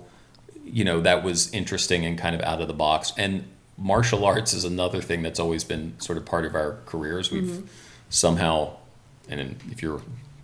you 0.71 0.83
know, 0.83 1.01
that 1.01 1.23
was 1.23 1.51
interesting 1.53 2.05
and 2.05 2.17
kind 2.17 2.35
of 2.35 2.41
out 2.41 2.61
of 2.61 2.67
the 2.67 2.73
box. 2.73 3.13
And 3.17 3.45
martial 3.77 4.25
arts 4.25 4.53
is 4.53 4.65
another 4.65 5.01
thing 5.01 5.23
that's 5.23 5.39
always 5.39 5.63
been 5.63 5.99
sort 5.99 6.17
of 6.17 6.25
part 6.25 6.45
of 6.45 6.55
our 6.55 6.79
careers. 6.85 7.31
We've 7.31 7.43
mm-hmm. 7.43 7.67
somehow, 8.09 8.75
and 9.29 9.57
if 9.71 9.81
your 9.81 10.01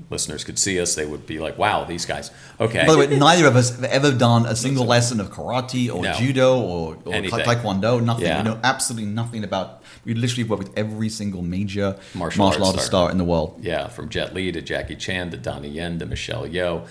listeners 0.09 0.43
could 0.43 0.59
see 0.59 0.79
us, 0.79 0.95
they 0.95 1.05
would 1.05 1.25
be 1.25 1.39
like, 1.39 1.57
"Wow, 1.57 1.83
these 1.83 2.05
guys." 2.05 2.31
Okay. 2.59 2.85
By 2.85 2.93
the 2.93 2.99
way, 2.99 3.07
neither 3.07 3.47
of 3.47 3.55
us 3.55 3.75
have 3.75 3.83
ever 3.85 4.11
done 4.11 4.45
a 4.45 4.55
single 4.55 4.85
lesson 4.85 5.19
of 5.19 5.31
karate 5.31 5.93
or 5.93 6.03
No. 6.03 6.13
judo 6.13 6.59
or, 6.59 6.97
or 7.05 7.13
taekwondo. 7.13 8.03
Nothing. 8.03 8.25
Yeah. 8.25 8.43
We 8.43 8.49
know 8.49 8.59
absolutely 8.63 9.09
nothing 9.09 9.43
about. 9.43 9.83
We 10.03 10.13
literally 10.13 10.43
work 10.43 10.59
with 10.59 10.77
every 10.77 11.09
single 11.09 11.41
major 11.41 11.97
Martial 12.13 12.43
martial, 12.43 12.45
arts 12.45 12.57
artist 12.57 12.85
star. 12.85 13.05
star 13.05 13.11
in 13.11 13.17
the 13.17 13.23
world. 13.23 13.59
Yeah, 13.61 13.87
from 13.87 14.09
Jet 14.09 14.33
Li 14.33 14.51
to 14.51 14.61
Jackie 14.61 14.95
Chan 14.95 15.31
to 15.31 15.37
Donnie 15.37 15.69
Yen 15.69 15.99
to 15.99 16.05
Michelle 16.05 16.47
Yeoh. 16.47 16.87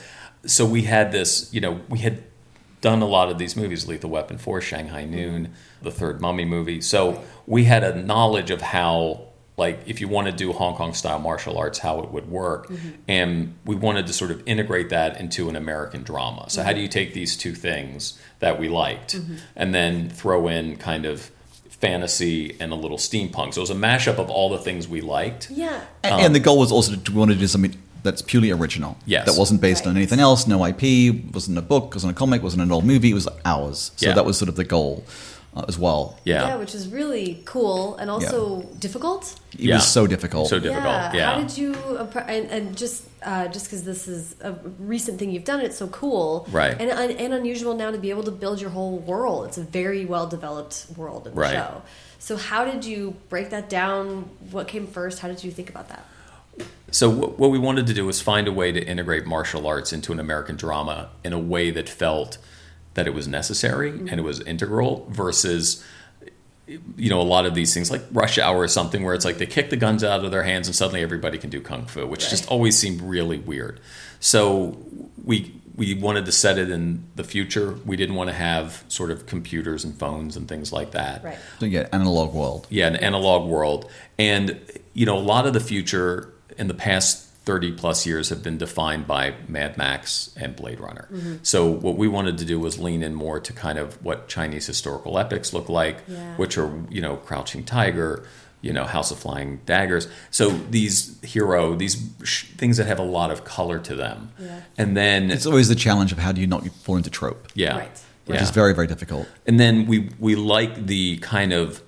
So 0.47 0.67
we 0.67 0.83
had 0.83 1.11
this, 1.13 1.49
you 1.55 1.61
know, 1.61 1.81
we 1.89 2.01
had 2.01 2.23
done 2.85 3.01
a 3.01 3.07
lot 3.07 3.31
of 3.31 3.39
these 3.39 3.57
movies, 3.57 3.89
Lethal 3.89 4.11
Weapon 4.11 4.37
4, 4.37 4.61
Shanghai 4.61 5.07
Noon, 5.07 5.55
the 5.81 5.91
third 5.91 6.21
Mummy 6.21 6.45
movie. 6.45 6.83
So 6.83 7.25
we 7.47 7.65
had 7.65 7.83
a 7.83 7.95
knowledge 7.97 8.51
of 8.51 8.61
how, 8.61 9.29
like, 9.57 9.81
if 9.87 10.03
you 10.03 10.07
want 10.07 10.27
to 10.27 10.35
do 10.35 10.53
Hong 10.53 10.77
Kong 10.77 10.93
style 10.93 11.19
martial 11.19 11.57
arts, 11.57 11.79
how 11.79 12.01
it 12.01 12.11
would 12.11 12.29
work. 12.29 12.69
Mm-hmm. 12.69 12.91
And 13.09 13.55
we 13.65 13.75
wanted 13.75 14.07
to 14.09 14.13
sort 14.13 14.31
of 14.31 14.43
integrate 14.45 14.91
that 14.91 15.19
into 15.19 15.49
an 15.49 15.57
American 15.57 16.03
drama. 16.03 16.51
So, 16.51 16.63
how 16.63 16.75
do 16.75 16.81
you 16.83 16.89
mm-hmm. 16.89 16.93
take 16.93 17.15
these 17.15 17.39
two 17.39 17.55
things 17.55 18.21
that 18.41 18.61
we 18.61 18.69
liked 18.69 19.17
mm-hmm. 19.17 19.37
and 19.57 19.75
then 19.75 20.11
throw 20.11 20.47
in 20.49 20.77
kind 20.77 21.07
of 21.07 21.31
fantasy 21.71 22.55
and 22.61 22.71
a 22.71 22.77
little 22.77 22.99
steampunk? 22.99 23.55
So 23.55 23.61
it 23.61 23.63
was 23.63 23.71
a 23.71 23.75
mashup 23.75 24.19
of 24.19 24.29
all 24.29 24.51
the 24.51 24.59
things 24.59 24.87
we 24.87 25.01
liked. 25.01 25.51
Yeah. 25.51 25.81
And, 26.03 26.15
um, 26.17 26.21
and 26.21 26.35
the 26.35 26.41
goal 26.41 26.59
was 26.59 26.71
also 26.71 26.97
to 26.97 27.13
we 27.13 27.19
wanted 27.19 27.35
to 27.35 27.41
do 27.41 27.47
something 27.47 27.81
that's 28.05 28.23
purely 28.23 28.51
original. 28.53 28.97
Yes. 29.07 29.27
That 29.27 29.37
wasn't 29.39 29.61
based 29.61 29.85
on 29.89 29.97
anything 29.97 30.21
else. 30.21 30.47
No 30.47 30.65
IP. 30.65 30.83
Wasn't 31.35 31.59
a 31.59 31.63
book. 31.63 31.95
Wasn't 31.95 32.13
a 32.13 32.15
comic. 32.15 32.43
Wasn't 32.43 32.63
an 32.63 32.71
old 32.71 32.85
movie. 32.85 33.11
It 33.11 33.15
was 33.15 33.29
ours. 33.45 33.91
So 33.97 34.07
Yeah. 34.07 34.15
that 34.15 34.25
was 34.25 34.39
sort 34.39 34.49
of 34.49 34.57
the 34.57 34.65
goal 34.65 35.05
uh, 35.57 35.65
as 35.69 35.79
well. 35.79 36.19
Yeah. 36.25 36.49
Yeah, 36.49 36.57
which 36.57 36.75
is 36.75 36.87
really 36.89 37.41
cool 37.45 37.97
and 37.97 38.11
also 38.11 38.63
difficult. 38.79 39.35
It 39.55 39.61
Yeah. 39.61 39.77
was 39.77 39.87
so 39.87 40.07
difficult. 40.07 40.49
So 40.49 40.59
difficult. 40.61 41.15
Yeah. 41.15 41.35
How 41.35 41.41
did 41.41 41.57
you 41.57 41.75
and, 42.29 42.45
and 42.51 42.77
just 42.77 43.05
uh, 43.23 43.49
just 43.49 43.65
because 43.67 43.85
this 43.85 44.07
is 44.07 44.37
a 44.43 44.53
recent 44.79 45.19
thing 45.19 45.31
you've 45.31 45.45
done, 45.53 45.61
it's 45.61 45.79
so 45.79 45.87
cool, 45.89 46.47
Right. 46.51 46.77
And, 46.79 46.91
and 46.91 47.11
and 47.13 47.33
unusual 47.33 47.75
now 47.75 47.91
to 47.91 47.99
be 47.99 48.11
able 48.11 48.25
to 48.25 48.31
build 48.43 48.61
your 48.61 48.71
whole 48.71 48.99
world. 48.99 49.47
It's 49.49 49.57
a 49.57 49.63
very 49.81 50.05
well 50.05 50.27
developed 50.27 50.77
world 50.97 51.27
in 51.27 51.35
the 51.35 51.41
Right. 51.41 51.55
show. 51.55 51.83
So 52.19 52.37
how 52.37 52.65
did 52.71 52.85
you 52.85 53.15
break 53.31 53.49
that 53.51 53.69
down? 53.71 54.29
What 54.51 54.67
came 54.69 54.87
first? 54.87 55.21
How 55.21 55.29
did 55.29 55.43
you 55.45 55.51
think 55.53 55.69
about 55.71 55.89
that? 55.89 56.05
So 56.91 57.11
what, 57.11 57.39
what 57.39 57.51
we 57.51 57.59
wanted 57.59 57.87
to 57.89 57.95
do 57.95 58.07
was 58.07 58.21
find 58.21 58.47
a 58.47 58.53
way 58.53 58.71
to 58.71 58.81
integrate 58.81 59.27
martial 59.27 59.67
arts 59.67 59.93
into 59.93 60.13
an 60.13 60.21
American 60.21 60.57
drama 60.57 61.11
in 61.25 61.33
a 61.33 61.39
way 61.39 61.71
that 61.73 61.89
felt 61.89 62.39
that 62.95 63.07
it 63.07 63.15
was 63.15 63.27
necessary 63.27 63.91
mm-hmm. 63.91 64.09
and 64.09 64.21
it 64.21 64.23
was 64.23 64.41
integral 64.41 65.07
versus 65.11 65.85
you 66.67 67.11
know 67.11 67.21
a 67.21 67.23
lot 67.23 67.45
of 67.45 67.55
these 67.55 67.75
things 67.75 67.91
like 67.91 68.03
rush 68.13 68.39
hour 68.39 68.61
or 68.61 68.69
something 68.69 69.03
where 69.03 69.15
it's 69.15 69.25
like 69.25 69.37
they 69.37 69.45
kick 69.47 69.69
the 69.69 69.77
guns 69.77 70.03
out 70.03 70.25
of 70.25 70.31
their 70.31 70.45
hands 70.45 70.67
and 70.67 70.75
suddenly 70.75 71.03
everybody 71.03 71.37
can 71.37 71.51
do 71.51 71.61
kung 71.61 71.85
fu 71.85 72.07
which 72.07 72.31
just 72.31 72.49
always 72.49 72.79
seemed 72.79 73.03
really 73.03 73.37
weird 73.37 73.81
so 74.19 74.79
we 75.25 75.53
we 75.77 75.95
wanted 75.95 76.25
to 76.25 76.33
set 76.33 76.57
it 76.57 76.71
in 76.71 77.05
the 77.17 77.25
future 77.25 77.79
we 77.85 77.97
didn't 77.97 78.15
want 78.15 78.31
to 78.31 78.35
have 78.35 78.85
sort 78.89 79.11
of 79.11 79.27
computers 79.27 79.85
and 79.85 79.99
phones 79.99 80.37
and 80.37 80.49
things 80.49 80.73
like 80.73 80.93
that 80.93 81.25
Right. 81.25 81.39
So 81.59 81.67
yeah, 81.67 81.89
analog 81.93 82.35
world. 82.35 82.67
yeah, 82.71 82.87
an 82.87 82.97
analog 82.97 83.49
world. 83.49 83.91
And, 84.19 84.61
you 84.93 85.07
know, 85.07 85.17
a 85.17 85.21
lot 85.21 85.47
of 85.47 85.55
the 85.55 85.61
future 85.61 86.34
in 86.59 86.69
the 86.69 86.75
past 86.75 87.21
30 87.45 87.73
plus 87.73 88.07
years 88.07 88.31
have 88.31 88.43
been 88.43 88.57
defined 88.57 89.07
by 89.07 89.35
Mad 89.49 89.77
Max 89.77 90.31
and 90.35 90.57
Blade 90.57 90.81
Runner. 90.81 91.09
Mm-hmm. 91.13 91.35
So, 91.43 91.67
what 91.71 91.97
we 91.99 92.09
wanted 92.09 92.39
to 92.39 92.45
do 92.47 92.59
was 92.59 92.79
lean 92.79 93.03
in 93.03 93.15
more 93.15 93.39
to 93.41 93.53
kind 93.53 93.79
of 93.79 94.03
what 94.03 94.29
Chinese 94.29 94.67
historical 94.67 95.19
epics 95.19 95.53
look 95.53 95.69
like, 95.69 95.99
Yeah. 96.09 96.37
which 96.37 96.57
are, 96.57 96.73
you 96.89 97.03
know, 97.03 97.17
Crouching 97.17 97.63
Tiger, 97.65 98.25
you 98.63 98.73
know, 98.73 98.85
House 98.85 99.11
of 99.11 99.19
Flying 99.19 99.61
Daggers. 99.67 100.09
So, 100.31 100.49
these 100.71 101.21
hero, 101.23 101.75
these 101.75 102.03
sh- 102.23 102.47
things 102.57 102.79
that 102.79 102.87
have 102.87 102.99
a 102.99 103.03
lot 103.05 103.31
of 103.31 103.45
color 103.45 103.79
to 103.79 103.95
them. 103.95 104.31
Yeah. 104.39 104.61
And 104.79 104.97
then, 104.97 105.31
It's 105.31 105.45
always 105.45 105.69
the 105.69 105.75
challenge 105.75 106.13
of 106.13 106.19
how 106.19 106.33
do 106.33 106.41
you 106.41 106.47
not 106.47 106.67
fall 106.83 106.97
into 106.97 107.11
trope, 107.11 107.49
yeah. 107.55 107.77
Right. 107.77 108.01
which 108.25 108.37
yeah. 108.37 108.43
is 108.43 108.51
very 108.53 108.75
very 108.75 108.87
difficult. 108.87 109.29
And 109.47 109.61
then 109.61 109.85
we 109.87 110.09
we 110.19 110.35
like 110.35 110.87
the 110.87 111.19
kind 111.19 111.53
of 111.53 111.83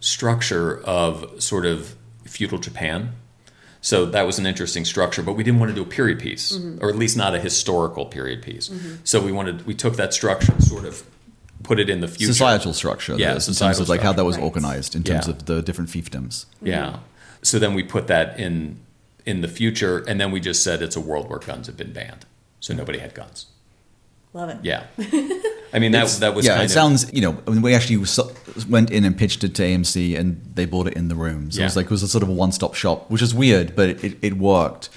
structure 0.00 0.80
of 0.82 1.40
sort 1.42 1.66
of 1.66 1.94
feudal 2.24 2.58
Japan. 2.58 3.12
So 3.80 4.06
that 4.06 4.26
was 4.26 4.38
an 4.38 4.46
interesting 4.46 4.84
structure, 4.84 5.22
but 5.22 5.34
we 5.34 5.44
didn't 5.44 5.60
want 5.60 5.70
to 5.70 5.74
do 5.74 5.82
a 5.82 5.86
period 5.86 6.18
piece, 6.18 6.52
mm-hmm. 6.52 6.84
or 6.84 6.88
at 6.88 6.96
least 6.96 7.16
not 7.16 7.34
a 7.34 7.38
historical 7.38 8.06
period 8.06 8.42
piece. 8.42 8.68
Mm-hmm. 8.68 8.96
So 9.04 9.20
we 9.20 9.32
wanted 9.32 9.66
we 9.66 9.74
took 9.74 9.96
that 9.96 10.12
structure 10.12 10.52
and 10.52 10.62
sort 10.62 10.84
of 10.84 11.04
put 11.62 11.78
it 11.78 11.88
in 11.88 12.00
the 12.00 12.08
future. 12.08 12.32
Societal 12.32 12.72
structure, 12.72 13.12
Yeah, 13.12 13.18
yeah, 13.18 13.28
in 13.28 13.34
terms 13.34 13.44
societal 13.44 13.82
of 13.82 13.88
like 13.88 14.00
how 14.00 14.12
that 14.12 14.24
was. 14.24 14.36
Right. 14.36 14.44
organized 14.44 14.96
in 14.96 15.02
terms 15.04 15.26
Yeah. 15.26 15.34
of 15.34 15.46
the 15.46 15.62
different 15.62 15.90
fiefdoms. 15.90 16.46
Mm-hmm. 16.56 16.66
Yeah. 16.66 16.98
So 17.42 17.58
then 17.58 17.74
we 17.74 17.82
put 17.82 18.08
that 18.08 18.38
in 18.38 18.80
in 19.24 19.42
the 19.42 19.48
future, 19.48 19.98
and 20.08 20.20
then 20.20 20.32
we 20.32 20.40
just 20.40 20.64
said 20.64 20.82
it's 20.82 20.96
a 20.96 21.00
world 21.00 21.28
where 21.28 21.38
guns 21.38 21.66
have 21.66 21.76
been 21.76 21.92
banned, 21.92 22.24
so 22.60 22.74
nobody 22.74 22.98
had 22.98 23.14
guns. 23.14 23.46
Love 24.32 24.50
it. 24.50 24.58
Yeah. 24.62 24.84
I 25.72 25.78
mean 25.78 25.92
that 25.92 26.08
that 26.20 26.34
was 26.34 26.46
yeah, 26.46 26.52
kind 26.52 26.62
it 26.62 26.66
of, 26.66 26.70
sounds 26.70 27.12
you 27.12 27.20
know 27.20 27.36
I 27.46 27.50
mean, 27.50 27.62
we 27.62 27.74
actually 27.74 28.04
went 28.68 28.90
in 28.90 29.04
and 29.04 29.16
pitched 29.16 29.44
it 29.44 29.54
to 29.56 29.62
AMC 29.62 30.18
and 30.18 30.40
they 30.54 30.64
bought 30.64 30.86
it 30.86 30.94
in 30.94 31.08
the 31.08 31.14
room. 31.14 31.50
So 31.50 31.60
it 31.60 31.64
was 31.64 31.76
like 31.76 31.86
it 31.86 31.90
was 31.90 32.02
a 32.02 32.08
sort 32.08 32.22
of 32.22 32.28
a 32.28 32.32
one 32.32 32.52
stop 32.52 32.74
shop, 32.74 33.10
which 33.10 33.22
is 33.22 33.34
weird, 33.34 33.76
but 33.76 33.88
it, 33.90 34.04
it, 34.04 34.18
it 34.22 34.32
worked. 34.34 34.88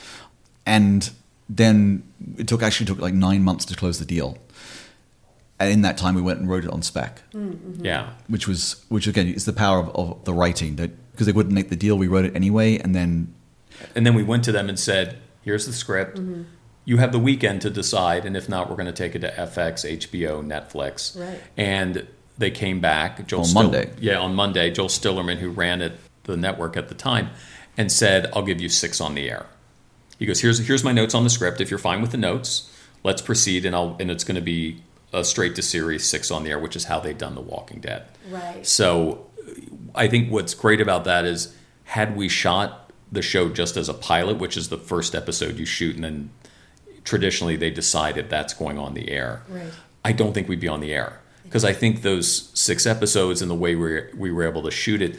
And 0.66 1.10
then 1.50 2.04
it 2.38 2.48
took 2.48 2.64
actually 2.64 2.86
took 2.86 3.00
like 3.00 3.14
nine 3.14 3.44
months 3.44 3.66
to 3.66 3.76
close 3.76 4.00
the 4.00 4.06
deal. 4.06 4.38
And 5.60 5.72
in 5.72 5.82
that 5.84 5.98
time, 5.98 6.16
we 6.16 6.24
went 6.24 6.40
and 6.40 6.50
wrote 6.50 6.66
it 6.66 6.72
on 6.72 6.82
spec, 6.82 7.22
mm, 7.34 7.54
mm-hmm. 7.54 7.86
yeah. 7.86 8.14
which 8.28 8.48
was 8.48 8.84
which 8.90 9.06
again 9.06 9.28
is 9.28 9.46
the 9.46 9.54
power 9.54 9.80
of, 9.80 9.90
of 9.90 10.24
the 10.26 10.34
writing 10.34 10.78
that 10.78 10.90
because 11.12 11.28
they 11.28 11.34
wouldn't 11.34 11.54
make 11.54 11.70
the 11.70 11.76
deal, 11.76 11.98
we 11.98 12.08
wrote 12.08 12.26
it 12.26 12.36
anyway, 12.36 12.80
and 12.80 12.96
then 12.96 13.34
And 13.96 14.06
then 14.06 14.16
we 14.16 14.24
went 14.24 14.44
to 14.46 14.52
them 14.52 14.70
and 14.70 14.80
said, 14.80 15.20
"Here's 15.44 15.68
the 15.68 15.74
script. 15.74 16.18
Mm-hmm. 16.18 16.44
You 16.86 16.98
have 16.98 17.12
the 17.12 17.20
weekend 17.20 17.62
to 17.62 17.70
decide, 17.70 18.26
and 18.26 18.36
if 18.36 18.50
not, 18.50 18.70
we're 18.70 18.76
going 18.76 18.88
to 18.88 18.92
take 18.92 19.16
it 19.16 19.20
to 19.20 19.30
FX, 19.32 19.86
HBO, 19.86 20.44
Netflix." 20.44 21.20
Right. 21.20 21.40
And 21.58 22.08
they 22.38 22.52
came 22.52 22.80
back. 22.80 23.28
Joel 23.28 23.42
On 23.42 23.46
Still- 23.46 23.64
Monday. 23.64 23.90
Yeah, 24.00 24.18
on 24.20 24.34
Monday, 24.36 24.72
Joel 24.72 24.88
Stillerman, 24.88 25.38
who 25.38 25.50
ran 25.50 25.82
it, 25.82 25.94
the 26.24 26.36
network 26.38 26.76
at 26.78 26.90
the 26.90 26.96
time, 26.96 27.30
and 27.78 27.92
said, 27.92 28.30
"I'll 28.34 28.44
give 28.44 28.60
you 28.62 28.70
six 28.70 29.00
on 29.00 29.16
the 29.16 29.30
air." 29.30 29.46
He 30.18 30.26
goes, 30.26 30.42
"Here's 30.42 30.66
here's 30.68 30.84
my 30.84 30.92
notes 30.92 31.14
on 31.16 31.24
the 31.24 31.30
script. 31.30 31.62
If 31.62 31.70
you're 31.70 31.80
fine 31.80 32.02
with 32.02 32.12
the 32.12 32.18
notes, 32.18 32.72
let's 33.04 33.22
proceed, 33.22 33.66
and 33.66 33.76
I'll 33.76 33.96
and 34.00 34.10
it's 34.12 34.24
going 34.24 34.36
to 34.36 34.42
be 34.42 34.82
a 35.14 35.24
straight 35.24 35.56
to 35.56 35.62
series 35.62 36.06
six 36.08 36.32
on 36.32 36.44
the 36.44 36.52
air, 36.52 36.60
which 36.60 36.76
is 36.76 36.86
how 36.86 37.00
they've 37.00 37.18
done 37.18 37.36
The 37.36 37.42
Walking 37.42 37.80
Dead." 37.80 38.06
Right. 38.30 38.66
So 38.66 39.28
I 39.94 40.08
think 40.08 40.32
what's 40.32 40.54
great 40.54 40.82
about 40.82 41.04
that 41.06 41.26
is 41.26 41.54
had 41.86 42.16
we 42.16 42.30
shot 42.30 42.92
the 43.12 43.22
show 43.22 43.50
just 43.50 43.76
as 43.78 43.90
a 43.90 43.94
pilot, 43.94 44.38
which 44.38 44.56
is 44.56 44.70
the 44.70 44.78
first 44.78 45.14
episode 45.16 45.58
you 45.60 45.66
shoot, 45.66 45.96
and 45.96 46.04
then 46.04 46.30
traditionally 47.04 47.56
they 47.56 47.70
decided 47.72 48.30
that's 48.30 48.54
going 48.54 48.78
on 48.78 48.94
the 48.94 49.10
air. 49.10 49.42
Right. 49.50 49.72
I 50.04 50.12
don't 50.12 50.34
think 50.34 50.48
we'd 50.48 50.60
be 50.60 50.68
on 50.68 50.80
the 50.82 50.94
air 50.94 51.20
because 51.44 51.64
I 51.66 51.74
think 51.74 52.02
those 52.02 52.50
six 52.60 52.86
episodes 52.86 53.42
and 53.42 53.50
the 53.52 53.56
way 53.56 53.76
we 53.76 54.02
we 54.18 54.32
were 54.32 54.44
able 54.48 54.64
to 54.64 54.72
shoot 54.72 55.02
it, 55.02 55.18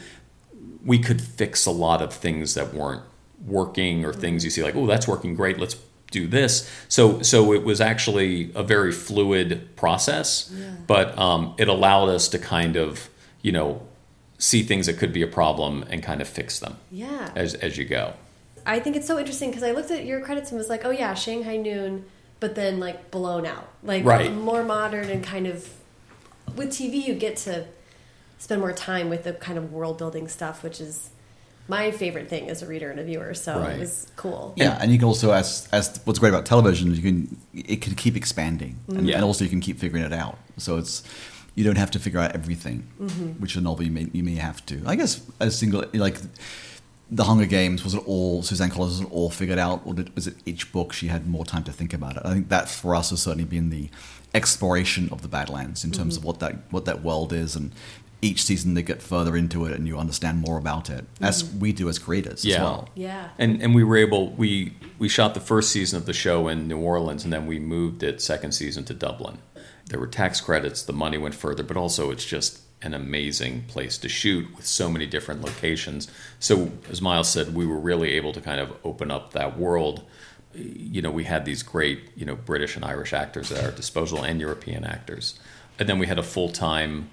we 0.85 0.99
could 0.99 1.21
fix 1.21 1.65
a 1.65 1.71
lot 1.71 2.01
of 2.01 2.13
things 2.13 2.53
that 2.55 2.73
weren't 2.73 3.03
working 3.45 4.05
or 4.05 4.13
things 4.13 4.43
you 4.45 4.49
see 4.49 4.63
like, 4.63 4.75
oh, 4.75 4.85
that's 4.87 5.07
working 5.07 5.35
great. 5.35 5.57
Let's 5.59 5.75
do 6.11 6.27
this. 6.27 6.69
So 6.89 7.21
so 7.21 7.53
it 7.53 7.63
was 7.63 7.81
actually 7.81 8.51
a 8.55 8.63
very 8.63 8.91
fluid 8.91 9.75
process, 9.75 10.53
but 10.87 11.17
um, 11.17 11.55
it 11.57 11.67
allowed 11.67 12.09
us 12.09 12.27
to 12.29 12.39
kind 12.39 12.75
of 12.75 13.09
you 13.41 13.51
know 13.51 13.81
see 14.37 14.63
things 14.63 14.85
that 14.87 14.97
could 14.97 15.13
be 15.13 15.21
a 15.21 15.27
problem 15.27 15.83
and 15.89 16.03
kind 16.03 16.21
of 16.21 16.27
fix 16.27 16.59
them 16.59 16.75
Yeah. 16.91 17.31
as 17.35 17.53
as 17.55 17.77
you 17.77 17.85
go. 17.85 18.13
I 18.65 18.79
think 18.79 18.95
it's 18.95 19.07
so 19.07 19.19
interesting 19.19 19.49
because 19.49 19.63
I 19.63 19.71
looked 19.71 19.91
at 19.91 20.05
your 20.05 20.21
credits 20.21 20.51
and 20.51 20.57
was 20.57 20.69
like, 20.69 20.85
oh 20.85 20.89
yeah, 20.91 21.13
Shanghai 21.13 21.57
Noon, 21.57 22.05
but 22.39 22.55
then 22.55 22.79
like 22.79 23.11
blown 23.11 23.45
out, 23.45 23.67
like 23.83 24.03
Right. 24.05 24.33
more 24.33 24.63
modern 24.63 25.09
and 25.09 25.23
kind 25.23 25.47
of 25.47 25.69
with 26.55 26.69
TV 26.69 27.05
you 27.05 27.13
get 27.15 27.37
to 27.37 27.65
spend 28.37 28.61
more 28.61 28.73
time 28.73 29.09
with 29.09 29.23
the 29.23 29.33
kind 29.33 29.57
of 29.57 29.71
world 29.71 29.97
building 29.97 30.27
stuff, 30.27 30.63
which 30.63 30.79
is 30.81 31.09
my 31.67 31.91
favorite 31.91 32.27
thing 32.29 32.49
as 32.49 32.61
a 32.61 32.67
reader 32.67 32.91
and 32.91 32.99
a 32.99 33.03
viewer. 33.03 33.33
So 33.33 33.59
Right. 33.59 33.77
it 33.77 33.79
was 33.79 34.07
cool. 34.17 34.53
Yeah, 34.57 34.77
and 34.81 34.91
you 34.91 34.97
can 34.97 35.07
also, 35.07 35.31
as 35.31 35.67
as 35.71 35.99
what's 36.03 36.19
great 36.19 36.29
about 36.29 36.45
television, 36.45 36.93
you 36.93 37.01
can 37.01 37.37
it 37.53 37.81
can 37.81 37.95
keep 37.95 38.15
expanding, 38.17 38.77
and, 38.89 39.07
Yeah. 39.07 39.15
and 39.15 39.23
also 39.25 39.43
you 39.45 39.49
can 39.49 39.61
keep 39.61 39.79
figuring 39.79 40.03
it 40.03 40.13
out. 40.13 40.37
So 40.57 40.77
it's 40.77 41.03
you 41.55 41.63
don't 41.63 41.77
have 41.77 41.91
to 41.91 41.99
figure 41.99 42.19
out 42.19 42.33
everything, 42.33 42.83
Mm-hmm. 42.99 43.41
which 43.41 43.55
a 43.55 43.61
novel 43.61 43.85
you 43.85 43.91
may 43.91 44.07
you 44.11 44.23
may 44.23 44.35
have 44.35 44.65
to. 44.67 44.81
I 44.85 44.95
guess 44.95 45.21
a 45.39 45.49
single 45.49 45.85
like 45.93 46.17
the 47.13 47.25
Hunger 47.25 47.45
Games 47.45 47.83
was 47.83 47.93
it 47.93 48.07
all 48.07 48.41
Suzanne 48.41 48.71
Collins 48.71 48.99
was 48.99 49.01
it 49.01 49.11
all 49.11 49.29
figured 49.29 49.59
out, 49.59 49.81
or 49.85 49.93
did, 49.93 50.13
was 50.15 50.25
it 50.25 50.35
each 50.45 50.71
book 50.71 50.91
she 50.93 51.07
had 51.07 51.27
more 51.27 51.45
time 51.45 51.63
to 51.65 51.71
think 51.71 51.93
about 51.93 52.17
it? 52.17 52.23
I 52.25 52.33
think 52.33 52.49
that 52.49 52.67
for 52.67 52.95
us 52.95 53.11
has 53.11 53.21
certainly 53.21 53.45
been 53.45 53.69
the 53.69 53.89
exploration 54.33 55.09
of 55.11 55.21
the 55.21 55.27
Badlands 55.27 55.83
in 55.83 55.91
terms 55.91 56.17
of 56.17 56.21
mm-hmm. 56.21 56.27
what 56.27 56.39
that 56.39 56.55
what 56.71 56.85
that 56.85 57.03
world 57.03 57.31
is 57.31 57.55
and. 57.55 57.71
Each 58.25 58.41
season 58.41 58.73
they 58.73 58.83
get 58.83 59.01
further 59.01 59.35
into 59.35 59.65
it 59.65 59.73
and 59.73 59.85
you 59.85 59.97
understand 59.97 60.39
more 60.39 60.57
about 60.57 60.89
it, 60.89 61.03
mm-hmm. 61.15 61.25
as 61.25 61.43
we 61.43 61.73
do 61.73 61.89
as 61.89 61.99
creators 61.99 62.45
Yeah. 62.45 62.55
as 62.55 62.61
well. 62.61 62.89
Yeah. 62.95 63.27
And 63.37 63.61
and 63.61 63.75
we 63.75 63.83
were 63.83 63.97
able 63.97 64.29
we 64.29 64.77
we 64.97 65.09
shot 65.09 65.33
the 65.33 65.41
first 65.41 65.73
season 65.73 65.97
of 65.97 66.05
the 66.05 66.13
show 66.13 66.47
in 66.47 66.69
New 66.69 66.79
Orleans 66.79 67.25
and 67.25 67.33
then 67.33 67.45
we 67.47 67.59
moved 67.59 68.01
it 68.01 68.21
second 68.21 68.53
season 68.53 68.85
to 68.85 68.93
Dublin. 68.93 69.39
There 69.87 69.99
were 69.99 70.07
tax 70.07 70.39
credits, 70.39 70.83
the 70.83 70.93
money 70.93 71.17
went 71.17 71.35
further, 71.35 71.63
but 71.63 71.75
also 71.75 72.11
it's 72.11 72.23
just 72.23 72.61
an 72.83 72.93
amazing 72.93 73.63
place 73.67 73.97
to 73.99 74.09
shoot 74.09 74.55
with 74.55 74.65
so 74.65 74.89
many 74.89 75.05
different 75.05 75.41
locations. 75.41 76.09
So, 76.39 76.71
as 76.89 77.01
Miles 77.01 77.29
said, 77.29 77.53
we 77.55 77.65
were 77.65 77.77
really 77.79 78.11
able 78.11 78.33
to 78.33 78.41
kind 78.41 78.59
of 78.59 78.73
open 78.83 79.11
up 79.11 79.33
that 79.33 79.57
world. 79.57 80.03
You 80.53 81.01
know, 81.01 81.11
we 81.11 81.23
had 81.23 81.45
these 81.45 81.63
great, 81.63 82.11
you 82.15 82.25
know, 82.25 82.35
British 82.35 82.75
and 82.75 82.85
Irish 82.85 83.13
actors 83.13 83.51
at 83.51 83.63
our 83.63 83.71
disposal 83.71 84.21
and 84.23 84.39
European 84.39 84.83
actors. 84.83 85.39
And 85.79 85.89
then 85.89 85.97
we 85.99 86.07
had 86.07 86.19
a 86.19 86.23
full 86.23 86.49
time 86.49 87.09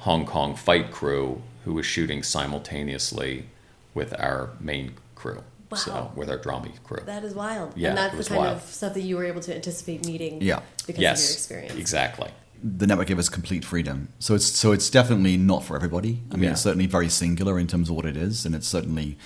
Hong 0.00 0.26
Kong 0.26 0.56
fight 0.56 0.90
crew 0.90 1.42
who 1.64 1.74
was 1.74 1.86
shooting 1.86 2.22
simultaneously 2.22 3.46
with 3.94 4.18
our 4.18 4.50
main 4.60 4.94
crew. 5.14 5.44
Wow. 5.70 5.76
So, 5.78 6.12
with 6.16 6.28
our 6.28 6.38
drama 6.38 6.68
crew. 6.82 7.04
That 7.06 7.22
is 7.22 7.32
wild. 7.32 7.74
Yeah, 7.76 7.90
and 7.90 7.98
that's 7.98 8.16
the 8.16 8.24
kind 8.24 8.40
wild. 8.40 8.56
of 8.56 8.62
stuff 8.64 8.94
that 8.94 9.02
you 9.02 9.16
were 9.16 9.24
able 9.24 9.40
to 9.42 9.54
anticipate 9.54 10.04
meeting 10.04 10.42
Yeah. 10.42 10.62
because 10.84 11.00
yes, 11.00 11.22
of 11.22 11.28
your 11.28 11.36
experience. 11.60 11.74
exactly. 11.78 12.30
The 12.62 12.86
network 12.86 13.06
gave 13.08 13.18
us 13.18 13.28
complete 13.28 13.64
freedom. 13.64 14.08
So 14.18 14.34
it's 14.34 14.46
so 14.46 14.72
it's 14.72 14.90
definitely 14.90 15.36
not 15.36 15.64
for 15.64 15.76
everybody. 15.76 16.22
I 16.30 16.34
mean, 16.34 16.44
Yeah. 16.44 16.50
it's 16.52 16.60
certainly 16.62 16.86
very 16.86 17.08
singular 17.08 17.58
in 17.58 17.66
terms 17.66 17.88
of 17.90 17.96
what 17.96 18.04
it 18.06 18.16
is, 18.16 18.44
and 18.46 18.54
it's 18.54 18.68
certainly 18.68 19.16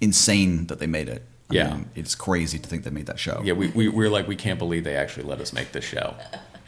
insane 0.00 0.66
that 0.66 0.78
they 0.78 0.86
made 0.86 1.08
it. 1.08 1.22
I 1.50 1.54
Yeah. 1.54 1.70
mean, 1.74 1.86
it's 1.94 2.14
crazy 2.14 2.58
to 2.58 2.68
think 2.68 2.84
they 2.84 2.90
made 2.90 3.06
that 3.06 3.18
show. 3.18 3.40
Yeah, 3.44 3.54
we, 3.54 3.68
we, 3.68 3.88
we're 3.88 4.10
like, 4.10 4.28
we 4.28 4.36
can't 4.36 4.58
believe 4.58 4.84
they 4.84 4.96
actually 4.96 5.24
let 5.24 5.40
us 5.40 5.52
make 5.52 5.72
this 5.72 5.84
show. 5.84 6.14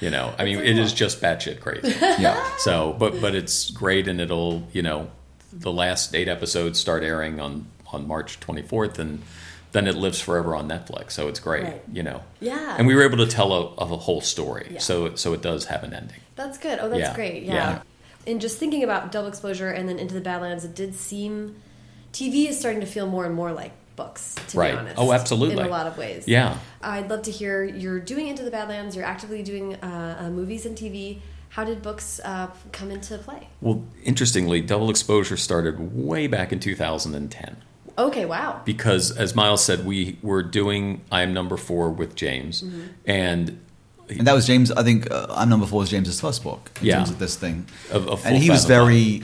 You 0.01 0.09
know, 0.11 0.33
I 0.39 0.45
mean, 0.45 0.59
it 0.59 0.79
is 0.79 0.95
just 0.95 1.21
batshit 1.21 1.61
crazy. 1.61 1.95
yeah. 2.01 2.43
So, 2.59 2.95
but 2.99 3.21
but 3.21 3.35
it's 3.35 3.71
great, 3.71 4.09
and 4.09 4.19
it'll 4.21 4.67
you 4.73 4.81
know, 4.83 5.11
the 5.53 5.71
last 5.73 6.15
eight 6.15 6.29
episodes 6.29 6.79
start 6.79 7.03
airing 7.03 7.39
on 7.41 7.67
on 7.93 8.07
March 8.07 8.41
24th, 8.41 8.99
and 8.99 9.21
then 9.73 9.87
it 9.87 9.95
lives 9.97 10.21
forever 10.21 10.55
on 10.57 10.69
Netflix. 10.69 11.13
So 11.13 11.29
it's 11.29 11.41
great. 11.41 11.65
Right. 11.65 11.83
You 11.93 12.03
know. 12.03 12.23
Yeah. 12.41 12.77
And 12.79 12.87
we 12.87 12.95
were 12.95 13.03
able 13.03 13.19
to 13.19 13.27
tell 13.27 13.53
a, 13.53 13.75
of 13.77 13.91
a 13.93 13.97
whole 13.97 14.21
story. 14.21 14.69
Yeah. 14.73 14.79
So 14.81 15.15
so 15.15 15.33
it 15.33 15.43
does 15.43 15.67
have 15.67 15.85
an 15.85 15.95
ending. 15.95 16.21
That's 16.37 16.59
good. 16.59 16.79
Oh, 16.81 16.89
that's 16.89 17.01
Yeah. 17.01 17.15
great. 17.15 17.43
Yeah. 17.45 17.55
Yeah. 17.55 17.83
And 18.27 18.41
just 18.41 18.59
thinking 18.59 18.83
about 18.85 19.13
double 19.13 19.29
exposure 19.29 19.69
and 19.71 19.89
then 19.89 19.99
into 19.99 20.15
the 20.15 20.21
Badlands, 20.21 20.65
it 20.65 20.75
did 20.75 20.95
seem 20.95 21.57
TV 22.13 22.49
is 22.49 22.59
starting 22.59 22.81
to 22.81 22.87
feel 22.87 23.07
more 23.07 23.25
and 23.25 23.35
more 23.35 23.53
like 23.53 23.73
books. 23.97 24.35
To 24.49 24.59
Right. 24.59 24.73
be 24.73 24.79
honest. 24.79 24.99
Oh, 24.99 25.13
absolutely. 25.13 25.59
In 25.61 25.67
a 25.67 25.69
lot 25.71 25.87
of 25.87 25.97
ways. 25.99 26.25
Yeah. 26.27 26.57
I'd 26.83 27.09
love 27.09 27.23
to 27.23 27.31
hear 27.31 27.65
you're 27.65 28.01
doing 28.01 28.27
Into 28.29 28.43
the 28.43 28.51
Badlands. 28.51 28.97
You're 28.97 29.05
actively 29.05 29.43
doing 29.43 29.75
uh, 29.77 30.17
uh, 30.27 30.31
movies 30.31 30.67
and 30.67 30.77
TV. 30.77 31.21
How 31.51 31.65
did 31.65 31.83
books 31.83 32.21
uh, 32.25 32.49
come 32.73 32.91
into 32.91 33.19
play? 33.19 33.49
Well, 33.61 33.85
interestingly, 34.05 34.61
Double 34.61 34.89
Exposure 34.89 35.37
started 35.37 35.95
way 35.97 36.27
back 36.29 36.53
in 36.53 36.61
2010. 36.61 37.57
Okay. 38.09 38.25
Wow. 38.25 38.61
because 38.65 39.11
as 39.25 39.35
miles 39.35 39.63
said 39.65 39.85
we 39.85 40.17
were 40.23 40.43
doing 40.43 41.01
i 41.13 41.21
am 41.23 41.33
number 41.35 41.57
four 41.57 41.85
with 42.01 42.15
james 42.15 42.63
Mm-hmm. 42.63 42.87
and 43.07 43.45
And 44.19 44.27
that 44.27 44.35
was 44.35 44.47
James. 44.47 44.69
I 44.73 44.83
think 44.89 45.01
uh, 45.11 45.27
I'm 45.41 45.49
number 45.55 45.67
four 45.71 45.79
was 45.85 45.91
James's 45.95 46.21
first 46.21 46.43
book 46.43 46.63
in 46.81 46.87
Yeah. 46.89 46.97
terms 46.97 47.11
of 47.15 47.19
this 47.25 47.37
thing. 47.37 47.57
Of- 47.97 48.09
of 48.13 48.27
and 48.27 48.35
he 48.45 48.51
was 48.51 48.63
fathom 48.65 48.77
very, 48.87 49.23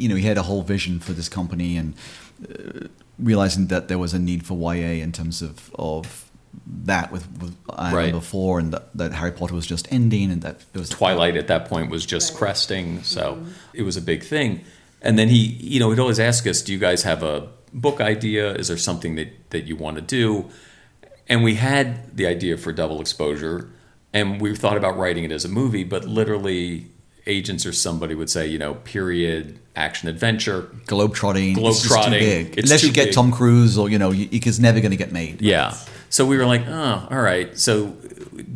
you 0.00 0.06
know, 0.10 0.16
he 0.22 0.26
had 0.30 0.36
a 0.38 0.42
whole 0.50 0.62
vision 0.74 1.00
for 1.00 1.12
this 1.14 1.28
company 1.38 1.70
and 1.80 1.88
uh, 2.44 2.88
realizing 3.18 3.68
that 3.68 3.88
there 3.88 3.98
was 4.04 4.12
a 4.14 4.18
need 4.18 4.44
for 4.48 4.54
YA 4.74 5.02
in 5.06 5.12
terms 5.12 5.40
of 5.48 5.70
of 5.78 6.04
that 6.84 7.06
with, 7.12 7.24
with 7.40 7.54
I 7.70 7.88
Am 7.88 7.94
Right. 7.96 8.10
number 8.12 8.26
four 8.26 8.58
and 8.60 8.68
that, 8.74 8.84
that 9.00 9.12
Harry 9.20 9.32
Potter 9.32 9.54
was 9.54 9.66
just 9.66 9.86
ending 9.90 10.30
and 10.32 10.42
that 10.42 10.56
it 10.74 10.78
was 10.78 10.88
twilight 10.90 11.36
at 11.42 11.46
that 11.52 11.62
point 11.68 11.90
was 11.90 12.04
just 12.14 12.28
Right. 12.32 12.38
cresting 12.40 13.02
so 13.02 13.38
it 13.72 13.82
was 13.88 13.96
a 13.96 14.02
big 14.12 14.22
thing 14.34 14.60
and 15.02 15.12
then 15.18 15.28
he 15.28 15.40
you 15.72 15.78
know 15.80 15.88
he'd 15.90 16.00
always 16.04 16.20
ask 16.20 16.46
us 16.46 16.62
do 16.66 16.70
you 16.72 16.78
guys 16.88 17.02
have 17.04 17.22
a 17.22 17.36
book 17.76 18.00
idea 18.00 18.52
is 18.54 18.68
there 18.68 18.76
something 18.76 19.14
that 19.14 19.28
that 19.50 19.64
you 19.66 19.76
want 19.76 19.96
to 19.96 20.02
do 20.02 20.48
and 21.28 21.44
we 21.44 21.54
had 21.54 22.16
the 22.16 22.26
idea 22.26 22.56
for 22.56 22.72
double 22.72 23.00
exposure 23.00 23.68
and 24.12 24.40
we 24.40 24.56
thought 24.56 24.76
about 24.76 24.96
writing 24.96 25.24
it 25.24 25.30
as 25.32 25.44
a 25.44 25.48
movie 25.48 25.84
but 25.84 26.04
literally 26.04 26.86
agents 27.26 27.66
or 27.66 27.72
somebody 27.72 28.14
would 28.14 28.30
say 28.30 28.46
you 28.46 28.58
know 28.58 28.74
period 28.74 29.58
action 29.76 30.08
adventure 30.08 30.62
globetrotting. 30.86 31.56
It's 31.58 31.82
too 31.82 31.88
Globetrotting. 31.88 32.10
big. 32.18 32.58
It's 32.58 32.70
Unless 32.70 32.80
too 32.80 32.86
you 32.88 32.92
get 32.92 33.06
big. 33.06 33.14
Tom 33.14 33.30
Cruise 33.30 33.76
or 33.76 33.90
you 33.90 33.98
know, 33.98 34.12
it's 34.14 34.58
never 34.58 34.80
going 34.80 34.90
to 34.90 34.96
get 34.96 35.12
made. 35.12 35.42
Yeah. 35.42 35.76
So 36.08 36.24
we 36.24 36.38
were 36.38 36.46
like, 36.46 36.62
oh, 36.66 37.06
all 37.10 37.20
right. 37.20 37.56
So 37.58 37.94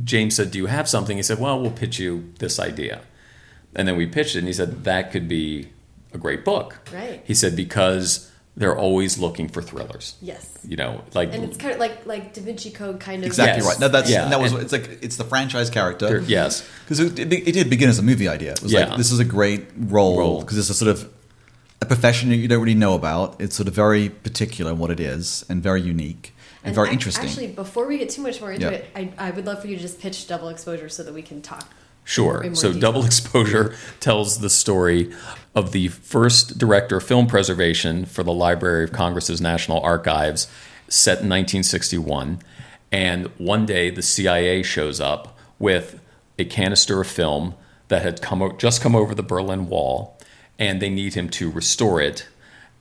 James 0.04 0.36
said, 0.36 0.50
do 0.50 0.58
you 0.58 0.66
have 0.66 0.88
something? 0.88 1.16
He 1.16 1.22
said, 1.22 1.38
well, 1.38 1.60
we'll 1.60 1.72
pitch 1.72 1.98
you 1.98 2.32
this 2.38 2.58
idea. 2.58 3.02
And 3.74 3.86
then 3.86 3.96
we 3.96 4.06
pitched 4.06 4.34
it, 4.34 4.38
and 4.38 4.46
he 4.46 4.52
said, 4.54 4.84
that 4.84 5.10
could 5.12 5.28
be 5.28 5.68
a 6.14 6.18
great 6.18 6.44
book. 6.44 6.78
Right. 6.92 7.22
He 7.24 7.34
said, 7.34 7.54
because 7.54 8.29
they're 8.60 8.76
always 8.76 9.18
looking 9.18 9.48
for 9.48 9.62
thrillers. 9.62 10.14
Yes. 10.20 10.46
You 10.68 10.76
know, 10.76 11.02
like, 11.14 11.32
And 11.32 11.42
it's 11.44 11.56
kind 11.56 11.72
of 11.72 11.80
like 11.80 12.04
like 12.04 12.34
Da 12.34 12.42
Vinci 12.42 12.70
Code 12.70 13.00
kind 13.00 13.22
of 13.22 13.26
Exactly 13.26 13.62
Yes. 13.64 13.70
right. 13.72 13.80
No, 13.80 13.88
that's 13.88 14.10
Yeah. 14.10 14.28
that 14.28 14.38
was 14.40 14.52
And- 14.52 14.62
it's 14.62 14.70
like 14.72 14.98
it's 15.02 15.16
the 15.16 15.24
franchise 15.24 15.70
character. 15.70 16.22
yes. 16.26 16.62
Because 16.84 17.00
it, 17.00 17.18
it, 17.18 17.32
it 17.32 17.52
did 17.52 17.70
begin 17.70 17.88
as 17.88 17.98
a 17.98 18.02
movie 18.02 18.28
idea. 18.28 18.52
It 18.52 18.62
was 18.62 18.70
Yeah. 18.72 18.88
like 18.90 18.98
this 18.98 19.10
is 19.10 19.18
a 19.18 19.24
great 19.24 19.64
role 19.76 20.18
Role. 20.18 20.40
because 20.42 20.58
it's 20.58 20.68
a 20.68 20.74
sort 20.74 20.90
of 20.90 21.08
a 21.80 21.86
profession 21.86 22.28
that 22.28 22.36
you 22.36 22.48
don't 22.48 22.60
really 22.60 22.74
know 22.74 22.94
about. 22.94 23.40
It's 23.40 23.56
sort 23.56 23.66
of 23.66 23.74
very 23.74 24.10
particular 24.10 24.72
in 24.72 24.78
what 24.78 24.90
it 24.90 25.00
is 25.00 25.46
and 25.48 25.62
very 25.62 25.80
unique 25.80 26.34
and, 26.62 26.74
very 26.74 26.88
ac- 26.88 26.92
interesting. 26.92 27.24
Actually, 27.30 27.46
before 27.46 27.86
we 27.86 27.96
get 27.96 28.10
too 28.10 28.20
much 28.20 28.42
more 28.42 28.52
into 28.52 28.66
Yeah. 28.66 28.72
it, 28.72 28.84
I, 28.94 29.10
I 29.16 29.30
would 29.30 29.46
love 29.46 29.62
for 29.62 29.68
you 29.68 29.76
to 29.76 29.80
just 29.82 29.98
pitch 30.00 30.28
double 30.28 30.50
exposure 30.50 30.90
so 30.90 31.02
that 31.02 31.14
we 31.14 31.22
can 31.22 31.40
talk. 31.40 31.66
Sure. 32.04 32.42
in 32.42 32.50
more 32.50 32.56
So, 32.56 32.68
detail. 32.72 32.80
Double 32.80 33.04
Exposure 33.06 33.74
tells 34.00 34.38
the 34.40 34.50
story 34.50 35.12
of 35.54 35.72
the 35.72 35.88
first 35.88 36.58
director 36.58 36.98
of 36.98 37.04
film 37.04 37.26
preservation 37.26 38.04
for 38.04 38.22
the 38.22 38.32
Library 38.32 38.84
of 38.84 38.92
Congress's 38.92 39.40
National 39.40 39.80
Archives, 39.80 40.46
set 40.88 41.20
in 41.20 41.28
1961. 41.28 42.40
And 42.92 43.26
one 43.38 43.66
day, 43.66 43.90
the 43.90 44.02
CIA 44.02 44.62
shows 44.62 45.00
up 45.00 45.36
with 45.58 46.00
a 46.38 46.44
canister 46.44 47.00
of 47.00 47.06
film 47.06 47.54
that 47.88 48.02
had 48.02 48.22
come 48.22 48.56
just 48.58 48.80
come 48.80 48.96
over 48.96 49.14
the 49.14 49.22
Berlin 49.22 49.68
Wall, 49.68 50.16
and 50.58 50.80
they 50.80 50.90
need 50.90 51.14
him 51.14 51.28
to 51.30 51.50
restore 51.50 52.00
it. 52.00 52.26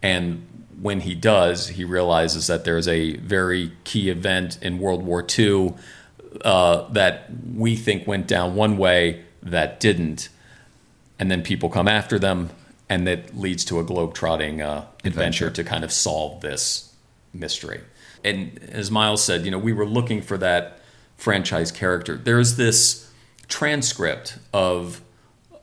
And 0.01 0.45
when 0.81 1.01
he 1.01 1.13
does, 1.13 1.69
he 1.69 1.83
realizes 1.83 2.47
that 2.47 2.63
there's 2.63 2.87
a 2.87 3.17
very 3.17 3.73
key 3.83 4.09
event 4.09 4.57
in 4.61 4.79
World 4.79 5.03
War 5.03 5.25
II 5.37 5.73
uh, 6.45 6.87
that 6.89 7.25
we 7.55 7.75
think 7.75 8.07
went 8.07 8.27
down 8.27 8.55
one 8.55 8.77
way 8.77 9.23
that 9.41 9.79
didn't, 9.79 10.29
and 11.17 11.29
then 11.29 11.41
people 11.41 11.69
come 11.69 11.87
after 11.87 12.17
them, 12.17 12.49
and 12.89 13.05
that 13.07 13.37
leads 13.37 13.63
to 13.65 13.79
a 13.79 13.83
globe-trotting 13.83 14.61
uh, 14.61 14.85
adventure, 15.03 15.47
Adventure. 15.47 15.49
to 15.51 15.63
kind 15.63 15.83
of 15.83 15.91
solve 15.91 16.41
this 16.41 16.93
mystery. 17.33 17.81
And 18.23 18.59
as 18.71 18.89
Miles 18.89 19.23
said, 19.23 19.45
you 19.45 19.51
know, 19.51 19.59
we 19.59 19.71
were 19.73 19.85
looking 19.85 20.21
for 20.21 20.37
that 20.39 20.79
franchise 21.15 21.71
character. 21.71 22.17
There's 22.17 22.55
this 22.55 23.09
transcript 23.47 24.39
of 24.53 25.01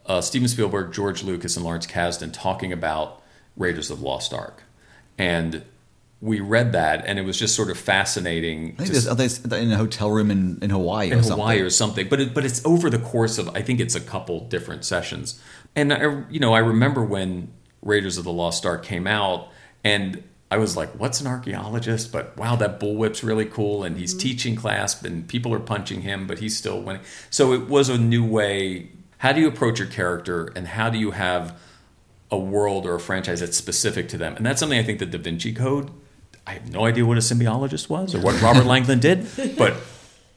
uh, 0.07 0.21
Steven 0.21 0.49
Spielberg, 0.49 0.93
George 0.93 1.23
Lucas, 1.23 1.57
and 1.57 1.65
Lawrence 1.65 1.87
Kasdan 1.87 2.33
talking 2.33 2.73
about 2.73 3.23
Raiders 3.57 3.91
of 3.91 4.01
the 4.01 4.07
Lost 4.07 4.33
Ark, 4.33 4.63
and 5.19 5.65
we 6.21 6.41
read 6.41 6.73
that, 6.73 7.05
and 7.07 7.19
it 7.19 7.23
was 7.23 7.39
just 7.39 7.55
sort 7.55 7.71
of 7.71 7.79
fascinating. 7.79 8.75
I 8.79 8.85
think 8.85 9.03
to 9.03 9.15
there's, 9.15 9.45
are 9.47 9.57
in 9.57 9.71
a 9.71 9.77
hotel 9.77 10.11
room 10.11 10.31
in, 10.31 10.59
in 10.63 10.71
Hawaii 10.71 11.11
in 11.11 11.19
or 11.19 11.23
something. 11.23 11.37
Hawaii 11.37 11.61
or 11.61 11.71
something. 11.71 12.09
But 12.09 12.21
it, 12.21 12.35
but 12.35 12.45
it's 12.45 12.65
over 12.65 12.89
the 12.89 12.99
course 12.99 13.39
of 13.39 13.51
I 13.51 13.63
think 13.63 13.81
it's 13.81 13.95
a 13.95 14.01
couple 14.01 14.41
different 14.41 14.85
sessions. 14.85 15.41
And 15.75 15.93
I, 15.93 16.25
you 16.31 16.41
know 16.41 16.55
I 16.55 16.61
remember 16.61 17.05
when 17.05 17.53
Raiders 17.83 18.17
of 18.17 18.25
the 18.25 18.33
Lost 18.33 18.65
Ark 18.65 18.83
came 18.83 19.07
out, 19.07 19.49
and 19.85 20.23
I 20.51 20.57
was 20.57 20.75
like, 20.75 20.91
"What's 20.99 21.21
an 21.21 21.27
archaeologist? 21.27 22.13
But 22.13 22.35
wow, 22.39 22.57
that 22.57 22.81
bullwhip's 22.81 23.23
really 23.23 23.47
cool, 23.47 23.85
and 23.85 23.99
he's 23.99 24.13
mm-hmm. 24.13 24.21
teaching 24.21 24.57
class, 24.57 25.03
and 25.03 25.29
people 25.29 25.53
are 25.53 25.61
punching 25.61 26.01
him, 26.01 26.27
but 26.27 26.39
he's 26.39 26.57
still 26.57 26.81
winning. 26.81 27.03
So 27.29 27.53
it 27.53 27.69
was 27.69 27.91
a 27.91 27.99
new 27.99 28.25
way. 28.25 28.89
How 29.19 29.33
do 29.33 29.41
you 29.41 29.49
approach 29.49 29.79
your 29.81 29.89
character, 29.89 30.51
and 30.57 30.67
how 30.67 30.89
do 30.89 30.99
you 30.99 31.11
have 31.11 31.61
a 32.31 32.39
world 32.39 32.87
or 32.87 32.95
a 32.95 33.01
franchise 33.01 33.41
that's 33.41 33.57
specific 33.57 34.09
to 34.09 34.19
them? 34.19 34.35
And 34.35 34.47
that's 34.47 34.61
something 34.61 34.79
I 34.79 34.83
think 34.83 34.99
the 34.99 35.07
Da 35.07 35.19
Vinci 35.19 35.53
Code. 35.53 35.91
I 36.47 36.53
have 36.53 36.71
no 36.71 36.85
idea 36.85 37.05
what 37.05 37.19
a 37.19 37.23
symbologist 37.23 37.89
was 37.89 38.15
or 38.15 38.21
what 38.21 38.41
Robert 38.41 38.65
Langdon 38.73 39.01
did, 39.01 39.27
but 39.59 39.75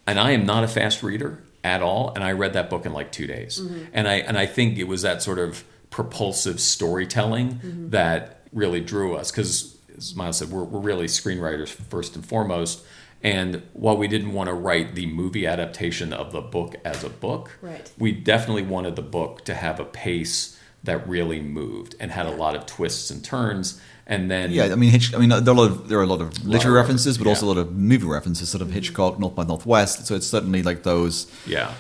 and 0.08 0.20
I 0.20 0.32
am 0.32 0.46
not 0.46 0.64
a 0.64 0.68
fast 0.68 1.04
reader 1.04 1.42
at 1.64 1.82
all. 1.82 2.14
And 2.16 2.24
I 2.24 2.32
read 2.32 2.54
that 2.54 2.70
book 2.70 2.86
in 2.86 2.94
like 2.94 3.12
two 3.12 3.28
days, 3.28 3.60
mm-hmm. 3.60 3.86
and 3.94 4.08
I 4.08 4.16
and 4.16 4.38
I 4.38 4.46
think 4.46 4.78
it 4.78 4.86
was 4.86 5.04
that 5.04 5.22
sort 5.22 5.40
of 5.40 5.64
propulsive 5.90 6.60
storytelling 6.60 7.54
mm-hmm. 7.56 7.90
that 7.90 8.42
really 8.54 8.82
drew 8.82 9.16
us 9.16 9.32
because, 9.32 9.78
as 9.98 10.16
Miles 10.16 10.38
said, 10.38 10.50
we're, 10.50 10.64
we're 10.64 10.80
really 10.80 11.08
screenwriters 11.08 11.70
first 11.70 12.16
and 12.16 12.26
foremost. 12.26 12.84
And 13.22 13.64
while 13.74 13.98
we 13.98 14.08
didn't 14.08 14.32
want 14.32 14.48
to 14.48 14.54
write 14.54 14.96
the 14.96 15.06
movie 15.06 15.46
adaptation 15.46 16.14
of 16.14 16.32
the 16.32 16.42
book 16.42 16.76
as 16.86 17.04
a 17.04 17.10
book, 17.10 17.58
Right. 17.62 17.92
we 17.98 18.14
definitely 18.14 18.64
wanted 18.64 18.96
the 18.96 19.02
book 19.02 19.44
to 19.46 19.54
have 19.54 19.80
a 19.80 19.86
pace 19.86 20.58
that 20.84 21.06
really 21.08 21.42
moved 21.42 21.96
and 22.00 22.12
had 22.12 22.26
a 22.26 22.32
lot 22.32 22.56
of 22.56 22.66
twists 22.66 23.12
and 23.12 23.24
turns. 23.24 23.82
And 24.12 24.30
then 24.30 24.52
Yeah, 24.52 24.66
I 24.72 24.76
mean, 24.76 24.90
Hitch, 24.90 25.14
I 25.14 25.20
mean, 25.20 25.30
there 25.30 25.38
are 25.40 25.42
a 25.52 25.54
lot 25.54 25.70
of, 25.72 25.88
there 25.88 26.00
are 26.00 26.04
a 26.04 26.08
lot 26.08 26.20
of 26.20 26.44
literary 26.46 26.76
references, 26.76 27.18
but 27.20 27.28
also 27.28 27.46
a 27.46 27.50
lot 27.54 27.58
of 27.60 27.74
movie 27.76 28.08
references, 28.08 28.50
sort 28.50 28.64
of 28.64 28.72
Hitchcock, 28.72 29.20
North 29.20 29.36
by 29.36 29.44
Northwest. 29.44 30.08
So 30.08 30.16
it's 30.16 30.26
certainly 30.26 30.64
like 30.64 30.82
those 30.82 31.32
yeah, 31.46 31.76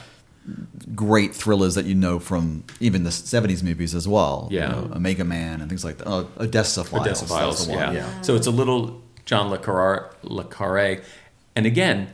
great 0.95 1.33
thrillers 1.33 1.75
that 1.75 1.85
you 1.85 1.95
know 1.95 2.19
from 2.19 2.63
even 2.79 3.03
the 3.03 3.09
'70s 3.09 3.63
movies 3.63 3.95
as 3.95 4.07
well. 4.07 4.47
you 4.51 4.59
Yeah. 4.59 4.69
know, 4.69 4.91
Omega 4.95 5.23
Man 5.23 5.59
and 5.61 5.69
things 5.69 5.83
like 5.83 5.97
that. 5.97 6.07
Oh, 6.07 6.27
Odessa 6.39 6.83
Files. 6.83 7.05
Odessa 7.05 7.25
Files. 7.27 7.67
one. 7.67 7.95
Yeah. 7.95 8.21
So 8.21 8.35
it's 8.35 8.47
a 8.47 8.51
little 8.51 9.01
John 9.25 9.49
le 9.49 9.57
Carre, 9.57 10.11
le 10.23 10.43
Carre. 10.43 11.01
And 11.55 11.65
again, 11.65 12.13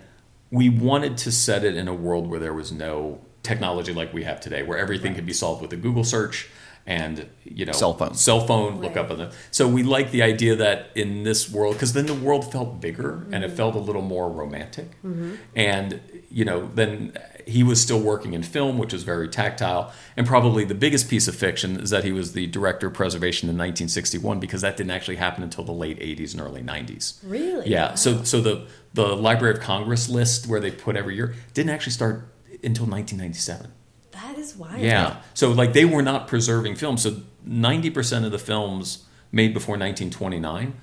we 0.49 0.69
wanted 0.69 1.17
to 1.19 1.31
set 1.31 1.63
it 1.65 1.75
in 1.75 1.87
a 1.87 1.93
world 1.93 2.27
where 2.27 2.39
there 2.39 2.53
was 2.53 2.71
no 2.71 3.19
technology 3.43 3.93
like 3.93 4.13
we 4.13 4.23
have 4.23 4.39
today, 4.39 4.63
where 4.63 4.77
everything 4.77 5.13
could 5.13 5.25
be 5.25 5.33
solved 5.33 5.61
with 5.61 5.71
a 5.73 5.77
Google 5.77 6.03
search 6.03 6.49
and 6.87 7.27
you 7.43 7.65
know 7.65 7.71
Cell 7.71 7.93
phone. 7.95 8.13
cell 8.13 8.41
phone 8.45 8.75
look 8.79 8.95
Right. 8.95 9.05
up 9.05 9.11
on 9.11 9.17
the 9.17 9.33
so 9.51 9.67
we 9.67 9.81
like 9.81 10.11
the 10.11 10.21
idea 10.21 10.55
that 10.55 10.89
in 10.95 11.23
this 11.23 11.49
world 11.49 11.73
because 11.75 11.93
then 11.93 12.05
the 12.05 12.13
world 12.13 12.51
felt 12.51 12.79
bigger 12.79 13.25
and 13.31 13.43
it 13.43 13.47
mm-hmm. 13.47 13.55
felt 13.57 13.75
a 13.75 13.79
little 13.79 14.01
more 14.03 14.29
romantic. 14.29 14.91
Mm-hmm. 15.03 15.35
And 15.55 15.99
you 16.29 16.45
know 16.45 16.69
then 16.75 17.17
he 17.47 17.63
was 17.63 17.79
still 17.81 17.99
working 17.99 18.33
in 18.33 18.41
film 18.43 18.77
which 18.77 18.93
was 18.93 19.03
very 19.03 19.27
tactile. 19.27 19.91
And 20.17 20.27
probably 20.27 20.63
the 20.65 20.75
biggest 20.75 21.09
piece 21.09 21.27
of 21.27 21.35
fiction 21.35 21.79
is 21.79 21.89
that 21.89 22.03
he 22.03 22.11
was 22.11 22.33
the 22.33 22.47
director 22.47 22.87
of 22.87 22.93
preservation 22.93 23.49
in 23.49 23.55
1961 23.55 24.39
because 24.39 24.61
that 24.61 24.77
didn't 24.77 24.91
actually 24.91 25.15
happen 25.17 25.41
until 25.43 25.63
the 25.63 25.71
late 25.71 25.99
80s 25.99 26.33
and 26.33 26.41
early 26.41 26.61
90s 26.61 27.19
Really? 27.23 27.67
yeah. 27.69 27.95
So 27.95 28.23
so 28.23 28.41
the 28.41 28.67
the 28.93 29.15
library 29.15 29.55
of 29.55 29.59
congress 29.61 30.07
list 30.07 30.45
where 30.47 30.59
they 30.59 30.71
put 30.71 30.95
every 30.95 31.15
year 31.15 31.33
didn't 31.55 31.71
actually 31.71 31.93
start 31.93 32.27
until 32.63 32.85
1997 32.85 33.71
That 34.15 34.37
is 34.37 34.55
wild. 34.55 34.79
yeah. 34.79 35.17
So 35.33 35.51
like 35.51 35.73
they 35.73 35.85
were 35.85 36.01
not 36.01 36.27
preserving 36.27 36.75
films. 36.75 37.03
So 37.03 37.21
90% 37.47 38.25
of 38.25 38.31
the 38.31 38.39
films 38.39 39.05
made 39.31 39.53
before 39.53 39.73
1929 39.73 40.73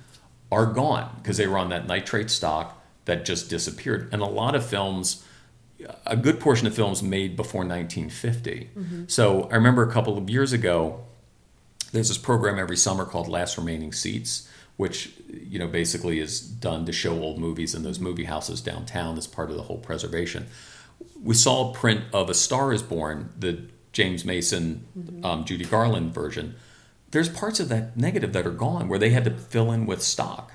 are 0.51 0.65
gone 0.67 1.15
because 1.17 1.37
they 1.37 1.47
were 1.47 1.57
on 1.57 1.69
that 1.69 1.87
nitrate 1.87 2.29
stock 2.29 2.81
that 3.05 3.25
just 3.25 3.49
disappeared. 3.49 4.09
And 4.11 4.21
a 4.21 4.25
lot 4.25 4.55
of 4.55 4.65
films 4.65 5.23
a 6.05 6.15
good 6.15 6.39
portion 6.39 6.67
of 6.67 6.73
films 6.73 7.03
made 7.03 7.35
before 7.35 7.61
1950. 7.61 8.69
Mm-hmm. 8.75 9.03
So 9.07 9.49
I 9.51 9.55
remember 9.55 9.83
a 9.83 9.91
couple 9.91 10.17
of 10.17 10.29
years 10.29 10.53
ago 10.53 11.03
there's 11.91 12.07
this 12.07 12.17
program 12.17 12.57
every 12.57 12.77
summer 12.77 13.05
called 13.05 13.27
Last 13.27 13.57
Remaining 13.57 13.93
Seats, 13.93 14.49
which 14.77 15.13
you 15.29 15.59
know 15.59 15.67
basically 15.67 16.19
is 16.19 16.41
done 16.41 16.85
to 16.85 16.91
show 16.91 17.19
old 17.19 17.39
movies 17.39 17.75
in 17.75 17.83
those 17.83 17.99
movie 17.99 18.23
houses 18.25 18.61
downtown 18.61 19.17
as 19.17 19.27
part 19.27 19.49
of 19.49 19.55
the 19.55 19.63
whole 19.63 19.77
preservation. 19.77 20.47
We 21.21 21.35
saw 21.35 21.71
a 21.71 21.73
print 21.73 22.01
of 22.13 22.29
A 22.29 22.33
Star 22.33 22.73
Is 22.73 22.81
Born, 22.81 23.29
the 23.39 23.61
James 23.93 24.25
Mason, 24.25 24.85
um, 25.23 25.45
Judy 25.45 25.65
Garland 25.65 26.13
version. 26.13 26.55
There's 27.11 27.29
parts 27.29 27.59
of 27.59 27.69
that 27.69 27.95
negative 27.95 28.33
that 28.33 28.45
are 28.47 28.51
gone 28.51 28.87
where 28.89 28.97
they 28.99 29.11
had 29.11 29.23
to 29.25 29.31
fill 29.31 29.71
in 29.71 29.85
with 29.85 30.01
stock. 30.01 30.51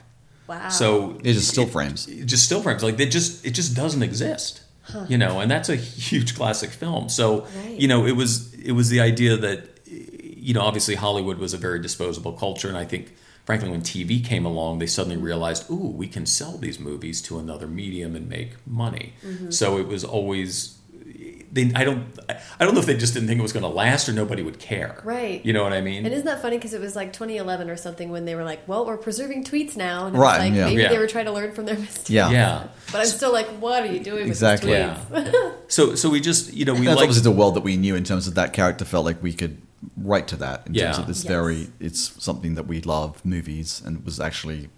Wow. 0.49 0.69
So 0.71 1.19
It's 1.23 1.39
just 1.39 1.49
still 1.51 1.65
it- 1.65 1.71
frames. 1.73 2.09
it- 2.09 2.27
just 2.27 2.45
still 2.45 2.63
frames. 2.63 2.83
Like 2.83 2.97
they 2.97 3.07
just 3.07 3.45
it 3.47 3.51
just 3.53 3.75
doesn't 3.75 4.03
exist. 4.03 4.63
You 5.07 5.19
know, 5.19 5.41
and 5.41 5.51
that's 5.51 5.69
a 5.69 5.77
huge 5.77 6.35
classic 6.35 6.71
film. 6.71 7.11
So 7.11 7.47
Right. 7.57 7.79
you 7.79 7.87
know, 7.89 8.07
it 8.07 8.13
was 8.17 8.55
it 8.55 8.73
was 8.73 8.89
the 8.89 9.01
idea 9.01 9.37
that 9.37 9.69
you 9.87 10.55
know 10.55 10.63
obviously 10.63 10.95
Hollywood 10.95 11.37
was 11.39 11.53
a 11.53 11.59
very 11.59 11.79
disposable 11.79 12.33
culture, 12.33 12.69
and 12.69 12.77
I 12.77 12.87
think 12.87 13.15
frankly 13.49 13.71
when 13.71 13.81
TV 13.81 14.23
came 14.23 14.45
along, 14.45 14.79
they 14.79 14.87
suddenly 14.87 15.17
realized, 15.17 15.71
ooh, 15.71 15.89
we 16.03 16.07
can 16.07 16.27
sell 16.27 16.59
these 16.59 16.79
movies 16.79 17.23
to 17.23 17.39
another 17.39 17.67
medium 17.67 18.15
and 18.15 18.29
make 18.29 18.51
money. 18.67 19.15
Mm-hmm. 19.25 19.49
So 19.51 19.79
it 19.79 19.87
was 19.89 20.05
always. 20.05 20.77
They, 21.51 21.73
I 21.75 21.83
don't. 21.83 22.05
I 22.29 22.67
don't 22.67 22.75
know 22.75 22.81
if 22.81 22.85
they 22.85 22.95
just 22.99 23.15
didn't 23.15 23.27
think 23.27 23.39
it 23.39 23.43
was 23.43 23.55
going 23.55 23.63
to 23.63 23.71
last, 23.71 24.07
or 24.07 24.13
nobody 24.13 24.43
would 24.43 24.59
care. 24.59 25.01
Right. 25.03 25.43
You 25.47 25.55
know 25.55 25.63
what 25.63 25.73
I 25.73 25.81
mean? 25.81 26.05
And 26.05 26.13
isn't 26.13 26.27
that 26.27 26.43
funny? 26.43 26.59
Because 26.59 26.75
it 26.75 26.81
was 26.83 26.95
like 26.95 27.15
2011 27.15 27.71
or 27.71 27.77
something 27.79 28.11
when 28.11 28.27
they 28.27 28.35
were 28.35 28.45
like, 28.45 28.69
"Well, 28.69 28.85
we're 28.85 28.99
preserving 28.99 29.45
tweets 29.45 29.75
now," 29.75 30.09
and 30.09 30.19
Right, 30.19 30.39
like 30.41 30.53
yeah. 30.53 30.67
maybe 30.67 30.83
Yeah. 30.83 30.91
they 30.91 30.99
were 30.99 31.07
trying 31.07 31.25
to 31.25 31.33
learn 31.33 31.53
from 31.55 31.65
their 31.65 31.79
mistakes. 31.79 32.11
Yeah. 32.11 32.29
yeah. 32.31 32.67
But 32.93 33.01
I'm 33.01 33.07
still 33.07 33.33
like, 33.33 33.47
"What 33.65 33.83
are 33.83 33.87
you 33.91 34.01
doing 34.01 34.27
Exactly. 34.29 34.73
with 34.73 35.11
these 35.11 35.25
tweets?" 35.25 35.33
Yeah. 35.33 35.53
so 35.69 35.95
so 35.95 36.11
we 36.11 36.21
just 36.21 36.53
you 36.53 36.67
know 36.67 36.75
we 36.75 36.81
That's 36.85 36.97
like 36.97 37.09
obviously 37.09 37.23
the 37.33 37.39
world 37.41 37.55
that 37.57 37.65
we 37.65 37.79
knew 37.79 37.95
in 37.97 38.05
terms 38.05 38.29
of 38.29 38.35
that 38.35 38.53
character 38.53 38.85
felt 38.85 39.07
like 39.07 39.23
we 39.23 39.33
could 39.33 39.57
write 39.97 40.27
to 40.29 40.37
that 40.37 40.67
in 40.67 40.75
terms 40.75 40.99
of 40.99 41.07
this 41.07 41.23
Yes. 41.25 41.29
very 41.29 41.69
it's 41.81 42.23
something 42.23 42.55
that 42.57 42.67
we 42.67 42.81
love 42.81 43.25
movies 43.25 43.81
and 43.85 44.05
was 44.05 44.19
actually 44.21 44.69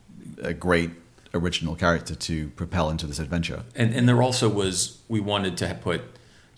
a 0.42 0.52
great 0.52 0.90
original 1.32 1.74
character 1.74 2.14
to 2.14 2.48
propel 2.50 2.90
into 2.90 3.06
this 3.06 3.18
adventure. 3.18 3.62
and 3.74 3.94
and 3.94 4.08
there 4.08 4.22
also 4.22 4.48
was 4.48 4.98
we 5.08 5.20
wanted 5.20 5.56
to 5.56 5.78
put 5.82 6.02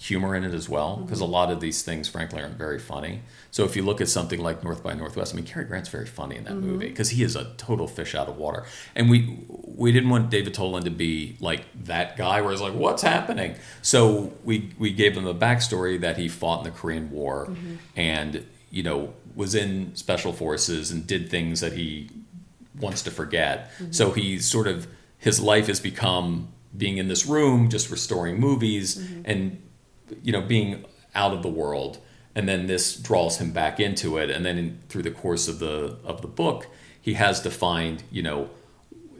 humor 0.09 0.34
in 0.34 0.42
it 0.44 0.53
as 0.55 0.68
well 0.68 0.96
because 0.96 1.20
Mm-hmm. 1.20 1.28
a 1.32 1.38
lot 1.38 1.50
of 1.53 1.61
these 1.61 1.82
things 1.82 2.09
frankly 2.09 2.40
aren't 2.42 2.59
very 2.59 2.78
funny 2.78 3.20
so 3.53 3.64
if 3.64 3.76
you 3.76 3.82
look 3.82 4.00
at 4.00 4.09
something 4.09 4.40
like 4.40 4.64
north 4.64 4.82
by 4.82 4.92
northwest 4.94 5.32
i 5.32 5.36
mean 5.36 5.44
Cary 5.44 5.64
grant's 5.64 5.88
very 5.88 6.07
funny 6.07 6.36
in 6.36 6.44
that 6.44 6.55
Mm-hmm. 6.55 6.70
movie 6.70 6.88
because 6.88 7.11
he 7.11 7.22
is 7.22 7.36
a 7.36 7.44
total 7.57 7.86
fish 7.86 8.14
out 8.14 8.28
of 8.28 8.36
water 8.36 8.64
and 8.96 9.09
we 9.09 9.38
we 9.82 9.92
didn't 9.92 10.11
want 10.11 10.28
david 10.30 10.55
tolan 10.55 10.82
to 10.84 10.90
be 10.90 11.36
like 11.40 11.62
that 11.84 12.16
guy 12.16 12.40
where 12.42 12.53
it's 12.53 12.61
like 12.62 12.74
what's 12.74 13.03
happening 13.03 13.55
so 13.80 14.32
we 14.44 14.70
we 14.78 14.90
gave 14.92 15.16
him 15.16 15.26
a 15.26 15.34
backstory 15.34 16.00
that 16.00 16.16
he 16.16 16.28
fought 16.28 16.59
in 16.66 16.72
the 16.72 16.76
korean 16.78 17.11
war 17.11 17.46
Mm-hmm. 17.46 17.74
and 17.96 18.44
you 18.70 18.82
know 18.82 19.12
was 19.36 19.55
in 19.55 19.94
special 19.94 20.32
forces 20.32 20.90
and 20.90 21.07
did 21.07 21.30
things 21.30 21.61
that 21.61 21.72
he 21.74 22.11
wants 22.80 23.03
to 23.03 23.11
forget. 23.11 23.70
So 23.90 24.11
he 24.11 24.38
sort 24.38 24.66
of 24.66 24.86
his 25.18 25.40
life 25.40 25.66
has 25.68 25.78
become 25.80 26.48
being 26.76 26.98
in 26.98 27.09
this 27.09 27.24
room, 27.26 27.68
just 27.70 27.90
restoring 27.90 28.38
movies, 28.40 28.96
and 29.24 29.62
you 30.23 30.33
know 30.33 30.41
being 30.41 30.85
out 31.15 31.33
of 31.33 31.43
the 31.43 31.49
world. 31.49 31.99
And 32.35 32.49
then 32.49 32.67
this 32.67 32.97
draws 32.97 33.37
him 33.37 33.53
back 33.53 33.79
into 33.79 34.17
it. 34.17 34.31
And 34.31 34.47
then 34.47 34.57
in, 34.57 34.79
through 34.89 35.03
the 35.03 35.11
course 35.11 35.49
of 35.49 35.59
the 35.59 35.99
of 36.05 36.23
the 36.23 36.29
book, 36.29 36.67
he 37.01 37.15
has 37.15 37.41
to 37.43 37.51
find 37.51 38.03
you 38.11 38.23
know 38.23 38.49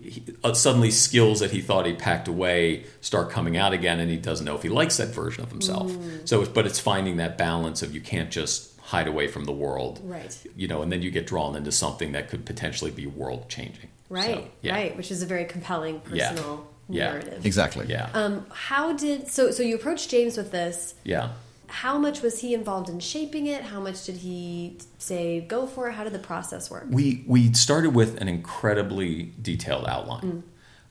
he, 0.03 0.22
uh, 0.43 0.55
suddenly 0.55 0.90
skills 0.90 1.40
that 1.40 1.51
he 1.51 1.61
thought 1.61 1.86
he 1.86 1.93
packed 1.93 2.28
away 2.28 2.84
start 3.01 3.30
coming 3.30 3.57
out 3.57 3.72
again, 3.72 4.01
and 4.01 4.11
he 4.11 4.16
doesn't 4.16 4.47
know 4.47 4.57
if 4.57 4.62
he 4.62 4.68
likes 4.68 4.97
that 4.97 5.09
version 5.09 5.43
of 5.45 5.51
himself. 5.51 5.93
So, 6.24 6.45
but 6.47 6.66
it's 6.66 6.80
finding 6.80 7.18
that 7.18 7.38
balance 7.38 7.82
of 7.82 7.95
you 7.95 8.01
can't 8.01 8.30
just 8.30 8.78
hide 8.80 9.07
away 9.07 9.28
from 9.28 9.45
the 9.45 9.53
world, 9.53 10.01
Right. 10.03 10.36
You 10.57 10.68
know, 10.68 10.82
and 10.82 10.90
then 10.90 11.03
you 11.03 11.11
get 11.11 11.26
drawn 11.26 11.57
into 11.57 11.72
something 11.72 12.12
that 12.12 12.28
could 12.28 12.45
potentially 12.45 12.90
be 12.90 13.07
world 13.07 13.49
changing. 13.49 13.88
Right. 14.11 14.51
yeah. 14.61 14.74
Right. 14.74 14.97
Which 14.97 15.11
is 15.11 15.22
a 15.22 15.26
very 15.26 15.47
compelling 15.47 16.01
personal 16.01 16.66
Yeah. 16.93 17.11
narrative. 17.11 17.45
Exactly. 17.47 17.86
Yeah, 17.88 18.09
Um, 18.14 18.47
how 18.53 18.93
did 18.93 19.28
so? 19.28 19.51
So 19.51 19.62
you 19.62 19.74
approached 19.76 20.11
James 20.11 20.36
with 20.36 20.51
this. 20.53 20.95
yeah. 21.05 21.30
How 21.66 21.97
much 21.97 22.20
was 22.20 22.40
he 22.40 22.53
involved 22.53 22.90
in 22.90 23.01
shaping 23.01 23.47
it? 23.47 23.62
How 23.62 23.80
much 23.80 24.05
did 24.05 24.16
he 24.18 24.76
say 24.99 25.40
go 25.40 25.66
for 25.66 25.88
it? 25.88 25.93
How 25.95 26.05
did 26.05 26.12
the 26.12 26.18
process 26.18 26.70
work? 26.70 26.84
We 26.90 27.24
we 27.26 27.53
started 27.55 27.95
with 27.95 28.20
an 28.20 28.28
incredibly 28.28 29.32
detailed 29.40 29.86
outline. 29.86 30.43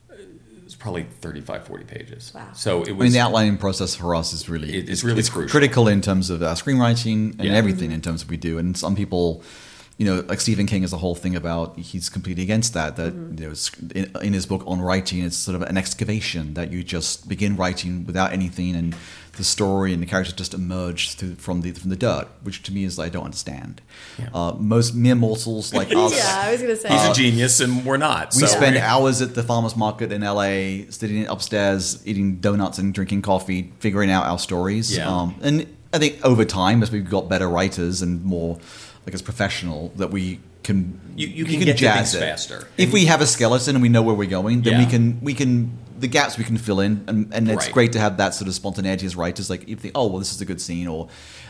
It 0.10 0.64
was 0.64 0.76
probably 0.76 1.04
35, 1.22 1.68
40 1.68 1.84
pages. 1.84 2.32
Wow. 2.34 2.48
So 2.54 2.82
it 2.84 2.94
was 2.94 3.04
I 3.04 3.04
mean, 3.04 3.12
the 3.14 3.20
outlining 3.20 3.58
process 3.58 3.94
for 3.94 4.16
us 4.16 4.34
is 4.34 4.50
really 4.50 4.74
It- 4.74 4.90
it's 4.90 5.04
really 5.04 5.22
crucial. 5.22 5.50
critical 5.50 5.88
in 5.88 6.02
terms 6.02 6.30
of 6.32 6.42
our 6.42 6.56
screenwriting 6.56 7.34
and 7.38 7.44
Yeah. 7.50 7.54
everything 7.54 7.92
in 7.92 8.02
terms 8.02 8.24
of 8.24 8.30
we 8.30 8.38
do. 8.38 8.58
And 8.58 8.76
some 8.78 8.96
people, 8.96 9.44
you 10.02 10.08
know, 10.08 10.26
like 10.28 10.42
Stephen 10.42 10.66
King 10.66 10.82
is 10.82 10.94
a 10.94 10.98
whole 10.98 11.14
thing 11.14 11.36
about 11.36 11.78
he's 11.78 12.10
completely 12.10 12.42
against 12.42 12.74
that. 12.74 12.96
That 12.96 13.14
you 13.14 13.46
know, 13.46 13.54
in, 13.94 14.12
in 14.24 14.34
his 14.34 14.48
book 14.48 14.64
on 14.66 14.82
writing, 14.82 15.24
it's 15.24 15.38
sort 15.38 15.54
of 15.54 15.62
an 15.62 15.78
excavation 15.78 16.56
that 16.56 16.72
you 16.72 16.84
just 16.84 17.30
begin 17.30 17.56
writing 17.56 18.04
without 18.04 18.34
anything, 18.34 18.76
and 18.76 18.96
the 19.38 19.44
story 19.44 19.94
and 19.94 20.02
the 20.02 20.08
characters 20.08 20.34
just 20.34 20.56
emerge 20.56 21.14
through, 21.14 21.36
from 21.36 21.62
the 21.62 21.74
from 21.74 21.92
the 21.92 21.96
dirt, 21.96 22.28
which 22.42 22.64
to 22.64 22.74
me 22.74 22.84
is 22.84 22.98
I 22.98 23.10
don't 23.10 23.26
understand. 23.26 23.80
Yeah. 24.18 24.30
Uh, 24.34 24.54
most 24.58 24.96
mere 24.96 25.14
mortals 25.14 25.72
like 25.72 25.90
us. 25.96 26.18
yeah, 26.18 26.46
I 26.48 26.52
was 26.52 26.62
gonna 26.64 26.76
say. 26.78 26.90
he's 26.90 27.06
a 27.06 27.14
genius, 27.14 27.60
and 27.60 27.86
we're 27.86 27.98
not. 27.98 28.34
We 28.34 28.40
so 28.40 28.48
spend 28.48 28.78
hours 28.78 29.22
at 29.22 29.36
the 29.36 29.44
farmers 29.44 29.76
market 29.76 30.12
in 30.12 30.22
LA, 30.22 30.90
sitting 30.90 31.28
upstairs, 31.28 32.02
eating 32.08 32.38
donuts 32.38 32.80
and 32.80 32.92
drinking 32.92 33.22
coffee, 33.22 33.72
figuring 33.78 34.10
out 34.10 34.26
our 34.26 34.40
stories. 34.40 34.98
Yeah. 34.98 35.16
Um, 35.16 35.36
and 35.44 35.68
I 35.94 36.00
think 36.00 36.26
over 36.26 36.46
time, 36.46 36.82
as 36.84 36.92
we've 36.92 37.08
got 37.08 37.28
better 37.28 37.48
writers 37.50 38.02
and 38.02 38.24
more, 38.24 38.60
like 39.06 39.14
as 39.14 39.22
professional, 39.22 39.92
that 39.98 40.12
we 40.12 40.40
can 40.64 41.00
You- 41.16 41.28
you 41.28 41.46
we 41.46 41.56
can 41.58 41.66
get 41.66 41.78
jazz 41.78 42.12
things 42.12 42.16
it. 42.16 42.20
faster. 42.20 42.68
If 42.78 42.94
we 42.94 43.06
have 43.06 43.20
a 43.22 43.26
skeleton 43.28 43.76
and 43.76 43.82
we 43.82 43.90
know 43.90 44.04
where 44.04 44.14
we're 44.16 44.30
going, 44.30 44.62
then 44.62 44.78
we 44.78 44.86
can 44.86 45.20
we 45.22 45.34
can 45.34 45.72
the 46.00 46.08
gaps 46.08 46.36
we 46.36 46.44
can 46.44 46.58
fill 46.58 46.80
in, 46.80 47.04
and, 47.08 47.32
and 47.32 47.48
it's 47.48 47.66
Right. 47.66 47.74
great 47.74 47.92
to 47.92 48.00
have 48.00 48.18
that 48.18 48.34
sort 48.34 48.48
of 48.48 48.56
spontaneity 48.56 49.06
as 49.06 49.16
writers. 49.16 49.52
Like 49.52 49.68
you 49.68 49.76
think, 49.76 49.92
oh 49.96 50.08
well, 50.08 50.18
this 50.20 50.34
is 50.34 50.42
a 50.42 50.46
good 50.46 50.60
scene 50.60 50.88
or 50.88 51.08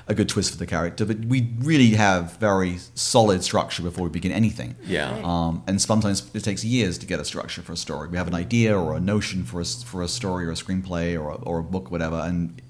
a 0.10 0.14
good 0.14 0.28
twist 0.28 0.52
for 0.52 0.58
the 0.58 0.66
character, 0.66 1.06
but 1.06 1.20
we 1.26 1.52
really 1.60 1.91
have 1.91 2.36
very 2.38 2.80
solid 2.95 3.43
structure 3.43 3.82
before 3.84 4.04
we 4.06 4.10
begin 4.10 4.32
anything. 4.34 4.76
Yeah. 4.86 5.10
Um, 5.24 5.64
and 5.68 5.82
sometimes 5.82 6.24
it 6.34 6.43
takes 6.43 6.66
years 6.66 6.97
to 6.97 7.06
get 7.06 7.20
a 7.20 7.24
structure 7.26 7.62
for 7.62 7.72
a 7.74 7.78
story. 7.78 8.10
We 8.10 8.18
have 8.18 8.28
an 8.28 8.36
idea 8.36 8.78
or 8.78 8.95
a 8.95 8.99
notion 8.99 9.43
for 9.45 9.60
a, 9.60 9.64
s- 9.64 9.84
for 9.84 10.02
a 10.02 10.08
story 10.10 10.45
or 10.45 10.52
a 10.52 10.56
screenplay 10.56 11.18
or 11.22 11.30
a, 11.32 11.36
or 11.36 11.60
a 11.60 11.64
book, 11.64 11.89
whatever, 11.91 12.18
and 12.18 12.62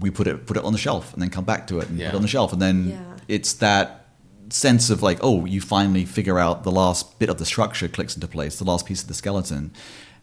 we 0.00 0.10
put 0.10 0.26
it 0.26 0.46
put 0.46 0.56
it 0.56 0.64
on 0.64 0.72
the 0.72 0.78
shelf 0.78 1.12
and 1.12 1.20
then 1.22 1.28
come 1.30 1.44
back 1.44 1.66
to 1.66 1.80
it 1.80 1.88
and 1.90 1.98
Yeah. 1.98 2.06
put 2.10 2.14
it 2.14 2.16
on 2.16 2.22
the 2.22 2.28
shelf, 2.28 2.52
and 2.54 2.62
then 2.62 2.90
Yeah. 2.90 2.98
It's 3.28 3.52
that 3.54 4.06
sense 4.50 4.90
of 4.90 5.02
like, 5.02 5.18
oh, 5.22 5.44
you 5.44 5.60
finally 5.60 6.04
figure 6.04 6.38
out 6.38 6.64
the 6.64 6.70
last 6.70 7.18
bit 7.18 7.28
of 7.28 7.38
the 7.38 7.46
structure 7.46 7.88
clicks 7.88 8.14
into 8.14 8.28
place, 8.28 8.58
the 8.58 8.64
last 8.64 8.86
piece 8.86 9.02
of 9.02 9.08
the 9.08 9.14
skeleton, 9.14 9.72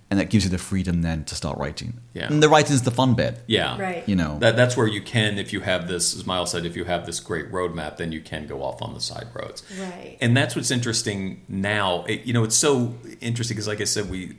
and 0.10 0.20
that 0.20 0.30
gives 0.30 0.44
you 0.44 0.52
the 0.52 0.58
freedom 0.58 1.02
then 1.02 1.24
to 1.24 1.36
start 1.36 1.58
writing. 1.58 2.02
Yeah. 2.14 2.28
And 2.28 2.44
the 2.44 2.50
writing 2.50 2.74
is 2.74 2.82
the 2.82 2.92
fun 2.92 3.16
bit. 3.16 3.40
Yeah. 3.48 3.80
Right. 3.80 4.08
You 4.08 4.18
know. 4.18 4.40
That, 4.40 4.58
that's 4.58 4.76
where 4.76 4.88
you 4.88 5.02
can, 5.02 5.38
if 5.38 5.54
you 5.54 5.62
have 5.62 5.88
this, 5.88 6.14
as 6.14 6.26
Miles 6.26 6.52
said, 6.52 6.66
if 6.66 6.76
you 6.76 6.84
have 6.84 7.06
this 7.06 7.22
great 7.22 7.50
roadmap, 7.50 7.96
then 7.96 8.12
you 8.12 8.20
can 8.20 8.46
go 8.46 8.62
off 8.62 8.82
on 8.82 8.94
the 8.94 9.00
side 9.00 9.28
roads. 9.34 9.64
Right. 9.80 10.18
And 10.20 10.36
that's 10.36 10.54
what's 10.54 10.70
interesting 10.70 11.46
now. 11.48 12.04
It, 12.04 12.26
you 12.26 12.34
know, 12.34 12.44
it's 12.44 12.58
so 12.58 12.96
interesting 13.22 13.56
because, 13.56 13.70
like 13.70 13.80
I 13.80 13.86
said, 13.86 14.10
we 14.10 14.38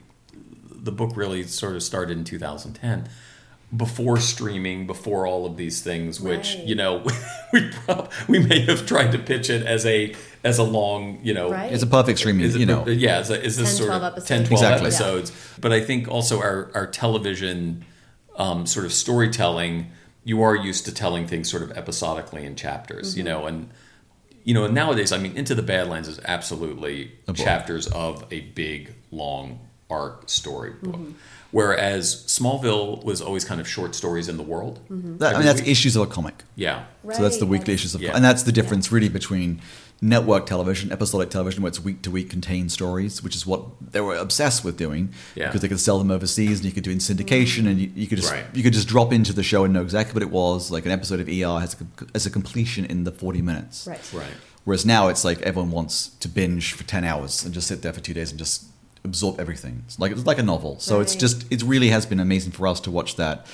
the 0.83 0.91
book 0.91 1.15
really 1.15 1.43
sort 1.43 1.75
of 1.75 1.81
started 1.81 2.17
in 2.17 2.23
2010, 2.23 3.09
before 3.75 4.17
streaming, 4.17 4.85
before 4.85 5.25
all 5.25 5.45
of 5.45 5.57
these 5.57 5.81
things. 5.81 6.19
Which 6.21 6.55
Right. 6.55 6.65
you 6.65 6.75
know, 6.75 7.03
we 7.53 7.69
prob- 7.69 8.11
we 8.27 8.39
may 8.39 8.59
have 8.65 8.85
tried 8.85 9.11
to 9.13 9.19
pitch 9.19 9.49
it 9.49 9.65
as 9.65 9.85
a 9.85 10.13
as 10.43 10.57
a 10.57 10.63
long, 10.63 11.19
you 11.23 11.33
know, 11.33 11.49
Right. 11.51 11.71
it's 11.71 11.83
a 11.83 11.87
perfect 11.87 12.19
streaming, 12.19 12.45
is 12.45 12.55
it, 12.55 12.59
you 12.59 12.65
know. 12.65 12.85
yeah, 12.87 13.19
is, 13.21 13.29
is 13.29 13.57
this 13.57 13.69
10, 13.69 13.77
sort 13.77 13.87
12 13.87 14.03
of 14.03 14.11
episodes. 14.13 14.27
10, 14.27 14.45
12 14.45 14.51
Exactly. 14.51 14.87
episodes? 14.87 15.31
But 15.61 15.71
I 15.71 15.79
think 15.81 16.07
also 16.09 16.39
our, 16.41 16.69
our 16.75 16.85
television 16.87 17.85
um, 18.37 18.65
sort 18.65 18.85
of 18.85 18.91
storytelling 18.93 19.91
you 20.25 20.41
are 20.41 20.55
used 20.55 20.85
to 20.85 20.93
telling 20.93 21.27
things 21.27 21.49
sort 21.51 21.63
of 21.63 21.71
episodically 21.77 22.45
in 22.45 22.55
chapters, 22.55 23.09
Mm-hmm. 23.11 23.17
you 23.17 23.23
know, 23.25 23.45
and 23.45 23.69
you 24.45 24.53
know, 24.53 24.67
nowadays, 24.67 25.11
I 25.13 25.17
mean, 25.17 25.37
Into 25.37 25.55
the 25.55 25.61
Badlands 25.61 26.07
is 26.09 26.19
absolutely 26.25 27.13
A 27.29 27.33
chapters 27.33 27.87
of 27.87 28.25
a 28.31 28.41
big, 28.41 28.93
long 29.11 29.59
arc 29.93 30.29
story 30.29 30.71
book. 30.81 30.95
Mm-hmm. 30.95 31.11
Whereas 31.51 32.03
Smallville 32.27 33.03
was 33.03 33.21
always 33.21 33.45
kind 33.45 33.61
of 33.61 33.67
short 33.67 33.93
stories 33.93 34.27
in 34.27 34.37
the 34.37 34.43
world. 34.53 34.79
That, 34.89 35.35
I 35.35 35.37
mean, 35.37 35.45
that's 35.45 35.61
week. 35.61 35.69
issues 35.69 35.95
of 35.95 36.01
a 36.01 36.07
comic. 36.07 36.37
Yeah. 36.55 36.85
So 37.15 37.21
that's 37.21 37.37
the 37.37 37.45
weekly 37.45 37.73
yes. 37.73 37.81
issues 37.81 37.95
of, 37.95 38.01
Yeah. 38.01 38.15
and 38.15 38.23
that's 38.25 38.41
the 38.43 38.51
difference 38.51 38.91
really 38.91 39.07
between 39.09 39.61
network 40.01 40.47
television, 40.47 40.91
episodic 40.91 41.29
television, 41.29 41.61
where 41.61 41.67
it's 41.69 41.79
week 41.79 42.01
to 42.01 42.09
week 42.11 42.29
contained 42.29 42.71
stories, 42.71 43.21
which 43.23 43.35
is 43.35 43.45
what 43.45 43.61
they 43.93 44.01
were 44.01 44.15
obsessed 44.15 44.65
with 44.65 44.77
doing 44.77 45.13
Yeah. 45.35 45.45
because 45.47 45.61
they 45.61 45.67
could 45.67 45.79
sell 45.79 45.99
them 45.99 46.09
overseas 46.09 46.57
and 46.59 46.65
you 46.65 46.71
could 46.71 46.83
do 46.83 46.89
in 46.91 46.97
syndication 46.97 47.67
and 47.69 47.79
you, 47.79 47.91
you 47.95 48.07
could 48.07 48.17
just 48.17 48.31
Right. 48.33 48.45
you 48.53 48.63
could 48.63 48.73
just 48.73 48.87
drop 48.87 49.13
into 49.13 49.31
the 49.31 49.43
show 49.43 49.63
and 49.63 49.71
know 49.75 49.83
exactly 49.83 50.13
what 50.15 50.23
it 50.23 50.31
was. 50.31 50.71
Like 50.71 50.85
an 50.87 50.91
episode 50.91 51.19
of 51.19 51.27
ER 51.29 51.59
has 51.59 51.75
a, 51.79 51.85
has 52.13 52.25
a 52.25 52.31
completion 52.31 52.83
in 52.85 53.03
the 53.03 53.11
forty 53.11 53.43
minutes. 53.43 53.85
Right. 53.87 54.01
Right. 54.11 54.35
Whereas 54.65 54.85
now 54.87 55.07
it's 55.09 55.23
like 55.23 55.39
everyone 55.43 55.69
wants 55.71 55.95
to 56.21 56.27
binge 56.27 56.73
for 56.73 56.83
ten 56.83 57.03
hours 57.03 57.45
and 57.45 57.53
just 57.53 57.67
sit 57.67 57.83
there 57.83 57.93
for 57.93 58.01
two 58.01 58.13
days 58.15 58.31
and 58.31 58.39
just 58.39 58.63
absorb 59.03 59.39
everything. 59.39 59.83
It's 59.85 59.99
like 59.99 60.11
it's 60.11 60.25
like 60.25 60.37
a 60.39 60.43
novel. 60.43 60.79
So 60.79 60.99
it's 61.01 61.15
just 61.15 61.45
it 61.51 61.61
really 61.63 61.89
has 61.89 62.05
been 62.05 62.19
amazing 62.19 62.51
for 62.51 62.67
us 62.67 62.79
to 62.81 62.91
watch 62.91 63.15
that 63.17 63.45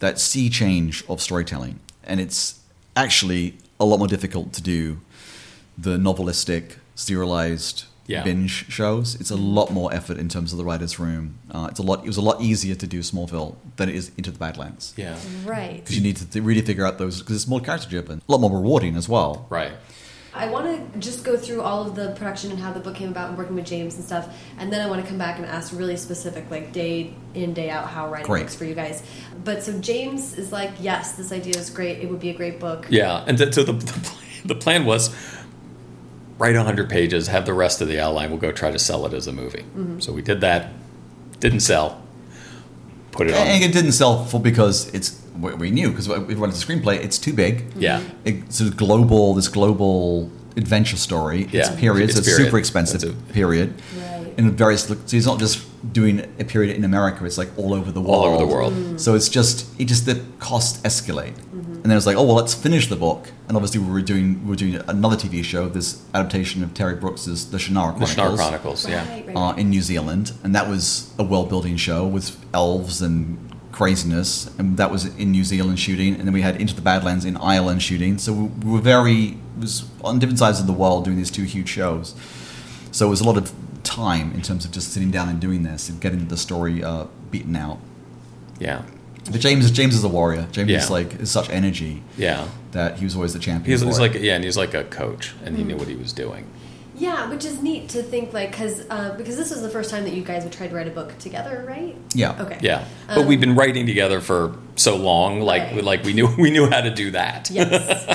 that 0.00 0.18
sea 0.18 0.48
change 0.48 1.04
of 1.08 1.20
storytelling, 1.20 1.80
and 2.04 2.20
it's 2.20 2.60
actually 2.96 3.56
a 3.80 3.84
lot 3.84 3.98
more 3.98 4.08
difficult 4.08 4.52
to 4.54 4.62
do 4.62 5.00
the 5.76 5.96
novelistic 5.98 6.76
serialized 6.94 7.84
Yeah. 8.06 8.22
binge 8.24 8.64
shows. 8.70 9.14
It's 9.16 9.30
a 9.30 9.36
lot 9.36 9.70
more 9.70 9.92
effort 9.92 10.16
in 10.18 10.28
terms 10.28 10.52
of 10.52 10.58
the 10.58 10.64
writers' 10.64 10.98
room. 10.98 11.34
Uh, 11.50 11.68
it's 11.70 11.78
a 11.78 11.82
lot. 11.82 11.98
It 12.04 12.06
was 12.06 12.16
a 12.16 12.22
lot 12.22 12.40
easier 12.40 12.74
to 12.74 12.86
do 12.86 13.00
Smallville 13.00 13.56
than 13.76 13.88
it 13.90 13.94
is 13.94 14.10
Into 14.16 14.30
the 14.30 14.38
Badlands 14.38 14.94
Yeah. 14.96 15.16
Right. 15.44 15.76
because 15.84 15.94
you 15.96 16.02
need 16.02 16.16
to 16.16 16.24
th- 16.26 16.42
really 16.44 16.62
figure 16.62 16.86
out 16.86 16.96
those 16.98 17.20
because 17.20 17.36
it's 17.36 17.46
more 17.46 17.60
character 17.60 17.88
driven, 17.88 18.22
a 18.26 18.32
lot 18.32 18.40
more 18.40 18.50
rewarding 18.50 18.96
as 18.96 19.08
well. 19.08 19.46
Right. 19.50 19.72
I 20.34 20.48
want 20.48 20.92
to 20.92 20.98
just 20.98 21.24
go 21.24 21.36
through 21.36 21.62
all 21.62 21.86
of 21.86 21.94
the 21.94 22.10
production 22.12 22.50
and 22.50 22.60
how 22.60 22.72
the 22.72 22.80
book 22.80 22.94
came 22.94 23.08
about 23.08 23.30
and 23.30 23.38
working 23.38 23.54
with 23.54 23.66
James 23.66 23.96
and 23.96 24.04
stuff, 24.04 24.28
and 24.58 24.72
then 24.72 24.80
I 24.80 24.88
want 24.88 25.02
to 25.02 25.08
come 25.08 25.18
back 25.18 25.38
and 25.38 25.46
ask 25.46 25.72
really 25.72 25.96
specific, 25.96 26.50
like 26.50 26.72
day 26.72 27.14
in 27.34 27.54
day 27.54 27.70
out, 27.70 27.88
how 27.88 28.08
writing 28.08 28.26
Great. 28.26 28.42
works 28.42 28.54
for 28.54 28.64
you 28.64 28.74
guys. 28.74 29.02
But 29.42 29.62
so 29.62 29.78
James 29.80 30.36
is 30.36 30.52
like, 30.52 30.72
yes, 30.80 31.12
this 31.12 31.32
idea 31.32 31.58
is 31.58 31.70
great. 31.70 31.98
It 32.00 32.10
would 32.10 32.20
be 32.20 32.30
a 32.30 32.34
great 32.34 32.60
book. 32.60 32.86
Yeah, 32.90 33.24
and 33.26 33.38
th- 33.38 33.54
so 33.54 33.62
the, 33.62 33.72
the, 33.72 33.92
plan, 33.92 34.22
the 34.44 34.54
plan 34.54 34.84
was 34.84 35.14
write 36.38 36.54
100 36.54 36.88
pages, 36.88 37.26
have 37.28 37.44
the 37.46 37.52
rest 37.52 37.80
of 37.80 37.88
the 37.88 38.00
outline, 38.00 38.30
we'll 38.30 38.38
go 38.38 38.52
try 38.52 38.70
to 38.70 38.78
sell 38.78 39.04
it 39.06 39.12
as 39.12 39.26
a 39.26 39.32
movie. 39.32 39.62
Mm-hmm. 39.62 40.00
So 40.00 40.12
we 40.12 40.22
did 40.22 40.40
that, 40.40 40.72
didn't 41.40 41.60
sell, 41.60 42.00
put 43.10 43.26
it 43.26 43.34
on. 43.34 43.46
And 43.46 43.62
it 43.62 43.72
didn't 43.72 43.92
sell 43.92 44.24
for 44.24 44.40
because 44.40 44.92
it's 44.94 45.20
we 45.40 45.54
we 45.54 45.70
knew 45.70 45.90
because 45.90 46.08
we 46.08 46.34
wanted 46.34 46.54
the 46.56 46.64
screenplay. 46.66 46.96
It's 47.02 47.18
too 47.18 47.32
big. 47.32 47.64
Yeah. 47.76 48.02
It's 48.24 48.60
a 48.60 48.70
global 48.70 49.34
this 49.34 49.48
global 49.48 50.30
adventure 50.56 50.96
story. 50.96 51.42
It's 51.52 51.70
Yeah. 51.70 51.76
period. 51.76 52.04
It's 52.04 52.14
so 52.14 52.18
it's 52.20 52.28
period. 52.28 52.44
super 52.46 52.58
expensive. 52.58 53.02
It's 53.02 53.12
a- 53.12 53.32
period. 53.32 53.74
Right. 53.96 54.34
In 54.38 54.50
various 54.56 54.84
so 54.84 54.96
he's 55.10 55.26
not 55.26 55.38
just 55.38 55.62
doing 55.92 56.20
a 56.38 56.44
period 56.44 56.76
in 56.76 56.84
America. 56.84 57.24
It's 57.24 57.38
like 57.38 57.50
all 57.56 57.72
over 57.74 57.90
the 57.92 58.00
world. 58.00 58.24
All 58.24 58.34
over 58.34 58.46
the 58.46 58.52
world. 58.52 59.00
So 59.00 59.14
it's 59.14 59.28
just 59.28 59.66
it 59.78 59.84
just 59.86 60.06
the 60.06 60.20
costs 60.38 60.80
escalate. 60.82 61.34
And 61.82 61.84
then 61.92 61.96
it's 61.96 62.06
like, 62.06 62.16
oh 62.16 62.24
well, 62.24 62.34
let's 62.34 62.54
finish 62.54 62.88
the 62.88 62.96
book. 62.96 63.30
And 63.46 63.56
obviously 63.56 63.80
we 63.80 63.90
were 63.92 64.02
doing 64.02 64.42
we 64.44 64.50
were 64.50 64.56
doing 64.56 64.80
another 64.88 65.16
TV 65.16 65.42
show, 65.44 65.68
this 65.68 65.98
adaptation 66.14 66.62
of 66.64 66.74
Terry 66.74 66.96
Brooks's 66.96 67.46
The 67.50 67.58
Shannara 67.58 67.96
Chronicles. 67.96 68.10
the 68.10 68.16
Chronicles 68.16 68.40
Shannara 68.40 68.48
Chronicles, 68.48 68.88
yeah. 68.88 69.08
Right, 69.08 69.26
right, 69.28 69.36
uh, 69.36 69.52
in 69.60 69.70
New 69.70 69.82
Zealand, 69.82 70.32
and 70.42 70.54
that 70.56 70.68
was 70.68 71.10
a 71.18 71.22
world-building 71.24 71.76
show 71.76 72.04
with 72.06 72.36
elves 72.52 73.00
and 73.00 73.38
craziness, 73.78 74.50
and 74.58 74.76
that 74.76 74.90
was 74.90 75.04
in 75.16 75.30
New 75.30 75.44
Zealand 75.44 75.78
shooting, 75.78 76.14
and 76.16 76.24
then 76.26 76.32
we 76.34 76.42
had 76.42 76.60
Into 76.60 76.74
the 76.74 76.82
Badlands 76.82 77.24
in 77.24 77.36
Ireland 77.36 77.80
shooting. 77.80 78.18
So 78.18 78.32
we, 78.32 78.44
we 78.64 78.70
were 78.72 78.80
very 78.80 79.36
was 79.60 79.84
on 80.02 80.18
different 80.18 80.38
sides 80.40 80.58
of 80.60 80.66
the 80.66 80.72
world 80.72 81.04
doing 81.04 81.16
these 81.16 81.30
two 81.30 81.44
huge 81.44 81.68
shows. 81.68 82.14
So 82.90 83.06
it 83.06 83.10
was 83.10 83.20
a 83.20 83.24
lot 83.24 83.36
of 83.36 83.52
time 83.84 84.32
in 84.32 84.42
terms 84.42 84.64
of 84.64 84.70
just 84.72 84.92
sitting 84.92 85.10
down 85.12 85.28
and 85.28 85.38
doing 85.40 85.62
this 85.62 85.88
and 85.88 86.00
getting 86.00 86.26
the 86.28 86.36
story 86.36 86.82
uh, 86.82 87.06
beaten 87.30 87.54
out. 87.56 87.78
Yeah. 88.58 88.82
But 89.30 89.40
James, 89.40 89.70
James 89.70 89.94
is 89.94 90.02
a 90.04 90.08
warrior. 90.08 90.48
James 90.52 90.70
Yeah. 90.70 90.78
is 90.78 90.90
like 90.90 91.14
is 91.20 91.30
such 91.30 91.48
energy 91.50 92.02
Yeah. 92.16 92.48
that 92.72 92.98
he 92.98 93.04
was 93.04 93.14
always 93.14 93.32
the 93.32 93.38
champion. 93.38 93.70
He's, 93.78 93.82
he's 93.86 94.00
like 94.00 94.14
yeah, 94.14 94.34
and 94.34 94.44
he's 94.44 94.56
like 94.56 94.74
a 94.74 94.84
coach, 94.84 95.34
and 95.44 95.50
Hmm. 95.54 95.56
he 95.58 95.64
knew 95.68 95.76
what 95.76 95.88
he 95.88 95.94
was 95.94 96.12
doing. 96.12 96.44
Yeah, 96.98 97.30
which 97.30 97.44
is 97.44 97.62
neat 97.62 97.88
to 97.90 98.02
think 98.02 98.32
like 98.32 98.50
because 98.50 98.84
uh, 98.90 99.14
because 99.16 99.36
this 99.36 99.50
was 99.50 99.62
the 99.62 99.68
first 99.70 99.90
time 99.90 100.04
that 100.04 100.12
you 100.14 100.22
guys 100.22 100.42
would 100.44 100.52
try 100.52 100.66
to 100.68 100.74
write 100.74 100.88
a 100.88 100.90
book 100.90 101.16
together, 101.18 101.64
right? 101.66 101.96
yeah, 102.14 102.40
Okay. 102.42 102.58
Yeah, 102.60 102.84
but 103.06 103.18
Um, 103.18 103.26
we've 103.26 103.40
been 103.40 103.54
writing 103.54 103.86
together 103.86 104.20
for 104.20 104.56
so 104.76 104.96
long, 104.96 105.40
like 105.40 105.62
Right. 105.72 105.84
like 105.84 106.04
we 106.04 106.12
knew 106.12 106.28
we 106.38 106.50
knew 106.50 106.66
how 106.68 106.80
to 106.80 106.90
do 106.90 107.10
that. 107.12 107.50
Yes, 107.50 107.70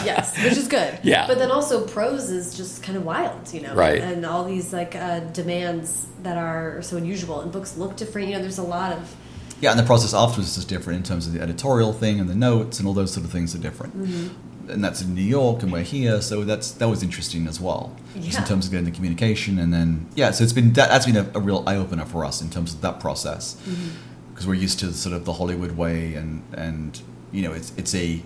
yes, 0.05 0.43
which 0.43 0.57
is 0.57 0.67
good. 0.67 0.99
Yeah. 1.03 1.27
But 1.27 1.38
then 1.38 1.51
also 1.51 1.86
prose 1.88 2.29
is 2.29 2.55
just 2.55 2.84
kind 2.84 2.97
of 2.97 3.03
wild, 3.05 3.53
you 3.53 3.61
know. 3.61 3.73
Right. 3.73 4.01
And 4.01 4.25
all 4.25 4.43
these 4.45 4.73
like 4.73 4.95
uh, 4.95 5.19
demands 5.41 6.07
that 6.23 6.38
are 6.38 6.81
so 6.81 6.97
unusual, 6.97 7.41
and 7.41 7.51
books 7.51 7.77
look 7.77 7.95
different. 7.95 8.27
You 8.29 8.36
know, 8.36 8.41
there's 8.41 8.57
a 8.59 8.63
lot 8.63 8.91
of 8.93 9.15
Yeah, 9.64 9.72
and 9.72 9.80
the 9.80 9.86
process 9.86 10.14
afterwards 10.14 10.57
is 10.57 10.66
different 10.66 10.97
in 10.97 11.03
terms 11.03 11.26
of 11.26 11.32
the 11.32 11.39
editorial 11.39 11.93
thing 11.93 12.20
and 12.20 12.30
the 12.30 12.36
notes 12.36 12.80
and 12.80 12.88
all 12.88 12.93
those 12.93 13.14
sort 13.14 13.26
of 13.26 13.32
things 13.32 13.55
are 13.55 13.59
different. 13.59 13.97
Mm-hmm. 13.97 14.70
And 14.70 14.84
that's 14.84 15.01
in 15.01 15.16
New 15.16 15.22
York, 15.22 15.64
and 15.64 15.72
we're 15.72 15.84
here, 15.84 16.22
so 16.22 16.43
that's 16.43 16.72
that 16.72 16.89
was 16.89 17.01
interesting 17.01 17.47
as 17.47 17.61
well, 17.61 17.95
just 18.20 18.39
in 18.39 18.43
terms 18.43 18.66
of 18.66 18.72
getting 18.72 18.84
the 18.84 18.91
communication. 18.91 19.59
And 19.59 19.74
then 19.74 20.07
yeah, 20.16 20.32
so 20.32 20.43
it's 20.43 20.51
been 20.51 20.74
that, 20.74 20.89
that's 20.89 21.05
been 21.05 21.16
a, 21.16 21.32
a 21.34 21.39
real 21.39 21.64
eye 21.66 21.78
opener 21.78 22.03
for 22.03 22.26
us 22.26 22.41
in 22.41 22.49
terms 22.49 22.74
of 22.74 22.82
that 22.82 22.99
process 22.99 23.55
mm-hmm. 23.55 23.91
because 24.34 24.45
we're 24.45 24.53
used 24.55 24.80
to 24.80 24.91
sort 24.91 25.16
of 25.16 25.24
the 25.24 25.34
Hollywood 25.34 25.78
way, 25.78 26.16
and 26.16 26.43
and 26.53 27.01
you 27.32 27.41
know 27.41 27.53
it's 27.53 27.72
it's 27.78 27.95
a 27.95 28.22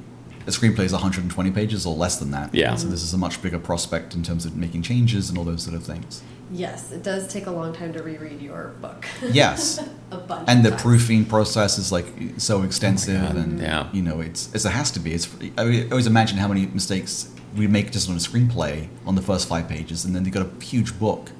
a 0.47 0.49
screenplay 0.49 0.85
is 0.85 0.91
120 0.91 1.51
pages 1.51 1.85
or 1.85 1.95
less 1.95 2.17
than 2.17 2.31
that. 2.31 2.55
Yeah. 2.55 2.75
So 2.75 2.87
this 2.87 3.03
is 3.03 3.13
a 3.13 3.17
much 3.17 3.41
bigger 3.43 3.59
prospect 3.59 4.15
in 4.15 4.23
terms 4.23 4.45
of 4.45 4.55
making 4.55 4.81
changes 4.81 5.29
and 5.29 5.37
all 5.37 5.43
those 5.43 5.61
sort 5.61 5.75
of 5.75 5.83
things. 5.83 6.23
Yes, 6.51 6.91
it 6.91 7.03
does 7.03 7.27
take 7.27 7.47
a 7.47 7.51
long 7.51 7.73
time 7.73 7.93
to 7.93 8.03
reread 8.03 8.41
your 8.41 8.75
book. 8.81 9.05
Yes. 9.21 9.79
a 10.11 10.17
bunch. 10.17 10.47
and 10.47 10.63
the 10.63 10.69
of 10.69 10.73
times. 10.75 10.81
proofing 10.81 11.25
process 11.25 11.77
is 11.77 11.91
like 11.91 12.05
so 12.37 12.63
extensive 12.63 13.21
oh 13.21 13.27
God, 13.27 13.35
and 13.35 13.59
yeah. 13.59 13.89
you 13.91 14.01
know 14.01 14.21
it's, 14.21 14.53
it's 14.53 14.65
it 14.65 14.71
has 14.71 14.91
to 14.91 14.99
be 14.99 15.13
it's 15.13 15.27
i 15.57 15.65
mean, 15.65 15.87
I 15.87 15.89
always 15.89 16.07
imagine 16.07 16.37
how 16.37 16.47
many 16.47 16.65
mistakes 16.67 17.29
we 17.55 17.67
make 17.67 17.91
just 17.91 18.09
on 18.09 18.15
a 18.15 18.19
screenplay 18.19 18.87
on 19.05 19.15
the 19.15 19.21
first 19.21 19.47
five 19.47 19.67
pages 19.67 20.05
and 20.05 20.15
then 20.15 20.23
you've 20.23 20.33
got 20.33 20.45
a 20.45 20.63
huge 20.63 20.97
book 20.97 21.31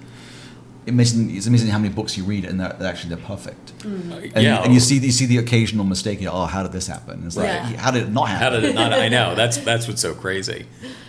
amazing, 0.88 1.36
it's 1.36 1.48
amazing 1.48 1.70
how 1.70 1.78
many 1.80 1.94
books 1.94 2.18
you 2.18 2.24
read 2.24 2.46
and 2.46 2.60
they're, 2.60 2.76
they're 2.80 2.90
actually 2.90 3.14
they're 3.16 3.26
perfect 3.26 3.74
Mm. 3.78 4.32
and, 4.34 4.44
yeah, 4.44 4.64
and 4.64 4.74
you 4.74 4.80
see 4.80 4.98
you 4.98 5.12
see 5.12 5.28
the 5.28 5.38
occasional 5.38 5.86
mistake 5.86 6.20
you 6.20 6.30
oh 6.30 6.46
how 6.46 6.64
did 6.64 6.72
this 6.72 6.88
happen 6.88 7.24
it's 7.26 7.38
like 7.38 7.48
Right. 7.48 7.76
how 7.76 7.92
did 7.92 8.04
it 8.04 8.12
not 8.12 8.28
happen 8.30 8.44
How 8.44 8.50
did 8.50 8.64
it 8.64 8.74
not? 8.76 8.92
I 8.94 9.08
know 9.10 9.36
that's 9.36 9.58
that's 9.58 9.88
what's 9.88 10.02
so 10.02 10.14
crazy. 10.16 10.66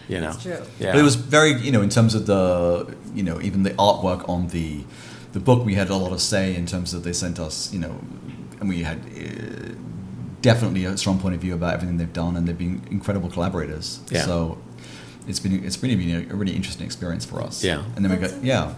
You 0.09 0.21
know, 0.23 0.31
It's 0.31 0.43
true. 0.43 0.63
Yeah, 0.81 0.93
But 0.93 1.01
it 1.01 1.03
was 1.11 1.17
very, 1.17 1.53
you 1.67 1.71
know, 1.71 1.83
in 1.83 1.91
terms 1.91 2.15
of 2.15 2.25
the, 2.25 2.95
you 3.15 3.23
know, 3.23 3.41
even 3.43 3.63
the 3.63 3.75
artwork 3.89 4.27
on 4.27 4.49
the, 4.49 4.83
the 5.35 5.41
book, 5.41 5.67
we 5.67 5.75
had 5.75 5.91
a 5.91 5.97
lot 5.97 6.13
of 6.13 6.21
say 6.23 6.57
in 6.57 6.65
terms 6.65 6.95
of 6.95 7.03
they 7.05 7.13
sent 7.13 7.39
us, 7.39 7.71
you 7.75 7.79
know, 7.79 7.95
and 8.61 8.69
we 8.71 8.85
had 8.85 8.99
uh, 8.99 9.75
definitely 10.41 10.85
a 10.87 10.97
strong 10.97 11.19
point 11.19 11.35
of 11.35 11.41
view 11.43 11.55
about 11.55 11.75
everything 11.75 11.99
they've 11.99 12.13
done, 12.25 12.37
and 12.37 12.47
they've 12.49 12.57
been 12.67 12.81
incredible 12.91 13.29
collaborators. 13.29 14.01
Yeah. 14.11 14.23
So 14.25 14.59
it's 15.27 15.41
been 15.41 15.63
it's 15.65 15.83
really 15.83 15.97
been 15.97 16.31
a, 16.31 16.33
a 16.33 16.37
really 16.37 16.55
interesting 16.57 16.87
experience 16.87 17.25
for 17.27 17.43
us. 17.43 17.63
Yeah. 17.63 17.83
And 17.95 18.03
then 18.05 18.11
we 18.11 18.17
got 18.17 18.43
yeah. 18.43 18.75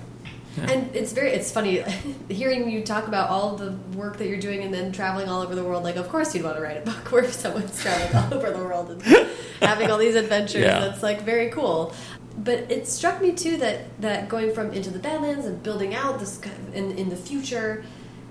And 0.69 0.95
it's 0.95 1.13
very 1.13 1.31
it's 1.31 1.51
funny 1.51 1.83
hearing 2.29 2.71
you 2.71 2.83
talk 2.83 3.07
about 3.09 3.31
all 3.31 3.57
the 3.57 3.73
work 3.97 4.19
that 4.19 4.29
you're 4.29 4.41
doing 4.41 4.63
and 4.63 4.73
then 4.75 4.93
traveling 4.93 5.29
all 5.29 5.43
over 5.43 5.55
the 5.55 5.65
world. 5.65 5.85
Like, 5.85 5.97
of 5.97 6.09
course, 6.09 6.35
you'd 6.35 6.45
want 6.45 6.57
to 6.57 6.63
write 6.63 6.79
a 6.79 6.81
book 6.83 7.11
where 7.13 7.31
someone's 7.31 7.81
traveling 7.81 8.15
all 8.17 8.35
over 8.35 8.51
the 8.51 8.63
world 8.65 8.91
and 8.91 9.03
having 9.63 9.91
all 9.91 9.99
these 9.99 10.15
adventures. 10.17 10.63
Yeah. 10.63 10.81
That's 10.81 11.03
like 11.03 11.23
very 11.23 11.51
cool. 11.51 11.95
But 12.37 12.71
it 12.71 12.87
struck 12.87 13.21
me 13.21 13.33
too 13.33 13.57
that 13.59 14.01
that 14.01 14.29
going 14.29 14.55
from 14.55 14.73
into 14.73 14.91
the 14.91 14.99
Badlands 14.99 15.47
and 15.47 15.63
building 15.63 15.95
out 15.95 16.19
this 16.21 16.41
in 16.73 16.93
in 16.93 17.09
the 17.11 17.17
future, 17.17 17.85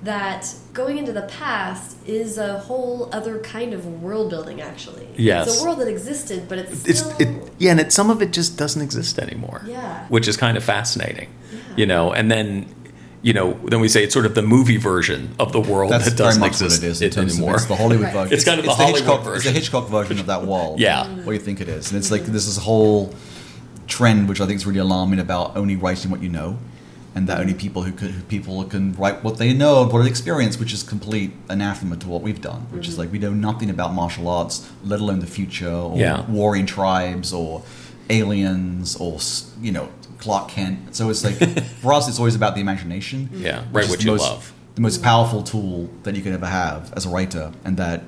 that 0.03 0.51
going 0.73 0.97
into 0.97 1.11
the 1.11 1.23
past 1.23 1.97
is 2.07 2.37
a 2.37 2.59
whole 2.59 3.09
other 3.11 3.39
kind 3.39 3.73
of 3.73 4.01
world 4.01 4.29
building. 4.29 4.61
Actually, 4.61 5.07
Yes. 5.17 5.47
it's 5.47 5.61
a 5.61 5.63
world 5.63 5.79
that 5.79 5.89
existed, 5.89 6.47
but 6.47 6.57
it's 6.59 6.85
it's 6.85 7.01
it, 7.19 7.51
yeah, 7.57 7.71
and 7.71 7.79
it, 7.81 7.91
some 7.91 8.09
of 8.09 8.21
it 8.21 8.31
just 8.31 8.57
doesn't 8.57 8.81
exist 8.81 9.19
anymore. 9.19 9.61
Yeah. 9.67 10.05
which 10.07 10.27
is 10.27 10.37
kind 10.37 10.55
of 10.57 10.63
fascinating. 10.63 11.27
Yeah. 11.79 11.83
You 11.83 11.85
know, 11.87 12.13
and 12.13 12.29
then 12.31 12.75
you 13.21 13.33
know, 13.33 13.53
then 13.65 13.81
we 13.81 13.89
say 13.89 14.03
it's 14.03 14.13
sort 14.13 14.25
of 14.25 14.33
the 14.33 14.41
movie 14.41 14.77
version 14.77 15.35
of 15.39 15.51
the 15.51 15.59
world 15.59 15.91
That's 15.91 16.05
that 16.05 16.15
very 16.17 16.27
doesn't 16.29 16.39
much 16.39 16.51
exist 16.51 16.81
what 16.81 16.87
it 16.87 16.91
is 16.91 17.01
in 17.01 17.07
it 17.07 17.13
terms 17.13 17.33
anymore. 17.33 17.55
of 17.55 17.55
it's 17.57 17.65
the 17.65 17.75
Hollywood 17.75 18.05
Right. 18.05 18.13
version. 18.13 18.33
It's 18.33 18.45
kind 18.45 18.59
of 18.59 18.65
the 18.65 18.71
the 18.71 18.75
Hollywood 18.75 19.01
Hitchcock, 19.01 19.23
version. 19.23 19.35
It's 19.35 19.43
the 19.45 19.51
Hitchcock 19.51 19.89
version 19.89 20.19
of 20.19 20.25
that 20.27 20.43
wall. 20.45 20.75
Yeah. 20.77 21.07
what 21.25 21.33
you 21.33 21.39
think 21.39 21.59
it 21.59 21.67
is, 21.67 21.91
and 21.91 21.97
it's 21.99 22.11
like 22.11 22.23
this 22.25 22.47
is 22.47 22.57
a 22.57 22.61
whole 22.61 23.13
trend 23.87 24.29
which 24.29 24.39
I 24.39 24.45
think 24.45 24.55
is 24.57 24.65
really 24.65 24.79
alarming 24.79 25.19
about 25.19 25.57
only 25.57 25.75
writing 25.75 26.11
what 26.11 26.21
you 26.23 26.29
know, 26.29 26.59
and 27.15 27.27
that 27.27 27.39
only 27.39 27.53
people 27.55 27.81
who, 27.83 27.91
could, 27.91 28.11
who 28.11 28.21
people 28.23 28.63
can 28.65 28.93
write 28.93 29.23
what 29.23 29.37
they 29.37 29.51
know, 29.53 29.81
and 29.83 29.91
what 29.91 30.03
they 30.03 30.09
experience, 30.09 30.57
which 30.59 30.71
is 30.71 30.81
complete 30.83 31.31
anathema 31.49 31.97
to 31.97 32.07
what 32.07 32.21
we've 32.21 32.41
done, 32.41 32.61
which 32.71 32.87
is 32.87 32.93
mm-hmm. 32.93 33.01
like 33.01 33.11
we 33.11 33.19
know 33.19 33.33
nothing 33.33 33.69
about 33.69 33.93
martial 33.93 34.29
arts, 34.29 34.69
let 34.83 34.99
alone 35.01 35.19
the 35.19 35.27
future, 35.27 35.69
or 35.69 35.97
Yeah. 35.97 36.21
warring 36.29 36.65
tribes, 36.67 37.33
or 37.33 37.63
aliens, 38.09 38.95
or 38.95 39.19
you 39.61 39.71
know 39.73 39.89
Clark 40.19 40.49
Kent. 40.49 40.95
So 40.95 41.09
it's 41.09 41.23
like 41.23 41.35
for 41.81 41.93
us, 41.93 42.07
it's 42.07 42.19
always 42.19 42.35
about 42.35 42.55
the 42.55 42.61
imagination. 42.61 43.29
Yeah, 43.33 43.65
right. 43.71 43.71
which 43.71 43.83
write 43.83 43.83
is 43.85 43.89
what 43.89 43.99
the 43.99 44.05
you 44.05 44.11
most- 44.11 44.31
love. 44.31 44.53
the 44.75 44.81
most 44.81 45.03
powerful 45.03 45.43
tool 45.43 45.89
that 46.03 46.15
you 46.15 46.21
can 46.21 46.33
ever 46.33 46.45
have 46.45 46.93
as 46.93 47.05
a 47.05 47.09
writer, 47.09 47.51
and 47.63 47.77
that 47.77 48.03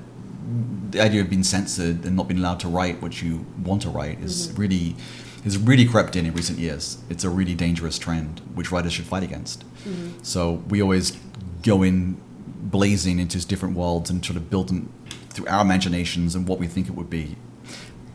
the 0.90 1.00
idea 1.00 1.22
of 1.22 1.30
being 1.30 1.42
censored 1.42 2.04
and 2.04 2.14
not 2.14 2.28
being 2.28 2.38
allowed 2.40 2.60
to 2.60 2.68
write 2.68 3.00
what 3.00 3.22
you 3.22 3.46
want 3.64 3.82
to 3.82 3.88
write 3.88 4.20
is 4.20 4.48
mm-hmm. 4.48 4.60
really 4.60 4.96
has 5.44 5.58
really 5.58 5.84
crept 5.84 6.14
in 6.14 6.24
in 6.24 6.34
recent 6.34 6.58
years. 6.58 6.98
It's 7.10 7.24
a 7.24 7.30
really 7.30 7.54
dangerous 7.54 7.98
trend 7.98 8.40
which 8.54 8.70
writers 8.70 8.92
should 8.92 9.06
fight 9.06 9.24
against. 9.24 9.64
Mm-hmm. 9.84 10.22
So 10.22 10.62
we 10.68 10.80
always 10.80 11.18
go 11.62 11.82
in 11.82 12.20
blazing 12.62 13.18
into 13.18 13.44
different 13.46 13.76
worlds 13.76 14.08
and 14.08 14.24
sort 14.24 14.36
of 14.36 14.50
build 14.50 14.68
them 14.68 14.92
through 15.30 15.46
our 15.46 15.62
imaginations 15.62 16.34
and 16.34 16.46
what 16.46 16.58
we 16.58 16.66
think 16.66 16.88
it 16.88 16.92
would 16.92 17.10
be. 17.10 17.36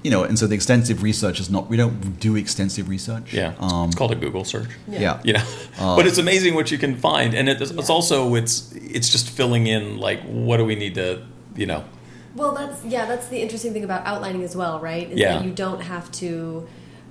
You 0.08 0.12
know, 0.12 0.24
and 0.24 0.39
so 0.39 0.47
the 0.47 0.55
extensive 0.55 1.03
research 1.03 1.38
is 1.41 1.49
not. 1.49 1.68
We 1.70 1.76
don't 1.76 2.18
do 2.18 2.38
extensive 2.38 2.88
research. 2.88 3.34
Yeah, 3.34 3.53
Um, 3.60 3.88
it's 3.89 3.95
called 3.95 4.14
a 4.14 4.16
Google 4.16 4.45
search. 4.45 4.70
yeah. 4.88 5.20
You 5.26 5.34
know, 5.38 5.43
Uh, 5.78 5.97
but 5.97 6.08
it's 6.08 6.18
amazing 6.18 6.55
what 6.55 6.72
you 6.72 6.78
can 6.78 6.95
find, 6.95 7.34
and 7.34 7.49
it, 7.49 7.62
it's 7.62 7.89
also 7.89 8.34
it's 8.36 8.72
it's 8.74 9.10
just 9.10 9.30
filling 9.30 9.68
in 9.68 9.97
like 9.97 10.22
what 10.24 10.58
do 10.60 10.64
we 10.66 10.76
need 10.76 10.95
to 10.95 11.24
you 11.58 11.66
know 11.66 11.84
Well, 12.38 12.53
that's 12.55 12.86
yeah, 12.86 13.05
that's 13.05 13.28
the 13.28 13.39
interesting 13.41 13.74
thing 13.74 13.84
about 13.84 14.05
outlining 14.08 14.43
as 14.43 14.55
well, 14.55 14.80
right? 14.80 15.12
Is 15.12 15.18
Yeah. 15.20 15.34
that 15.34 15.43
you 15.45 15.51
don't 15.51 15.82
have 15.82 16.10
to 16.22 16.66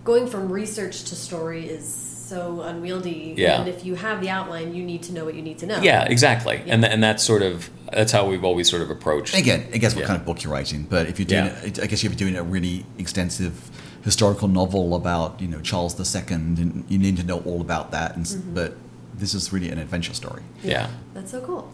going 0.05 0.27
from 0.27 0.51
research 0.51 1.05
to 1.11 1.15
story 1.15 1.67
is 1.69 2.06
so 2.29 2.61
unwieldy. 2.63 3.35
Yeah. 3.37 3.61
And 3.61 3.69
if 3.69 3.85
you 3.87 3.95
have 3.95 4.21
the 4.21 4.31
outline, 4.31 4.75
you 4.75 4.83
need 4.85 5.03
to 5.05 5.13
know 5.13 5.25
what 5.25 5.35
you 5.35 5.43
need 5.43 5.59
to 5.59 5.67
know. 5.67 5.81
yeah 5.81 6.05
exactly, 6.05 6.57
and 6.67 6.83
th- 6.83 6.93
and 6.93 7.03
that's 7.03 7.23
sort 7.23 7.43
of 7.43 7.71
that's 7.93 8.13
how 8.13 8.27
we've 8.31 8.45
always 8.45 8.69
sort 8.69 8.83
of 8.83 8.91
approached. 8.91 9.35
Again, 9.37 9.61
I 9.73 9.79
guess 9.79 9.95
what 9.95 10.01
Yeah. 10.03 10.09
kind 10.09 10.21
of 10.21 10.27
book 10.27 10.43
you're 10.43 10.53
writing, 10.53 10.87
but 10.95 11.07
if 11.11 11.19
you're 11.19 11.27
doing, 11.27 11.47
Yeah. 11.47 11.69
it, 11.69 11.81
I 11.85 11.87
guess 11.87 12.03
you're 12.03 12.13
doing 12.13 12.37
a 12.37 12.43
really 12.43 12.85
extensive 12.99 13.55
historical 14.03 14.49
novel 14.49 14.95
about 14.95 15.41
you 15.41 15.49
know 15.49 15.61
Charles 15.61 15.93
II, 15.99 16.23
and 16.35 16.85
you 16.89 16.99
need 16.99 17.17
to 17.17 17.25
know 17.31 17.39
all 17.41 17.61
about 17.61 17.91
that. 17.93 18.17
And 18.17 18.25
Mm-hmm. 18.27 18.55
but 18.55 18.71
this 19.23 19.33
is 19.35 19.53
really 19.53 19.71
an 19.71 19.79
adventure 19.79 20.15
story. 20.15 20.43
Yeah. 20.63 20.89
That's 21.15 21.31
so 21.31 21.41
cool. 21.41 21.73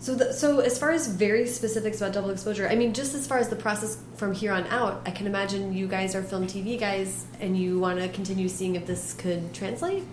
So, 0.00 0.14
the, 0.14 0.32
so 0.32 0.60
as 0.60 0.78
far 0.78 0.90
as 0.90 1.08
very 1.08 1.46
specifics 1.46 2.00
about 2.00 2.12
double 2.12 2.30
exposure, 2.30 2.68
I 2.68 2.76
mean, 2.76 2.94
just 2.94 3.14
as 3.14 3.26
far 3.26 3.38
as 3.38 3.48
the 3.48 3.56
process 3.56 3.98
from 4.16 4.32
here 4.32 4.52
on 4.52 4.64
out, 4.68 5.02
I 5.04 5.10
can 5.10 5.26
imagine 5.26 5.72
you 5.72 5.88
guys 5.88 6.14
are 6.14 6.22
film 6.22 6.46
TV 6.46 6.78
guys, 6.78 7.26
and 7.40 7.56
you 7.56 7.80
want 7.80 7.98
to 7.98 8.08
continue 8.08 8.48
seeing 8.48 8.76
if 8.76 8.86
this 8.86 9.14
could 9.14 9.52
translate. 9.52 10.04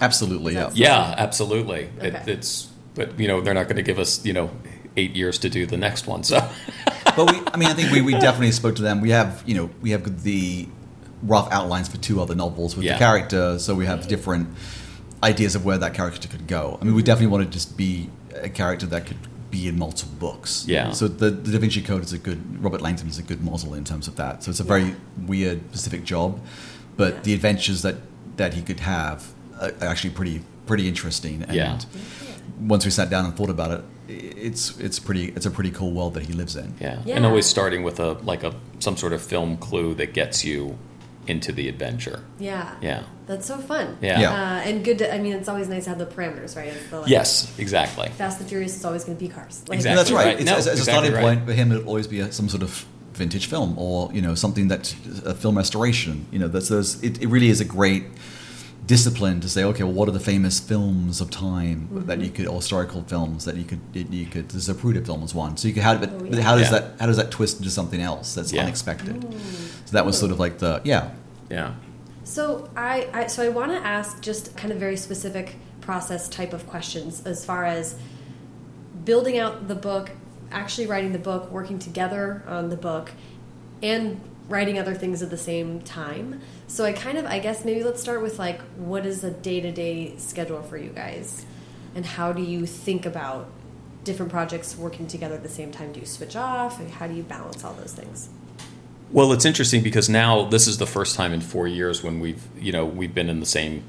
Absolutely, 0.00 0.54
yeah. 0.54 0.60
That's- 0.60 0.76
Yeah, 0.78 1.14
absolutely. 1.18 1.90
It, 2.00 2.14
it's 2.28 2.68
but 2.94 3.18
you 3.20 3.28
know 3.28 3.42
they're 3.42 3.52
not 3.54 3.64
going 3.64 3.76
to 3.76 3.82
give 3.82 3.98
us 3.98 4.24
you 4.24 4.32
know 4.32 4.50
eight 4.96 5.14
years 5.14 5.38
to 5.40 5.50
do 5.50 5.66
the 5.66 5.76
next 5.76 6.06
one. 6.06 6.24
So 6.24 6.38
but 7.14 7.30
we, 7.30 7.38
I 7.52 7.56
mean, 7.58 7.68
I 7.68 7.74
think 7.74 7.92
we, 7.92 8.00
we 8.00 8.12
definitely 8.12 8.52
spoke 8.52 8.76
to 8.76 8.82
them. 8.82 9.00
We 9.02 9.10
have, 9.10 9.42
you 9.46 9.54
know, 9.54 9.70
we 9.82 9.90
have 9.90 10.22
the 10.22 10.66
rough 11.22 11.50
outlines 11.52 11.88
for 11.88 11.96
two 11.98 12.20
other 12.22 12.34
novels 12.34 12.74
with 12.76 12.84
Yeah. 12.86 12.94
the 12.94 12.98
character, 12.98 13.58
so 13.58 13.74
we 13.74 13.84
have 13.86 14.06
different 14.08 14.48
ideas 15.22 15.54
of 15.54 15.64
where 15.64 15.78
that 15.78 15.94
character 15.94 16.28
could 16.28 16.46
go. 16.46 16.78
I 16.80 16.84
mean, 16.84 16.94
we 16.94 17.02
definitely 17.02 17.28
want 17.32 17.44
to 17.44 17.50
just 17.50 17.76
be 17.76 18.08
a 18.42 18.48
character 18.48 18.86
that 18.86 19.06
could 19.06 19.18
be 19.50 19.68
in 19.68 19.78
multiple 19.78 20.14
books. 20.18 20.64
Yeah. 20.66 20.90
So 20.92 21.06
the, 21.08 21.30
the 21.30 21.52
Da 21.52 21.58
Vinci 21.58 21.80
Code 21.82 22.02
is 22.02 22.12
a 22.12 22.18
good, 22.18 22.62
Robert 22.62 22.80
Langdon 22.80 23.08
is 23.08 23.18
a 23.18 23.22
good 23.22 23.42
model 23.44 23.74
in 23.74 23.84
terms 23.84 24.08
of 24.08 24.16
that. 24.16 24.42
So 24.42 24.50
it's 24.50 24.60
a 24.60 24.64
very 24.64 24.94
weird, 25.26 25.60
specific 25.70 26.04
job, 26.04 26.40
but 26.96 27.14
Yeah. 27.14 27.20
the 27.22 27.34
adventures 27.34 27.82
that, 27.82 27.96
that 28.36 28.54
he 28.54 28.62
could 28.62 28.80
have 28.80 29.32
are 29.60 29.72
actually 29.80 30.10
pretty, 30.10 30.42
pretty 30.66 30.88
interesting. 30.88 31.42
And 31.44 31.54
Yeah. 31.54 31.78
once 32.60 32.84
we 32.84 32.90
sat 32.90 33.08
down 33.08 33.24
and 33.24 33.36
thought 33.36 33.50
about 33.50 33.70
it, 33.70 33.84
it's, 34.08 34.76
it's 34.78 34.98
pretty, 34.98 35.26
it's 35.36 35.46
a 35.46 35.50
pretty 35.50 35.70
cool 35.70 35.92
world 35.92 36.14
that 36.14 36.26
he 36.26 36.32
lives 36.32 36.56
in. 36.56 36.74
yeah. 36.80 37.00
Yeah. 37.04 37.16
and 37.16 37.24
always 37.26 37.46
starting 37.46 37.82
with 37.82 37.98
a 38.00 38.12
like 38.24 38.42
a 38.44 38.54
some 38.78 38.96
sort 38.96 39.12
of 39.12 39.22
film 39.22 39.56
clue 39.56 39.94
that 39.94 40.12
gets 40.12 40.44
you 40.44 40.76
into 41.26 41.52
the 41.52 41.68
adventure. 41.68 42.22
Yeah. 42.38 42.76
Yeah. 42.80 43.04
That's 43.26 43.46
so 43.46 43.58
fun. 43.58 43.98
Yeah. 44.00 44.20
Yeah. 44.20 44.32
Uh, 44.32 44.68
and 44.68 44.84
good. 44.84 44.98
To, 44.98 45.12
I 45.14 45.18
mean, 45.18 45.32
it's 45.34 45.48
always 45.48 45.68
nice 45.68 45.84
to 45.84 45.90
have 45.90 45.98
the 45.98 46.06
parameters, 46.06 46.56
right? 46.56 46.72
The, 46.90 47.00
like, 47.00 47.10
Yes, 47.10 47.52
exactly. 47.58 48.08
Fast 48.10 48.40
and 48.40 48.48
Furious 48.48 48.76
is 48.76 48.84
always 48.84 49.04
going 49.04 49.16
to 49.18 49.24
be 49.24 49.28
cars. 49.28 49.62
Like, 49.68 49.76
Exactly. 49.76 49.96
That's 49.96 50.12
right. 50.12 50.26
right. 50.26 50.36
It's, 50.36 50.44
No, 50.44 50.56
as, 50.56 50.66
as 50.66 50.78
exactly 50.78 51.08
a 51.08 51.10
starting 51.10 51.12
right. 51.14 51.36
point 51.38 51.46
for 51.46 51.52
him, 51.52 51.72
it'll 51.72 51.88
always 51.88 52.06
be 52.06 52.20
a, 52.20 52.32
some 52.32 52.48
sort 52.48 52.62
of 52.62 52.86
vintage 53.14 53.46
film 53.46 53.78
or 53.78 54.12
you 54.12 54.20
know 54.20 54.34
something 54.34 54.68
that 54.68 54.94
a 55.24 55.34
film 55.34 55.56
restoration. 55.56 56.26
You 56.30 56.38
know, 56.38 56.48
that's 56.48 56.68
those. 56.68 57.02
It, 57.02 57.22
it 57.22 57.28
really 57.28 57.48
is 57.48 57.60
a 57.60 57.64
great 57.64 58.04
discipline 58.86 59.40
to 59.40 59.48
say, 59.48 59.64
okay, 59.64 59.82
well, 59.82 59.92
what 59.92 60.08
are 60.08 60.12
the 60.12 60.20
famous 60.20 60.60
films 60.60 61.20
of 61.20 61.30
time 61.30 61.88
that 62.06 62.18
mm-hmm. 62.18 62.24
you 62.24 62.30
could, 62.30 62.46
or 62.46 62.56
historical 62.56 63.02
films 63.02 63.44
that 63.44 63.56
you 63.56 63.64
could, 63.64 63.80
you 63.92 64.26
could. 64.26 64.48
The 64.48 64.58
Zapruder 64.58 65.04
film 65.04 65.22
was 65.22 65.34
one. 65.34 65.56
So 65.56 65.68
you 65.68 65.74
could 65.74 65.82
how, 65.82 65.96
but, 65.98 66.10
Oh, 66.10 66.24
yeah. 66.24 66.40
how 66.40 66.56
does 66.56 66.70
Yeah. 66.70 66.78
that 66.78 67.00
how 67.00 67.06
does 67.06 67.16
that 67.16 67.30
twist 67.30 67.58
into 67.58 67.70
something 67.70 68.00
else 68.00 68.34
that's 68.34 68.52
Yeah. 68.52 68.62
unexpected? 68.62 69.22
So 69.86 69.92
that 69.92 70.06
was 70.06 70.18
sort 70.18 70.30
of 70.30 70.38
like 70.38 70.58
the 70.58 70.80
yeah. 70.84 71.10
Yeah. 71.50 71.74
So 72.24 72.68
I, 72.76 73.08
I 73.12 73.26
so 73.26 73.42
I 73.42 73.48
want 73.48 73.72
to 73.72 73.78
ask 73.78 74.20
just 74.20 74.56
kind 74.56 74.72
of 74.72 74.78
very 74.78 74.96
specific 74.96 75.56
process 75.80 76.28
type 76.28 76.52
of 76.52 76.66
questions 76.66 77.22
as 77.24 77.44
far 77.44 77.64
as 77.64 77.96
building 79.04 79.38
out 79.38 79.68
the 79.68 79.74
book, 79.74 80.10
actually 80.50 80.86
writing 80.86 81.12
the 81.12 81.18
book, 81.18 81.50
working 81.50 81.78
together 81.78 82.42
on 82.46 82.68
the 82.68 82.76
book, 82.76 83.12
and 83.82 84.20
writing 84.48 84.78
other 84.78 84.94
things 84.94 85.22
at 85.22 85.30
the 85.30 85.36
same 85.36 85.80
time. 85.80 86.40
So 86.68 86.84
I 86.84 86.92
kind 86.92 87.18
of 87.18 87.26
I 87.26 87.38
guess 87.38 87.64
maybe 87.64 87.82
let's 87.82 88.00
start 88.00 88.22
with 88.22 88.38
like 88.38 88.60
what 88.76 89.06
is 89.06 89.24
a 89.24 89.30
day 89.30 89.60
to 89.60 89.72
day 89.72 90.16
schedule 90.18 90.62
for 90.62 90.76
you 90.76 90.90
guys, 90.90 91.44
and 91.94 92.04
how 92.04 92.32
do 92.32 92.42
you 92.42 92.66
think 92.66 93.06
about 93.06 93.48
different 94.04 94.30
projects 94.30 94.76
working 94.76 95.06
together 95.06 95.34
at 95.34 95.42
the 95.42 95.48
same 95.48 95.72
time? 95.72 95.92
Do 95.92 96.00
you 96.00 96.06
switch 96.06 96.36
off? 96.36 96.80
How 96.92 97.06
do 97.06 97.14
you 97.14 97.22
balance 97.22 97.64
all 97.64 97.74
those 97.74 97.92
things? 97.92 98.30
Well, 99.10 99.32
it's 99.32 99.44
interesting 99.44 99.82
because 99.82 100.08
now 100.08 100.46
this 100.46 100.66
is 100.66 100.78
the 100.78 100.86
first 100.86 101.14
time 101.14 101.32
in 101.32 101.40
four 101.40 101.68
years 101.68 102.02
when 102.02 102.20
we've 102.20 102.42
you 102.58 102.72
know 102.72 102.84
we've 102.84 103.14
been 103.14 103.28
in 103.28 103.40
the 103.40 103.46
same 103.46 103.82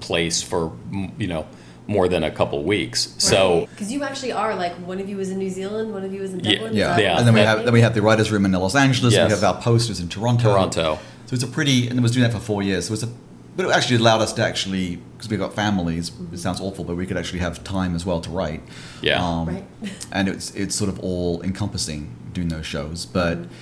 place 0.00 0.42
for 0.42 0.76
you 1.18 1.26
know 1.26 1.46
more 1.86 2.08
than 2.08 2.24
a 2.24 2.30
couple 2.30 2.62
weeks. 2.62 3.14
So 3.18 3.66
because 3.70 3.92
you 3.92 4.02
actually 4.02 4.32
are 4.32 4.54
like 4.54 4.72
one 4.76 5.00
of 5.00 5.08
you 5.08 5.20
is 5.20 5.30
in 5.30 5.38
New 5.38 5.50
Zealand, 5.50 5.92
one 5.92 6.04
of 6.04 6.12
you 6.12 6.22
is 6.22 6.32
in 6.32 6.40
Yeah, 6.40 6.52
Dublin. 6.52 6.72
is 6.72 6.78
Yeah, 6.78 6.98
Yeah. 6.98 7.18
and 7.18 7.26
then 7.26 7.34
we 7.34 7.40
right? 7.40 7.46
have 7.46 7.64
then 7.64 7.74
we 7.74 7.80
have 7.82 7.94
the 7.94 8.02
writers' 8.02 8.30
room 8.32 8.44
in 8.44 8.52
Los 8.52 8.74
Angeles. 8.74 9.14
Yes. 9.14 9.28
We 9.28 9.34
have 9.34 9.44
our 9.44 9.60
posters 9.60 10.00
in 10.00 10.08
Toronto. 10.08 10.52
Toronto. 10.52 10.98
So 11.26 11.34
it's 11.34 11.42
a 11.42 11.46
pretty, 11.46 11.88
and 11.88 11.98
it 11.98 12.02
was 12.02 12.12
doing 12.12 12.24
that 12.24 12.32
for 12.32 12.40
four 12.40 12.62
years. 12.62 12.88
So 12.88 12.94
it's 12.94 13.02
a, 13.02 13.08
but 13.56 13.66
it 13.66 13.72
actually 13.72 13.96
allowed 13.96 14.20
us 14.20 14.32
to 14.34 14.42
actually, 14.42 14.96
because 14.96 15.28
we've 15.30 15.38
got 15.38 15.54
families. 15.54 16.10
It 16.32 16.38
sounds 16.38 16.58
mm-hmm. 16.58 16.66
awful, 16.66 16.84
but 16.84 16.96
we 16.96 17.06
could 17.06 17.16
actually 17.16 17.38
have 17.40 17.62
time 17.64 17.94
as 17.94 18.04
well 18.04 18.20
to 18.20 18.30
write. 18.30 18.62
Yeah. 19.00 19.24
um, 19.24 19.48
Right. 19.48 19.64
and 20.12 20.28
it's 20.28 20.50
it's 20.54 20.74
sort 20.74 20.88
of 20.88 20.98
all 21.00 21.42
encompassing 21.42 22.14
doing 22.32 22.48
those 22.48 22.66
shows, 22.66 23.06
but. 23.06 23.38
Mm-hmm. 23.38 23.52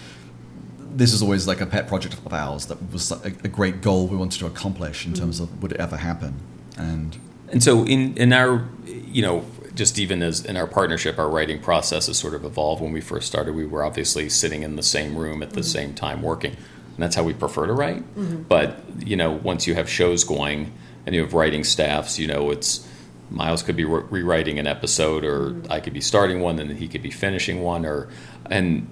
This 0.94 1.14
is 1.14 1.22
always 1.22 1.48
like 1.48 1.62
a 1.62 1.66
pet 1.66 1.88
project 1.88 2.12
of 2.12 2.34
ours 2.34 2.66
that 2.66 2.92
was 2.92 3.10
a, 3.10 3.32
a 3.44 3.48
great 3.48 3.80
goal 3.80 4.08
we 4.08 4.16
wanted 4.18 4.38
to 4.40 4.46
accomplish 4.46 5.06
in 5.06 5.14
terms 5.14 5.40
mm-hmm. 5.40 5.54
of 5.54 5.62
would 5.62 5.72
it 5.72 5.80
ever 5.80 5.96
happen, 5.96 6.34
and 6.76 7.16
And 7.52 7.62
so 7.62 7.84
in 7.84 8.16
in 8.16 8.32
our 8.32 8.66
you 8.86 9.22
know 9.22 9.44
just 9.74 9.98
even 9.98 10.22
as 10.22 10.44
in 10.44 10.56
our 10.56 10.66
partnership, 10.66 11.18
our 11.18 11.28
writing 11.28 11.60
process 11.60 12.06
has 12.06 12.18
sort 12.18 12.34
of 12.34 12.44
evolved. 12.44 12.82
When 12.82 12.92
we 12.92 13.00
first 13.00 13.26
started, 13.26 13.54
we 13.54 13.66
were 13.66 13.84
obviously 13.84 14.28
sitting 14.28 14.62
in 14.62 14.76
the 14.76 14.82
same 14.82 15.16
room 15.16 15.42
at 15.42 15.50
the 15.50 15.60
mm-hmm. 15.60 15.66
same 15.66 15.94
time 15.94 16.22
working, 16.22 16.52
and 16.52 16.98
that's 16.98 17.16
how 17.16 17.22
we 17.22 17.32
prefer 17.32 17.66
to 17.66 17.72
write. 17.72 18.02
Mm-hmm. 18.16 18.42
But 18.42 18.78
you 18.98 19.16
know, 19.16 19.32
once 19.32 19.66
you 19.66 19.74
have 19.74 19.88
shows 19.88 20.24
going 20.24 20.72
and 21.06 21.14
you 21.14 21.22
have 21.22 21.34
writing 21.34 21.64
staffs, 21.64 22.18
you 22.18 22.26
know, 22.26 22.50
it's 22.50 22.86
Miles 23.30 23.62
could 23.62 23.76
be 23.76 23.84
re- 23.84 24.04
rewriting 24.10 24.58
an 24.58 24.66
episode, 24.66 25.24
or 25.24 25.50
mm-hmm. 25.50 25.72
I 25.72 25.80
could 25.80 25.94
be 25.94 26.02
starting 26.02 26.40
one, 26.40 26.58
and 26.58 26.70
he 26.78 26.88
could 26.88 27.02
be 27.02 27.10
finishing 27.10 27.62
one, 27.62 27.86
or 27.86 28.08
and 28.50 28.88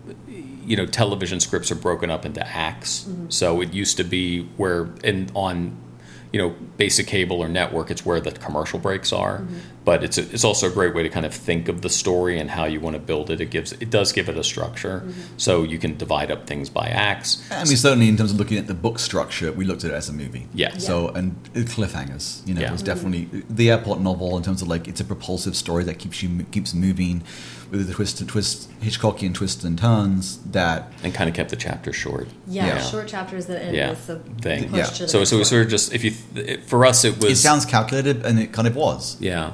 you 0.64 0.76
know, 0.76 0.86
television 0.86 1.40
scripts 1.40 1.70
are 1.70 1.76
broken 1.76 2.10
up 2.10 2.24
into 2.24 2.46
acts. 2.46 3.08
So 3.28 3.60
it 3.60 3.74
used 3.74 3.96
to 3.96 4.04
be 4.04 4.44
where 4.56 4.88
and 5.02 5.30
on 5.34 5.76
you 6.32 6.40
know, 6.40 6.50
basic 6.76 7.06
cable 7.06 7.40
or 7.40 7.48
network, 7.48 7.90
it's 7.90 8.04
where 8.04 8.20
the 8.20 8.30
commercial 8.32 8.78
breaks 8.78 9.12
are. 9.12 9.38
Mm-hmm. 9.38 9.58
But 9.82 10.04
it's 10.04 10.18
a, 10.18 10.22
it's 10.30 10.44
also 10.44 10.68
a 10.68 10.70
great 10.70 10.94
way 10.94 11.02
to 11.02 11.08
kind 11.08 11.24
of 11.24 11.34
think 11.34 11.68
of 11.68 11.80
the 11.80 11.88
story 11.88 12.38
and 12.38 12.50
how 12.50 12.64
you 12.64 12.80
want 12.80 12.96
to 12.96 13.00
build 13.00 13.30
it. 13.30 13.40
It 13.40 13.46
gives 13.46 13.72
it 13.72 13.88
does 13.88 14.12
give 14.12 14.28
it 14.28 14.36
a 14.36 14.44
structure, 14.44 15.00
mm-hmm. 15.00 15.38
so 15.38 15.62
you 15.62 15.78
can 15.78 15.96
divide 15.96 16.30
up 16.30 16.46
things 16.46 16.68
by 16.68 16.88
acts. 16.88 17.42
I 17.50 17.64
mean, 17.64 17.76
certainly, 17.76 18.08
in 18.08 18.16
terms 18.16 18.32
of 18.32 18.38
looking 18.38 18.58
at 18.58 18.66
the 18.66 18.74
book 18.74 18.98
structure, 18.98 19.52
we 19.52 19.64
looked 19.64 19.84
at 19.84 19.90
it 19.90 19.94
as 19.94 20.08
a 20.08 20.12
movie. 20.12 20.48
Yeah. 20.52 20.76
So 20.76 21.08
and 21.08 21.42
cliffhangers, 21.54 22.46
you 22.46 22.54
know, 22.54 22.60
Yeah. 22.60 22.68
it 22.68 22.72
was 22.72 22.82
mm-hmm. 22.82 22.86
definitely 22.86 23.44
the 23.48 23.70
airport 23.70 24.00
novel 24.00 24.36
in 24.36 24.42
terms 24.42 24.60
of 24.60 24.68
like 24.68 24.86
it's 24.86 25.00
a 25.00 25.04
propulsive 25.04 25.56
story 25.56 25.84
that 25.84 25.98
keeps 25.98 26.22
you 26.22 26.44
keeps 26.50 26.74
moving 26.74 27.22
with 27.70 27.86
the 27.86 27.94
twist 27.94 28.20
and 28.20 28.28
twist 28.28 28.68
Hitchcockian 28.80 29.32
twists 29.32 29.64
and 29.64 29.78
turns 29.78 30.38
that 30.50 30.92
and 31.02 31.14
kind 31.14 31.28
of 31.30 31.36
kept 31.36 31.50
the 31.50 31.56
chapter 31.56 31.92
short. 31.92 32.28
Yeah, 32.46 32.66
Yeah. 32.66 32.82
short 32.82 33.06
chapters 33.08 33.46
that 33.46 33.62
end 33.62 33.76
Yeah, 33.76 33.90
with 33.90 34.06
the 34.06 34.16
thing. 34.42 34.74
Yeah. 34.74 34.84
So 34.84 35.24
so 35.24 35.36
it 35.36 35.38
was 35.38 35.48
sort 35.48 35.62
of 35.62 35.68
just 35.68 35.94
if 35.94 36.04
you 36.04 36.12
it, 36.34 36.64
for 36.64 36.84
us 36.84 37.04
it 37.04 37.18
was 37.18 37.32
it 37.32 37.36
sounds 37.36 37.64
calculated 37.64 38.24
and 38.26 38.38
it 38.38 38.52
kind 38.52 38.68
of 38.68 38.76
was. 38.76 39.16
Yeah. 39.20 39.52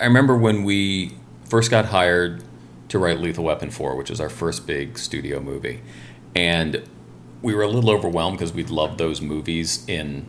I 0.00 0.04
remember 0.04 0.36
when 0.36 0.64
we 0.64 1.12
first 1.48 1.70
got 1.70 1.86
hired 1.86 2.42
to 2.88 2.98
write 2.98 3.20
Lethal 3.20 3.44
Weapon 3.44 3.70
4, 3.70 3.96
which 3.96 4.10
was 4.10 4.20
our 4.20 4.28
first 4.28 4.66
big 4.66 4.98
studio 4.98 5.40
movie. 5.40 5.80
And 6.34 6.82
we 7.42 7.54
were 7.54 7.62
a 7.62 7.68
little 7.68 7.90
overwhelmed 7.90 8.38
because 8.38 8.52
we'd 8.52 8.70
loved 8.70 8.98
those 8.98 9.20
movies 9.20 9.84
in 9.88 10.26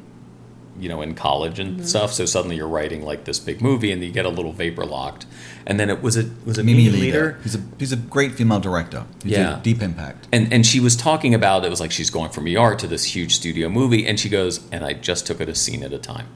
you 0.80 0.88
know 0.88 1.02
in 1.02 1.16
college 1.16 1.58
and 1.58 1.88
stuff 1.90 2.14
so 2.14 2.24
suddenly 2.24 2.56
you're 2.56 2.68
writing 2.68 3.02
like 3.02 3.24
this 3.24 3.40
big 3.40 3.64
movie 3.64 3.92
and 3.92 4.04
you 4.04 4.12
get 4.12 4.28
a 4.28 4.30
little 4.30 4.54
vapor 4.54 4.86
locked 4.86 5.26
and 5.66 5.80
then 5.80 5.90
it 5.90 6.04
was 6.04 6.16
a 6.16 6.30
was 6.46 6.60
a 6.60 6.64
Mimi 6.64 6.88
Mimi 6.88 7.12
Leder. 7.12 7.34
Leder 7.40 7.42
He's 7.42 7.56
a 7.56 7.62
he's 7.80 7.92
a 7.92 7.96
great 7.96 8.36
female 8.36 8.60
director. 8.60 9.06
He's 9.24 9.32
Yeah. 9.32 9.58
a 9.58 9.64
deep 9.64 9.82
impact. 9.82 10.28
and 10.32 10.54
and 10.54 10.68
she 10.68 10.80
was 10.80 10.96
talking 10.96 11.34
about 11.34 11.66
it 11.66 11.72
was 11.72 11.80
like 11.80 11.92
she's 11.92 12.12
going 12.12 12.30
from 12.30 12.46
ER 12.46 12.76
to 12.76 12.86
this 12.86 13.06
huge 13.06 13.34
studio 13.34 13.70
movie 13.70 14.06
and 14.06 14.20
she 14.20 14.30
goes 14.30 14.60
and 14.72 14.86
I 14.86 14.94
just 14.94 15.26
took 15.26 15.42
it 15.42 15.50
a 15.50 15.56
scene 15.56 15.82
at 15.82 15.94
a 15.94 15.98
time 15.98 16.28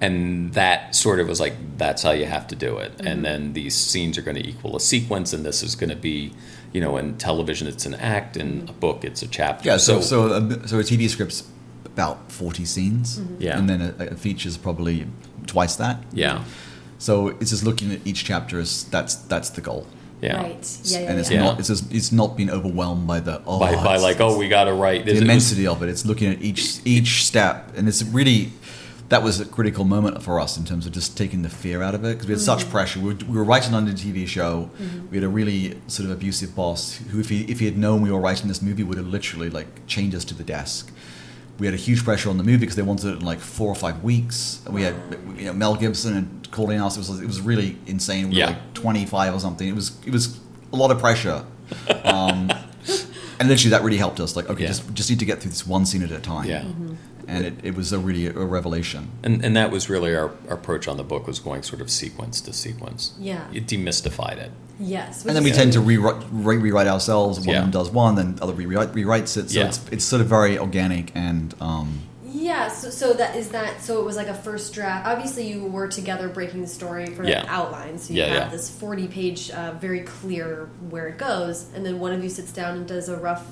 and 0.00 0.52
that 0.54 0.94
sort 0.94 1.18
of 1.20 1.28
was 1.28 1.40
like 1.40 1.54
that's 1.76 2.02
how 2.02 2.12
you 2.12 2.24
have 2.26 2.46
to 2.48 2.56
do 2.56 2.78
it 2.78 2.92
Mm-hmm. 2.98 3.06
and 3.06 3.24
then 3.24 3.52
these 3.52 3.74
scenes 3.74 4.16
are 4.18 4.22
going 4.22 4.36
to 4.36 4.46
equal 4.48 4.76
a 4.76 4.80
sequence 4.80 5.32
and 5.32 5.44
this 5.44 5.62
is 5.62 5.74
going 5.74 5.90
to 5.90 5.96
be 5.96 6.32
you 6.72 6.80
know 6.80 6.96
in 6.96 7.16
television 7.18 7.66
it's 7.66 7.86
an 7.86 7.94
act 7.94 8.36
in 8.36 8.66
a 8.68 8.72
book 8.72 9.04
it's 9.04 9.22
a 9.22 9.26
chapter 9.26 9.68
Yeah, 9.68 9.76
so 9.78 10.00
so 10.00 10.26
a, 10.26 10.68
so 10.68 10.78
a 10.78 10.82
TV 10.82 11.08
script's 11.08 11.44
about 11.84 12.30
forty 12.30 12.64
scenes, 12.64 13.20
Yeah. 13.40 13.58
and 13.58 13.68
then 13.68 13.80
a, 13.82 14.04
a 14.12 14.14
feature's 14.16 14.56
probably 14.56 15.06
twice 15.46 15.74
that. 15.76 15.96
yeah 16.12 16.44
So 16.98 17.28
it's 17.40 17.50
just 17.50 17.64
looking 17.64 17.92
at 17.92 18.00
each 18.06 18.24
chapter 18.24 18.60
as 18.60 18.84
that's 18.84 19.14
that's 19.32 19.50
the 19.50 19.60
goal, 19.60 19.86
yeah 20.20 20.42
Right. 20.42 20.78
Yeah, 20.84 21.00
yeah, 21.00 21.10
and 21.10 21.18
it's 21.20 21.30
yeah. 21.30 21.42
not 21.42 21.58
it's 21.58 21.68
just, 21.68 21.92
it's 21.92 22.12
not 22.12 22.36
being 22.36 22.50
overwhelmed 22.50 23.06
by 23.08 23.18
the 23.20 23.42
oh 23.46 23.58
by, 23.58 23.74
by 23.74 23.96
like 23.96 24.20
oh 24.20 24.38
we 24.38 24.46
got 24.48 24.64
to 24.64 24.74
write 24.74 25.06
the 25.06 25.12
this 25.14 25.22
immensity 25.22 25.66
of 25.66 25.82
it. 25.82 25.88
It's 25.88 26.04
looking 26.06 26.30
at 26.32 26.40
each 26.40 26.80
each 26.84 27.24
step, 27.24 27.72
and 27.76 27.88
it's 27.88 28.02
really 28.04 28.52
that 29.08 29.22
was 29.22 29.40
a 29.40 29.46
critical 29.46 29.84
moment 29.84 30.22
for 30.22 30.38
us 30.38 30.58
in 30.58 30.64
terms 30.64 30.84
of 30.86 30.92
just 30.92 31.16
taking 31.16 31.42
the 31.42 31.48
fear 31.48 31.82
out 31.82 31.94
of 31.94 32.04
it 32.04 32.14
because 32.14 32.26
we 32.26 32.32
had 32.32 32.40
such 32.40 32.60
mm-hmm. 32.60 32.70
pressure. 32.70 33.00
We 33.00 33.14
were, 33.14 33.20
we 33.26 33.38
were 33.38 33.44
writing 33.44 33.72
on 33.74 33.86
the 33.86 33.92
TV 33.92 34.26
show. 34.26 34.70
Mm-hmm. 34.78 35.10
We 35.10 35.16
had 35.16 35.24
a 35.24 35.28
really 35.28 35.80
sort 35.86 36.06
of 36.06 36.12
abusive 36.12 36.54
boss 36.54 36.98
who, 37.10 37.20
if 37.20 37.30
he 37.30 37.44
if 37.44 37.60
he 37.60 37.64
had 37.64 37.78
known 37.78 38.02
we 38.02 38.10
were 38.10 38.20
writing 38.20 38.48
this 38.48 38.60
movie, 38.60 38.82
would 38.82 38.98
have 38.98 39.06
literally 39.06 39.48
like 39.48 39.86
chained 39.86 40.14
us 40.14 40.24
to 40.26 40.34
the 40.34 40.44
desk. 40.44 40.92
We 41.58 41.66
had 41.66 41.74
a 41.74 41.78
huge 41.78 42.04
pressure 42.04 42.30
on 42.30 42.36
the 42.36 42.44
movie 42.44 42.58
because 42.58 42.76
they 42.76 42.82
wanted 42.82 43.14
it 43.14 43.20
in 43.20 43.24
like 43.24 43.40
four 43.40 43.68
or 43.68 43.74
five 43.74 44.04
weeks. 44.04 44.60
And 44.64 44.74
we 44.74 44.82
had 44.82 44.94
you 45.36 45.46
know, 45.46 45.52
Mel 45.54 45.74
Gibson 45.74 46.16
and 46.16 46.50
calling 46.50 46.80
us. 46.80 46.96
It 46.96 47.00
was 47.00 47.20
it 47.20 47.26
was 47.26 47.40
really 47.40 47.78
insane. 47.86 48.28
We 48.28 48.36
Yeah. 48.36 48.46
were 48.46 48.52
like 48.52 48.74
twenty 48.74 49.06
five 49.06 49.34
or 49.34 49.40
something. 49.40 49.66
It 49.66 49.74
was 49.74 49.92
it 50.04 50.12
was 50.12 50.38
a 50.72 50.76
lot 50.76 50.90
of 50.90 50.98
pressure. 50.98 51.44
Um, 52.04 52.50
and 53.38 53.48
literally 53.48 53.70
that 53.70 53.82
really 53.82 53.98
helped 53.98 54.20
us. 54.20 54.34
Like, 54.34 54.48
okay, 54.48 54.62
Yeah. 54.62 54.68
just 54.68 54.94
just 54.94 55.10
need 55.10 55.18
to 55.18 55.24
get 55.24 55.40
through 55.40 55.50
this 55.50 55.66
one 55.66 55.84
scene 55.86 56.02
at 56.02 56.10
a 56.10 56.18
time. 56.18 56.48
Yeah. 56.48 56.62
Mm-hmm. 56.62 56.94
And 57.28 57.44
it, 57.44 57.54
it 57.62 57.74
was 57.76 57.92
a 57.92 57.98
really 57.98 58.26
a 58.26 58.32
revelation. 58.32 59.10
and, 59.22 59.44
and 59.44 59.54
that 59.56 59.70
was 59.70 59.88
really 59.90 60.14
our, 60.16 60.30
our 60.48 60.54
approach 60.54 60.88
on 60.88 60.96
the 60.96 61.04
book 61.04 61.26
was 61.26 61.38
going 61.38 61.62
sort 61.62 61.80
of 61.82 61.90
sequence 61.90 62.40
to 62.40 62.52
sequence 62.52 63.14
Yeah. 63.20 63.44
it 63.52 63.66
demystified 63.66 64.38
it 64.38 64.50
Yes. 64.80 65.24
And 65.26 65.34
then 65.36 65.42
we 65.42 65.50
tend 65.50 65.72
to 65.72 65.80
rewrite, 65.80 66.22
re- 66.30 66.56
rewrite 66.56 66.86
ourselves. 66.86 67.38
One 67.40 67.48
Yeah. 67.48 67.66
does 67.68 67.90
one, 67.90 68.14
then 68.14 68.38
other 68.40 68.52
rewrite, 68.52 68.92
rewrites 68.94 69.36
it. 69.36 69.50
So 69.50 69.58
Yeah. 69.60 69.66
it's 69.66 69.80
it's 69.90 70.04
sort 70.04 70.22
of 70.22 70.28
very 70.28 70.56
organic 70.58 71.10
and 71.16 71.52
um, 71.60 72.02
Yeah, 72.24 72.68
so, 72.68 72.88
so 72.90 73.12
that 73.14 73.34
is 73.34 73.48
that. 73.48 73.82
So 73.82 73.98
it 74.00 74.04
was 74.04 74.14
like 74.16 74.28
a 74.28 74.34
first 74.34 74.72
draft. 74.74 75.04
Obviously, 75.06 75.48
you 75.48 75.64
were 75.64 75.88
together 75.88 76.28
breaking 76.28 76.60
the 76.60 76.68
story 76.68 77.06
for 77.06 77.24
Yeah. 77.24 77.40
an 77.40 77.46
outline. 77.48 77.98
So 77.98 78.12
you 78.14 78.20
Yeah, 78.20 78.26
have 78.26 78.34
yeah. 78.44 78.48
this 78.56 78.70
forty-page, 78.70 79.50
uh, 79.50 79.72
very 79.80 80.00
clear 80.00 80.68
where 80.90 81.08
it 81.08 81.18
goes, 81.18 81.66
and 81.74 81.84
then 81.84 81.98
one 81.98 82.12
of 82.12 82.22
you 82.22 82.30
sits 82.30 82.52
down 82.52 82.76
and 82.76 82.86
does 82.86 83.08
a 83.08 83.16
rough 83.16 83.44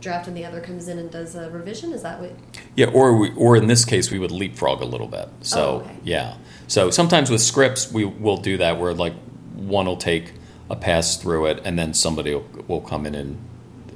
draft, 0.00 0.28
and 0.28 0.36
the 0.36 0.44
other 0.44 0.60
comes 0.60 0.88
in 0.88 0.98
and 0.98 1.10
does 1.10 1.34
a 1.34 1.50
revision. 1.50 1.92
Is 1.92 2.02
that 2.02 2.20
what? 2.20 2.32
Yeah, 2.74 2.86
or 2.86 3.16
we, 3.16 3.30
or 3.34 3.56
in 3.56 3.66
this 3.66 3.84
case, 3.84 4.10
we 4.10 4.18
would 4.18 4.30
leapfrog 4.30 4.80
a 4.80 4.84
little 4.84 5.06
bit. 5.08 5.28
So 5.40 5.60
Oh, 5.60 5.76
okay. 5.84 5.96
yeah, 6.04 6.34
so 6.66 6.90
sometimes 6.90 7.30
with 7.30 7.40
scripts, 7.40 7.90
we 7.92 8.04
will 8.04 8.36
do 8.36 8.56
that 8.58 8.78
where 8.78 8.92
like 8.94 9.14
one 9.54 9.86
will 9.86 9.96
take 9.96 10.32
a 10.68 10.76
pass 10.76 11.16
through 11.16 11.46
it, 11.46 11.60
and 11.64 11.78
then 11.78 11.94
somebody 11.94 12.34
will, 12.34 12.46
will 12.68 12.80
come 12.80 13.06
in 13.06 13.14
and, 13.14 13.38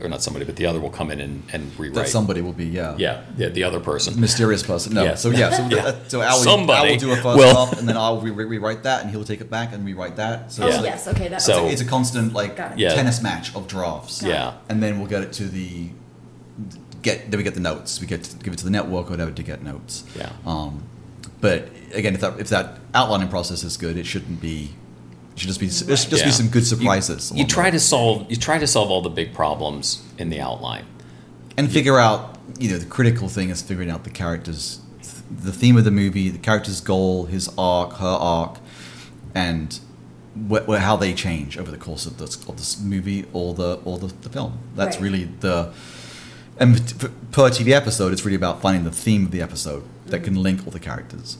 or 0.02 0.08
not 0.08 0.22
somebody, 0.22 0.44
but 0.44 0.56
the 0.56 0.66
other 0.66 0.80
will 0.80 0.90
come 0.90 1.10
in 1.10 1.20
and, 1.20 1.42
and 1.52 1.78
rewrite. 1.78 1.94
that 1.94 2.08
somebody 2.08 2.40
will 2.40 2.52
be 2.52 2.66
yeah 2.66 2.94
yeah, 2.96 3.22
yeah, 3.36 3.48
the 3.48 3.64
other 3.64 3.80
person. 3.80 4.18
mysterious 4.20 4.62
person. 4.62 4.94
No, 4.94 5.04
Yeah. 5.04 5.14
so 5.14 5.30
yeah, 5.30 5.50
so, 5.50 5.66
Yeah. 5.76 5.94
so 6.08 6.20
Al, 6.22 6.36
will- 6.38 6.44
Somebody 6.44 6.88
Al 6.88 6.92
will 6.94 7.00
do 7.00 7.12
a 7.12 7.16
first 7.16 7.24
will- 7.38 7.52
draft, 7.66 7.78
and 7.78 7.88
then 7.88 7.96
I'll 7.96 8.20
re- 8.20 8.30
re- 8.30 8.44
rewrite 8.44 8.82
that, 8.84 9.02
and 9.02 9.10
he'll 9.10 9.24
take 9.24 9.40
it 9.40 9.50
back 9.50 9.72
and 9.72 9.84
rewrite 9.84 10.16
that. 10.16 10.52
So 10.52 10.64
Oh 10.64 10.68
it's, 10.68 10.76
like, 10.78 10.86
yes. 10.86 11.08
Okay. 11.08 11.28
That. 11.28 11.42
So- 11.42 11.66
it's 11.68 11.80
a 11.82 11.84
constant 11.84 12.32
like 12.32 12.58
Yeah. 12.76 12.94
tennis 12.94 13.22
match 13.22 13.54
of 13.54 13.66
drafts. 13.68 14.22
Yeah, 14.22 14.54
and 14.68 14.82
then 14.82 14.98
we'll 14.98 15.08
get 15.08 15.22
it 15.22 15.32
to 15.34 15.44
the 15.44 15.88
get 17.02 17.30
then 17.30 17.38
we 17.38 17.44
get 17.44 17.54
the 17.54 17.60
notes. 17.60 18.00
We 18.00 18.06
get 18.06 18.24
to 18.24 18.36
give 18.38 18.52
it 18.52 18.58
to 18.58 18.64
the 18.64 18.70
network 18.70 19.06
or 19.08 19.10
whatever 19.10 19.30
to 19.30 19.42
get 19.42 19.62
notes. 19.62 20.04
Yeah. 20.16 20.30
Um, 20.46 20.82
but 21.40 21.68
again, 21.94 22.14
if 22.14 22.20
that 22.20 22.38
if 22.38 22.48
that 22.50 22.78
outlining 22.94 23.28
process 23.28 23.64
is 23.64 23.76
good, 23.76 23.96
it 23.96 24.06
shouldn't 24.06 24.40
be. 24.40 24.70
It 25.34 25.38
should 25.40 25.48
just 25.48 25.60
be 25.60 25.66
there 25.68 25.96
should 25.96 26.10
just 26.10 26.22
Yeah. 26.22 26.28
be 26.28 26.32
some 26.32 26.48
good 26.48 26.66
surprises. 26.66 27.30
You 27.30 27.36
along 27.36 27.46
the 27.46 27.52
try 27.52 27.64
way. 27.64 27.70
to 27.72 27.80
solve 27.80 28.26
you 28.30 28.36
try 28.36 28.58
to 28.58 28.66
solve 28.66 28.90
all 28.90 29.00
the 29.02 29.08
big 29.10 29.32
problems 29.34 30.00
in 30.18 30.30
the 30.30 30.40
outline. 30.40 30.84
and 31.56 31.70
figure 31.70 31.98
out. 31.98 32.36
You 32.58 32.70
know, 32.70 32.78
the 32.78 32.86
critical 32.86 33.28
thing 33.28 33.48
is 33.50 33.62
figuring 33.62 33.90
out 33.90 34.04
the 34.04 34.10
characters, 34.10 34.80
the 35.30 35.52
theme 35.52 35.76
of 35.76 35.84
the 35.84 35.90
movie, 35.90 36.28
the 36.28 36.38
character's 36.38 36.80
goal, 36.80 37.26
his 37.26 37.48
arc, 37.56 37.94
her 37.98 38.06
arc, 38.06 38.58
and 39.34 39.78
wh- 40.50 40.64
wh- 40.68 40.78
how 40.78 40.96
they 40.96 41.14
change 41.14 41.56
over 41.56 41.70
the 41.70 41.76
course 41.78 42.06
of 42.06 42.18
this 42.18 42.36
of 42.48 42.56
this 42.56 42.80
movie 42.80 43.24
or 43.32 43.54
the 43.54 43.78
or 43.84 43.98
the, 43.98 44.08
the 44.22 44.28
film. 44.28 44.58
That's 44.74 44.96
Right. 44.96 45.02
really 45.04 45.24
the 45.40 45.72
and 46.58 46.76
per 47.32 47.48
TV 47.50 47.72
episode, 47.72 48.12
it's 48.12 48.24
really 48.24 48.36
about 48.36 48.60
finding 48.60 48.84
the 48.84 48.90
theme 48.90 49.24
of 49.26 49.30
the 49.30 49.40
episode 49.40 49.84
that 50.06 50.16
mm-hmm. 50.16 50.24
can 50.24 50.42
link 50.42 50.66
all 50.66 50.72
the 50.72 50.80
characters. 50.80 51.38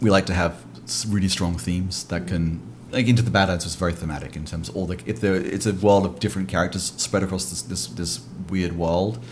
We 0.00 0.10
like 0.10 0.26
to 0.26 0.34
have 0.34 0.64
really 1.08 1.28
strong 1.28 1.56
themes 1.56 2.04
that 2.04 2.26
can. 2.26 2.60
Like 2.92 3.06
Into 3.08 3.22
the 3.22 3.30
Badlands 3.30 3.64
was 3.64 3.74
very 3.76 3.92
thematic 3.92 4.36
in 4.36 4.44
terms 4.44 4.68
of 4.68 4.76
all 4.76 4.86
the. 4.86 4.98
If 5.06 5.20
there, 5.20 5.34
it's 5.34 5.66
a 5.66 5.72
world 5.72 6.06
of 6.06 6.18
different 6.18 6.48
characters 6.48 6.92
spread 6.96 7.22
across 7.22 7.50
this 7.50 7.62
this, 7.62 7.86
this 7.86 8.20
weird 8.48 8.76
world, 8.76 9.22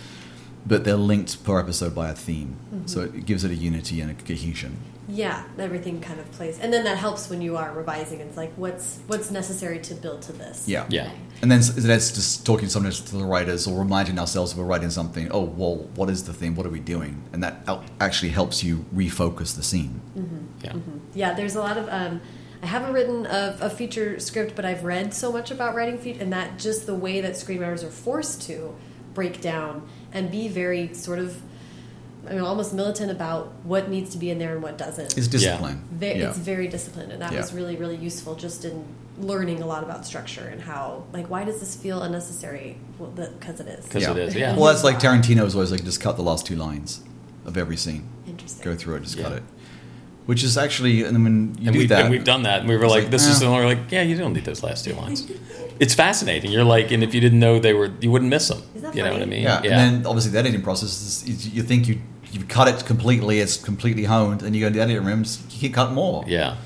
but 0.67 0.85
they're 0.85 0.97
linked 0.97 1.43
per 1.45 1.59
episode 1.59 1.95
by 1.95 2.09
a 2.11 2.15
theme. 2.15 2.57
Mm-hmm. 2.73 2.87
So 2.87 3.01
it 3.03 3.27
gives 3.27 3.45
it 3.45 3.51
a 3.51 3.55
unity 3.55 4.01
and 4.01 4.11
a 4.11 4.15
cohesion. 4.15 4.79
Yeah, 5.11 5.45
everything 5.59 6.03
kind 6.03 6.21
of 6.21 6.31
plays, 6.33 6.59
and 6.59 6.71
then 6.71 6.85
that 6.85 6.99
helps 6.99 7.31
when 7.31 7.41
you 7.41 7.57
are 7.57 7.73
revising. 7.73 8.21
It's 8.21 8.37
like 8.37 8.53
what's 8.57 8.99
what's 9.07 9.31
necessary 9.31 9.79
to 9.81 9.95
build 9.95 10.21
to 10.23 10.33
this. 10.33 10.69
Yeah. 10.69 10.85
Yeah. 10.91 11.05
Okay. 11.07 11.13
And 11.41 11.51
then 11.51 11.61
s- 11.61 11.71
that's 11.71 12.11
just 12.13 12.45
talking 12.45 12.69
sometimes 12.69 13.01
to 13.01 13.17
the 13.17 13.25
writers 13.25 13.67
or 13.67 13.79
reminding 13.79 14.19
ourselves 14.19 14.53
if 14.53 14.59
we're 14.59 14.65
writing 14.65 14.91
something, 14.91 15.31
oh, 15.31 15.45
well, 15.45 15.77
what 15.95 16.11
is 16.11 16.25
the 16.25 16.35
theme? 16.35 16.55
What 16.57 16.67
are 16.67 16.71
we 16.71 16.81
doing? 16.81 17.23
And 17.33 17.43
that 17.43 17.67
actually 18.01 18.31
helps 18.31 18.63
you 18.63 18.85
refocus 18.95 19.57
the 19.57 19.63
scene. 19.63 20.03
Mm-hmm. 20.17 20.37
Yeah. 20.65 20.73
Mm-hmm. 20.73 20.99
Yeah, 21.15 21.33
there's 21.35 21.57
a 21.57 21.61
lot 21.61 21.79
of. 21.79 21.89
Um, 21.91 22.21
I 22.63 22.67
haven't 22.67 22.93
written 22.93 23.27
a, 23.27 23.57
a 23.61 23.71
feature 23.71 24.19
script, 24.19 24.57
but 24.57 24.65
I've 24.65 24.85
read 24.85 25.15
so 25.15 25.31
much 25.31 25.51
about 25.51 25.75
writing 25.75 25.99
feature, 25.99 26.21
and 26.23 26.33
that 26.33 26.59
just 26.59 26.87
the 26.87 26.95
way 26.95 27.21
that 27.21 27.33
screenwriters 27.33 27.85
are 27.85 27.91
forced 27.91 28.43
to 28.43 28.75
break 29.15 29.41
down 29.41 29.89
and 30.13 30.31
be 30.31 30.49
very 30.49 30.93
sort 30.95 31.19
of, 31.21 31.41
I 32.29 32.33
mean, 32.33 32.41
almost 32.41 32.75
militant 32.75 33.11
about 33.13 33.53
what 33.63 33.89
needs 33.89 34.11
to 34.11 34.19
be 34.19 34.31
in 34.31 34.39
there 34.39 34.55
and 34.55 34.63
what 34.63 34.77
doesn't. 34.77 35.17
It's 35.17 35.29
discipline. 35.29 35.85
Ve- 35.93 36.19
yeah. 36.19 36.29
It's 36.31 36.39
very 36.39 36.67
disciplined, 36.69 37.13
and 37.13 37.23
that 37.23 37.33
Yeah. 37.33 37.39
was 37.41 37.53
really, 37.53 37.77
really 37.77 37.97
useful 37.97 38.35
just 38.35 38.65
in 38.65 38.85
learning 39.21 39.63
a 39.63 39.67
lot 39.67 39.83
about 39.85 40.05
structure 40.07 40.47
and 40.47 40.61
how, 40.61 41.05
like, 41.13 41.29
why 41.31 41.45
does 41.45 41.61
this 41.61 41.75
feel 41.77 42.03
unnecessary? 42.03 42.77
Well, 42.99 43.11
because 43.11 43.61
it 43.61 43.67
is. 43.69 43.87
'Cause 43.87 44.03
it 44.05 44.17
is, 44.17 44.35
yeah. 44.35 44.55
Well, 44.57 44.67
that's 44.67 44.85
like 44.85 44.99
Tarantino 45.01 45.43
was 45.43 45.55
always 45.55 45.71
like, 45.71 45.85
just 45.85 46.01
cut 46.01 46.17
the 46.17 46.23
last 46.23 46.47
two 46.47 46.55
lines 46.57 47.01
of 47.45 47.57
every 47.57 47.77
scene. 47.77 48.05
Interesting. 48.27 48.65
Go 48.65 48.77
through 48.77 48.97
it, 48.97 49.03
just 49.05 49.19
cut 49.19 49.33
it. 49.33 49.43
Which 50.29 50.43
is 50.45 50.59
actually, 50.59 51.05
and 51.05 51.25
when 51.25 51.57
you 51.59 51.69
and 51.69 51.73
do 51.73 51.79
we've, 51.79 51.89
that, 51.89 52.03
and 52.03 52.11
we've 52.11 52.23
done 52.23 52.43
that. 52.43 52.61
And 52.61 52.69
we 52.69 52.77
were 52.77 52.87
like, 52.87 53.05
like, 53.05 53.11
this 53.11 53.27
is 53.27 53.41
the 53.41 53.47
one. 53.49 53.61
Oh. 53.63 53.67
We're 53.67 53.75
like, 53.75 53.91
yeah, 53.91 54.03
you 54.03 54.15
don't 54.15 54.35
need 54.35 54.45
those 54.45 54.63
last 54.63 54.85
two 54.85 54.93
lines. 54.93 55.27
it's 55.81 55.95
fascinating. 55.95 56.51
You're 56.51 56.65
like, 56.65 56.91
and 56.91 57.03
if 57.03 57.15
you 57.15 57.21
didn't 57.23 57.41
know 57.41 57.59
they 57.59 57.73
were, 57.73 57.91
you 58.03 58.11
wouldn't 58.11 58.31
miss 58.31 58.49
them. 58.49 58.59
Isn't 58.75 58.83
that 58.83 58.95
you 58.95 59.03
know 59.05 59.13
what 59.15 59.23
I 59.23 59.25
mean? 59.25 59.45
Yeah, 59.45 59.63
and 59.63 59.65
then 59.65 60.07
obviously 60.07 60.31
the 60.33 60.39
editing 60.39 60.61
process 60.61 60.91
is, 60.91 61.29
is 61.29 61.49
you 61.49 61.63
think 61.63 61.89
you 61.89 62.01
you 62.31 62.45
cut 62.45 62.69
it 62.69 62.85
completely, 62.85 63.41
it's 63.41 63.57
completely 63.57 64.05
honed, 64.05 64.43
and 64.43 64.55
you 64.55 64.61
go 64.61 64.69
to 64.69 64.75
the 64.75 64.83
editing 64.83 65.03
room, 65.07 65.25
you 65.51 65.61
can 65.61 65.73
cut 65.73 65.93
more. 65.93 66.25
yeah. 66.27 66.57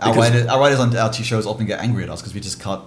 Our 0.00 0.12
Because- 0.12 0.30
writers, 0.30 0.46
our 0.46 0.60
writers 0.60 0.78
on 0.80 0.94
our 0.94 1.10
two 1.10 1.24
shows 1.24 1.46
often 1.46 1.64
get 1.64 1.80
angry 1.80 2.02
at 2.04 2.10
us 2.10 2.20
because 2.20 2.34
we 2.34 2.40
just 2.40 2.60
cut 2.60 2.82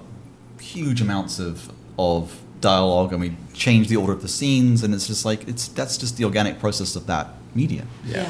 huge 0.60 1.02
amounts 1.02 1.40
of 1.40 1.72
of 1.98 2.40
dialogue 2.62 3.12
and 3.12 3.20
we 3.20 3.36
change 3.56 3.88
the 3.88 3.96
order 3.96 4.14
of 4.14 4.22
the 4.22 4.28
scenes, 4.28 4.84
and 4.84 4.94
it's 4.94 5.08
just 5.08 5.26
like 5.26 5.48
it's 5.48 5.68
that's 5.70 5.98
just 5.98 6.18
the 6.18 6.26
organic 6.26 6.60
process 6.60 6.96
of 6.96 7.08
that 7.08 7.30
medium. 7.56 7.88
Yeah. 8.06 8.18
Yeah. 8.24 8.30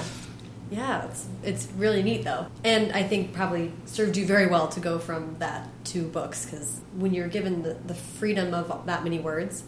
Yeah, 0.72 1.06
it's 1.06 1.28
it's 1.44 1.68
really 1.76 2.02
neat 2.02 2.24
though, 2.24 2.48
and 2.64 2.94
I 2.94 3.04
think 3.04 3.34
probably 3.34 3.74
served 3.86 4.16
you 4.16 4.26
very 4.26 4.48
well 4.48 4.70
to 4.70 4.80
go 4.80 5.00
from 5.00 5.36
that 5.40 5.68
to 5.92 6.04
books 6.08 6.46
because 6.46 6.80
when 6.96 7.14
you're 7.14 7.28
given 7.28 7.62
the, 7.62 7.74
the 7.86 7.94
freedom 7.94 8.54
of 8.54 8.86
that 8.86 9.04
many 9.04 9.20
words, 9.20 9.64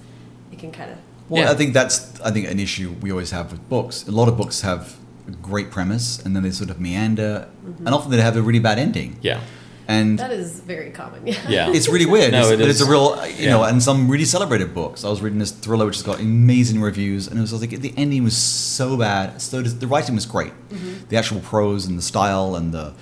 it 0.51 0.59
can 0.59 0.71
kind 0.71 0.91
of 0.91 0.97
Well, 1.27 1.43
Yeah. 1.43 1.51
I 1.51 1.55
think 1.55 1.73
that's 1.73 2.19
I 2.21 2.31
think 2.31 2.47
an 2.49 2.59
issue 2.59 2.95
we 3.01 3.11
always 3.11 3.31
have 3.31 3.51
with 3.51 3.67
books. 3.67 4.07
A 4.07 4.11
lot 4.11 4.29
of 4.29 4.37
books 4.37 4.61
have 4.61 4.95
a 5.27 5.31
great 5.31 5.71
premise, 5.71 6.19
and 6.23 6.35
then 6.35 6.43
they 6.43 6.51
sort 6.51 6.69
of 6.69 6.79
meander, 6.79 7.49
mm-hmm. 7.65 7.85
and 7.85 7.93
often 7.93 8.09
they 8.11 8.21
have 8.21 8.37
a 8.37 8.41
really 8.41 8.59
bad 8.59 8.79
ending. 8.79 9.17
Yeah. 9.21 9.41
And 9.87 10.17
that 10.19 10.31
is 10.31 10.59
very 10.61 10.91
common. 10.91 11.27
Yeah. 11.27 11.49
Yeah. 11.49 11.71
it's 11.73 11.89
really 11.89 12.05
weird. 12.05 12.31
No, 12.31 12.41
it's, 12.41 12.51
it 12.51 12.59
but 12.59 12.67
is. 12.69 12.79
it's 12.81 12.87
a 12.87 12.91
real, 12.91 13.15
you 13.27 13.45
Yeah. 13.45 13.49
know, 13.51 13.63
and 13.63 13.81
some 13.83 14.09
really 14.09 14.25
celebrated 14.25 14.73
books. 14.73 15.03
I 15.03 15.09
was 15.09 15.21
reading 15.21 15.39
this 15.39 15.51
thriller 15.51 15.85
which 15.85 15.95
has 15.97 16.03
got 16.03 16.19
amazing 16.19 16.81
reviews, 16.81 17.27
and 17.27 17.37
it 17.37 17.41
was 17.41 17.53
like 17.53 17.69
the 17.71 17.93
ending 17.97 18.23
was 18.23 18.37
so 18.37 18.95
bad. 18.97 19.41
So 19.41 19.61
does, 19.61 19.77
the 19.79 19.87
writing 19.87 20.15
was 20.15 20.25
great. 20.25 20.53
Mm-hmm. 20.69 21.07
The 21.09 21.17
actual 21.17 21.39
prose 21.41 21.85
and 21.85 21.97
the 21.97 22.01
style 22.01 22.55
and 22.55 22.73
the 22.73 22.93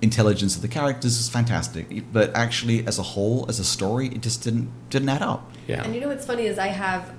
intelligence 0.00 0.54
of 0.54 0.62
the 0.62 0.68
characters 0.68 1.16
was 1.18 1.28
fantastic. 1.28 2.04
But 2.12 2.34
actually, 2.36 2.86
as 2.86 2.98
a 2.98 3.02
whole, 3.02 3.46
as 3.48 3.58
a 3.58 3.64
story, 3.64 4.06
it 4.08 4.20
just 4.22 4.42
didn't 4.44 4.70
didn't 4.90 5.08
add 5.08 5.22
up. 5.22 5.50
Yeah. 5.66 5.82
And 5.82 5.94
you 5.94 6.00
know 6.00 6.08
what's 6.08 6.24
funny 6.26 6.46
is 6.46 6.58
I 6.58 6.68
have 6.68 7.12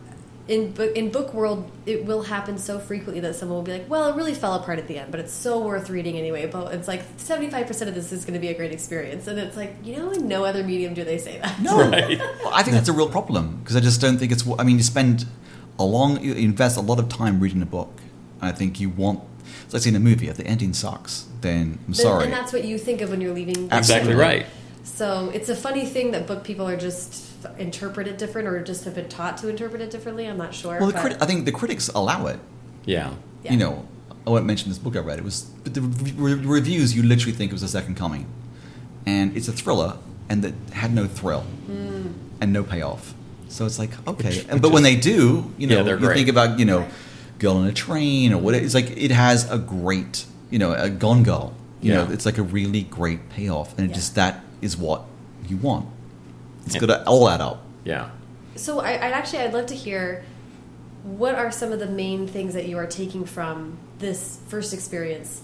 in 0.50 0.72
book 0.72 0.96
in 0.96 1.10
book 1.12 1.34
world 1.34 1.70
it 1.86 2.06
will 2.06 2.24
happen 2.24 2.58
so 2.58 2.80
frequently 2.80 3.20
that 3.22 3.36
someone 3.36 3.58
will 3.58 3.64
be 3.64 3.72
like, 3.72 3.90
"Well, 3.90 4.10
it 4.10 4.16
really 4.16 4.34
fell 4.34 4.56
apart 4.56 4.80
at 4.80 4.88
the 4.88 4.98
end, 4.98 5.12
but 5.12 5.20
it's 5.20 5.32
so 5.32 5.60
worth 5.60 5.90
reading 5.90 6.18
anyway." 6.18 6.48
But 6.48 6.74
it's 6.74 6.88
like 6.88 7.04
seventy 7.18 7.50
five 7.50 7.68
percent 7.68 7.88
of 7.90 7.96
this 7.96 8.12
is 8.12 8.26
going 8.26 8.34
to 8.34 8.40
be 8.40 8.48
a 8.50 8.54
great 8.56 8.72
experience, 8.72 9.28
and 9.28 9.38
it's 9.40 9.56
like 9.56 9.76
you 9.84 9.96
know, 9.96 10.12
in 10.12 10.28
no 10.28 10.44
other 10.46 10.64
medium 10.64 10.94
do 10.94 11.04
they 11.04 11.18
say 11.20 11.40
that. 11.40 11.62
No, 11.62 11.90
Right. 11.90 12.18
Well, 12.18 12.52
I 12.54 12.64
think 12.64 12.76
that's 12.76 12.90
a 12.90 12.94
real 12.94 13.10
problem 13.10 13.58
because 13.58 13.76
I 13.76 13.80
just 13.80 14.02
don't 14.02 14.18
think 14.18 14.32
it's. 14.32 14.44
I 14.58 14.64
mean, 14.64 14.78
you 14.78 14.84
spend 14.84 15.26
a 15.78 15.84
long, 15.86 16.22
you 16.22 16.34
invest 16.34 16.76
a 16.78 16.82
lot 16.82 17.00
of 17.00 17.08
time 17.10 17.40
reading 17.40 17.62
a 17.62 17.66
book, 17.66 17.92
and 18.42 18.50
I 18.50 18.52
think 18.52 18.80
you 18.80 18.90
want 18.90 19.22
It's 19.66 19.74
like 19.74 19.84
seeing 19.84 19.96
a 19.96 20.00
movie. 20.00 20.28
If 20.30 20.38
the 20.38 20.48
ending 20.48 20.74
sucks, 20.74 21.26
then 21.42 21.78
I'm 21.88 21.94
Then- 21.94 21.96
sorry. 21.96 22.24
And 22.26 22.34
that's 22.34 22.52
what 22.52 22.64
you 22.66 22.78
think 22.78 23.02
of 23.02 23.12
when 23.12 23.22
you're 23.22 23.34
leaving. 23.36 23.68
the 23.70 23.78
Exactly 23.78 24.16
right. 24.16 24.46
So 24.84 25.30
it's 25.34 25.50
a 25.50 25.56
funny 25.56 25.86
thing 25.86 26.12
that 26.12 26.26
book 26.28 26.44
people 26.44 26.68
are 26.68 26.76
just 26.76 27.29
interpret 27.58 28.08
it 28.08 28.18
different 28.18 28.48
or 28.48 28.62
just 28.64 28.84
have 28.86 28.96
been 28.96 29.10
taught 29.10 29.38
to 29.38 29.48
interpret 29.50 29.82
it 29.82 29.92
differently. 29.92 30.26
I'm 30.28 30.38
not 30.38 30.54
sure. 30.54 30.78
well, 30.80 30.88
the 30.88 30.94
but- 30.94 31.22
I 31.22 31.26
think 31.26 31.46
the 31.46 31.52
critics 31.52 31.90
allow 31.90 32.26
it. 32.28 32.40
Yeah. 32.86 33.14
Yeah. 33.44 33.52
You 33.54 33.58
know, 33.58 33.88
I 34.28 34.30
won't 34.32 34.46
mention 34.46 34.70
this 34.70 34.78
book 34.78 34.96
I 34.96 35.00
read. 35.00 35.18
It 35.20 35.24
was 35.24 35.44
but 35.64 35.74
the 35.74 35.82
re- 35.82 36.14
re- 36.18 36.46
reviews. 36.46 36.96
You 36.96 37.04
literally 37.04 37.34
think 37.34 37.52
it 37.52 37.54
was 37.54 37.64
a 37.64 37.68
second 37.70 37.96
coming, 37.96 38.26
and 39.06 39.36
it's 39.38 39.48
a 39.48 39.52
thriller, 39.54 39.98
and 40.28 40.44
that 40.44 40.54
had 40.74 40.94
no 40.94 41.08
thrill 41.08 41.42
Hmm. 41.68 42.08
and 42.42 42.52
no 42.54 42.64
payoff. 42.64 43.14
So 43.48 43.66
it's 43.66 43.80
like 43.80 43.92
okay, 44.08 44.30
Which- 44.30 44.38
and, 44.44 44.54
which 44.54 44.62
but 44.62 44.72
when 44.72 44.84
they 44.84 44.96
do, 44.96 45.52
you 45.58 45.68
know, 45.68 45.78
Yeah, 45.78 45.84
they're 45.84 45.96
you 45.96 46.06
great. 46.06 46.16
think 46.18 46.30
about 46.30 46.60
you 46.60 46.66
know, 46.66 46.86
girl 47.40 47.58
on 47.58 47.68
a 47.68 47.72
train 47.74 48.34
or 48.34 48.38
what. 48.42 48.54
It's 48.56 48.74
like 48.76 48.92
it 48.98 49.12
has 49.12 49.50
a 49.50 49.58
great, 49.58 50.26
you 50.52 50.60
know, 50.60 50.74
a 50.74 50.90
Gone 50.90 51.24
Girl. 51.24 51.54
You 51.82 51.94
Yeah. 51.94 52.04
know, 52.04 52.12
it's 52.12 52.26
like 52.26 52.38
a 52.38 52.44
really 52.44 52.82
great 52.84 53.30
payoff, 53.30 53.76
and 53.78 53.86
it 53.86 53.92
Yeah. 53.92 53.96
just 53.96 54.16
that 54.16 54.44
is 54.62 54.76
what 54.78 55.04
you 55.48 55.56
want. 55.58 55.86
It's 56.70 56.76
Yeah. 56.76 56.88
got 56.88 56.98
to 57.04 57.08
all 57.08 57.28
add 57.30 57.42
up. 57.42 57.64
Yeah. 57.84 58.10
So 58.56 58.80
I, 58.80 58.92
I'd 58.94 59.14
actually 59.14 59.40
I'd 59.40 59.54
love 59.54 59.66
to 59.68 59.76
hear 59.76 60.24
what 61.04 61.34
are 61.36 61.52
some 61.52 61.72
of 61.72 61.80
the 61.80 61.88
main 61.88 62.28
things 62.28 62.54
that 62.54 62.68
you 62.68 62.78
are 62.78 62.86
taking 62.86 63.26
from 63.26 63.78
this 64.00 64.40
first 64.48 64.74
experience 64.74 65.42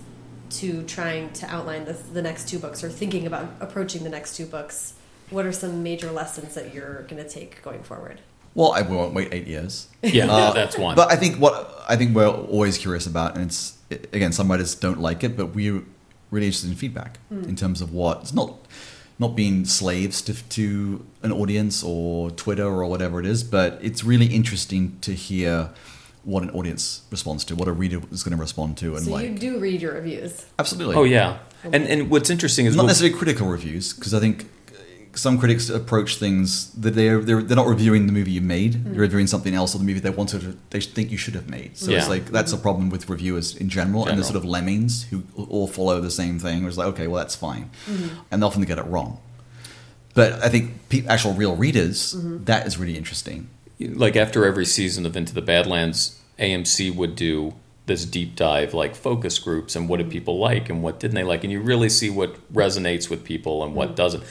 to 0.52 0.84
trying 0.84 1.32
to 1.34 1.48
outline 1.48 1.86
the, 1.86 1.94
the 1.94 2.22
next 2.22 2.48
two 2.48 2.60
books 2.60 2.84
or 2.84 2.90
thinking 2.90 3.26
about 3.26 3.50
approaching 3.60 4.04
the 4.04 4.10
next 4.10 4.36
two 4.36 4.46
books. 4.46 4.94
What 5.32 5.46
are 5.46 5.52
some 5.52 5.82
major 5.82 6.12
lessons 6.12 6.54
that 6.54 6.74
you're 6.74 7.02
going 7.04 7.24
to 7.24 7.28
take 7.28 7.62
going 7.64 7.82
forward? 7.84 8.22
Well, 8.54 8.72
I 8.74 8.82
won't 8.84 9.14
wait 9.14 9.30
eight 9.34 9.48
years. 9.48 9.88
Yeah, 10.04 10.32
Uh, 10.32 10.54
that's 10.54 10.78
one. 10.78 10.96
But 10.96 11.12
I 11.12 11.16
think 11.16 11.38
what 11.38 11.84
I 11.90 11.96
think 11.96 12.16
we're 12.16 12.28
always 12.30 12.78
curious 12.78 13.08
about, 13.08 13.36
and 13.36 13.46
it's 13.46 13.78
again, 14.14 14.32
some 14.32 14.52
writers 14.52 14.76
don't 14.76 15.00
like 15.00 15.24
it, 15.24 15.36
but 15.36 15.48
we're 15.56 15.84
really 16.32 16.46
interested 16.48 16.70
in 16.70 16.76
feedback 16.76 17.20
in 17.32 17.56
terms 17.56 17.82
of 17.82 17.92
what 17.94 18.22
it's 18.22 18.34
not 18.34 18.56
not 19.20 19.36
being 19.36 19.66
slaves 19.66 20.22
to, 20.24 20.34
to 20.50 21.06
an 21.24 21.32
audience 21.32 21.84
or 21.84 22.32
Twitter 22.32 22.66
or 22.66 22.86
whatever 22.86 23.20
it 23.20 23.26
is, 23.26 23.44
but 23.44 23.80
it's 23.82 24.04
really 24.04 24.26
interesting 24.28 24.98
to 25.02 25.14
hear 25.14 25.70
what 26.24 26.44
an 26.44 26.50
audience 26.52 27.02
responds 27.12 27.46
to, 27.46 27.56
what 27.56 27.68
a 27.68 27.72
reader 27.72 28.02
is 28.12 28.24
going 28.24 28.36
to 28.36 28.42
respond 28.42 28.78
to, 28.78 28.96
and 28.96 29.06
So 29.06 29.12
like 29.12 29.30
you 29.30 29.36
do 29.38 29.60
read 29.60 29.82
your 29.82 29.94
reviews. 29.94 30.46
absolutely. 30.60 30.96
oh 30.96 31.04
yeah. 31.04 31.38
And 31.64 31.86
and 31.88 32.10
what's 32.10 32.30
interesting 32.30 32.66
is 32.66 32.76
not 32.76 32.82
we'll- 32.84 32.88
necessarily 32.88 33.18
critical 33.18 33.48
reviews 33.48 33.94
because 33.94 34.14
I 34.14 34.20
think 34.20 34.48
some 35.16 35.38
critics 35.38 35.70
approach 35.70 36.18
things 36.18 36.72
that 36.74 36.92
they're 36.92 37.20
they're, 37.20 37.42
they're 37.42 37.56
not 37.56 37.68
reviewing 37.68 38.06
the 38.06 38.14
movie 38.14 38.32
you 38.32 38.42
made. 38.42 38.74
Mm. 38.74 38.84
They're 38.92 39.02
reviewing 39.02 39.28
something 39.28 39.54
else 39.54 39.74
or 39.74 39.80
the 39.80 39.84
movie 39.84 40.00
they 40.00 40.10
wanted 40.10 40.42
to, 40.42 40.58
they 40.70 40.80
think 40.80 41.12
you 41.12 41.18
should 41.18 41.36
have 41.36 41.50
made. 41.50 41.78
So 41.78 41.92
it's 41.92 42.10
like 42.10 42.26
that's 42.28 42.54
a 42.54 42.58
problem 42.58 42.90
with 42.90 43.10
reviewers 43.10 43.56
in 43.56 43.70
general, 43.70 44.08
and 44.08 44.20
the 44.20 44.24
sort 44.24 44.36
of 44.36 44.46
lemmings 44.46 45.04
who 45.04 45.24
all 45.38 45.68
follow 45.68 46.00
the 46.02 46.12
same 46.12 46.40
thing. 46.40 46.66
It's 46.66 46.78
like 46.78 46.88
okay, 46.88 47.08
well 47.08 47.18
that's 47.18 47.36
fine, 47.36 47.70
mm-hmm. 47.86 48.20
and 48.32 48.42
they 48.42 48.46
often 48.46 48.64
get 48.64 48.78
it 48.78 48.86
wrong. 48.86 49.20
But 50.14 50.34
I 50.44 50.50
think 50.50 50.90
pe- 50.90 51.06
actual 51.06 51.34
real 51.34 51.56
readers 51.56 52.16
mm-hmm. 52.16 52.46
that 52.46 52.66
is 52.66 52.78
really 52.78 52.98
interesting. 52.98 53.50
like 53.80 54.16
after 54.16 54.46
every 54.46 54.66
season 54.66 55.06
of 55.06 55.16
Into 55.18 55.34
the 55.34 55.42
Badlands, 55.42 56.22
AMC 56.40 56.96
would 56.96 57.16
do 57.16 57.54
this 57.86 58.06
deep 58.06 58.36
dive, 58.36 58.74
like 58.74 58.96
focus 58.96 59.38
groups, 59.40 59.76
and 59.76 59.88
what 59.88 59.98
did 59.98 60.06
mm-hmm. 60.06 60.14
people 60.14 60.40
like 60.40 60.70
and 60.70 60.82
what 60.82 61.00
didn't 61.00 61.16
they 61.16 61.24
like, 61.24 61.44
and 61.44 61.52
you 61.52 61.60
really 61.60 61.90
see 61.90 62.10
what 62.10 62.36
resonates 62.54 63.10
with 63.10 63.24
people 63.24 63.64
and 63.64 63.76
what 63.76 63.96
doesn't. 63.96 64.24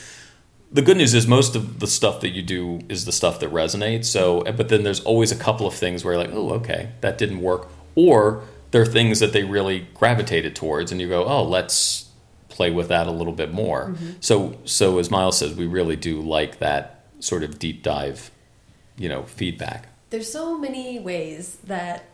The 0.75 0.83
good 0.83 0.97
news 0.97 1.15
is 1.15 1.29
most 1.29 1.55
of 1.55 1.79
the 1.79 1.87
stuff 1.87 2.21
that 2.21 2.31
you 2.31 2.43
do 2.43 2.81
is 2.89 3.05
the 3.05 3.13
stuff 3.13 3.39
that 3.39 3.51
resonates. 3.53 4.07
So, 4.07 4.43
but 4.43 4.69
then 4.69 4.83
there's 4.83 5.01
always 5.05 5.31
a 5.31 5.37
couple 5.37 5.69
of 5.69 5.75
things 5.75 6.05
where 6.05 6.15
you're 6.15 6.23
like, 6.23 6.35
oh, 6.35 6.51
okay, 6.55 6.91
that 7.01 7.17
didn't 7.17 7.41
work, 7.41 7.69
or 7.95 8.43
there 8.73 8.83
are 8.83 8.87
things 8.87 9.21
that 9.21 9.33
they 9.33 9.45
really 9.45 9.87
gravitated 9.95 10.57
towards, 10.57 10.91
and 10.91 11.01
you 11.01 11.09
go, 11.09 11.25
oh, 11.25 11.45
let's 11.45 12.11
play 12.49 12.73
with 12.73 12.89
that 12.89 13.07
a 13.07 13.13
little 13.13 13.33
bit 13.33 13.53
more. 13.53 13.91
Mm-hmm. 13.91 14.11
So, 14.19 14.59
so 14.65 14.99
as 14.99 15.13
Miles 15.13 15.39
says, 15.39 15.55
we 15.55 15.67
really 15.67 15.95
do 15.95 16.21
like 16.21 16.59
that 16.59 17.05
sort 17.21 17.45
of 17.45 17.61
deep 17.61 17.85
dive, 17.85 18.33
you 18.97 19.09
know, 19.09 19.23
feedback. 19.23 19.89
There's 20.11 20.31
so 20.31 20.59
many 20.59 20.99
ways 20.99 21.57
that 21.65 22.05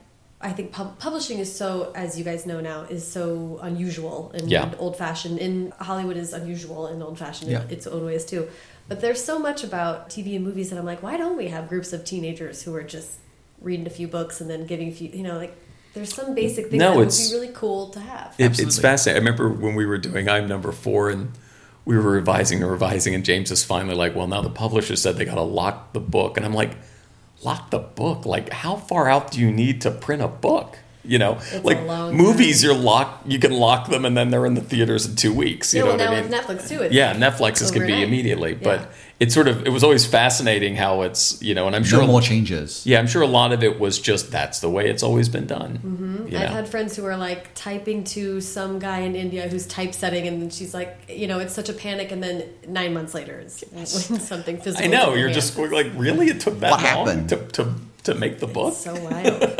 I 0.43 0.53
think 0.53 0.73
pub- 0.73 0.99
publishing 0.99 1.39
is 1.39 1.55
so, 1.55 1.93
as 1.95 2.19
you 2.19 2.25
guys 2.25 2.47
know 2.47 2.61
now, 2.61 2.83
is 2.89 3.07
so 3.07 3.59
unusual 3.63 4.31
and 4.35 4.51
Yeah. 4.51 4.73
old 4.79 4.97
fashioned. 4.97 5.39
In 5.39 5.73
Hollywood 5.79 6.17
is 6.17 6.33
unusual 6.33 6.87
and 6.87 7.03
old 7.03 7.19
fashioned 7.19 7.51
Yeah. 7.51 7.65
in 7.65 7.71
its 7.71 7.87
own 7.87 8.05
ways 8.07 8.25
too. 8.25 8.49
But 8.89 9.01
there's 9.03 9.23
so 9.23 9.39
much 9.39 9.63
about 9.65 10.09
TV 10.09 10.35
and 10.37 10.45
movies 10.45 10.71
that 10.71 10.79
I'm 10.79 10.87
like, 10.87 11.03
why 11.03 11.17
don't 11.19 11.37
we 11.37 11.49
have 11.49 11.69
groups 11.69 11.93
of 11.93 12.05
teenagers 12.05 12.63
who 12.63 12.75
are 12.75 12.83
just 12.83 13.11
reading 13.61 13.87
a 13.87 13.91
few 13.91 14.09
books 14.09 14.41
and 14.41 14.49
then 14.49 14.65
giving 14.67 14.89
a 14.89 14.93
few, 14.93 15.11
you 15.11 15.23
know, 15.23 15.37
like 15.37 15.55
there's 15.93 16.15
some 16.15 16.35
basic 16.35 16.71
things 16.71 16.81
No, 16.81 16.93
that 16.93 16.97
would 16.97 17.09
it's- 17.09 17.29
be 17.29 17.35
really 17.37 17.53
cool 17.53 17.89
to 17.91 18.01
have. 18.01 18.35
It, 18.39 18.59
it's 18.59 18.79
fascinating. 18.79 19.23
I 19.23 19.25
remember 19.31 19.51
when 19.51 19.75
we 19.75 19.85
were 19.85 19.99
doing 19.99 20.29
I'm 20.29 20.49
number 20.49 20.73
four 20.73 21.11
and 21.11 21.33
we 21.85 21.97
were 21.99 22.11
revising 22.13 22.63
and 22.63 22.71
revising, 22.71 23.15
and 23.15 23.25
James 23.25 23.51
is 23.51 23.63
finally 23.65 23.95
like, 23.95 24.15
"Well, 24.17 24.27
now 24.27 24.41
the 24.43 24.51
publisher 24.51 24.97
said 24.97 25.17
they 25.17 25.25
got 25.25 25.35
to 25.35 25.43
lock 25.43 25.93
the 25.93 26.01
book," 26.01 26.37
and 26.37 26.47
I'm 26.47 26.55
like, 26.55 26.77
"Lock 27.43 27.71
the 27.71 27.79
book? 27.79 28.27
Like, 28.27 28.53
how 28.53 28.77
far 28.77 29.09
out 29.09 29.31
do 29.31 29.41
you 29.41 29.51
need 29.51 29.81
to 29.83 29.91
print 29.91 30.23
a 30.23 30.29
book?" 30.29 30.79
You 31.03 31.19
know, 31.19 31.39
It's 31.53 31.65
like 31.65 31.81
movies, 32.13 32.61
time. 32.61 32.71
you're 32.71 32.79
lock. 32.79 33.23
You 33.27 33.39
can 33.39 33.53
lock 33.53 33.89
them, 33.89 34.05
and 34.05 34.15
then 34.17 34.31
they're 34.31 34.45
in 34.45 34.53
the 34.55 34.61
theaters 34.61 35.07
in 35.07 35.17
two 35.17 35.33
weeks. 35.33 35.73
You 35.73 35.79
Yeah, 35.79 35.85
know 35.85 35.97
well, 35.97 35.99
what 35.99 36.13
now 36.13 36.19
I 36.19 36.23
mean? 36.23 36.31
Netflix 36.61 36.69
too. 36.69 36.89
Yeah, 36.95 37.15
Netflix 37.15 37.63
is 37.63 37.71
going 37.71 37.83
to 37.83 37.87
be 37.87 37.93
overnight. 37.95 38.09
immediately, 38.09 38.55
but 38.55 38.81
Yeah. 38.81 38.87
it's 39.21 39.33
sort 39.35 39.49
of 39.49 39.67
it 39.67 39.71
was 39.71 39.83
always 39.83 40.05
fascinating 40.05 40.77
how 40.77 41.01
it's 41.03 41.41
you 41.43 41.55
know, 41.55 41.67
and 41.67 41.75
I'm 41.75 41.85
sure 41.85 42.01
No 42.03 42.07
more 42.07 42.21
changes. 42.21 42.83
yeah, 42.85 42.99
I'm 42.99 43.07
sure 43.07 43.23
a 43.23 43.27
lot 43.27 43.53
of 43.53 43.63
it 43.63 43.81
was 43.81 43.99
just 43.99 44.31
that's 44.31 44.61
the 44.61 44.69
way 44.69 44.91
it's 44.91 45.03
always 45.03 45.31
been 45.31 45.47
done. 45.47 45.79
Mm-hmm. 45.83 46.27
You 46.27 46.33
know? 46.39 46.45
I've 46.45 46.51
had 46.51 46.69
friends 46.69 46.97
who 46.97 47.07
are 47.07 47.17
like 47.17 47.55
typing 47.55 48.05
to 48.05 48.43
some 48.43 48.79
guy 48.79 48.99
in 48.99 49.17
India 49.17 49.49
who's 49.49 49.67
typesetting, 49.67 50.29
and 50.29 50.53
she's 50.53 50.75
like, 50.75 50.99
you 51.09 51.27
know, 51.27 51.39
it's 51.39 51.55
such 51.55 51.71
a 51.71 51.73
panic, 51.73 52.13
and 52.13 52.23
then 52.23 52.45
nine 52.69 52.93
months 52.93 53.15
later, 53.15 53.39
it's 53.41 53.65
when 53.73 53.87
something 54.21 54.59
physical. 54.61 54.85
I 54.85 54.89
know 54.89 55.15
you're 55.15 55.31
just 55.31 55.57
hand. 55.57 55.71
going 55.71 55.83
like, 55.87 55.99
really? 55.99 56.29
It 56.29 56.41
took 56.41 56.61
that 56.61 56.73
What 56.73 56.83
long 56.83 57.07
happened? 57.07 57.29
to, 57.31 57.37
to 57.57 57.75
to 58.05 58.15
make 58.15 58.39
the 58.39 58.47
book? 58.47 58.73
It's 58.75 58.85
so 58.85 58.95
wild. 58.95 59.43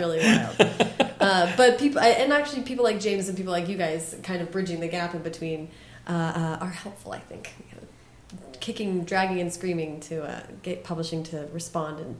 it 0.00 0.16
is 0.16 0.24
really 0.24 0.64
wild. 0.68 1.06
Uh, 1.20 1.54
but 1.54 1.78
people, 1.78 2.00
and 2.00 2.32
actually, 2.32 2.62
people 2.62 2.82
like 2.82 2.98
James 2.98 3.28
and 3.28 3.36
people 3.36 3.52
like 3.52 3.68
you 3.68 3.76
guys, 3.76 4.16
kind 4.22 4.40
of 4.40 4.50
bridging 4.50 4.80
the 4.80 4.88
gap 4.88 5.14
in 5.14 5.20
between, 5.20 5.68
uh, 6.06 6.12
uh, 6.12 6.64
are 6.64 6.70
helpful. 6.70 7.12
I 7.12 7.18
think, 7.18 7.52
you 7.68 7.76
know, 7.76 8.48
kicking, 8.60 9.04
dragging, 9.04 9.38
and 9.38 9.52
screaming 9.52 10.00
to 10.00 10.22
uh, 10.22 10.40
get 10.62 10.82
publishing 10.82 11.22
to 11.24 11.46
respond 11.52 12.00
and. 12.00 12.16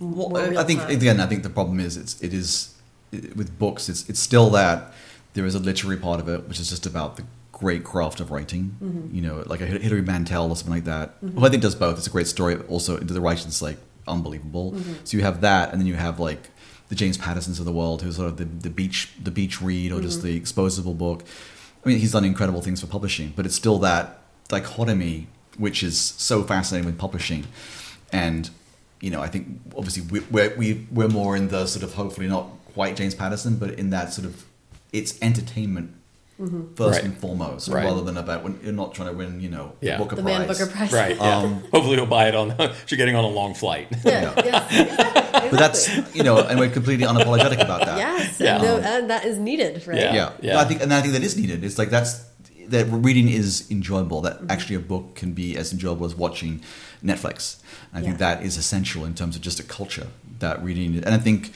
Well, 0.00 0.58
I- 0.58 0.64
think 0.64 0.80
time. 0.80 0.90
again, 0.90 1.18
I 1.18 1.26
think 1.26 1.44
the 1.44 1.50
problem 1.50 1.80
is 1.80 1.96
it's 1.96 2.20
it 2.20 2.34
is 2.34 2.74
it, 3.10 3.34
with 3.36 3.58
books. 3.58 3.88
It's 3.88 4.06
it's 4.08 4.20
still 4.20 4.50
that 4.50 4.92
there 5.34 5.46
is 5.46 5.54
a 5.54 5.58
literary 5.58 5.96
part 5.96 6.20
of 6.20 6.28
it, 6.28 6.46
which 6.46 6.60
is 6.60 6.68
just 6.68 6.84
about 6.84 7.16
the 7.16 7.24
great 7.52 7.84
craft 7.84 8.20
of 8.20 8.30
writing. 8.30 8.76
Mm-hmm. 8.82 9.14
You 9.14 9.22
know, 9.22 9.44
like 9.46 9.60
a 9.60 9.66
Hilary 9.66 10.02
Mantel 10.02 10.50
or 10.50 10.56
something 10.56 10.74
like 10.74 10.84
that. 10.84 11.14
Who 11.20 11.44
I 11.44 11.48
think 11.48 11.62
does 11.62 11.74
both. 11.74 11.96
It's 11.98 12.06
a 12.06 12.10
great 12.10 12.26
story. 12.26 12.56
But 12.56 12.68
also, 12.68 12.96
the 12.96 13.20
writing's 13.20 13.62
like 13.62 13.78
unbelievable. 14.06 14.72
Mm-hmm. 14.72 14.92
So 15.04 15.16
you 15.16 15.22
have 15.22 15.40
that, 15.42 15.70
and 15.72 15.80
then 15.80 15.86
you 15.86 15.94
have 15.94 16.18
like 16.18 16.50
the 16.92 16.96
James 16.96 17.16
Pattersons 17.16 17.58
of 17.58 17.64
the 17.64 17.72
world, 17.72 18.02
who's 18.02 18.16
sort 18.16 18.28
of 18.28 18.36
the, 18.36 18.44
the 18.44 18.68
beach 18.68 19.08
the 19.22 19.30
beach 19.30 19.62
read 19.62 19.92
or 19.92 19.94
Mm-hmm. 19.94 20.04
just 20.04 20.22
the 20.22 20.38
exposable 20.38 20.96
book. 20.96 21.24
I 21.82 21.88
mean, 21.88 21.98
he's 21.98 22.12
done 22.12 22.24
incredible 22.26 22.60
things 22.60 22.80
for 22.82 22.86
publishing, 22.86 23.32
but 23.34 23.46
it's 23.46 23.54
still 23.56 23.78
that 23.78 24.18
dichotomy 24.48 25.26
which 25.56 25.82
is 25.82 25.98
so 25.98 26.42
fascinating 26.42 26.84
with 26.86 26.98
publishing, 26.98 27.46
and 28.12 28.50
you 29.00 29.10
know, 29.10 29.22
I 29.22 29.28
think 29.28 29.46
obviously 29.74 30.02
we, 30.10 30.20
we're 30.30 30.54
we, 30.56 30.86
we're 30.92 31.08
more 31.08 31.34
in 31.34 31.48
the 31.48 31.66
sort 31.66 31.82
of 31.82 31.94
hopefully 31.94 32.28
not 32.28 32.46
quite 32.74 32.94
James 32.96 33.14
Patterson, 33.14 33.56
but 33.56 33.70
in 33.78 33.88
that 33.90 34.12
sort 34.12 34.26
of 34.26 34.44
it's 34.92 35.18
entertainment 35.22 35.94
first 36.74 36.96
Right. 36.98 37.04
and 37.04 37.16
foremost, 37.16 37.68
Right. 37.68 37.84
rather 37.84 38.02
than 38.02 38.16
about 38.16 38.42
when 38.44 38.58
you're 38.64 38.72
not 38.72 38.94
trying 38.94 39.08
to 39.10 39.14
win, 39.14 39.40
you 39.40 39.48
know, 39.48 39.72
Yeah. 39.80 39.96
the 39.96 40.02
Booker 40.04 40.16
the 40.16 40.22
Prize. 40.22 40.38
Man 40.38 40.48
Booker 40.48 40.66
Prize. 40.66 40.92
Right. 40.92 41.16
Yeah. 41.16 41.36
Um, 41.38 41.52
Hopefully, 41.72 41.96
he'll 41.96 42.06
buy 42.06 42.28
it 42.28 42.34
on. 42.34 42.48
You're 42.88 42.96
getting 43.02 43.14
on 43.14 43.24
a 43.24 43.28
long 43.28 43.54
flight. 43.54 43.86
Yeah. 44.04 44.32
yeah. 44.44 45.18
Exactly. 45.34 45.50
But 45.50 45.58
that's 45.58 46.14
you 46.14 46.22
know, 46.22 46.38
and 46.38 46.58
we're 46.58 46.70
completely 46.70 47.06
unapologetic 47.06 47.60
about 47.60 47.86
that. 47.86 47.98
Yes, 47.98 48.40
Yeah. 48.40 48.56
and, 48.56 48.62
no, 48.64 48.76
and 48.78 49.10
that 49.10 49.24
is 49.24 49.38
needed, 49.38 49.86
right? 49.86 49.96
Yeah. 49.98 50.14
yeah, 50.14 50.32
yeah. 50.42 50.60
I 50.60 50.64
think, 50.64 50.82
and 50.82 50.92
I 50.92 51.00
think 51.00 51.12
that 51.14 51.22
is 51.22 51.36
needed. 51.36 51.64
It's 51.64 51.78
like 51.78 51.90
that's 51.90 52.24
that 52.68 52.86
reading 52.90 53.28
is 53.28 53.70
enjoyable. 53.70 54.22
Mm-hmm. 54.22 54.46
That 54.46 54.52
actually 54.52 54.76
a 54.76 54.80
book 54.80 55.14
can 55.14 55.32
be 55.32 55.56
as 55.56 55.72
enjoyable 55.72 56.06
as 56.06 56.14
watching 56.14 56.60
Netflix. 57.04 57.60
I 57.94 58.00
think 58.00 58.18
that 58.18 58.42
is 58.42 58.56
essential 58.56 59.04
in 59.04 59.14
terms 59.14 59.36
of 59.36 59.42
just 59.42 59.60
a 59.60 59.62
culture 59.62 60.08
that 60.38 60.62
reading. 60.62 60.96
And 60.96 61.14
I 61.14 61.18
think 61.18 61.52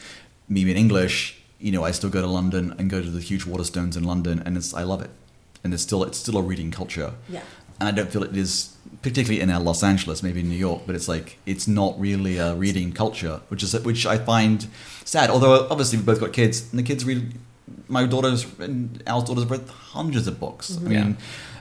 me 0.47 0.63
being 0.63 0.77
English, 0.77 1.41
you 1.59 1.71
know, 1.71 1.83
I 1.83 1.91
still 1.91 2.09
go 2.09 2.21
to 2.21 2.27
London 2.27 2.75
and 2.77 2.89
go 2.89 3.01
to 3.01 3.09
the 3.09 3.21
huge 3.21 3.45
Waterstones 3.45 3.97
in 3.97 4.03
London, 4.03 4.41
and 4.45 4.55
it's 4.57 4.73
I 4.73 4.83
love 4.83 5.01
it. 5.01 5.09
And 5.63 5.73
it's 5.73 5.83
still 5.83 6.03
it's 6.03 6.17
still 6.17 6.37
a 6.37 6.41
reading 6.41 6.71
culture. 6.71 7.13
Yeah. 7.29 7.41
And 7.79 7.87
I 7.89 7.91
don't 7.91 8.11
feel 8.11 8.23
it 8.23 8.35
is 8.37 8.75
particularly 9.09 9.41
in 9.41 9.49
uh, 9.49 9.59
Los 9.59 9.83
Angeles, 9.83 10.21
maybe 10.23 10.39
in 10.41 10.49
New 10.49 10.57
York, 10.69 10.81
but 10.85 10.95
it's 10.95 11.07
like 11.07 11.37
it's 11.45 11.67
not 11.67 11.99
really 11.99 12.37
a 12.37 12.53
reading 12.55 12.91
culture, 12.93 13.41
which 13.49 13.63
is 13.63 13.73
which 13.83 14.05
I 14.05 14.17
find 14.17 14.67
sad. 15.05 15.29
Although 15.29 15.67
obviously 15.69 15.97
we 15.99 16.03
both 16.05 16.19
got 16.19 16.33
kids, 16.33 16.55
and 16.71 16.79
the 16.79 16.83
kids 16.83 17.05
read. 17.05 17.33
My 17.89 18.05
daughters 18.05 18.45
and 18.59 19.03
our 19.07 19.21
daughters 19.23 19.45
read 19.45 19.61
hundreds 19.93 20.27
of 20.27 20.39
books. 20.39 20.77
I 20.77 20.81
mean, 20.81 20.91
Yeah. 20.93 21.13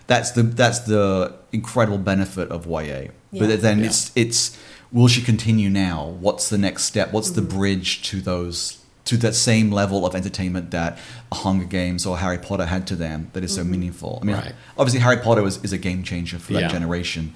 that's 0.06 0.30
the 0.32 0.42
that's 0.42 0.80
the 0.80 1.34
incredible 1.52 1.98
benefit 1.98 2.48
of 2.50 2.66
YA. 2.66 3.08
Yeah. 3.32 3.40
But 3.40 3.60
then 3.62 3.78
Yeah. 3.80 3.86
it's 3.86 4.12
it's 4.14 4.56
will 4.92 5.08
she 5.08 5.22
continue 5.22 5.68
now? 5.68 6.16
What's 6.20 6.48
the 6.48 6.58
next 6.58 6.84
step? 6.84 7.12
What's 7.12 7.30
the 7.30 7.40
Mm-hmm. 7.42 7.58
bridge 7.58 7.90
to 8.10 8.20
those 8.20 8.78
to 9.06 9.16
that 9.16 9.34
same 9.34 9.70
level 9.70 10.04
of 10.04 10.14
entertainment 10.14 10.70
that 10.72 10.98
Hunger 11.32 11.64
Games 11.64 12.04
or 12.04 12.18
Harry 12.18 12.38
Potter 12.38 12.66
had 12.66 12.86
to 12.88 12.96
them 12.96 13.30
that 13.32 13.42
is 13.42 13.54
so 13.54 13.62
mm-hmm. 13.62 13.70
meaningful. 13.70 14.18
I 14.20 14.24
mean, 14.24 14.36
Right. 14.36 14.54
obviously 14.76 15.00
Harry 15.00 15.16
Potter 15.16 15.42
was, 15.42 15.62
is 15.64 15.72
a 15.72 15.78
game 15.78 16.02
changer 16.02 16.38
for 16.38 16.52
Yeah. 16.52 16.62
that 16.62 16.72
generation, 16.72 17.32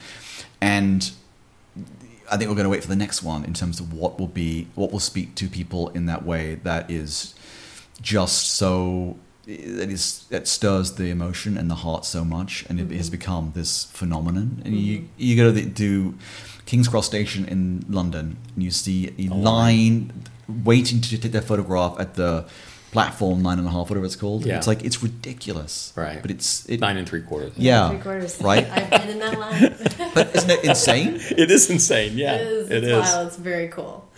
and 0.61 1.11
I 2.31 2.37
think 2.37 2.49
we're 2.49 2.57
going 2.57 2.65
to 2.65 2.71
wait 2.71 2.83
for 2.83 2.89
the 2.89 2.97
next 2.97 3.23
one 3.23 3.45
in 3.45 3.55
terms 3.55 3.81
of 3.81 3.93
what 3.93 4.19
will 4.19 4.29
be 4.29 4.69
what 4.75 4.93
will 4.93 5.01
speak 5.01 5.35
to 5.37 5.49
people 5.49 5.89
in 5.89 6.07
that 6.07 6.25
way 6.25 6.57
that 6.63 6.91
is 6.91 7.35
just 8.01 8.53
so 8.53 9.17
that 9.47 9.91
is 9.91 10.25
that 10.31 10.47
stirs 10.47 10.93
the 10.93 11.11
emotion 11.11 11.57
and 11.57 11.71
the 11.71 11.77
heart 11.77 12.05
so 12.05 12.25
much, 12.25 12.65
and 12.69 12.79
it 12.81 12.91
has 12.91 13.07
mm-hmm. 13.07 13.19
become 13.19 13.53
this 13.55 13.85
phenomenon. 13.85 14.63
And 14.65 14.77
you 14.77 14.99
mm-hmm. 14.99 15.07
you 15.17 15.37
go 15.37 15.45
to 15.45 15.53
the, 15.53 15.71
to 15.71 16.15
King's 16.67 16.89
Cross 16.89 17.07
Station 17.07 17.47
in 17.47 17.85
London, 17.89 18.37
and 18.55 18.63
you 18.63 18.71
see 18.71 19.15
a 19.19 19.29
oh, 19.33 19.37
line 19.37 20.13
waiting 20.65 21.01
to 21.01 21.19
take 21.19 21.33
their 21.33 21.43
photograph 21.43 21.97
at 21.99 22.15
the 22.15 22.47
platform 22.93 23.41
nine 23.43 23.59
and 23.59 23.69
a 23.69 23.71
half, 23.71 23.89
whatever 23.89 24.05
it's 24.07 24.17
called. 24.17 24.45
Yeah. 24.45 24.57
It's 24.57 24.67
like 24.67 24.85
it's 24.85 25.03
ridiculous, 25.03 25.93
Right. 25.97 26.21
But 26.21 26.31
it's 26.33 26.69
it, 26.69 26.81
Nine 26.81 26.97
and 26.97 27.09
three 27.09 27.23
quarters. 27.23 27.53
yeah, 27.57 27.89
Three 27.91 27.99
quarters. 28.01 28.41
right. 28.43 28.69
I've 28.71 28.91
been 28.91 29.11
in 29.11 29.19
that 29.21 29.39
line. 29.39 29.77
But 30.15 30.35
isn't 30.35 30.51
it 30.51 30.65
insane? 30.65 31.21
It 31.39 31.51
is 31.53 31.71
insane. 31.71 32.19
Yeah, 32.19 32.35
it 32.35 32.47
is. 32.47 32.71
it 32.71 32.85
It's 32.85 32.87
is. 32.87 33.15
wild. 33.15 33.27
It's 33.29 33.37
very 33.37 33.69
cool. 33.69 34.09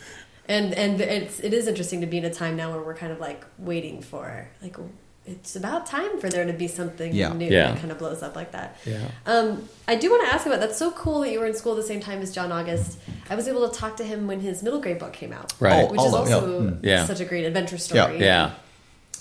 And 0.49 0.73
and 0.75 1.01
it's 1.01 1.39
it 1.41 1.53
is 1.53 1.67
interesting 1.69 2.01
to 2.01 2.07
be 2.07 2.17
in 2.19 2.25
a 2.25 2.33
time 2.33 2.57
now 2.57 2.73
where 2.73 2.83
we're 2.83 2.95
kind 2.97 3.13
of 3.13 3.21
like 3.21 3.45
waiting 3.59 4.01
for 4.03 4.49
like 4.63 4.77
it's 5.25 5.55
about 5.55 5.87
time 5.87 6.19
for 6.21 6.29
there 6.29 6.45
to 6.45 6.53
be 6.53 6.67
something 6.67 7.15
Yeah. 7.15 7.33
new 7.33 7.49
Yeah. 7.49 7.73
that 7.73 7.79
kind 7.81 7.93
of 7.93 7.99
blows 7.99 8.23
up 8.23 8.35
like 8.35 8.53
that. 8.53 8.77
Yeah. 8.85 8.99
Um, 9.27 9.69
I 9.87 9.95
do 9.95 10.11
want 10.11 10.27
to 10.29 10.35
ask 10.35 10.47
about 10.47 10.59
that's 10.61 10.77
so 10.79 10.91
cool 10.91 11.21
that 11.21 11.31
you 11.31 11.39
were 11.41 11.47
in 11.47 11.55
school 11.55 11.73
at 11.73 11.77
the 11.77 11.87
same 11.87 12.01
time 12.01 12.21
as 12.23 12.33
John 12.35 12.51
August. 12.51 12.99
I 13.31 13.35
was 13.37 13.47
able 13.47 13.69
to 13.69 13.75
talk 13.79 13.97
to 13.99 14.05
him 14.05 14.27
when 14.27 14.41
his 14.41 14.63
middle 14.63 14.81
grade 14.81 14.99
book 14.99 15.13
came 15.13 15.33
out, 15.33 15.53
Right. 15.61 15.89
Which 15.91 16.01
is 16.01 16.13
Oh, 16.13 16.17
also 16.19 16.61
Mm. 16.63 16.79
Yeah. 16.83 17.07
such 17.07 17.21
a 17.21 17.25
great 17.25 17.45
adventure 17.45 17.77
Yeah. 17.77 17.81
story. 18.07 18.21
Yeah. 18.21 18.51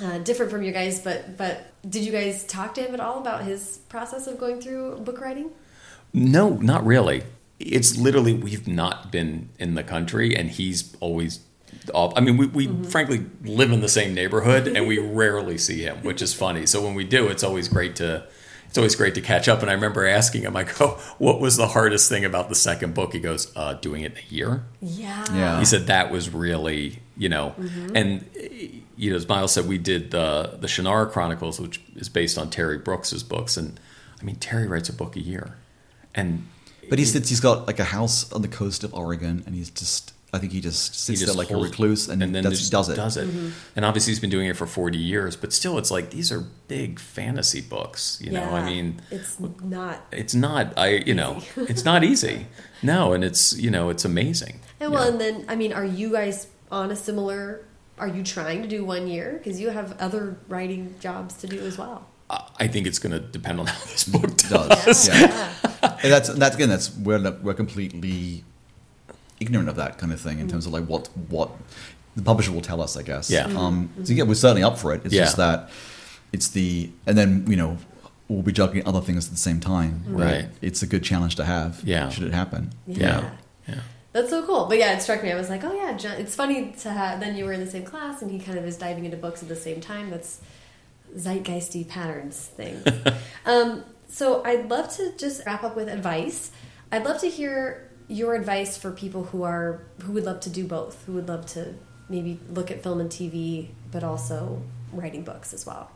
Uh, 0.03 0.17
different 0.19 0.51
from 0.51 0.63
you 0.63 0.71
guys, 0.71 0.99
but 0.99 1.37
but 1.37 1.67
did 1.87 2.03
you 2.03 2.11
guys 2.11 2.43
talk 2.45 2.73
to 2.75 2.81
him 2.81 2.93
at 2.95 2.99
all 2.99 3.19
about 3.19 3.43
his 3.43 3.79
process 3.89 4.25
of 4.25 4.39
going 4.39 4.59
through 4.59 4.97
book 5.01 5.21
writing? 5.21 5.51
No, 6.13 6.49
not 6.55 6.83
really. 6.85 7.23
It's 7.59 7.95
literally 7.97 8.33
we've 8.33 8.67
not 8.67 9.11
been 9.11 9.49
in 9.59 9.75
the 9.75 9.83
country, 9.83 10.35
and 10.35 10.49
he's 10.49 10.95
always. 10.99 11.41
Off. 11.93 12.13
I 12.15 12.19
mean, 12.21 12.37
we, 12.37 12.45
we 12.47 12.67
frankly 12.85 13.25
live 13.43 13.71
in 13.71 13.81
the 13.81 13.89
same 13.89 14.13
neighborhood, 14.13 14.67
and 14.67 14.87
we 14.87 14.99
rarely 15.21 15.57
see 15.57 15.81
him, 15.81 15.97
which 16.03 16.21
is 16.21 16.33
funny. 16.33 16.65
So 16.65 16.81
when 16.83 16.93
we 16.95 17.03
do, 17.03 17.27
it's 17.27 17.43
always 17.43 17.67
great 17.67 17.95
to 17.97 18.25
it's 18.67 18.77
always 18.77 18.95
great 18.95 19.15
to 19.15 19.21
catch 19.21 19.49
up. 19.49 19.61
And 19.61 19.69
I 19.69 19.73
remember 19.73 20.05
asking 20.07 20.43
him, 20.43 20.55
I 20.55 20.63
go, 20.63 20.97
"What 21.17 21.41
was 21.41 21.57
the 21.57 21.67
hardest 21.67 22.07
thing 22.09 22.23
about 22.23 22.49
the 22.49 22.55
second 22.55 22.93
book?" 22.93 23.13
He 23.13 23.19
goes, 23.19 23.51
uh, 23.55 23.73
"Doing 23.73 24.03
it 24.03 24.13
in 24.13 24.17
a 24.19 24.33
year." 24.33 24.63
Yeah. 24.81 25.25
Yeah. 25.33 25.59
He 25.59 25.65
said 25.65 25.87
that 25.87 26.11
was 26.11 26.29
really, 26.29 26.99
you 27.17 27.29
know, 27.29 27.55
Mm-hmm. 27.59 27.95
and 27.97 28.25
you 28.95 29.09
know, 29.09 29.15
as 29.15 29.27
Miles 29.27 29.51
said, 29.51 29.67
we 29.67 29.77
did 29.79 30.11
the 30.11 30.57
the 30.59 30.67
Shannara 30.67 31.09
Chronicles, 31.11 31.59
which 31.59 31.81
is 31.95 32.07
based 32.09 32.37
on 32.37 32.49
Terry 32.49 32.77
Brooks's 32.77 33.23
books, 33.23 33.57
and 33.57 33.79
I 34.19 34.23
mean, 34.23 34.35
Terry 34.35 34.67
writes 34.67 34.87
a 34.89 34.93
book 34.93 35.15
a 35.15 35.19
year, 35.19 35.55
and 36.13 36.47
But 36.89 36.99
he 36.99 37.05
sits. 37.05 37.29
He's 37.29 37.39
got 37.39 37.65
like 37.67 37.79
a 37.79 37.85
house 37.85 38.31
on 38.31 38.41
the 38.43 38.47
coast 38.47 38.83
of 38.83 38.93
Oregon, 38.93 39.41
and 39.45 39.55
he's 39.55 39.69
just. 39.71 40.13
I 40.33 40.37
think 40.39 40.53
he 40.53 40.61
just 40.61 40.91
he 40.93 40.97
sits 40.97 41.19
just 41.21 41.25
there 41.33 41.35
like 41.37 41.51
a 41.51 41.57
recluse, 41.57 42.07
and, 42.07 42.21
then 42.21 42.31
that's, 42.31 42.57
just 42.59 42.71
does 42.71 42.87
it. 42.89 42.95
Does 42.95 43.17
it, 43.17 43.27
Mm-hmm. 43.27 43.49
and 43.75 43.83
obviously 43.85 44.11
he's 44.11 44.19
been 44.21 44.29
doing 44.29 44.47
it 44.47 44.55
for 44.55 44.65
forty 44.65 44.97
years, 44.97 45.35
but 45.35 45.51
still, 45.51 45.77
it's 45.77 45.91
like 45.91 46.09
these 46.11 46.31
are 46.31 46.39
big 46.67 46.99
fantasy 46.99 47.59
books. 47.61 48.17
You 48.23 48.31
know, 48.31 48.43
I 48.43 48.63
mean, 48.65 49.01
it's 49.11 49.37
not. 49.39 50.05
it's 50.11 50.33
not. 50.33 50.77
I 50.77 50.87
you 51.05 51.13
know, 51.13 51.41
it's 51.57 51.83
not 51.83 52.03
easy. 52.05 52.47
No, 52.81 53.11
and 53.13 53.23
it's 53.23 53.57
you 53.59 53.69
know, 53.69 53.89
it's 53.89 54.05
amazing. 54.05 54.61
And 54.79 54.91
well, 54.93 55.03
Yeah. 55.03 55.11
and 55.11 55.19
then 55.21 55.45
I 55.49 55.55
mean, 55.55 55.73
are 55.73 55.85
you 55.85 56.11
guys 56.11 56.47
on 56.71 56.91
a 56.91 56.95
similar? 56.95 57.65
Are 57.99 58.07
you 58.07 58.23
trying 58.23 58.61
to 58.63 58.67
do 58.67 58.83
one 58.85 59.07
year 59.07 59.33
because 59.37 59.59
you 59.59 59.69
have 59.69 59.95
other 59.99 60.37
writing 60.47 60.95
jobs 60.99 61.35
to 61.41 61.47
do 61.47 61.59
as 61.59 61.77
well? 61.77 62.07
I- 62.29 62.47
I 62.61 62.67
think 62.67 62.87
it's 62.87 62.97
going 62.99 63.11
to 63.11 63.19
depend 63.19 63.59
on 63.59 63.67
how 63.67 63.79
this 63.85 64.05
book 64.05 64.35
does. 64.37 64.85
Does 64.85 65.07
Yeah. 65.09 65.19
yeah. 65.83 65.97
And 66.03 66.11
that's 66.11 66.29
that's 66.29 66.55
again 66.55 66.69
that's 66.69 66.95
we're 66.95 67.19
we're 67.43 67.53
completely 67.53 68.43
ignorant 69.41 69.67
of 69.69 69.75
that 69.75 69.97
kind 69.97 70.13
of 70.13 70.21
thing 70.21 70.39
in 70.39 70.47
terms 70.47 70.65
of 70.65 70.71
like 70.73 70.85
what 70.85 71.07
what 71.29 71.49
the 72.15 72.21
publisher 72.21 72.51
will 72.51 72.61
tell 72.61 72.81
us, 72.81 72.95
I 72.97 73.03
guess. 73.03 73.29
Yeah. 73.29 73.45
Um, 73.45 73.89
so 74.03 74.13
yeah, 74.13 74.23
we're 74.23 74.35
certainly 74.35 74.63
up 74.63 74.77
for 74.77 74.93
it. 74.93 75.01
It's 75.05 75.13
Yeah. 75.13 75.23
just 75.23 75.37
that 75.37 75.69
it's 76.31 76.47
the 76.49 76.89
and 77.05 77.17
then 77.17 77.45
you 77.47 77.55
know 77.57 77.77
we'll 78.27 78.41
be 78.43 78.51
juggling 78.53 78.87
other 78.87 79.01
things 79.01 79.25
at 79.25 79.31
the 79.31 79.37
same 79.37 79.59
time. 79.59 80.03
Right. 80.07 80.45
It's 80.61 80.81
a 80.81 80.87
good 80.87 81.03
challenge 81.03 81.35
to 81.35 81.43
have. 81.43 81.81
Yeah. 81.83 82.09
Should 82.09 82.23
it 82.23 82.33
happen? 82.33 82.71
Yeah. 82.87 83.31
Yeah. 83.67 83.79
That's 84.13 84.29
so 84.29 84.45
cool. 84.45 84.65
But 84.67 84.77
yeah, 84.77 84.93
it 84.95 85.01
struck 85.01 85.23
me. 85.23 85.31
I 85.31 85.35
was 85.35 85.49
like, 85.49 85.63
oh 85.63 85.73
yeah, 85.73 85.97
John. 85.97 86.13
It's 86.17 86.35
funny 86.35 86.73
to 86.81 86.89
have. 86.91 87.19
Then 87.19 87.35
you 87.35 87.45
were 87.45 87.53
in 87.53 87.59
the 87.61 87.71
same 87.71 87.83
class, 87.85 88.21
and 88.21 88.29
he 88.31 88.39
kind 88.39 88.57
of 88.57 88.65
is 88.65 88.77
diving 88.77 89.05
into 89.05 89.17
books 89.17 89.41
at 89.41 89.47
the 89.49 89.55
same 89.55 89.79
time. 89.81 90.09
That's 90.09 90.39
zeitgeisty 91.15 91.87
patterns 91.87 92.37
thing. 92.55 92.81
um, 93.45 93.83
so 94.09 94.43
I'd 94.43 94.69
love 94.69 94.93
to 94.97 95.13
just 95.17 95.45
wrap 95.45 95.63
up 95.63 95.75
with 95.75 95.87
advice. 95.87 96.51
I'd 96.91 97.05
love 97.05 97.19
to 97.21 97.29
hear 97.29 97.89
your 98.11 98.35
advice 98.35 98.77
for 98.77 98.91
people 98.91 99.23
who 99.25 99.43
are 99.43 99.81
who 100.03 100.11
would 100.11 100.25
love 100.25 100.41
to 100.41 100.49
do 100.49 100.65
both. 100.65 101.03
Who 101.05 101.13
would 101.13 101.29
love 101.29 101.45
to 101.47 101.75
maybe 102.09 102.39
look 102.49 102.69
at 102.69 102.83
film 102.83 102.99
and 102.99 103.09
TV, 103.09 103.69
but 103.89 104.03
also 104.03 104.61
writing 104.91 105.23
books 105.23 105.53
as 105.53 105.65
well. 105.65 105.89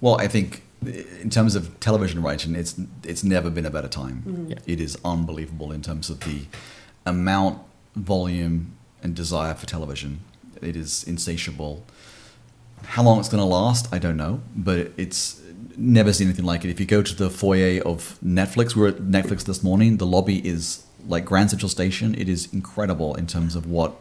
Well, 0.00 0.18
I 0.18 0.28
think 0.28 0.62
in 0.84 1.28
terms 1.28 1.54
of 1.54 1.78
television 1.80 2.22
writing, 2.22 2.54
it's 2.54 2.80
it's 3.04 3.22
never 3.22 3.50
been 3.50 3.66
a 3.66 3.70
better 3.70 3.88
time. 3.88 4.22
Mm-hmm. 4.26 4.50
Yeah. 4.52 4.58
It 4.66 4.80
is 4.80 4.96
unbelievable 5.04 5.72
in 5.72 5.82
terms 5.82 6.08
of 6.08 6.20
the 6.20 6.46
amount, 7.04 7.60
volume, 7.94 8.72
and 9.02 9.14
desire 9.14 9.54
for 9.54 9.66
television. 9.66 10.20
It 10.62 10.74
is 10.74 11.04
insatiable. 11.04 11.84
How 12.82 13.02
long 13.02 13.18
it's 13.18 13.28
going 13.28 13.40
to 13.40 13.44
last, 13.44 13.92
I 13.92 13.98
don't 13.98 14.16
know, 14.16 14.40
but 14.56 14.92
it's 14.96 15.42
never 15.78 16.12
seen 16.12 16.26
anything 16.26 16.44
like 16.44 16.64
it. 16.64 16.70
If 16.70 16.80
you 16.80 16.86
go 16.86 17.02
to 17.02 17.14
the 17.14 17.30
foyer 17.30 17.80
of 17.82 18.18
Netflix, 18.24 18.74
we 18.74 18.82
were 18.82 18.88
at 18.88 18.96
Netflix 18.98 19.44
this 19.44 19.62
morning. 19.62 19.96
The 19.96 20.06
lobby 20.06 20.46
is 20.46 20.84
like 21.06 21.24
Grand 21.24 21.50
Central 21.50 21.68
Station. 21.68 22.14
It 22.14 22.28
is 22.28 22.52
incredible 22.52 23.14
in 23.14 23.26
terms 23.26 23.54
of 23.54 23.66
what 23.66 23.96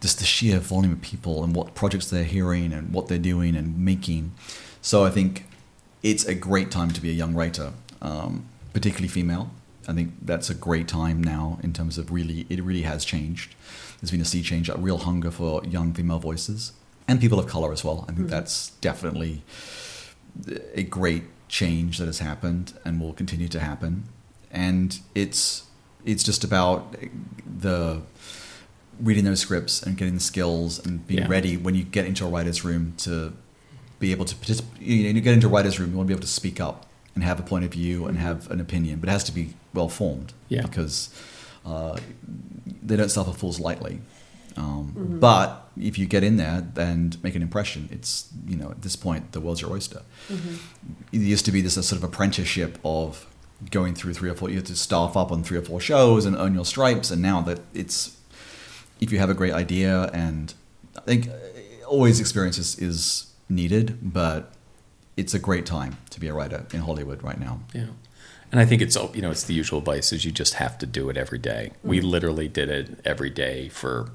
just 0.00 0.18
the 0.18 0.24
sheer 0.24 0.58
volume 0.58 0.92
of 0.92 1.00
people 1.00 1.44
and 1.44 1.54
what 1.54 1.74
projects 1.74 2.10
they're 2.10 2.24
hearing 2.24 2.72
and 2.72 2.92
what 2.92 3.08
they're 3.08 3.18
doing 3.18 3.54
and 3.56 3.78
making. 3.78 4.32
So 4.82 5.04
I 5.04 5.10
think 5.10 5.46
it's 6.02 6.24
a 6.24 6.34
great 6.34 6.70
time 6.70 6.90
to 6.90 7.00
be 7.00 7.10
a 7.10 7.12
young 7.12 7.34
writer, 7.34 7.72
um, 8.02 8.46
particularly 8.72 9.08
female. 9.08 9.50
I 9.86 9.92
think 9.92 10.12
that's 10.22 10.50
a 10.50 10.54
great 10.54 10.88
time 10.88 11.22
now 11.22 11.58
in 11.62 11.72
terms 11.72 11.98
of 11.98 12.10
really, 12.10 12.46
it 12.48 12.62
really 12.62 12.82
has 12.82 13.04
changed. 13.04 13.54
There's 14.00 14.10
been 14.10 14.20
a 14.20 14.26
sea 14.26 14.42
change, 14.42 14.68
a 14.68 14.76
real 14.76 14.98
hunger 14.98 15.30
for 15.30 15.64
young 15.64 15.92
female 15.92 16.18
voices 16.18 16.72
and 17.06 17.20
people 17.20 17.38
of 17.38 17.46
color 17.46 17.72
as 17.72 17.84
well. 17.84 18.04
I 18.08 18.12
think 18.12 18.28
that's 18.28 18.70
definitely 18.80 19.42
a 20.74 20.82
great 20.82 21.24
change 21.48 21.98
that 21.98 22.06
has 22.06 22.18
happened 22.18 22.72
and 22.84 23.00
will 23.00 23.12
continue 23.12 23.48
to 23.48 23.60
happen. 23.60 24.04
And 24.50 24.98
it's 25.14 25.64
it's 26.04 26.22
just 26.22 26.44
about 26.44 26.94
the 27.60 28.02
reading 29.00 29.24
those 29.24 29.40
scripts 29.40 29.82
and 29.82 29.96
getting 29.96 30.14
the 30.14 30.20
skills 30.20 30.84
and 30.84 31.06
being 31.06 31.20
Yeah. 31.22 31.28
ready 31.28 31.56
when 31.56 31.74
you 31.74 31.82
get 31.82 32.04
into 32.06 32.24
a 32.26 32.28
writer's 32.28 32.62
room 32.64 32.92
to 32.98 33.32
be 33.98 34.12
able 34.12 34.24
to 34.26 34.36
participate. 34.36 34.80
You, 34.82 35.04
know, 35.04 35.08
you 35.10 35.20
get 35.20 35.34
into 35.34 35.46
a 35.46 35.50
writer's 35.50 35.80
room, 35.80 35.90
you 35.92 35.96
want 35.96 36.06
to 36.06 36.08
be 36.08 36.14
able 36.14 36.22
to 36.22 36.32
speak 36.32 36.60
up 36.60 36.86
and 37.14 37.24
have 37.24 37.40
a 37.40 37.42
point 37.42 37.64
of 37.64 37.72
view 37.72 38.06
and 38.06 38.18
have 38.18 38.50
an 38.50 38.60
opinion, 38.60 39.00
but 39.00 39.08
it 39.08 39.12
has 39.12 39.24
to 39.24 39.32
be 39.32 39.54
well 39.72 39.88
formed 39.88 40.32
Yeah. 40.48 40.62
because 40.62 41.08
uh, 41.64 41.98
they 42.82 42.96
don't 42.96 43.08
suffer 43.10 43.32
fools 43.32 43.58
lightly. 43.58 44.00
Um, 44.56 45.18
But 45.20 45.48
if 45.80 45.98
you 45.98 46.06
get 46.06 46.22
in 46.22 46.36
there 46.36 46.66
and 46.76 47.22
make 47.24 47.34
an 47.34 47.42
impression, 47.42 47.88
it's 47.90 48.28
you 48.46 48.56
know 48.56 48.70
at 48.70 48.82
this 48.82 48.96
point 48.96 49.32
the 49.32 49.40
world's 49.40 49.60
your 49.60 49.72
oyster. 49.72 50.02
It 51.12 51.20
used 51.20 51.44
to 51.46 51.52
be 51.52 51.60
this 51.60 51.74
sort 51.74 51.92
of 51.92 52.04
apprenticeship 52.04 52.78
of 52.84 53.26
going 53.70 53.94
through 53.94 54.14
three 54.14 54.30
or 54.30 54.34
four. 54.34 54.50
You 54.50 54.56
have 54.56 54.66
to 54.66 54.76
staff 54.76 55.16
up 55.16 55.30
on 55.32 55.42
three 55.42 55.58
or 55.58 55.62
four 55.62 55.80
shows 55.80 56.24
and 56.26 56.36
earn 56.36 56.54
your 56.54 56.64
stripes, 56.64 57.10
and 57.10 57.20
now 57.22 57.40
that 57.42 57.60
it's 57.72 58.16
if 59.00 59.10
you 59.12 59.18
have 59.18 59.30
a 59.30 59.34
great 59.34 59.52
idea 59.52 60.10
and 60.12 60.54
I 60.96 61.00
think 61.00 61.28
uh, 61.28 61.86
always 61.88 62.20
experience 62.20 62.56
is, 62.58 62.78
is 62.78 63.26
needed, 63.48 63.98
but 64.12 64.52
it's 65.16 65.34
a 65.34 65.38
great 65.38 65.66
time 65.66 65.96
to 66.10 66.20
be 66.20 66.28
a 66.28 66.32
writer 66.32 66.64
in 66.72 66.80
Hollywood 66.80 67.22
right 67.22 67.38
now. 67.38 67.60
Yeah. 67.72 67.86
And 68.52 68.60
I 68.60 68.64
think 68.66 68.82
it's 68.82 68.96
you 69.14 69.22
know 69.22 69.30
it's 69.32 69.44
the 69.44 69.54
usual 69.54 69.80
advice 69.80 70.12
is 70.12 70.24
you 70.24 70.30
just 70.30 70.54
have 70.54 70.78
to 70.78 70.86
do 70.86 71.10
it 71.10 71.16
every 71.16 71.38
day. 71.38 71.72
We 71.82 71.98
Mm-hmm. 71.98 72.08
literally 72.14 72.48
did 72.48 72.68
it 72.70 73.00
every 73.04 73.30
day 73.30 73.68
for 73.68 74.10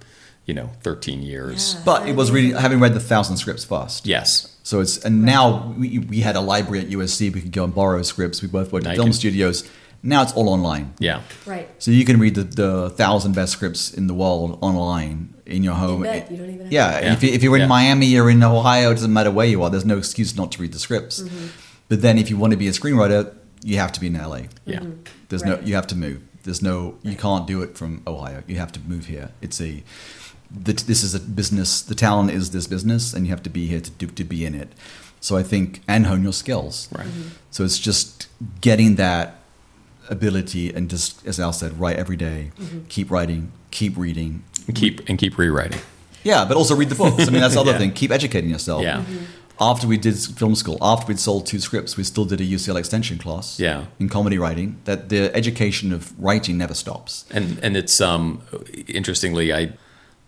you 0.50 0.56
know 0.56 0.70
13 0.82 1.22
years. 1.22 1.60
Yeah. 1.76 1.82
But 1.86 2.00
it 2.10 2.16
was 2.16 2.28
reading, 2.32 2.52
having 2.66 2.80
read 2.80 2.94
the 2.96 3.00
thousand 3.12 3.38
scripts 3.38 3.64
first. 3.66 4.06
Yes. 4.08 4.30
So 4.64 4.82
it's 4.84 4.96
and 5.06 5.24
now 5.36 5.74
we, 5.78 6.00
we 6.00 6.20
had 6.28 6.36
a 6.36 6.42
library 6.42 6.80
at 6.84 6.90
USC. 6.98 7.20
We 7.34 7.42
could 7.42 7.52
go 7.60 7.64
and 7.64 7.74
borrow 7.74 8.02
scripts. 8.04 8.42
We 8.42 8.48
both 8.60 8.72
worked 8.74 8.86
Now 8.86 8.92
at 8.92 8.98
film 8.98 9.08
can- 9.10 9.14
studios. 9.14 9.58
Now 10.02 10.22
it's 10.24 10.32
all 10.38 10.48
online. 10.50 10.86
Yeah. 11.00 11.22
Right. 11.46 11.68
So 11.78 11.92
you 11.92 12.06
can 12.06 12.18
read 12.24 12.34
the, 12.36 12.44
the 12.64 12.90
thousand 13.02 13.36
best 13.36 13.52
scripts 13.52 13.94
in 14.00 14.08
the 14.08 14.14
world 14.14 14.58
online 14.62 15.34
in 15.46 15.62
your 15.62 15.76
home. 15.76 16.04
bed. 16.04 16.28
You 16.32 16.38
don't 16.38 16.48
even 16.56 16.62
have 16.66 16.72
yeah, 16.72 17.00
to- 17.00 17.06
Yeah. 17.06 17.14
If, 17.14 17.24
you, 17.24 17.30
if 17.34 17.44
you're 17.44 17.56
in 17.58 17.62
Yeah. 17.64 17.68
Miami 17.78 18.18
or 18.18 18.30
in 18.30 18.42
Ohio, 18.42 18.92
it 18.92 18.96
doesn't 18.96 19.12
matter 19.20 19.30
where 19.32 19.46
you 19.54 19.62
are. 19.64 19.70
There's 19.70 19.86
no 19.94 19.98
excuse 19.98 20.36
not 20.38 20.52
to 20.54 20.62
read 20.62 20.72
the 20.72 20.80
scripts. 20.80 21.20
Mm-hmm. 21.22 21.48
But 21.90 22.02
then 22.02 22.18
if 22.18 22.30
you 22.30 22.38
want 22.38 22.52
to 22.52 22.58
be 22.58 22.68
a 22.70 22.72
screenwriter, 22.72 23.36
you 23.62 23.78
have 23.78 23.92
to 23.92 24.00
be 24.00 24.08
in 24.08 24.14
LA. 24.14 24.44
Yeah. 24.66 24.80
Mm-hmm. 24.80 25.02
There's 25.28 25.44
Right. 25.44 25.62
no 25.62 25.68
you 25.68 25.76
have 25.76 25.88
to 25.88 25.96
move. 25.98 26.22
There's 26.44 26.62
no 26.62 26.98
you 27.04 27.18
can't 27.18 27.46
do 27.46 27.62
it 27.62 27.76
from 27.78 28.02
Ohio. 28.08 28.42
You 28.48 28.56
have 28.64 28.72
to 28.78 28.80
move 28.94 29.08
here. 29.08 29.28
It's 29.42 29.60
a 29.60 29.84
that 30.52 30.78
this 30.80 31.04
is 31.04 31.14
a 31.14 31.20
business. 31.20 31.82
The 31.82 31.96
talent 31.96 32.32
is 32.32 32.52
this 32.52 32.68
business, 32.68 33.14
and 33.14 33.26
you 33.26 33.32
have 33.32 33.44
to 33.44 33.50
be 33.50 33.68
here 33.68 33.82
to 33.82 33.92
do, 33.92 34.08
to 34.08 34.24
be 34.24 34.46
in 34.46 34.56
it. 34.56 34.74
So 35.22 35.38
I 35.38 35.44
think 35.44 35.82
and 35.88 36.06
hone 36.06 36.24
your 36.24 36.34
skills. 36.34 36.90
Right. 36.92 37.08
Mm-hmm. 37.08 37.30
So 37.52 37.64
it's 37.64 37.78
just 37.78 38.28
getting 38.62 38.96
that 38.96 39.36
ability 40.10 40.74
and 40.74 40.90
just 40.90 41.26
as 41.28 41.40
Al 41.40 41.54
said, 41.54 41.80
write 41.80 41.98
every 41.98 42.16
day, 42.16 42.52
mm-hmm. 42.60 42.86
keep 42.90 43.12
writing, 43.12 43.52
keep 43.72 43.98
reading. 43.98 44.44
And 44.68 44.76
keep 44.76 45.08
and 45.10 45.18
keep 45.18 45.38
rewriting. 45.38 45.82
Yeah, 46.24 46.46
but 46.46 46.58
also 46.58 46.76
read 46.76 46.90
the 46.90 46.96
books. 46.96 47.28
I 47.28 47.32
mean, 47.32 47.42
that's 47.42 47.54
the 47.54 47.62
other 47.62 47.72
Yeah. 47.74 47.78
thing. 47.78 47.94
Keep 47.94 48.12
educating 48.12 48.50
yourself. 48.50 48.82
Yeah. 48.84 48.98
Mm-hmm. 49.00 49.24
After 49.62 49.88
we 49.88 49.98
did 49.98 50.18
film 50.18 50.56
school, 50.56 50.78
after 50.82 51.08
we'd 51.08 51.20
sold 51.20 51.46
two 51.46 51.60
scripts, 51.60 51.98
we 51.98 52.04
still 52.06 52.24
did 52.24 52.40
a 52.40 52.46
UCLA 52.46 52.80
extension 52.80 53.18
class. 53.18 53.60
Yeah. 53.60 53.86
In 54.00 54.08
comedy 54.08 54.38
writing, 54.38 54.80
that 54.86 55.10
the 55.10 55.36
education 55.36 55.92
of 55.92 56.18
writing 56.18 56.58
never 56.58 56.74
stops. 56.74 57.26
And 57.32 57.60
and 57.62 57.76
it's 57.76 58.00
um 58.00 58.42
interestingly 58.88 59.54
I 59.54 59.74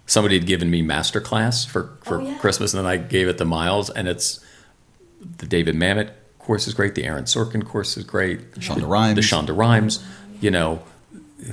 somebody 0.05 0.37
had 0.37 0.47
given 0.47 0.69
me 0.69 0.81
master 0.81 1.21
class 1.21 1.65
for 1.65 1.97
for 2.03 2.21
Oh, 2.21 2.25
yeah. 2.25 2.37
Christmas 2.39 2.73
and 2.73 2.83
then 2.85 2.91
I 2.91 2.97
gave 2.97 3.27
it 3.27 3.37
to 3.37 3.45
Miles 3.45 3.89
and 3.89 4.07
it's 4.07 4.39
the 5.37 5.45
David 5.45 5.75
Mamet 5.75 6.11
course 6.39 6.67
is 6.67 6.73
great, 6.73 6.95
the 6.95 7.03
Aaron 7.03 7.25
Sorkin 7.25 7.63
course 7.65 7.95
is 7.97 8.03
great, 8.03 8.51
Shonda 8.55 8.81
the, 8.81 8.85
Rhimes. 8.87 9.15
the 9.15 9.21
Shonda 9.21 9.55
Rhimes, 9.55 10.03
you 10.41 10.49
know, 10.51 10.81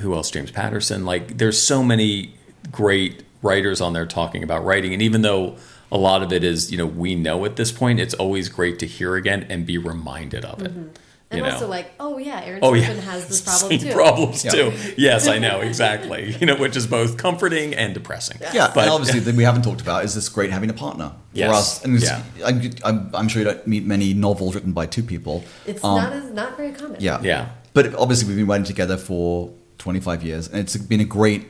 who 0.00 0.14
else? 0.14 0.30
James 0.30 0.50
Patterson. 0.50 1.04
Like 1.04 1.36
there's 1.38 1.60
so 1.60 1.82
many 1.82 2.34
great 2.72 3.22
writers 3.42 3.80
on 3.80 3.92
there 3.92 4.06
talking 4.06 4.42
about 4.42 4.64
writing, 4.64 4.92
and 4.92 5.02
even 5.02 5.22
though 5.22 5.56
a 5.92 5.96
lot 5.98 6.22
of 6.22 6.32
it 6.32 6.42
is 6.44 6.70
you 6.72 6.78
know 6.78 6.86
we 6.86 7.14
know 7.14 7.44
at 7.44 7.56
this 7.56 7.70
point, 7.72 8.00
it's 8.00 8.14
always 8.14 8.48
great 8.48 8.78
to 8.80 8.86
hear 8.86 9.14
again 9.16 9.46
and 9.48 9.64
be 9.66 9.78
reminded 9.78 10.44
of 10.44 10.62
it. 10.62 10.72
Mm-hmm. 10.72 10.88
And 11.30 11.38
You 11.40 11.44
know? 11.46 11.52
also, 11.52 11.68
like, 11.68 11.90
oh 12.00 12.16
yeah, 12.16 12.40
Aaron 12.42 12.60
Oh 12.62 12.72
Sorkin 12.72 12.80
yeah, 12.96 13.00
has 13.02 13.28
this 13.28 13.40
problem 13.46 13.78
Same 13.78 13.88
too. 13.90 13.94
problems 13.94 14.44
Yeah. 14.44 14.50
too. 14.50 14.72
Yes, 14.96 15.28
I 15.28 15.38
know 15.38 15.60
exactly. 15.60 16.34
You 16.40 16.46
know, 16.46 16.56
which 16.56 16.74
is 16.74 16.86
both 16.86 17.18
comforting 17.18 17.74
and 17.74 17.92
depressing. 17.92 18.38
Yeah, 18.54 18.72
but 18.74 18.84
and 18.84 18.90
obviously, 18.90 19.20
the 19.20 19.32
we 19.34 19.44
haven't 19.44 19.62
talked 19.62 19.82
about 19.82 20.04
is 20.04 20.14
this 20.14 20.28
great 20.30 20.50
having 20.50 20.70
a 20.70 20.74
partner 20.74 21.12
Yes. 21.34 21.50
for 21.50 21.54
us. 21.56 21.84
And 21.84 22.00
Yeah. 22.02 22.22
I'm, 22.46 22.70
I'm, 22.84 23.10
I'm 23.14 23.28
sure 23.28 23.42
you 23.42 23.48
don't 23.48 23.66
meet 23.66 23.84
many 23.84 24.14
novels 24.14 24.54
written 24.54 24.72
by 24.72 24.86
two 24.86 25.02
people. 25.02 25.44
It's 25.66 25.84
Um, 25.84 25.96
not 25.96 26.12
as 26.14 26.30
not 26.32 26.56
very 26.56 26.72
common. 26.72 26.96
Yeah. 26.98 27.20
Yeah. 27.22 27.48
But 27.74 27.94
obviously, 27.94 28.26
we've 28.28 28.36
been 28.38 28.46
writing 28.46 28.64
together 28.64 28.96
for 28.96 29.52
25 29.76 30.22
years, 30.22 30.48
and 30.48 30.58
it's 30.58 30.76
been 30.78 31.00
a 31.00 31.04
great, 31.04 31.46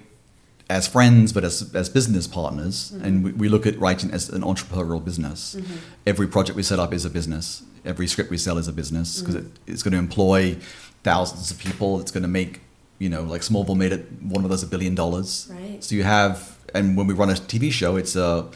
as 0.70 0.86
friends, 0.86 1.32
but 1.32 1.45
as, 1.45 1.74
as 1.74 1.89
business 1.89 2.27
partners. 2.27 2.93
Mm-hmm. 2.93 3.05
And 3.05 3.24
we, 3.24 3.32
we 3.32 3.49
look 3.49 3.66
at 3.66 3.78
writing 3.78 4.11
as 4.11 4.28
an 4.28 4.43
entrepreneurial 4.43 5.03
business. 5.05 5.55
Mm-hmm. 5.55 5.77
Every 6.07 6.27
project 6.27 6.57
we 6.57 6.62
set 6.62 6.78
up 6.78 6.93
is 6.93 7.05
a 7.05 7.11
business, 7.11 7.62
every 7.85 8.07
script 8.07 8.31
we 8.31 8.39
sell 8.39 8.59
is 8.59 8.69
a 8.69 8.73
business 8.73 9.20
because 9.20 9.36
mm-hmm. 9.36 9.47
it, 9.47 9.73
it's 9.73 9.82
going 9.82 9.93
to 9.93 9.99
employ 9.99 10.57
thousands 11.03 11.51
of 11.51 11.59
people. 11.59 12.01
It's 12.01 12.11
going 12.11 12.23
to 12.23 12.28
make, 12.28 12.61
you 12.99 13.09
know, 13.09 13.23
like 13.23 13.40
Smallville 13.40 13.77
made 13.77 13.93
it 13.93 14.07
one 14.20 14.45
of 14.45 14.51
those 14.51 14.62
a 14.62 14.66
billion 14.66 14.95
dollars. 14.95 15.51
Right. 15.51 15.82
So 15.82 15.95
you 15.95 16.03
have, 16.03 16.59
and 16.74 16.97
when 16.97 17.07
we 17.07 17.15
run 17.15 17.31
a 17.31 17.35
TV 17.35 17.73
show, 17.73 17.97
it's 17.97 18.15
a. 18.16 18.49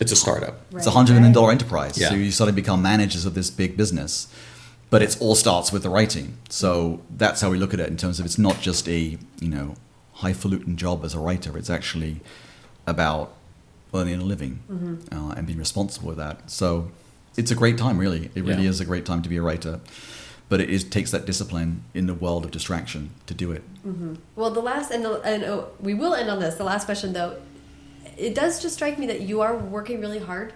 it's 0.00 0.12
a 0.12 0.16
startup. 0.16 0.60
It's 0.74 0.86
a 0.86 0.90
hundred 0.90 1.14
million 1.14 1.32
dollar 1.32 1.52
enterprise. 1.52 1.98
Yeah. 1.98 2.08
So 2.08 2.14
you 2.14 2.30
suddenly 2.30 2.60
become 2.60 2.82
managers 2.82 3.26
of 3.26 3.34
this 3.34 3.50
big 3.50 3.76
business. 3.76 4.32
But 4.88 5.02
it 5.02 5.16
all 5.20 5.36
starts 5.36 5.70
with 5.70 5.84
the 5.84 5.88
writing. 5.90 6.38
So 6.48 7.00
that's 7.16 7.42
how 7.42 7.50
we 7.50 7.58
look 7.58 7.72
at 7.72 7.78
it 7.78 7.88
in 7.88 7.96
terms 7.96 8.18
of 8.18 8.26
it's 8.26 8.38
not 8.38 8.60
just 8.60 8.88
a, 8.88 9.16
you 9.40 9.48
know, 9.48 9.76
highfalutin 10.24 10.76
job 10.76 11.04
as 11.04 11.14
a 11.14 11.18
writer. 11.18 11.56
It's 11.58 11.70
actually 11.70 12.20
about 12.86 13.32
earning 13.94 14.20
a 14.20 14.24
living 14.24 14.60
Mm-hmm. 14.70 14.94
uh, 15.16 15.32
and 15.36 15.46
being 15.46 15.58
responsible 15.58 16.08
with 16.08 16.18
that. 16.18 16.50
So 16.50 16.90
it's 17.36 17.50
a 17.50 17.54
great 17.54 17.76
time, 17.78 17.98
really. 17.98 18.30
It 18.34 18.42
really 18.44 18.64
Yeah. 18.64 18.70
is 18.70 18.80
a 18.80 18.84
great 18.84 19.04
time 19.04 19.22
to 19.22 19.28
be 19.28 19.36
a 19.36 19.42
writer. 19.42 19.80
But 20.48 20.60
it 20.60 20.68
is, 20.70 20.82
takes 20.84 21.10
that 21.12 21.26
discipline 21.26 21.84
in 21.94 22.06
the 22.06 22.14
world 22.14 22.44
of 22.44 22.50
distraction 22.50 23.10
to 23.26 23.34
do 23.34 23.52
it. 23.52 23.62
Well, 24.36 24.50
the 24.50 24.60
last 24.60 24.90
and, 24.90 25.04
the, 25.04 25.20
and 25.22 25.44
oh, 25.44 25.68
we 25.80 25.94
will 25.94 26.14
end 26.14 26.28
on 26.28 26.40
this. 26.40 26.56
The 26.56 26.64
last 26.64 26.84
question, 26.86 27.12
though, 27.12 27.36
it 28.16 28.34
does 28.34 28.60
just 28.60 28.74
strike 28.74 28.98
me 28.98 29.06
that 29.06 29.20
you 29.22 29.40
are 29.42 29.56
working 29.56 30.00
really 30.00 30.18
hard, 30.18 30.52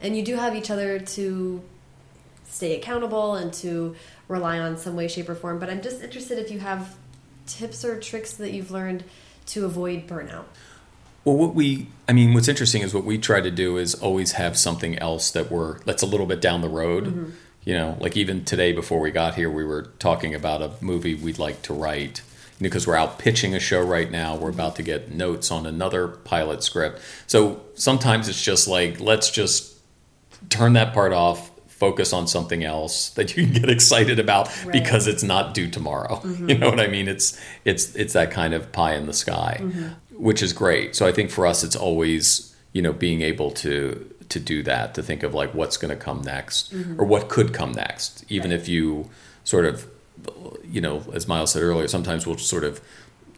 and 0.00 0.16
you 0.16 0.24
do 0.24 0.34
have 0.34 0.54
each 0.56 0.68
other 0.70 0.98
to 0.98 1.62
stay 2.48 2.76
accountable 2.76 3.36
and 3.36 3.52
to 3.54 3.94
rely 4.28 4.58
on 4.58 4.76
some 4.76 4.96
way, 4.96 5.06
shape, 5.08 5.28
or 5.28 5.34
form. 5.36 5.58
But 5.60 5.70
I'm 5.70 5.80
just 5.80 6.02
interested 6.02 6.38
if 6.38 6.50
you 6.50 6.58
have 6.58 6.96
tips 7.46 7.84
or 7.84 7.98
tricks 7.98 8.32
that 8.34 8.52
you've 8.52 8.70
learned 8.70 9.04
to 9.46 9.64
avoid 9.64 10.06
burnout. 10.06 10.44
Well, 11.24 11.36
what 11.36 11.54
we, 11.54 11.88
I 12.08 12.12
mean, 12.12 12.34
what's 12.34 12.48
interesting 12.48 12.82
is 12.82 12.94
what 12.94 13.04
we 13.04 13.18
try 13.18 13.40
to 13.40 13.50
do 13.50 13.76
is 13.78 13.94
always 13.94 14.32
have 14.32 14.56
something 14.56 14.98
else 14.98 15.30
that 15.32 15.50
we're, 15.50 15.80
that's 15.80 16.02
a 16.02 16.06
little 16.06 16.26
bit 16.26 16.40
down 16.40 16.60
the 16.60 16.68
road. 16.68 17.04
Mm-hmm. 17.06 17.30
You 17.64 17.74
know, 17.74 17.96
like 17.98 18.16
even 18.16 18.44
today 18.44 18.72
before 18.72 19.00
we 19.00 19.10
got 19.10 19.34
here, 19.34 19.50
we 19.50 19.64
were 19.64 19.90
talking 19.98 20.36
about 20.36 20.62
a 20.62 20.70
movie 20.80 21.16
we'd 21.16 21.40
like 21.40 21.62
to 21.62 21.74
write 21.74 22.22
because 22.60 22.86
we're 22.86 22.94
out 22.94 23.18
pitching 23.18 23.56
a 23.56 23.60
show 23.60 23.82
right 23.82 24.08
now. 24.08 24.36
We're 24.36 24.50
mm-hmm. 24.50 24.60
about 24.60 24.76
to 24.76 24.84
get 24.84 25.10
notes 25.10 25.50
on 25.50 25.66
another 25.66 26.06
pilot 26.06 26.62
script. 26.62 27.00
So 27.26 27.60
sometimes 27.74 28.28
it's 28.28 28.40
just 28.40 28.68
like, 28.68 29.00
let's 29.00 29.30
just 29.30 29.74
turn 30.48 30.74
that 30.74 30.94
part 30.94 31.12
off, 31.12 31.50
focus 31.78 32.12
on 32.12 32.26
something 32.26 32.64
else 32.64 33.10
that 33.10 33.36
you 33.36 33.44
can 33.44 33.52
get 33.52 33.70
excited 33.78 34.18
about 34.18 34.48
Right. 34.64 34.72
because 34.72 35.06
it's 35.06 35.22
not 35.22 35.54
due 35.54 35.68
tomorrow. 35.70 36.20
You 36.24 36.30
mm-hmm. 36.30 36.60
know 36.60 36.70
what 36.70 36.80
I 36.80 36.86
mean? 36.86 37.08
It's 37.08 37.38
it's 37.64 37.94
it's 37.94 38.12
that 38.14 38.30
kind 38.30 38.54
of 38.54 38.72
pie 38.72 38.94
in 38.94 39.06
the 39.06 39.12
sky, 39.12 39.58
mm-hmm. 39.60 39.88
which 40.22 40.42
is 40.42 40.52
great. 40.52 40.94
So 40.96 41.06
I 41.06 41.12
think 41.12 41.30
for 41.30 41.46
us, 41.46 41.62
it's 41.64 41.76
always 41.76 42.54
you 42.72 42.82
know 42.82 42.92
being 42.92 43.22
able 43.22 43.50
to 43.62 44.12
to 44.28 44.40
do 44.40 44.62
that, 44.64 44.94
to 44.94 45.02
think 45.02 45.22
of 45.22 45.34
like 45.34 45.54
what's 45.54 45.76
going 45.76 45.96
to 45.96 46.04
come 46.04 46.20
next 46.22 46.74
mm-hmm. 46.74 47.00
or 47.00 47.04
what 47.04 47.28
could 47.28 47.52
come 47.52 47.72
next, 47.72 48.24
even 48.28 48.50
Right. 48.50 48.60
if 48.60 48.68
you 48.68 49.08
sort 49.44 49.64
of 49.64 49.86
you 50.64 50.80
know, 50.80 51.02
as 51.12 51.28
Miles 51.28 51.52
said 51.52 51.62
earlier, 51.62 51.88
sometimes 51.88 52.26
we'll 52.26 52.38
sort 52.38 52.64
of 52.64 52.80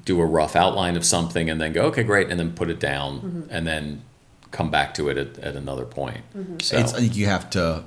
do 0.05 0.21
a 0.21 0.25
rough 0.27 0.57
outline 0.57 0.97
of 0.97 1.05
something 1.05 1.51
and 1.51 1.61
then 1.61 1.73
go, 1.73 1.83
okay, 1.87 2.03
great, 2.03 2.31
and 2.31 2.39
then 2.41 2.53
put 2.53 2.71
it 2.71 2.81
down 2.81 3.47
and 3.51 3.67
then 3.67 4.03
come 4.51 4.71
back 4.71 4.95
to 4.95 5.09
it 5.09 5.19
at, 5.19 5.39
at 5.39 5.55
another 5.57 5.85
point. 5.85 6.23
So 6.63 6.79
It's, 6.79 6.95
I 6.95 7.01
think 7.01 7.17
you 7.17 7.27
have 7.27 7.51
to, 7.51 7.85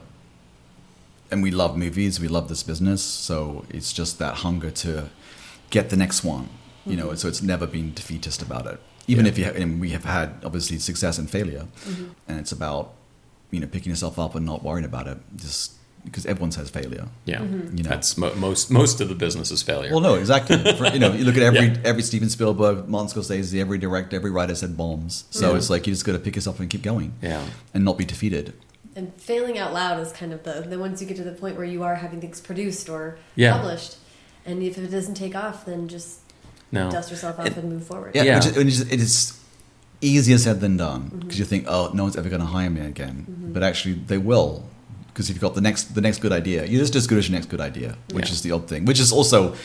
and 1.31 1.41
we 1.41 1.51
love 1.51 1.77
movies, 1.77 2.19
we 2.19 2.27
love 2.27 2.47
this 2.49 2.63
business, 2.63 3.01
so 3.01 3.65
it's 3.69 3.93
just 3.93 4.19
that 4.19 4.35
hunger 4.37 4.69
to 4.71 5.09
get 5.69 5.89
the 5.89 5.95
next 5.97 6.23
one, 6.23 6.49
you 6.85 6.95
know. 6.97 7.07
Mm-hmm. 7.07 7.15
So 7.15 7.27
it's 7.27 7.41
never 7.41 7.65
been 7.67 7.93
defeatist 7.93 8.41
about 8.41 8.65
it. 8.67 8.79
Even 9.07 9.25
Yeah. 9.25 9.31
if 9.31 9.37
you, 9.37 9.45
ha- 9.45 9.51
and 9.55 9.79
we 9.81 9.89
have 9.91 10.03
had 10.05 10.29
obviously 10.43 10.77
success 10.79 11.17
and 11.17 11.29
failure, 11.29 11.67
mm-hmm. 11.87 12.07
and 12.27 12.39
it's 12.39 12.51
about 12.51 12.93
you 13.51 13.59
know 13.59 13.67
picking 13.67 13.89
yourself 13.89 14.17
up 14.19 14.35
and 14.35 14.45
not 14.45 14.63
worrying 14.63 14.85
about 14.85 15.07
it, 15.07 15.17
just 15.35 15.73
because 16.03 16.25
everyone 16.25 16.51
says 16.51 16.69
failure. 16.69 17.07
yeah, 17.25 17.39
mm-hmm. 17.39 17.77
You 17.77 17.83
know. 17.83 17.89
that's 17.89 18.17
mo- 18.17 18.33
most 18.35 18.71
most 18.71 19.01
of 19.01 19.07
the 19.09 19.15
business 19.15 19.51
is 19.51 19.61
failure. 19.63 19.91
Well, 19.91 20.01
no, 20.01 20.15
exactly. 20.15 20.57
For, 20.77 20.87
you 20.87 20.99
know, 20.99 21.13
you 21.13 21.23
look 21.25 21.37
at 21.37 21.43
every 21.43 21.67
Yeah. 21.67 21.77
every 21.91 22.01
Steven 22.03 22.29
Spielberg, 22.29 22.87
Martin 22.87 23.09
Scorsese, 23.21 23.59
every 23.59 23.77
director, 23.77 24.15
every 24.15 24.31
writer 24.31 24.55
said 24.55 24.75
bombs. 24.75 25.25
So 25.29 25.51
Yeah. 25.51 25.57
it's 25.57 25.69
like 25.69 25.85
you 25.87 25.93
just 25.93 26.05
got 26.05 26.13
to 26.13 26.19
pick 26.19 26.35
yourself 26.35 26.55
up 26.57 26.61
and 26.61 26.69
keep 26.69 26.81
going, 26.83 27.13
yeah, 27.21 27.45
and 27.73 27.85
not 27.85 27.97
be 27.97 28.05
defeated. 28.05 28.53
And 28.95 29.13
failing 29.15 29.57
out 29.57 29.73
loud 29.73 29.99
is 29.99 30.11
kind 30.11 30.33
of 30.33 30.43
the 30.43 30.65
the 30.67 30.77
once 30.77 31.01
you 31.01 31.07
get 31.07 31.17
to 31.17 31.23
the 31.23 31.31
point 31.31 31.55
where 31.55 31.65
you 31.65 31.83
are 31.83 31.95
having 31.95 32.19
things 32.19 32.41
produced 32.41 32.89
or 32.89 33.17
Yeah. 33.35 33.53
published, 33.53 33.95
and 34.45 34.61
if 34.61 34.77
it 34.77 34.87
doesn't 34.87 35.15
take 35.15 35.35
off, 35.35 35.65
then 35.65 35.87
just 35.87 36.19
no, 36.71 36.91
dust 36.91 37.09
yourself 37.09 37.39
off 37.39 37.55
and 37.57 37.69
move 37.69 37.85
forward. 37.85 38.11
Yeah, 38.15 38.23
Yeah. 38.23 38.35
Which 38.37 38.45
is, 38.47 38.55
which 38.57 38.67
is, 38.67 38.81
it 38.81 38.99
is 38.99 39.39
easier 40.01 40.37
said 40.37 40.59
than 40.61 40.77
done 40.77 41.03
because 41.03 41.21
Mm-hmm. 41.35 41.39
you 41.39 41.45
think, 41.45 41.65
oh, 41.67 41.91
no 41.93 42.03
one's 42.03 42.17
ever 42.17 42.27
going 42.29 42.41
to 42.41 42.47
hire 42.47 42.69
me 42.69 42.81
again, 42.81 43.25
but 43.53 43.63
actually 43.63 43.93
they 43.95 44.17
will 44.17 44.65
because 45.07 45.29
if 45.29 45.35
you've 45.35 45.41
got 45.41 45.55
the 45.55 45.61
next 45.61 45.93
the 45.95 46.01
next 46.01 46.19
good 46.19 46.31
idea. 46.33 46.65
You're 46.65 46.81
just 46.81 46.95
as 46.95 47.07
good 47.07 47.17
as 47.17 47.29
your 47.29 47.35
next 47.37 47.47
good 47.49 47.61
idea, 47.61 47.97
which 48.11 48.27
Yeah. 48.27 48.33
is 48.33 48.41
the 48.41 48.51
odd 48.51 48.67
thing. 48.67 48.83
Which 48.85 48.99
is 48.99 49.11
also 49.13 49.55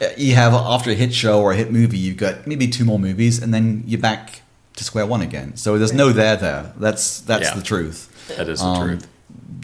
uh, 0.00 0.06
you 0.16 0.34
have 0.36 0.54
after 0.54 0.90
a 0.90 0.94
hit 0.94 1.12
show 1.12 1.40
or 1.42 1.52
a 1.52 1.56
hit 1.56 1.70
movie, 1.72 1.98
you've 1.98 2.16
got 2.18 2.46
maybe 2.46 2.68
two 2.68 2.84
more 2.86 2.98
movies, 2.98 3.42
and 3.42 3.52
then 3.52 3.82
you're 3.86 4.00
back 4.00 4.42
to 4.76 4.84
square 4.84 5.06
one 5.06 5.22
again. 5.22 5.56
So 5.56 5.76
there's 5.76 5.92
no 5.92 6.12
there 6.12 6.36
there. 6.36 6.72
That's 6.78 7.20
that's 7.20 7.48
Yeah. 7.48 7.54
the 7.54 7.62
truth. 7.62 8.07
That 8.36 8.48
is 8.48 8.60
the 8.60 8.66
Um, 8.66 8.86
truth. 8.88 9.08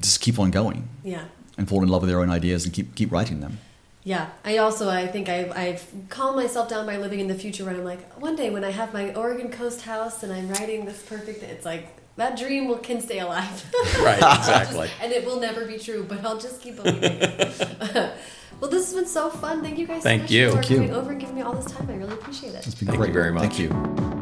Just 0.01 0.21
keep 0.21 0.39
on 0.39 0.51
going 0.51 0.89
Yeah. 1.03 1.25
and 1.57 1.69
fall 1.69 1.83
in 1.83 1.89
love 1.89 2.03
with 2.03 2.11
your 2.11 2.21
own 2.21 2.31
ideas 2.31 2.65
and 2.65 2.73
keep 2.75 2.95
keep 2.95 3.11
writing 3.13 3.41
them. 3.41 3.59
Yeah, 4.07 4.27
I 4.45 4.59
also 4.59 4.91
I 4.91 5.07
think 5.07 5.29
I've, 5.31 5.51
I've 5.53 5.87
calmed 6.11 6.37
myself 6.37 6.69
down 6.69 6.85
by 6.85 6.99
living 6.99 7.21
in 7.21 7.29
the 7.29 7.35
future 7.35 7.65
when 7.65 7.77
I'm 7.77 7.85
like 7.85 8.13
one 8.21 8.37
day 8.37 8.51
when 8.51 8.63
I 8.65 8.71
have 8.71 8.93
my 8.93 9.15
Oregon 9.15 9.51
coast 9.51 9.81
house 9.83 10.23
and 10.23 10.31
I'm 10.33 10.49
writing 10.51 10.85
this 10.85 11.03
perfect 11.03 11.43
it's 11.43 11.65
like 11.65 11.87
that 12.17 12.37
dream 12.39 12.69
will 12.69 12.77
can 12.79 13.01
stay 13.01 13.21
alive 13.21 13.65
Right, 14.01 14.19
exactly. 14.19 14.91
and 15.03 15.11
it 15.11 15.25
will 15.25 15.41
never 15.41 15.65
be 15.65 15.79
true 15.79 16.05
but 16.07 16.23
I'll 16.25 16.39
just 16.39 16.61
keep 16.61 16.77
believing 16.77 17.03
it. 17.13 17.61
well 18.61 18.71
this 18.71 18.85
has 18.85 18.93
been 18.95 19.07
so 19.07 19.31
fun 19.31 19.63
thank 19.63 19.79
you 19.79 19.87
guys 19.87 20.03
so 20.03 20.09
Thank 20.11 20.23
much 20.25 20.31
you. 20.33 20.51
for 20.51 20.57
Thank 20.57 20.71
you. 20.71 20.77
coming 20.77 20.93
over 20.95 21.11
and 21.13 21.21
giving 21.21 21.35
me 21.37 21.41
all 21.43 21.55
this 21.55 21.73
time 21.73 21.89
I 21.89 21.95
really 21.97 22.13
appreciate 22.13 22.55
it 22.55 22.67
It's 22.67 22.75
been 22.75 22.89
Thank 22.89 22.99
great. 22.99 23.09
you 23.09 23.15
very 23.15 23.33
much. 23.33 23.43
Thank 23.55 23.59
you. 23.59 24.14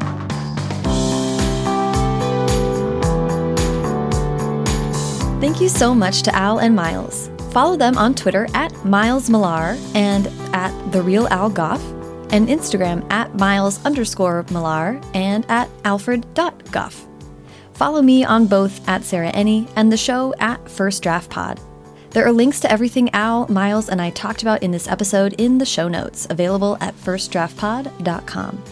Thank 5.43 5.61
you 5.61 5.69
so 5.69 5.93
much 5.93 6.23
to 6.23 6.35
Al 6.37 6.61
and 6.61 6.77
Miles. 6.77 7.29
Follow 7.51 7.77
them 7.77 7.99
on 7.99 8.15
Twitter 8.15 8.47
at 8.55 8.73
Miles 8.85 9.29
Millar 9.29 9.77
and 9.93 10.29
at 10.55 10.93
The 10.93 11.03
Real 11.03 11.27
Al 11.33 11.51
Gough, 11.51 11.83
and 12.33 12.47
Instagram 12.47 13.05
at 13.13 13.35
Miles 13.35 13.85
underscore 13.85 14.47
Millar 14.53 15.01
and 15.15 15.45
at 15.49 15.69
Alfred.Gough. 15.85 17.09
Follow 17.73 18.03
me 18.03 18.23
on 18.23 18.47
both 18.47 18.89
at 18.89 19.03
Sarah 19.03 19.33
Enni 19.33 19.69
and 19.75 19.91
the 19.91 19.97
show 19.97 20.33
at 20.39 20.71
First 20.71 21.03
Draft 21.03 21.29
Pod. 21.29 21.59
There 22.11 22.25
are 22.25 22.33
links 22.33 22.61
to 22.61 22.71
everything 22.71 23.11
Al, 23.13 23.49
Miles, 23.49 23.89
and 23.89 24.01
I 24.01 24.11
talked 24.11 24.43
about 24.43 24.63
in 24.63 24.71
this 24.71 24.87
episode 24.87 25.33
in 25.39 25.59
the 25.59 25.67
show 25.67 25.89
notes, 25.89 26.25
available 26.31 26.79
at 26.81 26.95
firstdraftpod.com. 26.95 28.63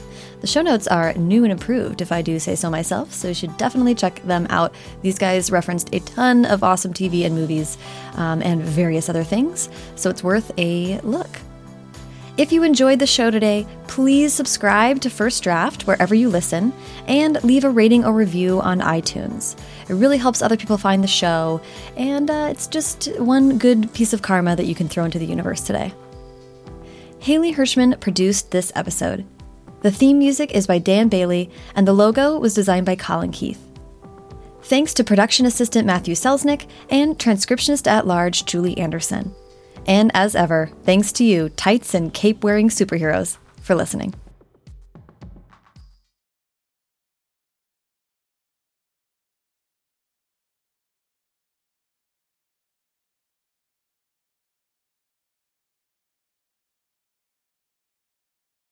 The 0.40 0.46
show 0.46 0.62
notes 0.62 0.86
are 0.86 1.12
new 1.14 1.44
and 1.44 1.52
improved, 1.52 2.00
if 2.00 2.12
I 2.12 2.22
do 2.22 2.38
say 2.38 2.54
so 2.54 2.70
myself, 2.70 3.12
so 3.12 3.28
you 3.28 3.34
should 3.34 3.56
definitely 3.58 3.94
check 3.94 4.22
them 4.22 4.46
out. 4.48 4.74
These 5.02 5.18
guys 5.18 5.50
referenced 5.50 5.94
a 5.94 6.00
ton 6.00 6.46
of 6.46 6.64
awesome 6.64 6.94
TV 6.94 7.26
and 7.26 7.34
movies 7.34 7.76
um, 8.14 8.40
and 8.42 8.62
various 8.62 9.10
other 9.10 9.22
things, 9.22 9.68
so 9.96 10.08
it's 10.08 10.24
worth 10.24 10.50
a 10.56 10.98
look. 11.00 11.28
If 12.38 12.52
you 12.52 12.62
enjoyed 12.62 13.00
the 13.00 13.06
show 13.06 13.30
today, 13.30 13.66
please 13.86 14.32
subscribe 14.32 15.02
to 15.02 15.10
First 15.10 15.42
Draft 15.42 15.86
wherever 15.86 16.14
you 16.14 16.30
listen 16.30 16.72
and 17.06 17.42
leave 17.44 17.64
a 17.64 17.70
rating 17.70 18.06
or 18.06 18.14
review 18.14 18.62
on 18.62 18.80
iTunes. 18.80 19.60
It 19.90 19.94
really 19.94 20.16
helps 20.16 20.40
other 20.40 20.56
people 20.56 20.78
find 20.78 21.04
the 21.04 21.08
show, 21.08 21.60
and 21.98 22.30
uh, 22.30 22.48
it's 22.50 22.66
just 22.66 23.14
one 23.20 23.58
good 23.58 23.92
piece 23.92 24.14
of 24.14 24.22
karma 24.22 24.56
that 24.56 24.64
you 24.64 24.74
can 24.74 24.88
throw 24.88 25.04
into 25.04 25.18
the 25.18 25.26
universe 25.26 25.60
today. 25.60 25.92
Haley 27.18 27.52
Hirschman 27.52 28.00
produced 28.00 28.52
this 28.52 28.72
episode. 28.74 29.26
The 29.82 29.90
theme 29.90 30.18
music 30.18 30.52
is 30.52 30.66
by 30.66 30.78
Dan 30.78 31.08
Bailey, 31.08 31.50
and 31.74 31.88
the 31.88 31.92
logo 31.92 32.38
was 32.38 32.52
designed 32.52 32.84
by 32.84 32.96
Colin 32.96 33.32
Keith. 33.32 33.66
Thanks 34.62 34.92
to 34.94 35.04
production 35.04 35.46
assistant 35.46 35.86
Matthew 35.86 36.14
Selznick 36.14 36.68
and 36.90 37.18
transcriptionist 37.18 37.86
at 37.86 38.06
large 38.06 38.44
Julie 38.44 38.76
Anderson. 38.76 39.34
And 39.86 40.10
as 40.12 40.36
ever, 40.36 40.70
thanks 40.84 41.12
to 41.12 41.24
you, 41.24 41.48
tights 41.48 41.94
and 41.94 42.12
cape 42.12 42.44
wearing 42.44 42.68
superheroes, 42.68 43.38
for 43.62 43.74
listening. 43.74 44.14